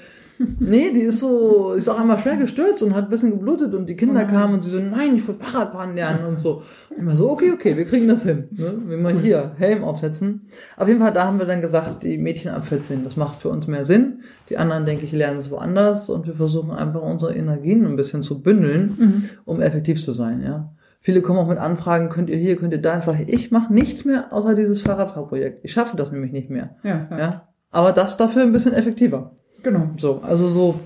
nee, 0.58 0.92
die 0.92 1.02
ist 1.02 1.20
so, 1.20 1.72
ist 1.72 1.88
auch 1.88 1.98
einmal 1.98 2.18
schwer 2.18 2.36
gestürzt 2.36 2.82
und 2.82 2.94
hat 2.94 3.04
ein 3.04 3.10
bisschen 3.10 3.30
geblutet 3.30 3.74
und 3.74 3.86
die 3.86 3.96
Kinder 3.96 4.24
kamen 4.24 4.54
und 4.54 4.62
sie 4.62 4.70
so, 4.70 4.78
nein, 4.78 5.16
ich 5.16 5.26
will 5.26 5.34
Fahrradfahren 5.34 5.94
lernen 5.94 6.24
und 6.26 6.40
so. 6.40 6.62
Und 6.90 6.98
immer 6.98 7.16
so, 7.16 7.30
okay, 7.30 7.52
okay, 7.52 7.76
wir 7.76 7.84
kriegen 7.84 8.08
das 8.08 8.22
hin. 8.22 8.48
Ne? 8.50 8.74
Wir 8.86 8.98
mal 8.98 9.14
hier 9.14 9.52
Helm 9.58 9.84
aufsetzen. 9.84 10.48
Auf 10.76 10.88
jeden 10.88 11.00
Fall, 11.00 11.12
da 11.12 11.26
haben 11.26 11.38
wir 11.38 11.46
dann 11.46 11.60
gesagt, 11.60 12.02
die 12.02 12.18
Mädchen 12.18 12.50
ab 12.50 12.64
14, 12.64 13.04
das 13.04 13.16
macht 13.16 13.40
für 13.40 13.48
uns 13.48 13.66
mehr 13.66 13.84
Sinn. 13.84 14.20
Die 14.48 14.58
anderen, 14.58 14.84
denke 14.84 15.04
ich, 15.04 15.12
lernen 15.12 15.38
es 15.38 15.50
woanders 15.50 16.08
und 16.08 16.26
wir 16.26 16.34
versuchen 16.34 16.70
einfach 16.70 17.02
unsere 17.02 17.34
Energien 17.34 17.84
ein 17.84 17.96
bisschen 17.96 18.22
zu 18.22 18.42
bündeln, 18.42 18.94
mhm. 18.98 19.24
um 19.44 19.60
effektiv 19.60 20.02
zu 20.02 20.12
sein, 20.12 20.42
ja. 20.42 20.72
Viele 21.04 21.20
kommen 21.20 21.40
auch 21.40 21.48
mit 21.48 21.58
Anfragen, 21.58 22.10
könnt 22.10 22.30
ihr 22.30 22.36
hier, 22.36 22.54
könnt 22.56 22.72
ihr 22.72 22.80
da. 22.80 22.98
Ich 22.98 23.02
sage, 23.02 23.24
ich 23.24 23.50
mache 23.50 23.74
nichts 23.74 24.04
mehr 24.04 24.32
außer 24.32 24.54
dieses 24.54 24.82
Fahrradfahrprojekt. 24.82 25.64
Ich 25.64 25.72
schaffe 25.72 25.96
das 25.96 26.12
nämlich 26.12 26.30
nicht 26.30 26.48
mehr. 26.48 26.76
Ja. 26.84 27.08
ja? 27.10 27.48
Aber 27.72 27.90
das 27.90 28.16
dafür 28.16 28.42
ein 28.42 28.52
bisschen 28.52 28.72
effektiver. 28.72 29.34
Genau. 29.62 29.88
So, 29.96 30.20
also 30.22 30.48
so, 30.48 30.80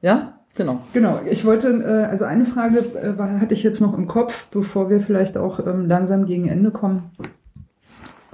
ja, 0.00 0.38
genau. 0.54 0.80
Genau. 0.92 1.20
Ich 1.28 1.44
wollte, 1.44 1.68
äh, 1.68 2.10
also 2.10 2.24
eine 2.24 2.44
Frage 2.44 2.78
äh, 2.78 3.40
hatte 3.40 3.54
ich 3.54 3.62
jetzt 3.62 3.80
noch 3.80 3.96
im 3.96 4.06
Kopf, 4.06 4.46
bevor 4.50 4.90
wir 4.90 5.00
vielleicht 5.00 5.36
auch 5.36 5.58
ähm, 5.66 5.86
langsam 5.88 6.26
gegen 6.26 6.48
Ende 6.48 6.70
kommen. 6.70 7.10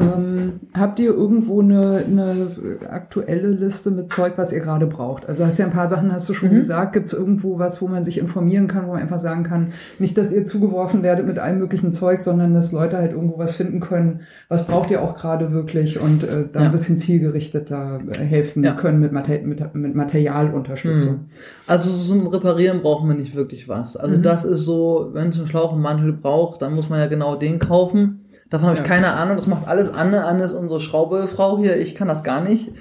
Ähm, 0.01 0.61
habt 0.75 1.01
ihr 1.01 1.11
irgendwo 1.11 1.61
eine, 1.61 2.05
eine 2.07 2.47
aktuelle 2.89 3.49
Liste 3.49 3.91
mit 3.91 4.13
Zeug, 4.13 4.35
was 4.37 4.53
ihr 4.53 4.61
gerade 4.61 4.87
braucht? 4.87 5.29
Also 5.29 5.45
hast 5.45 5.59
ja 5.59 5.65
ein 5.65 5.73
paar 5.73 5.89
Sachen, 5.89 6.13
hast 6.13 6.29
du 6.29 6.35
schon 6.35 6.51
mhm. 6.51 6.57
gesagt. 6.57 6.93
Gibt 6.93 7.09
es 7.09 7.15
irgendwo 7.15 7.59
was, 7.59 7.83
wo 7.83 7.89
man 7.89 8.05
sich 8.05 8.19
informieren 8.19 8.69
kann, 8.69 8.87
wo 8.87 8.93
man 8.93 9.03
einfach 9.03 9.19
sagen 9.19 9.43
kann, 9.43 9.73
nicht, 9.99 10.17
dass 10.17 10.33
ihr 10.33 10.45
zugeworfen 10.45 11.03
werdet 11.03 11.27
mit 11.27 11.41
allem 11.41 11.59
möglichen 11.59 11.93
Zeug, 11.93 12.21
sondern 12.21 12.55
dass 12.55 12.71
Leute 12.71 12.97
halt 12.97 13.11
irgendwo 13.11 13.39
was 13.39 13.57
finden 13.57 13.81
können. 13.81 14.21
Was 14.49 14.67
braucht 14.67 14.91
ihr 14.93 15.03
auch 15.03 15.17
gerade 15.17 15.51
wirklich 15.51 15.99
und 15.99 16.23
äh, 16.23 16.45
da 16.53 16.61
ja. 16.61 16.67
ein 16.67 16.73
bisschen 16.73 16.97
zielgerichteter 16.99 18.01
helfen 18.21 18.63
ja. 18.63 18.75
können 18.75 19.01
mit, 19.01 19.11
Mater 19.11 19.41
mit, 19.43 19.75
mit 19.75 19.95
Materialunterstützung. 19.97 21.13
Mhm. 21.13 21.27
Also 21.67 21.97
zum 21.97 22.29
Reparieren 22.29 22.83
brauchen 22.83 23.09
wir 23.09 23.17
nicht 23.17 23.35
wirklich 23.35 23.69
was. 23.69 23.97
Also 23.97 24.17
mhm. 24.17 24.23
das 24.23 24.45
ist 24.45 24.61
so, 24.61 25.11
wenn 25.13 25.31
es 25.31 25.39
einen 25.39 25.49
Schlauch 25.49 25.73
und 25.73 25.81
Mantel 25.81 26.13
braucht, 26.13 26.63
dann 26.63 26.75
muss 26.75 26.89
man 26.89 27.01
ja 27.01 27.07
genau 27.07 27.35
den 27.35 27.59
kaufen. 27.59 28.21
Davon 28.51 28.69
habe 28.69 28.79
ich 28.79 28.85
keine 28.85 29.13
Ahnung. 29.13 29.37
Das 29.37 29.47
macht 29.47 29.67
alles 29.67 29.93
Anne. 29.93 30.25
Anne 30.25 30.45
ist 30.45 30.55
unsere 30.55 30.81
Schraubefrau 30.81 31.59
hier. 31.59 31.77
Ich 31.77 31.95
kann 31.95 32.09
das 32.09 32.25
gar 32.25 32.41
nicht. 32.41 32.73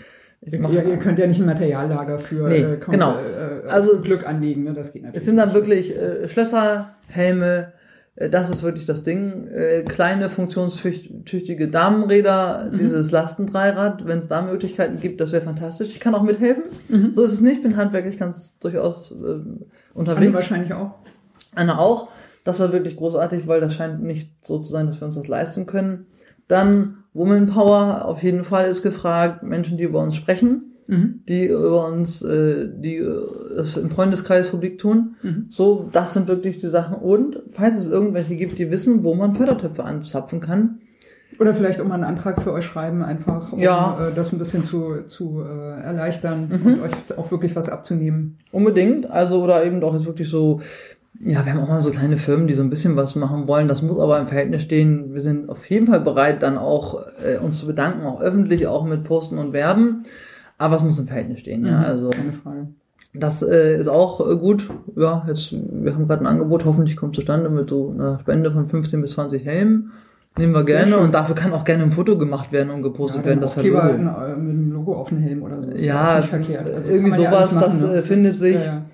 Ja, 0.41 0.81
ihr 0.81 0.97
könnt 0.97 1.19
ja 1.19 1.27
nicht 1.27 1.39
ein 1.39 1.45
Materiallager 1.45 2.19
für 2.19 2.47
nee, 2.47 2.59
äh, 2.59 2.77
genau. 2.77 3.15
äh, 3.15 3.67
also 3.67 3.99
Glück 3.99 4.25
anlegen, 4.25 4.63
ne? 4.63 4.73
das 4.73 4.93
geht 4.93 5.01
natürlich. 5.01 5.21
Es 5.21 5.25
sind 5.25 5.37
dann 5.37 5.53
wirklich 5.53 5.95
äh, 5.95 6.29
Schlösser, 6.29 6.95
Helme, 7.07 7.73
äh, 8.17 8.29
das 8.29 8.49
ist 8.49 8.63
wirklich 8.63 8.85
das 8.85 9.03
Ding. 9.03 9.47
Äh, 9.47 9.83
kleine 9.83 10.29
funktionstüchtige 10.29 11.67
Damenräder, 11.69 12.69
mhm. 12.71 12.77
dieses 12.77 13.11
Lastendreirad, 13.11 14.05
wenn 14.05 14.19
es 14.19 14.27
da 14.27 14.41
Möglichkeiten 14.41 14.99
gibt, 14.99 15.21
das 15.21 15.31
wäre 15.31 15.43
fantastisch. 15.43 15.89
Ich 15.89 15.99
kann 15.99 16.13
auch 16.15 16.23
mithelfen. 16.23 16.63
Mhm. 16.89 17.13
So 17.13 17.23
ist 17.23 17.33
es 17.33 17.41
nicht, 17.41 17.63
bin 17.63 17.77
handwerklich 17.77 18.17
ganz 18.17 18.57
durchaus 18.59 19.11
äh, 19.11 19.39
unterwegs. 19.93 20.27
Anne 20.27 20.33
wahrscheinlich 20.33 20.73
auch. 20.73 20.91
Anne 21.55 21.79
auch. 21.79 22.09
Das 22.47 22.61
war 22.61 22.71
wirklich 22.71 22.95
großartig, 22.95 23.45
weil 23.45 23.59
das 23.59 23.73
scheint 23.73 24.01
nicht 24.01 24.31
so 24.41 24.59
zu 24.59 24.71
sein, 24.71 24.87
dass 24.87 25.01
wir 25.01 25.05
uns 25.05 25.15
das 25.15 25.27
leisten 25.27 25.65
können. 25.65 26.05
Dann 26.47 26.99
Woman 27.13 27.47
Power 27.47 28.05
auf 28.05 28.23
jeden 28.23 28.45
Fall 28.45 28.69
ist 28.69 28.83
gefragt. 28.83 29.43
Menschen, 29.43 29.75
die 29.77 29.83
über 29.83 29.99
uns 29.99 30.15
sprechen, 30.15 30.77
mhm. 30.87 31.23
die 31.27 31.47
über 31.47 31.85
uns, 31.85 32.21
äh, 32.21 32.69
die 32.73 32.99
äh, 32.99 33.21
das 33.57 33.75
im 33.75 33.89
Freundeskreis 33.89 34.47
publik 34.47 34.79
tun. 34.79 35.17
Mhm. 35.23 35.47
So, 35.49 35.89
das 35.91 36.13
sind 36.13 36.29
wirklich 36.29 36.57
die 36.61 36.69
Sachen. 36.69 36.95
Und 36.95 37.41
falls 37.51 37.75
es 37.75 37.89
irgendwelche 37.89 38.37
gibt, 38.37 38.57
die 38.57 38.71
wissen, 38.71 39.03
wo 39.03 39.13
man 39.13 39.35
Fördertöpfe 39.35 39.83
anzapfen 39.83 40.39
kann, 40.39 40.79
oder 41.39 41.53
vielleicht 41.53 41.81
auch 41.81 41.85
mal 41.85 41.95
einen 41.95 42.05
Antrag 42.05 42.41
für 42.41 42.53
euch 42.53 42.65
schreiben, 42.65 43.03
einfach 43.03 43.51
um 43.51 43.59
ja. 43.59 44.07
äh, 44.07 44.13
das 44.15 44.31
ein 44.31 44.39
bisschen 44.39 44.63
zu, 44.63 45.03
zu 45.05 45.43
äh, 45.43 45.81
erleichtern 45.81 46.47
mhm. 46.49 46.65
und 46.65 46.81
euch 46.81 47.17
auch 47.17 47.29
wirklich 47.29 47.55
was 47.57 47.67
abzunehmen. 47.67 48.37
Unbedingt. 48.53 49.11
Also, 49.11 49.43
oder 49.43 49.65
eben 49.65 49.83
auch 49.83 49.93
jetzt 49.93 50.05
wirklich 50.05 50.29
so 50.29 50.61
ja, 51.19 51.45
wir 51.45 51.53
haben 51.53 51.61
auch 51.61 51.67
mal 51.67 51.81
so 51.81 51.91
kleine 51.91 52.17
Firmen, 52.17 52.47
die 52.47 52.53
so 52.53 52.61
ein 52.61 52.69
bisschen 52.69 52.95
was 52.95 53.15
machen 53.15 53.47
wollen. 53.47 53.67
Das 53.67 53.81
muss 53.81 53.99
aber 53.99 54.19
im 54.19 54.27
Verhältnis 54.27 54.61
stehen. 54.61 55.13
Wir 55.13 55.21
sind 55.21 55.49
auf 55.49 55.69
jeden 55.69 55.87
Fall 55.87 55.99
bereit, 55.99 56.43
dann 56.43 56.57
auch 56.57 57.01
äh, 57.23 57.37
uns 57.37 57.59
zu 57.59 57.67
bedanken, 57.67 58.05
auch 58.05 58.21
öffentlich, 58.21 58.67
auch 58.67 58.85
mit 58.85 59.03
Posten 59.03 59.37
und 59.37 59.53
Werben. 59.53 60.03
Aber 60.57 60.75
es 60.75 60.83
muss 60.83 60.99
im 60.99 61.07
Verhältnis 61.07 61.39
stehen. 61.39 61.65
Ja, 61.65 61.79
mhm, 61.79 61.85
also 61.85 62.09
keine 62.09 62.33
Frage. 62.33 62.67
Das 63.13 63.41
äh, 63.41 63.79
ist 63.79 63.87
auch 63.87 64.29
äh, 64.29 64.35
gut. 64.35 64.69
Ja, 64.95 65.25
jetzt 65.27 65.53
wir 65.53 65.93
haben 65.93 66.07
gerade 66.07 66.23
ein 66.23 66.27
Angebot, 66.27 66.65
hoffentlich 66.65 66.95
kommt 66.95 67.15
zustande 67.15 67.49
mit 67.49 67.69
so 67.69 67.91
einer 67.91 68.19
Spende 68.19 68.51
von 68.51 68.67
15 68.67 69.01
bis 69.01 69.11
20 69.11 69.43
Helmen. 69.45 69.91
Nehmen 70.37 70.53
wir 70.53 70.65
Sehr 70.65 70.77
gerne 70.77 70.93
schön. 70.93 71.03
und 71.03 71.15
dafür 71.15 71.33
kann 71.33 71.51
auch 71.53 71.63
gerne 71.63 71.83
ein 71.83 71.91
Foto 71.91 72.15
gemacht 72.15 72.51
werden 72.51 72.69
und 72.69 72.83
gepostet 72.83 73.21
ja, 73.21 73.29
werden. 73.29 73.41
Das 73.41 73.57
halt 73.57 73.65
Logo. 73.65 73.79
Ein, 73.79 74.07
äh, 74.07 74.35
mit 74.35 74.53
einem 74.53 74.71
Logo 74.71 74.95
auf 74.95 75.09
dem 75.09 75.17
Helm 75.17 75.41
oder 75.41 75.61
so. 75.61 75.71
Das 75.71 75.83
ja, 75.83 76.17
nicht 76.17 76.29
verkehrt. 76.29 76.75
Also 76.75 76.89
irgendwie 76.91 77.15
sowas, 77.15 77.53
machen, 77.53 77.71
das 77.71 77.81
ne? 77.81 78.01
findet 78.03 78.33
das, 78.33 78.39
sich. 78.41 78.55
Ja, 78.55 78.65
ja. 78.65 78.85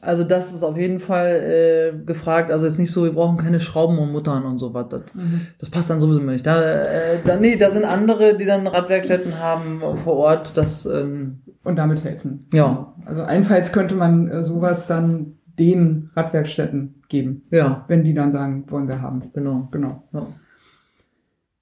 Also 0.00 0.24
das 0.24 0.52
ist 0.52 0.62
auf 0.62 0.76
jeden 0.76 1.00
Fall 1.00 1.94
äh, 1.94 2.04
gefragt. 2.04 2.50
Also 2.50 2.66
jetzt 2.66 2.78
nicht 2.78 2.92
so, 2.92 3.04
wir 3.04 3.12
brauchen 3.12 3.38
keine 3.38 3.60
Schrauben 3.60 3.98
und 3.98 4.12
Muttern 4.12 4.44
und 4.44 4.58
so 4.58 4.74
was. 4.74 4.88
Das, 4.88 5.02
mhm. 5.14 5.48
das 5.58 5.70
passt 5.70 5.90
dann 5.90 6.00
sowieso 6.00 6.20
nicht. 6.20 6.46
Da, 6.46 6.82
äh, 6.82 7.18
da, 7.24 7.36
nee, 7.36 7.56
da 7.56 7.70
sind 7.70 7.84
andere, 7.84 8.36
die 8.36 8.44
dann 8.44 8.66
Radwerkstätten 8.66 9.40
haben 9.40 9.80
vor 9.96 10.14
Ort. 10.14 10.52
Das, 10.56 10.86
ähm, 10.86 11.40
und 11.64 11.76
damit 11.76 12.04
helfen. 12.04 12.46
Ja. 12.52 12.94
Also 13.04 13.22
allenfalls 13.22 13.72
könnte 13.72 13.96
man 13.96 14.28
äh, 14.28 14.44
sowas 14.44 14.86
dann 14.86 15.38
den 15.58 16.10
Radwerkstätten 16.14 17.02
geben. 17.08 17.42
Ja. 17.50 17.84
Wenn 17.88 18.04
die 18.04 18.14
dann 18.14 18.30
sagen, 18.30 18.64
wollen 18.68 18.88
wir 18.88 19.00
haben. 19.02 19.22
Genau. 19.32 19.68
Genau. 19.72 20.04
Ja. 20.12 20.26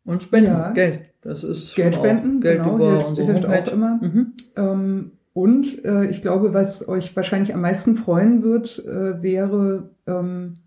Und 0.05 0.23
spenden, 0.23 0.51
ja. 0.51 0.71
Geld. 0.73 1.01
Das 1.23 1.43
ist 1.43 1.75
Geld 1.75 1.95
spenden, 1.95 2.43
Geld 2.43 2.63
genau, 2.63 2.77
über 2.77 3.15
hilft, 3.15 3.19
hilft 3.19 3.47
auch 3.47 3.73
immer. 3.73 3.99
Mhm. 4.03 4.33
Ähm, 4.57 5.13
und 5.35 5.85
äh, 5.85 6.07
ich 6.07 6.23
glaube, 6.23 6.55
was 6.55 6.89
euch 6.89 7.15
wahrscheinlich 7.17 7.53
am 7.53 7.61
meisten 7.61 7.97
freuen 7.97 8.45
wird, 8.45 8.79
äh, 8.87 9.21
wäre, 9.21 9.91
ähm, 10.07 10.59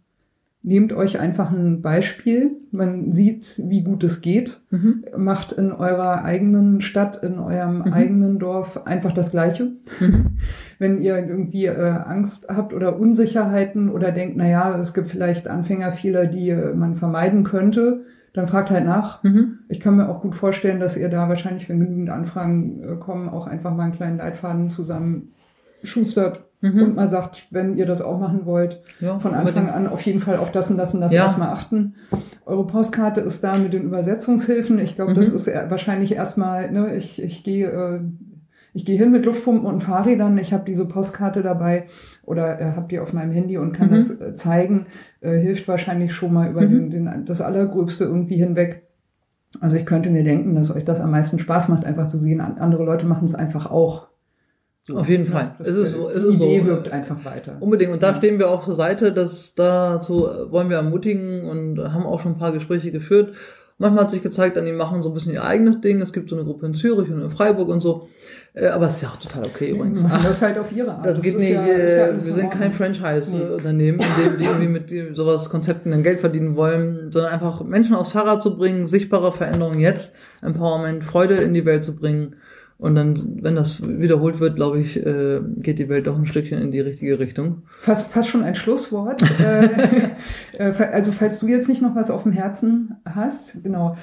nehmt 0.62 0.92
euch 0.92 1.22
einfach 1.22 1.52
ein 1.52 1.82
Beispiel. 1.82 2.58
Man 2.72 3.14
sieht, 3.14 3.62
wie 3.64 3.82
gut 3.82 4.04
es 4.04 4.20
geht. 4.20 4.60
Mhm. 4.70 5.06
Macht 5.16 5.54
in 5.54 5.72
eurer 5.72 6.26
eigenen 6.26 6.82
Stadt, 6.82 7.24
in 7.24 7.40
eurem 7.40 7.78
mhm. 7.78 7.94
eigenen 7.94 8.40
Dorf 8.40 8.86
einfach 8.86 9.14
das 9.14 9.32
Gleiche. 9.32 9.72
Mhm. 10.02 10.38
Wenn 10.80 11.02
ihr 11.02 11.18
irgendwie 11.18 11.68
äh, 11.68 11.90
Angst 11.90 12.50
habt 12.50 12.74
oder 12.74 13.00
Unsicherheiten 13.00 13.90
oder 13.90 14.12
denkt, 14.12 14.36
na 14.36 14.50
ja, 14.50 14.78
es 14.78 14.94
gibt 14.94 15.08
vielleicht 15.08 15.48
Anfängerfehler, 15.48 16.26
die 16.26 16.50
äh, 16.50 16.76
man 16.76 16.96
vermeiden 16.96 17.46
könnte, 17.46 18.04
dann 18.38 18.48
fragt 18.48 18.70
halt 18.70 18.86
nach. 18.86 19.24
Mhm. 19.24 19.60
Ich 19.68 19.80
kann 19.80 19.98
mir 19.98 20.08
auch 20.08 20.22
gut 20.22 20.36
vorstellen, 20.36 20.80
dass 20.80 20.96
ihr 20.96 21.10
da 21.10 21.28
wahrscheinlich, 21.28 21.68
wenn 21.70 21.80
genügend 21.80 22.12
Anfragen 22.12 22.84
äh, 22.84 22.96
kommen, 22.98 23.30
auch 23.30 23.48
einfach 23.48 23.74
mal 23.74 23.86
einen 23.86 23.94
kleinen 23.94 24.20
Leitfaden 24.20 24.70
zusammen 24.70 25.34
schustert 25.82 26.46
mhm. 26.62 26.84
und 26.84 26.96
mal 26.96 27.08
sagt, 27.08 27.48
wenn 27.50 27.78
ihr 27.78 27.88
das 27.88 28.04
auch 28.04 28.20
machen 28.20 28.46
wollt, 28.46 28.82
ja, 29.00 29.18
von 29.18 29.34
Anfang 29.34 29.70
an 29.70 29.88
auf 29.88 30.02
jeden 30.02 30.20
Fall 30.20 30.38
auf 30.38 30.52
das 30.52 30.70
und 30.70 30.78
das 30.78 30.94
und 30.94 31.02
das 31.02 31.14
ja. 31.14 31.24
erstmal 31.24 31.50
achten. 31.50 31.96
Eure 32.46 32.68
Postkarte 32.68 33.22
ist 33.22 33.44
da 33.44 33.58
mit 33.58 33.74
den 33.74 33.84
Übersetzungshilfen. 33.84 34.78
Ich 34.78 34.96
glaube, 34.96 35.12
mhm. 35.12 35.16
das 35.16 35.30
ist 35.30 35.48
wahrscheinlich 35.48 36.14
erstmal, 36.14 36.72
ne, 36.72 36.96
ich, 36.96 37.22
ich 37.22 37.44
gehe 37.44 37.68
äh, 37.68 38.00
ich 38.74 38.86
gehe 38.86 38.98
hin 38.98 39.12
mit 39.12 39.26
Luftpumpen 39.26 39.66
und 39.66 39.82
Fahrrädern, 39.82 40.38
ich 40.38 40.54
habe 40.54 40.64
diese 40.66 40.88
Postkarte 40.88 41.42
dabei 41.42 41.86
oder 42.24 42.60
äh, 42.60 42.72
habe 42.74 42.88
die 42.90 43.00
auf 43.00 43.14
meinem 43.14 43.32
Handy 43.32 43.58
und 43.58 43.72
kann 43.72 43.90
mhm. 43.90 43.94
das 43.94 44.22
äh, 44.22 44.36
zeigen, 44.36 44.88
äh, 45.22 45.38
hilft 45.38 45.68
wahrscheinlich 45.68 46.14
schon 46.14 46.34
mal 46.34 46.50
über 46.50 46.62
mhm. 46.62 46.90
den, 46.90 47.06
den, 47.06 47.26
das 47.26 47.42
Allergröbste 47.42 48.06
irgendwie 48.06 48.38
hinweg. 48.38 48.84
Also 49.62 49.76
ich 49.76 49.86
könnte 49.86 50.10
mir 50.10 50.24
denken, 50.24 50.56
dass 50.56 50.76
euch 50.76 50.86
das 50.86 51.00
am 51.00 51.12
meisten 51.12 51.40
Spaß 51.40 51.70
macht, 51.70 51.86
einfach 51.86 52.08
zu 52.08 52.20
sehen, 52.20 52.42
andere 52.42 52.84
Leute 52.84 53.06
machen 53.06 53.26
es 53.26 53.34
einfach 53.34 53.72
auch. 53.72 54.08
Auf 54.94 55.10
jeden 55.10 55.26
Fall. 55.26 55.56
es 55.60 55.68
ist 55.68 55.92
so, 55.92 56.10
es 56.10 56.22
die 56.22 56.30
ist 56.30 56.36
Idee 56.36 56.60
so. 56.62 56.68
wirkt 56.68 56.92
einfach 56.92 57.26
weiter. 57.26 57.58
Unbedingt. 57.60 57.92
Und 57.92 58.04
da 58.04 58.12
ja. 58.12 58.16
stehen 58.16 58.40
wir 58.40 58.50
auch 58.50 58.64
zur 58.64 58.76
Seite, 58.76 59.12
dass 59.12 59.54
dazu 59.54 60.30
wollen 60.50 60.70
wir 60.70 60.78
ermutigen 60.78 61.44
und 61.44 61.80
haben 61.80 62.06
auch 62.06 62.22
schon 62.22 62.34
ein 62.34 62.38
paar 62.38 62.54
Gespräche 62.54 62.92
geführt. 62.92 63.34
Manchmal 63.80 64.06
hat 64.06 64.12
sich 64.12 64.24
gezeigt, 64.24 64.58
dann 64.58 64.66
die 64.66 64.72
machen 64.72 65.04
so 65.04 65.10
ein 65.10 65.14
bisschen 65.14 65.34
ihr 65.34 65.44
eigenes 65.44 65.82
Ding. 65.82 66.02
Es 66.02 66.12
gibt 66.12 66.30
so 66.30 66.36
eine 66.36 66.46
Gruppe 66.46 66.66
in 66.66 66.74
Zürich 66.74 67.12
und 67.12 67.22
in 67.22 67.30
Freiburg 67.30 67.70
und 67.70 67.82
so. 67.82 68.10
Äh, 68.56 68.70
aber 68.70 68.88
es 68.88 68.94
ist 68.94 69.02
ja 69.04 69.10
auch 69.10 69.18
total 69.18 69.46
okay 69.46 69.70
übrigens. 69.70 70.02
Machen 70.02 70.24
das 70.24 70.42
halt 70.42 70.58
auf 70.58 70.72
ihre 70.72 70.94
Art. 70.94 71.06
Das, 71.06 71.16
das 71.16 71.22
geht 71.22 71.38
nicht. 71.38 71.52
Ja, 71.52 71.68
ja 71.68 72.14
wir 72.14 72.20
sind 72.20 72.50
kein 72.50 72.74
Franchise-Unternehmen, 72.74 74.00
in 74.00 74.24
dem 74.24 74.38
die 74.40 74.46
irgendwie 74.46 74.68
mit 74.68 75.16
sowas 75.16 75.50
Konzepten 75.52 75.92
dann 75.92 76.02
Geld 76.02 76.20
verdienen 76.20 76.56
wollen, 76.56 77.12
sondern 77.12 77.32
einfach 77.32 77.64
Menschen 77.64 77.96
aufs 77.96 78.14
Fahrrad 78.14 78.42
zu 78.42 78.58
bringen, 78.58 78.88
sichtbare 78.88 79.32
Veränderungen 79.32 79.80
jetzt, 79.80 80.16
Empowerment, 80.42 81.04
Freude 81.04 81.36
in 81.36 81.54
die 81.54 81.66
Welt 81.66 81.84
zu 81.84 81.96
bringen 81.96 82.38
und 82.78 82.96
dann, 82.96 83.40
wenn 83.42 83.56
das 83.56 83.82
wiederholt 83.82 84.40
wird, 84.40 84.56
glaube 84.56 84.80
ich, 84.80 84.98
äh, 84.98 85.42
geht 85.58 85.80
die 85.80 85.90
Welt 85.90 86.08
doch 86.08 86.18
ein 86.18 86.28
Stückchen 86.28 86.62
in 86.62 86.72
die 86.72 86.80
richtige 86.80 87.20
Richtung. 87.20 87.64
Fast, 87.80 88.12
fast 88.12 88.30
schon 88.30 88.44
ein 88.44 88.56
Schlusswort. 88.56 89.24
Äh, 89.40 90.10
äh, 90.58 90.74
also 90.92 91.12
falls 91.12 91.40
du 91.40 91.48
jetzt 91.48 91.70
nicht 91.70 91.82
noch 91.82 91.96
was 91.96 92.12
auf 92.12 92.24
dem 92.24 92.32
Herzen 92.32 92.98
hast, 93.06 93.64
genau. 93.64 93.96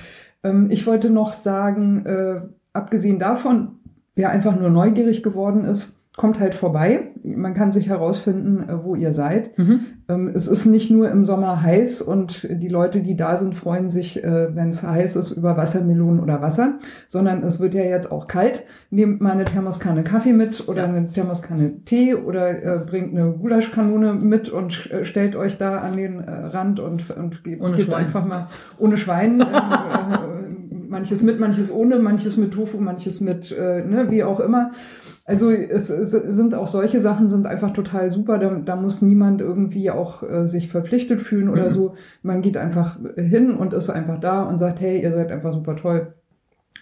Ähm, 0.43 0.70
ich 0.70 0.87
wollte 0.87 1.11
noch 1.11 1.33
sagen, 1.33 2.51
abgesehen 2.72 3.18
davon, 3.18 3.79
wer 4.14 4.31
einfach 4.31 4.59
nur 4.59 4.70
neugierig 4.70 5.22
geworden 5.22 5.64
ist, 5.64 6.05
kommt 6.16 6.39
halt 6.39 6.55
vorbei. 6.55 7.12
man 7.25 7.55
kann 7.55 7.72
sich 7.72 7.89
herausfinden, 7.89 8.68
äh, 8.68 8.85
wo 8.85 8.95
ihr 8.95 9.12
seid. 9.12 9.57
Mhm. 9.59 9.81
Ähm, 10.09 10.30
es 10.34 10.48
ist 10.48 10.66
nicht 10.66 10.90
nur 10.90 11.11
im 11.11 11.24
Sommer 11.24 11.62
heiß 11.62 12.02
und 12.02 12.46
die 12.50 12.68
Leute, 12.68 13.00
die 13.00 13.16
da 13.16 13.36
sind, 13.36 13.55
freuen 13.55 13.88
sich, 13.88 14.22
äh, 14.22 14.55
wenn 14.55 14.68
es 14.68 14.82
heiß 14.82 15.16
ist, 15.16 15.30
über 15.30 15.57
Wassermelonen 15.57 16.20
oder 16.20 16.42
Wasser, 16.42 16.74
sondern 17.09 17.42
es 17.42 17.61
wird 17.61 17.74
ja 17.74 17.82
jetzt 17.82 18.12
auch 18.12 18.26
kalt. 18.26 18.64
Nehmt 18.90 19.20
mal 19.20 19.32
eine 19.32 19.44
Thermoskanne 19.44 20.05
Kaffee 20.05 20.34
mit 20.34 20.68
oder 20.68 20.82
ja. 20.82 20.88
eine 20.88 21.09
Thermoskanne 21.09 21.84
Tee 21.84 22.14
oder 22.14 22.62
äh, 22.62 22.78
bringt 22.84 23.16
eine 23.16 23.32
Gulaschkanone 23.32 24.12
mit 24.14 24.50
und 24.50 24.90
äh, 24.90 25.05
stellt 25.05 25.36
euch 25.36 25.57
da 25.57 25.78
an 25.78 25.96
den 25.96 26.20
Rand 26.20 26.80
und, 26.80 27.11
und 27.11 27.42
gebt, 27.42 27.62
gebt 27.76 27.94
einfach 27.94 28.26
mal 28.26 28.48
ohne 28.78 28.96
Schwein. 28.96 29.44
Äh, 29.94 30.88
manches 30.88 31.22
mit, 31.22 31.40
manches 31.40 31.72
ohne, 31.72 31.98
manches 31.98 32.36
mit 32.36 32.52
Tofu, 32.52 32.78
manches 32.78 33.20
mit, 33.20 33.50
ne, 33.50 34.07
wie 34.11 34.22
auch 34.22 34.38
immer. 34.38 34.70
Also 35.27 35.51
es, 35.51 35.89
es 35.89 36.11
sind 36.11 36.55
auch 36.55 36.68
solche 36.68 37.01
Sachen 37.01 37.31
sind 37.31 37.47
einfach 37.47 37.72
total 37.72 38.11
super. 38.11 38.39
Da, 38.39 38.51
da 38.57 38.77
muss 38.77 39.01
niemand 39.01 39.41
irgendwie 39.41 39.91
auch 39.91 40.22
äh, 40.22 40.47
sich 40.47 40.68
verpflichtet 40.68 41.20
fühlen 41.20 41.49
oder 41.49 41.66
mhm. 41.66 41.70
so. 41.70 41.95
Man 42.22 42.43
geht 42.43 42.59
einfach 42.59 42.99
hin 43.16 43.55
und 43.55 43.72
ist 43.72 43.89
einfach 43.89 44.20
da 44.20 44.43
und 44.43 44.59
sagt, 44.59 44.81
hey, 44.81 45.03
ihr 45.03 45.12
seid 45.12 45.33
einfach 45.33 45.55
super 45.55 45.77
toll. 45.77 46.14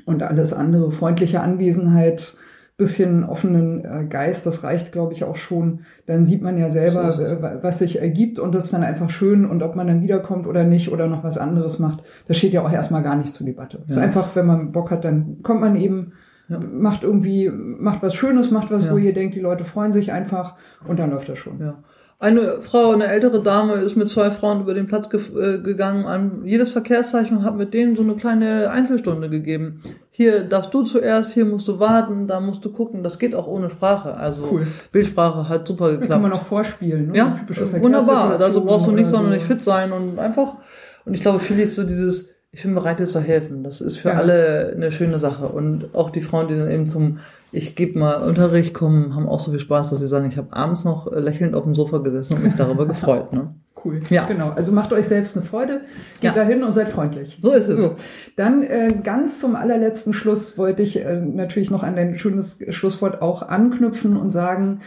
Und 0.07 0.22
alles 0.22 0.53
andere, 0.53 0.90
freundliche 0.90 1.40
Anwesenheit, 1.40 2.36
bisschen 2.78 3.22
offenen 3.22 3.84
äh, 3.84 4.07
Geist, 4.09 4.47
das 4.47 4.64
reicht, 4.64 4.90
glaube 4.90 5.12
ich, 5.12 5.22
auch 5.22 5.36
schon. 5.36 5.80
Dann 6.07 6.26
sieht 6.26 6.43
man 6.43 6.59
ja 6.59 6.68
selber, 6.68 7.18
äh, 7.20 7.62
was 7.62 7.78
sich 7.78 8.01
ergibt 8.01 8.40
und 8.40 8.55
das 8.55 8.64
ist 8.64 8.72
dann 8.72 8.82
einfach 8.82 9.11
schön. 9.11 9.45
Und 9.45 9.62
ob 9.62 9.76
man 9.76 9.86
dann 9.86 10.03
wiederkommt 10.03 10.49
oder 10.49 10.64
nicht 10.64 10.90
oder 10.90 11.07
noch 11.07 11.22
was 11.22 11.38
anderes 11.38 11.78
macht, 11.78 12.03
das 12.26 12.38
steht 12.38 12.55
ja 12.55 12.62
auch 12.62 12.72
erstmal 12.72 13.03
gar 13.05 13.14
nicht 13.14 13.34
zur 13.34 13.47
Debatte. 13.47 13.78
Ja. 13.78 13.84
ist 13.86 13.99
einfach, 13.99 14.34
wenn 14.34 14.47
man 14.47 14.72
Bock 14.72 14.90
hat, 14.90 15.05
dann 15.05 15.43
kommt 15.43 15.61
man 15.61 15.76
eben 15.76 16.12
ja. 16.49 16.59
Macht 16.59 17.03
irgendwie, 17.03 17.51
macht 17.51 18.03
was 18.03 18.14
Schönes, 18.14 18.51
macht 18.51 18.70
was, 18.70 18.86
ja. 18.86 18.93
wo 18.93 18.99
ihr 18.99 19.14
denkt, 19.14 19.34
die 19.34 19.40
Leute 19.40 19.64
freuen 19.64 19.93
sich 19.93 20.12
einfach 20.12 20.55
und 20.86 20.99
dann 20.99 21.11
läuft 21.11 21.28
das 21.28 21.38
schon. 21.38 21.61
Ja. 21.61 21.82
Eine 22.22 22.61
Frau, 22.61 22.93
eine 22.93 23.09
ältere 23.09 23.43
Dame, 23.43 23.74
ist 23.74 23.97
mit 23.97 24.09
zwei 24.09 24.30
Frauen 24.30 24.61
über 24.61 24.74
den 24.74 24.86
Platz 24.86 25.11
ge 25.11 25.20
äh, 25.36 25.59
gegangen 25.59 26.07
an 26.07 26.43
jedes 26.45 26.70
Verkehrszeichen 26.70 27.38
und 27.38 27.45
hat 27.45 27.57
mit 27.57 27.74
denen 27.74 27.97
so 27.97 28.05
eine 28.05 28.14
kleine 28.14 28.70
Einzelstunde 28.70 29.28
gegeben. 29.28 29.82
Hier 30.12 30.45
darfst 30.45 30.72
du 30.72 30.84
zuerst, 30.84 31.32
hier 31.32 31.45
musst 31.45 31.66
du 31.66 31.80
warten, 31.80 32.28
da 32.28 32.38
musst 32.38 32.64
du 32.64 32.70
gucken. 32.70 33.03
Das 33.03 33.18
geht 33.18 33.34
auch 33.34 33.49
ohne 33.49 33.70
Sprache. 33.70 34.16
Also 34.16 34.47
cool. 34.53 34.66
Bildsprache 34.93 35.49
hat 35.49 35.66
super 35.66 35.90
geklappt. 35.90 36.11
Da 36.11 36.14
kann 36.14 36.22
man 36.22 36.32
auch 36.32 36.43
vorspielen. 36.43 37.11
Ne? 37.11 37.18
Ja, 37.18 37.40
wunderbar. 37.80 38.40
Also 38.40 38.64
brauchst 38.64 38.86
du 38.86 38.93
nicht 38.93 39.09
so. 39.09 39.16
sonderlich 39.16 39.43
fit 39.43 39.61
sein 39.64 39.90
und 39.90 40.20
einfach. 40.20 40.59
Und 41.05 41.14
ich 41.14 41.22
glaube, 41.22 41.40
viel 41.40 41.59
ist 41.59 41.74
so 41.74 41.82
dieses 41.82 42.36
ich 42.55 42.62
bin 42.62 42.74
bereit, 42.74 42.98
dir 42.98 43.07
zu 43.07 43.20
helfen. 43.20 43.64
Das 43.64 43.80
ist 43.80 43.96
für 43.96 44.11
ja. 44.11 44.16
alle 44.16 44.72
eine 44.76 44.92
schöne 44.92 45.18
Sache. 45.18 45.46
Und 45.46 45.94
auch 45.94 46.11
die 46.11 46.20
Frauen, 46.20 46.48
die 46.48 46.57
dann 46.57 46.70
eben 46.70 46.86
zum 46.86 47.18
Ich 47.50 47.74
gebe 47.74 47.98
mal 47.98 48.22
Unterricht 48.22 48.74
kommen, 48.74 49.14
haben 49.14 49.28
auch 49.28 49.40
so 49.40 49.50
viel 49.50 49.61
Spaß, 49.61 49.90
dass 49.90 50.00
sie 50.00 50.07
sagen, 50.07 50.28
ich 50.28 50.36
habe 50.36 50.53
abends 50.53 50.84
noch 50.84 51.11
lächelnd 51.11 51.55
auf 51.55 51.64
dem 51.64 51.74
Sofa 51.74 51.98
gesessen 51.98 52.36
und 52.36 52.44
mich 52.44 52.55
darüber 52.57 52.86
gefreut. 52.86 53.32
Ne? 53.32 53.55
Cool. 53.82 54.00
Ja. 54.11 54.26
Genau. 54.26 54.50
Also 54.50 54.70
macht 54.72 54.92
euch 54.92 55.07
selbst 55.07 55.36
eine 55.36 55.46
Freude, 55.46 55.80
geht 56.20 56.22
ja. 56.22 56.32
dahin 56.32 56.62
und 56.62 56.72
seid 56.72 56.88
freundlich. 56.88 57.38
So 57.42 57.53
ist 57.53 57.68
es. 57.68 57.80
So. 57.80 57.96
Dann 58.36 58.62
äh, 58.62 58.94
ganz 59.03 59.40
zum 59.40 59.57
allerletzten 59.57 60.12
Schluss 60.12 60.57
wollte 60.59 60.82
ich 60.82 61.00
äh, 61.00 61.20
natürlich 61.20 61.70
noch 61.70 61.82
an 61.82 61.96
dein 61.96 62.18
schönes 62.18 62.62
Schlusswort 62.68 63.22
auch 63.22 63.42
anknüpfen 63.42 64.16
und 64.16 64.30
sagen, 64.30 64.80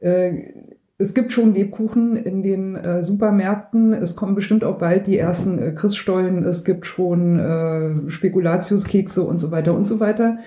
äh, 0.00 0.52
es 1.00 1.14
gibt 1.14 1.32
schon 1.32 1.54
Lebkuchen 1.54 2.14
in 2.16 2.42
den 2.42 2.76
äh, 2.76 3.02
Supermärkten. 3.02 3.94
Es 3.94 4.16
kommen 4.16 4.34
bestimmt 4.34 4.64
auch 4.64 4.76
bald 4.76 5.06
die 5.06 5.16
ersten 5.16 5.58
äh, 5.58 5.72
Christstollen. 5.72 6.44
Es 6.44 6.62
gibt 6.62 6.84
schon 6.84 7.38
äh, 7.38 8.10
Spekulatiuskekse 8.10 9.22
und 9.22 9.38
so 9.38 9.50
weiter 9.50 9.74
und 9.74 9.86
so 9.86 9.98
weiter. 9.98 10.38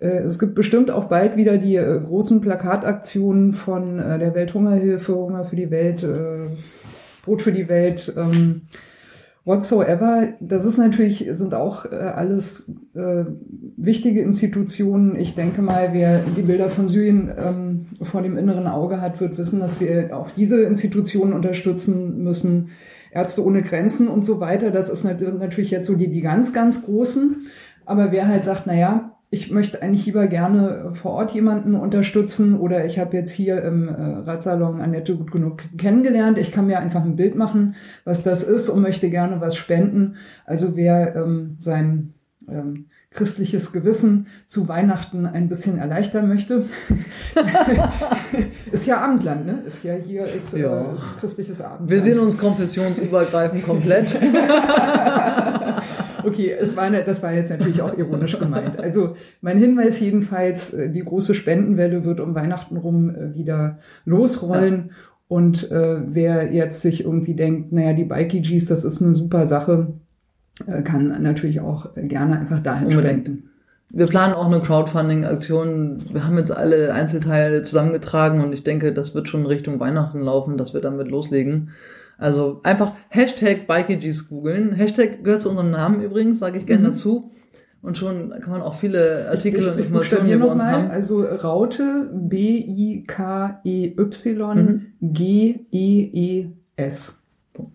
Äh, 0.00 0.22
es 0.24 0.40
gibt 0.40 0.56
bestimmt 0.56 0.90
auch 0.90 1.04
bald 1.04 1.36
wieder 1.36 1.56
die 1.56 1.76
äh, 1.76 2.00
großen 2.00 2.40
Plakataktionen 2.40 3.52
von 3.52 4.00
äh, 4.00 4.18
der 4.18 4.34
Welthungerhilfe, 4.34 5.14
Hunger 5.14 5.44
für 5.44 5.56
die 5.56 5.70
Welt, 5.70 6.04
Brot 7.24 7.42
für 7.42 7.52
die 7.52 7.68
Welt. 7.68 8.12
Ähm, 8.16 8.62
whatsoever. 9.44 10.34
Das 10.40 10.64
ist 10.64 10.78
natürlich, 10.78 11.26
sind 11.30 11.54
auch 11.54 11.84
äh, 11.84 11.96
alles 11.96 12.70
äh, 12.94 13.24
wichtige 13.76 14.20
Institutionen. 14.20 15.16
Ich 15.16 15.34
denke 15.34 15.62
mal, 15.62 15.90
wer 15.92 16.20
die 16.20 16.42
Bilder 16.42 16.68
von 16.68 16.88
Syrien 16.88 17.32
ähm, 17.36 17.86
vor 18.02 18.22
dem 18.22 18.36
inneren 18.36 18.66
Auge 18.66 19.00
hat, 19.00 19.20
wird 19.20 19.38
wissen, 19.38 19.60
dass 19.60 19.80
wir 19.80 20.16
auch 20.16 20.30
diese 20.30 20.62
Institutionen 20.62 21.32
unterstützen 21.32 22.22
müssen. 22.22 22.70
Ärzte 23.10 23.44
ohne 23.44 23.62
Grenzen 23.62 24.08
und 24.08 24.22
so 24.22 24.40
weiter. 24.40 24.70
Das 24.70 24.88
ist 24.88 25.04
natürlich 25.04 25.70
jetzt 25.70 25.86
so 25.86 25.96
die, 25.96 26.08
die 26.08 26.22
ganz, 26.22 26.52
ganz 26.52 26.86
großen. 26.86 27.44
Aber 27.84 28.10
wer 28.10 28.26
halt 28.26 28.44
sagt, 28.44 28.62
na 28.66 28.74
ja, 28.74 29.11
ich 29.32 29.50
möchte 29.50 29.80
eigentlich 29.80 30.04
lieber 30.04 30.26
gerne 30.26 30.92
vor 30.92 31.12
Ort 31.12 31.32
jemanden 31.32 31.74
unterstützen 31.74 32.60
oder 32.60 32.84
ich 32.84 32.98
habe 32.98 33.16
jetzt 33.16 33.32
hier 33.32 33.62
im 33.62 33.88
äh, 33.88 33.92
Radsalon 33.92 34.82
Annette 34.82 35.16
gut 35.16 35.32
genug 35.32 35.62
kennengelernt. 35.78 36.36
Ich 36.36 36.52
kann 36.52 36.66
mir 36.66 36.78
einfach 36.78 37.02
ein 37.02 37.16
Bild 37.16 37.34
machen, 37.34 37.74
was 38.04 38.22
das 38.22 38.42
ist 38.42 38.68
und 38.68 38.82
möchte 38.82 39.08
gerne 39.08 39.40
was 39.40 39.56
spenden. 39.56 40.16
Also 40.44 40.76
wer 40.76 41.16
ähm, 41.16 41.56
sein 41.58 42.12
ähm, 42.46 42.88
christliches 43.14 43.72
Gewissen 43.72 44.26
zu 44.46 44.68
Weihnachten 44.68 45.26
ein 45.26 45.48
bisschen 45.48 45.78
erleichtern 45.78 46.28
möchte. 46.28 46.64
ist 48.72 48.86
ja 48.86 49.00
Abendland, 49.00 49.46
ne? 49.46 49.62
Ist 49.66 49.84
ja 49.84 49.94
hier 49.94 50.24
ist, 50.24 50.56
ja. 50.56 50.90
Äh, 50.90 50.94
ist 50.94 51.20
christliches 51.20 51.60
Abendland. 51.60 51.90
Wir 51.90 52.00
sehen 52.00 52.18
uns 52.18 52.38
konfessionsübergreifend 52.38 53.64
komplett. 53.64 54.16
Okay, 56.24 56.54
es 56.58 56.76
war 56.76 56.84
eine, 56.84 57.02
das 57.02 57.22
war 57.22 57.32
jetzt 57.32 57.50
natürlich 57.50 57.82
auch 57.82 57.96
ironisch 57.96 58.38
gemeint. 58.38 58.78
Also 58.78 59.16
mein 59.40 59.58
Hinweis 59.58 59.98
jedenfalls, 60.00 60.72
äh, 60.72 60.90
die 60.90 61.02
große 61.02 61.34
Spendenwelle 61.34 62.04
wird 62.04 62.20
um 62.20 62.34
Weihnachten 62.34 62.76
rum 62.76 63.10
äh, 63.10 63.34
wieder 63.34 63.78
losrollen. 64.04 64.86
Ja. 64.88 64.94
Und 65.28 65.70
äh, 65.70 66.00
wer 66.06 66.52
jetzt 66.52 66.82
sich 66.82 67.04
irgendwie 67.04 67.34
denkt, 67.34 67.72
naja, 67.72 67.94
die 67.94 68.04
Bikey 68.04 68.40
Gs, 68.40 68.66
das 68.66 68.84
ist 68.84 69.02
eine 69.02 69.14
super 69.14 69.46
Sache, 69.46 69.94
kann 70.84 71.22
natürlich 71.22 71.60
auch 71.60 71.92
gerne 71.96 72.38
einfach 72.38 72.60
dahin 72.60 72.88
Unbedingt. 72.88 73.26
spenden. 73.26 73.48
Wir 73.94 74.06
planen 74.06 74.32
auch 74.32 74.46
eine 74.46 74.60
Crowdfunding-Aktion. 74.60 76.06
Wir 76.12 76.24
haben 76.24 76.38
jetzt 76.38 76.50
alle 76.50 76.94
Einzelteile 76.94 77.62
zusammengetragen 77.62 78.42
und 78.42 78.54
ich 78.54 78.64
denke, 78.64 78.94
das 78.94 79.14
wird 79.14 79.28
schon 79.28 79.44
Richtung 79.44 79.80
Weihnachten 79.80 80.20
laufen, 80.20 80.56
dass 80.56 80.72
wir 80.72 80.80
damit 80.80 81.08
loslegen. 81.08 81.70
Also 82.16 82.60
einfach 82.62 82.92
Hashtag 83.10 83.66
BikeGs 83.66 84.28
googeln. 84.28 84.72
Hashtag 84.72 85.22
gehört 85.22 85.42
zu 85.42 85.50
unserem 85.50 85.72
Namen 85.72 86.00
übrigens, 86.02 86.38
sage 86.38 86.58
ich 86.58 86.64
gerne 86.66 86.84
mhm. 86.84 86.92
dazu. 86.92 87.32
Und 87.82 87.98
schon 87.98 88.30
kann 88.30 88.52
man 88.52 88.62
auch 88.62 88.76
viele 88.76 89.28
Artikel 89.28 89.60
ich, 89.60 89.66
ich, 89.66 89.72
und 89.72 89.78
Informationen 89.78 90.26
hier 90.26 90.38
bei 90.38 90.46
uns 90.46 90.62
mal, 90.62 90.72
haben. 90.72 90.90
Also 90.90 91.24
Raute 91.24 92.10
B-I-K-E-Y 92.14 93.62
G-E-E-S. 95.02 96.42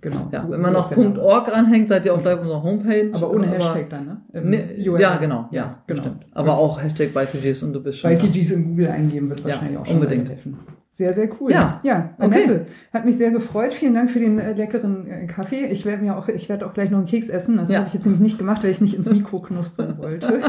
Genau. 0.01 0.29
Ja, 0.31 0.41
so, 0.41 0.49
wenn 0.49 0.59
man 0.59 0.73
noch 0.73 0.91
Punkt 0.91 1.19
.org 1.19 1.47
ranhängt, 1.49 1.89
seid 1.89 2.05
ihr 2.05 2.13
auch 2.13 2.21
gleich 2.21 2.35
auf 2.35 2.41
unserer 2.41 2.63
Homepage. 2.63 3.09
Aber 3.13 3.29
ohne 3.29 3.47
Hashtag 3.47 3.89
dann, 3.91 4.21
ne? 4.33 4.41
ne 4.41 4.75
ja, 4.75 5.17
genau. 5.17 5.49
Ja, 5.51 5.83
genau. 5.85 6.01
Stimmt. 6.01 6.25
Aber 6.31 6.47
ja. 6.47 6.53
auch 6.55 6.81
Hashtag 6.81 7.13
BikeGs 7.13 7.61
und 7.61 7.73
du 7.73 7.83
bist 7.83 7.99
schon. 7.99 8.09
BikeGs 8.09 8.51
in 8.51 8.65
Google 8.65 8.87
eingeben 8.89 9.29
wird 9.29 9.43
wahrscheinlich 9.43 9.75
ja, 9.75 9.81
auch 9.81 9.85
schon 9.85 9.95
unbedingt 9.95 10.29
helfen. 10.29 10.57
Sehr, 10.97 11.13
sehr 11.13 11.29
cool. 11.39 11.51
Ja, 11.51 11.79
ja 11.83 12.09
Annette, 12.17 12.51
okay. 12.51 12.65
hat 12.91 13.05
mich 13.05 13.19
sehr 13.19 13.29
gefreut. 13.29 13.71
Vielen 13.71 13.93
Dank 13.93 14.09
für 14.09 14.17
den 14.17 14.39
äh, 14.39 14.53
leckeren 14.53 15.05
äh, 15.07 15.27
Kaffee. 15.27 15.67
Ich 15.67 15.85
werde 15.85 16.01
mir 16.03 16.17
auch, 16.17 16.27
ich 16.27 16.49
werde 16.49 16.65
auch 16.65 16.73
gleich 16.73 16.89
noch 16.89 16.97
einen 16.97 17.05
Keks 17.05 17.29
essen. 17.29 17.57
Das 17.57 17.69
ja. 17.69 17.77
habe 17.77 17.87
ich 17.87 17.93
jetzt 17.93 18.05
nämlich 18.05 18.19
nicht 18.19 18.39
gemacht, 18.39 18.63
weil 18.63 18.71
ich 18.71 18.81
nicht 18.81 18.95
ins 18.95 19.07
Mikro 19.07 19.39
knuspern 19.39 19.99
wollte. 19.99 20.41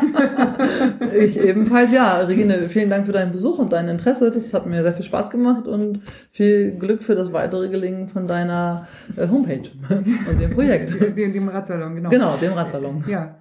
ich 1.20 1.38
ebenfalls, 1.38 1.92
ja. 1.92 2.20
Regine, 2.20 2.70
vielen 2.70 2.88
Dank 2.88 3.04
für 3.04 3.12
deinen 3.12 3.30
Besuch 3.30 3.58
und 3.58 3.74
dein 3.74 3.88
Interesse. 3.88 4.30
Das 4.30 4.54
hat 4.54 4.64
mir 4.64 4.82
sehr 4.82 4.94
viel 4.94 5.04
Spaß 5.04 5.28
gemacht 5.28 5.68
und 5.68 6.00
viel 6.32 6.70
Glück 6.70 7.02
für 7.02 7.14
das 7.14 7.30
weitere 7.34 7.68
Gelingen 7.68 8.08
von 8.08 8.26
deiner 8.26 8.88
äh, 9.18 9.28
Homepage 9.28 9.68
und 9.90 10.40
dem 10.40 10.52
Projekt. 10.52 10.98
dem, 11.18 11.34
dem 11.34 11.48
Radsalon, 11.50 11.94
genau. 11.94 12.08
Genau, 12.08 12.36
dem 12.40 12.54
Radsalon. 12.54 13.04
Ja. 13.06 13.36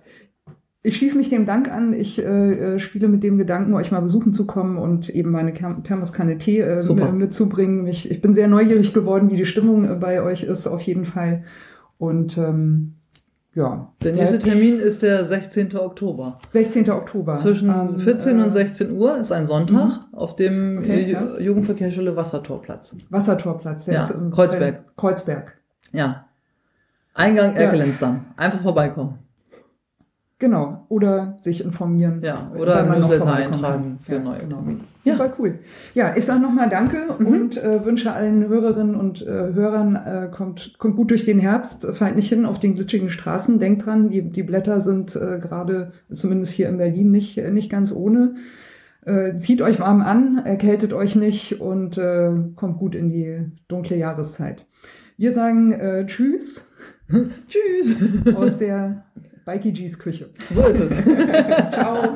Ich 0.87 0.95
schließe 0.95 1.17
mich 1.17 1.27
dem 1.29 1.45
Dank 1.45 1.69
an. 1.69 1.91
Ich 1.91 2.17
äh, 2.17 2.75
äh, 2.75 2.79
spiele 2.79 3.09
mit 3.09 3.21
dem 3.21 3.37
Gedanken, 3.37 3.73
euch 3.73 3.91
mal 3.91 3.99
besuchen 3.99 4.31
zu 4.31 4.47
kommen 4.47 4.77
und 4.77 5.09
eben 5.09 5.31
meine 5.31 5.53
Thermoskanne 5.53 6.37
Tee 6.37 6.61
äh, 6.61 7.11
mitzubringen. 7.11 7.87
Ich, 7.87 8.09
ich 8.09 8.21
bin 8.21 8.33
sehr 8.33 8.47
neugierig 8.47 8.93
geworden, 8.93 9.29
wie 9.29 9.35
die 9.35 9.45
Stimmung 9.45 9.83
äh, 9.83 9.95
bei 9.95 10.23
euch 10.23 10.43
ist, 10.43 10.65
auf 10.65 10.81
jeden 10.81 11.03
Fall. 11.03 11.43
Und 11.97 12.37
ähm, 12.37 12.93
ja. 13.53 13.91
Der 14.01 14.13
nächste 14.13 14.39
Termin 14.39 14.79
ist 14.79 15.01
der 15.01 15.25
16. 15.25 15.75
Oktober. 15.75 16.39
16. 16.47 16.89
Oktober. 16.89 17.35
Zwischen 17.35 17.69
ähm, 17.69 17.99
14 17.99 18.39
und 18.39 18.53
16 18.53 18.87
äh, 18.87 18.93
Uhr 18.93 19.17
ist 19.17 19.33
ein 19.33 19.45
Sonntag 19.45 19.89
mhm. 19.89 20.17
auf 20.17 20.37
dem 20.37 20.77
okay, 20.77 21.11
ja. 21.11 21.37
Jugendverkehrsschule 21.37 22.15
Wassertorplatz. 22.15 22.95
Wassertorplatz, 23.09 23.87
jetzt 23.87 24.11
ja, 24.11 24.29
Kreuzberg. 24.29 24.95
Kreuzberg. 24.95 25.57
Ja. 25.91 26.27
Eingang 27.13 27.55
Erkelensdamm. 27.55 28.27
Einfach 28.37 28.61
vorbeikommen. 28.61 29.26
Genau, 30.39 30.85
oder 30.89 31.39
sich 31.41 31.63
informieren. 31.63 32.21
Ja, 32.21 32.51
oder 32.55 32.85
man 32.85 32.99
noch 33.01 33.09
eintragen 33.09 33.97
für 34.03 34.13
ja, 34.13 34.19
neue 34.19 34.39
genau. 34.41 34.63
Ja. 35.03 35.13
Super 35.13 35.33
cool. 35.39 35.59
Ja, 35.95 36.15
ich 36.15 36.25
sage 36.25 36.39
nochmal 36.39 36.69
Danke 36.69 37.07
mhm. 37.17 37.25
und 37.25 37.57
äh, 37.57 37.83
wünsche 37.83 38.13
allen 38.13 38.47
Hörerinnen 38.47 38.95
und 38.95 39.23
äh, 39.23 39.25
Hörern, 39.25 39.95
äh, 39.95 40.29
kommt, 40.31 40.75
kommt 40.77 40.95
gut 40.95 41.09
durch 41.09 41.25
den 41.25 41.39
Herbst, 41.39 41.87
fallt 41.93 42.15
nicht 42.15 42.29
hin 42.29 42.45
auf 42.45 42.59
den 42.59 42.75
glitschigen 42.75 43.09
Straßen. 43.09 43.57
Denkt 43.57 43.87
dran, 43.87 44.09
die, 44.11 44.29
die 44.29 44.43
Blätter 44.43 44.79
sind 44.79 45.15
äh, 45.15 45.39
gerade, 45.39 45.93
zumindest 46.11 46.53
hier 46.53 46.69
in 46.69 46.77
Berlin, 46.77 47.09
nicht, 47.09 47.37
nicht 47.37 47.71
ganz 47.71 47.91
ohne. 47.91 48.35
Äh, 49.07 49.37
zieht 49.37 49.63
euch 49.63 49.79
warm 49.79 50.01
an, 50.01 50.41
erkältet 50.45 50.93
euch 50.93 51.15
nicht 51.15 51.61
und 51.61 51.97
äh, 51.97 52.29
kommt 52.55 52.77
gut 52.77 52.93
in 52.93 53.09
die 53.09 53.39
dunkle 53.67 53.95
Jahreszeit. 53.95 54.67
Wir 55.17 55.33
sagen 55.33 55.71
äh, 55.71 56.05
Tschüss. 56.05 56.63
tschüss. 57.47 58.35
Aus 58.35 58.57
der 58.57 59.05
Bikey 59.47 59.71
G's 59.71 59.97
Küche. 59.97 60.29
So 60.53 60.65
ist 60.65 60.81
es. 60.81 60.91
Ciao. 61.71 62.09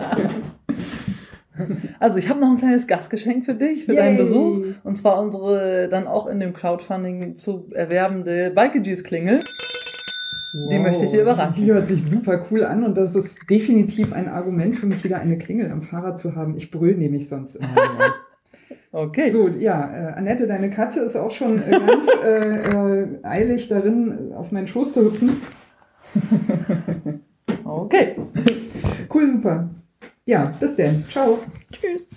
Also 1.98 2.20
ich 2.20 2.28
habe 2.28 2.42
noch 2.42 2.50
ein 2.50 2.58
kleines 2.58 2.88
Gastgeschenk 2.88 3.46
für 3.46 3.54
dich, 3.54 3.86
für 3.86 3.94
Yay. 3.94 4.02
deinen 4.02 4.18
Besuch. 4.18 4.66
Und 4.84 4.98
zwar 4.98 5.18
unsere 5.22 5.88
dann 5.88 6.08
auch 6.08 6.28
in 6.28 6.42
dem 6.42 6.52
Crowdfunding 6.52 7.38
zu 7.38 7.70
erwerbende 7.74 8.52
Bikegees 8.54 9.06
Klingel. 9.06 9.38
Wow. 9.38 10.70
Die 10.72 10.80
möchte 10.80 11.06
ich 11.06 11.12
dir 11.12 11.22
überraschen. 11.22 11.56
Die 11.56 11.72
hört 11.72 11.88
sich 11.88 12.06
super 12.06 12.46
cool 12.52 12.66
an 12.66 12.84
und 12.84 12.98
das 12.98 13.16
ist 13.16 13.50
definitiv 13.50 14.12
ein 14.12 14.28
Argument 14.28 14.76
für 14.76 14.88
mich, 14.88 15.02
wieder 15.06 15.20
eine 15.20 15.38
Klingel 15.38 15.72
am 15.72 15.84
Fahrrad 15.84 16.20
zu 16.20 16.36
haben. 16.36 16.58
Ich 16.58 16.70
brüll 16.70 16.98
nämlich 16.98 17.30
sonst 17.30 17.56
immer. 17.56 17.70
okay. 18.92 19.32
So, 19.32 19.48
ja, 19.48 19.90
äh, 19.90 20.14
Annette, 20.16 20.48
deine 20.48 20.70
Katze 20.70 21.00
ist 21.00 21.16
auch 21.16 21.32
schon 21.32 21.64
äh, 21.64 21.80
ganz 21.80 22.08
äh, 22.26 23.04
äh, 23.04 23.08
eilig 23.24 23.70
darin, 23.70 24.34
auf 24.36 24.52
meinen 24.52 24.68
Schoß 24.68 24.92
zu 24.92 25.06
hüpfen. 25.06 25.38
Okay. 27.66 28.16
Cool, 29.14 29.32
super. 29.34 29.70
Ja, 30.26 30.46
bis 30.60 30.76
denn. 30.76 31.04
Ciao. 31.10 31.40
Tschüss. 31.72 32.08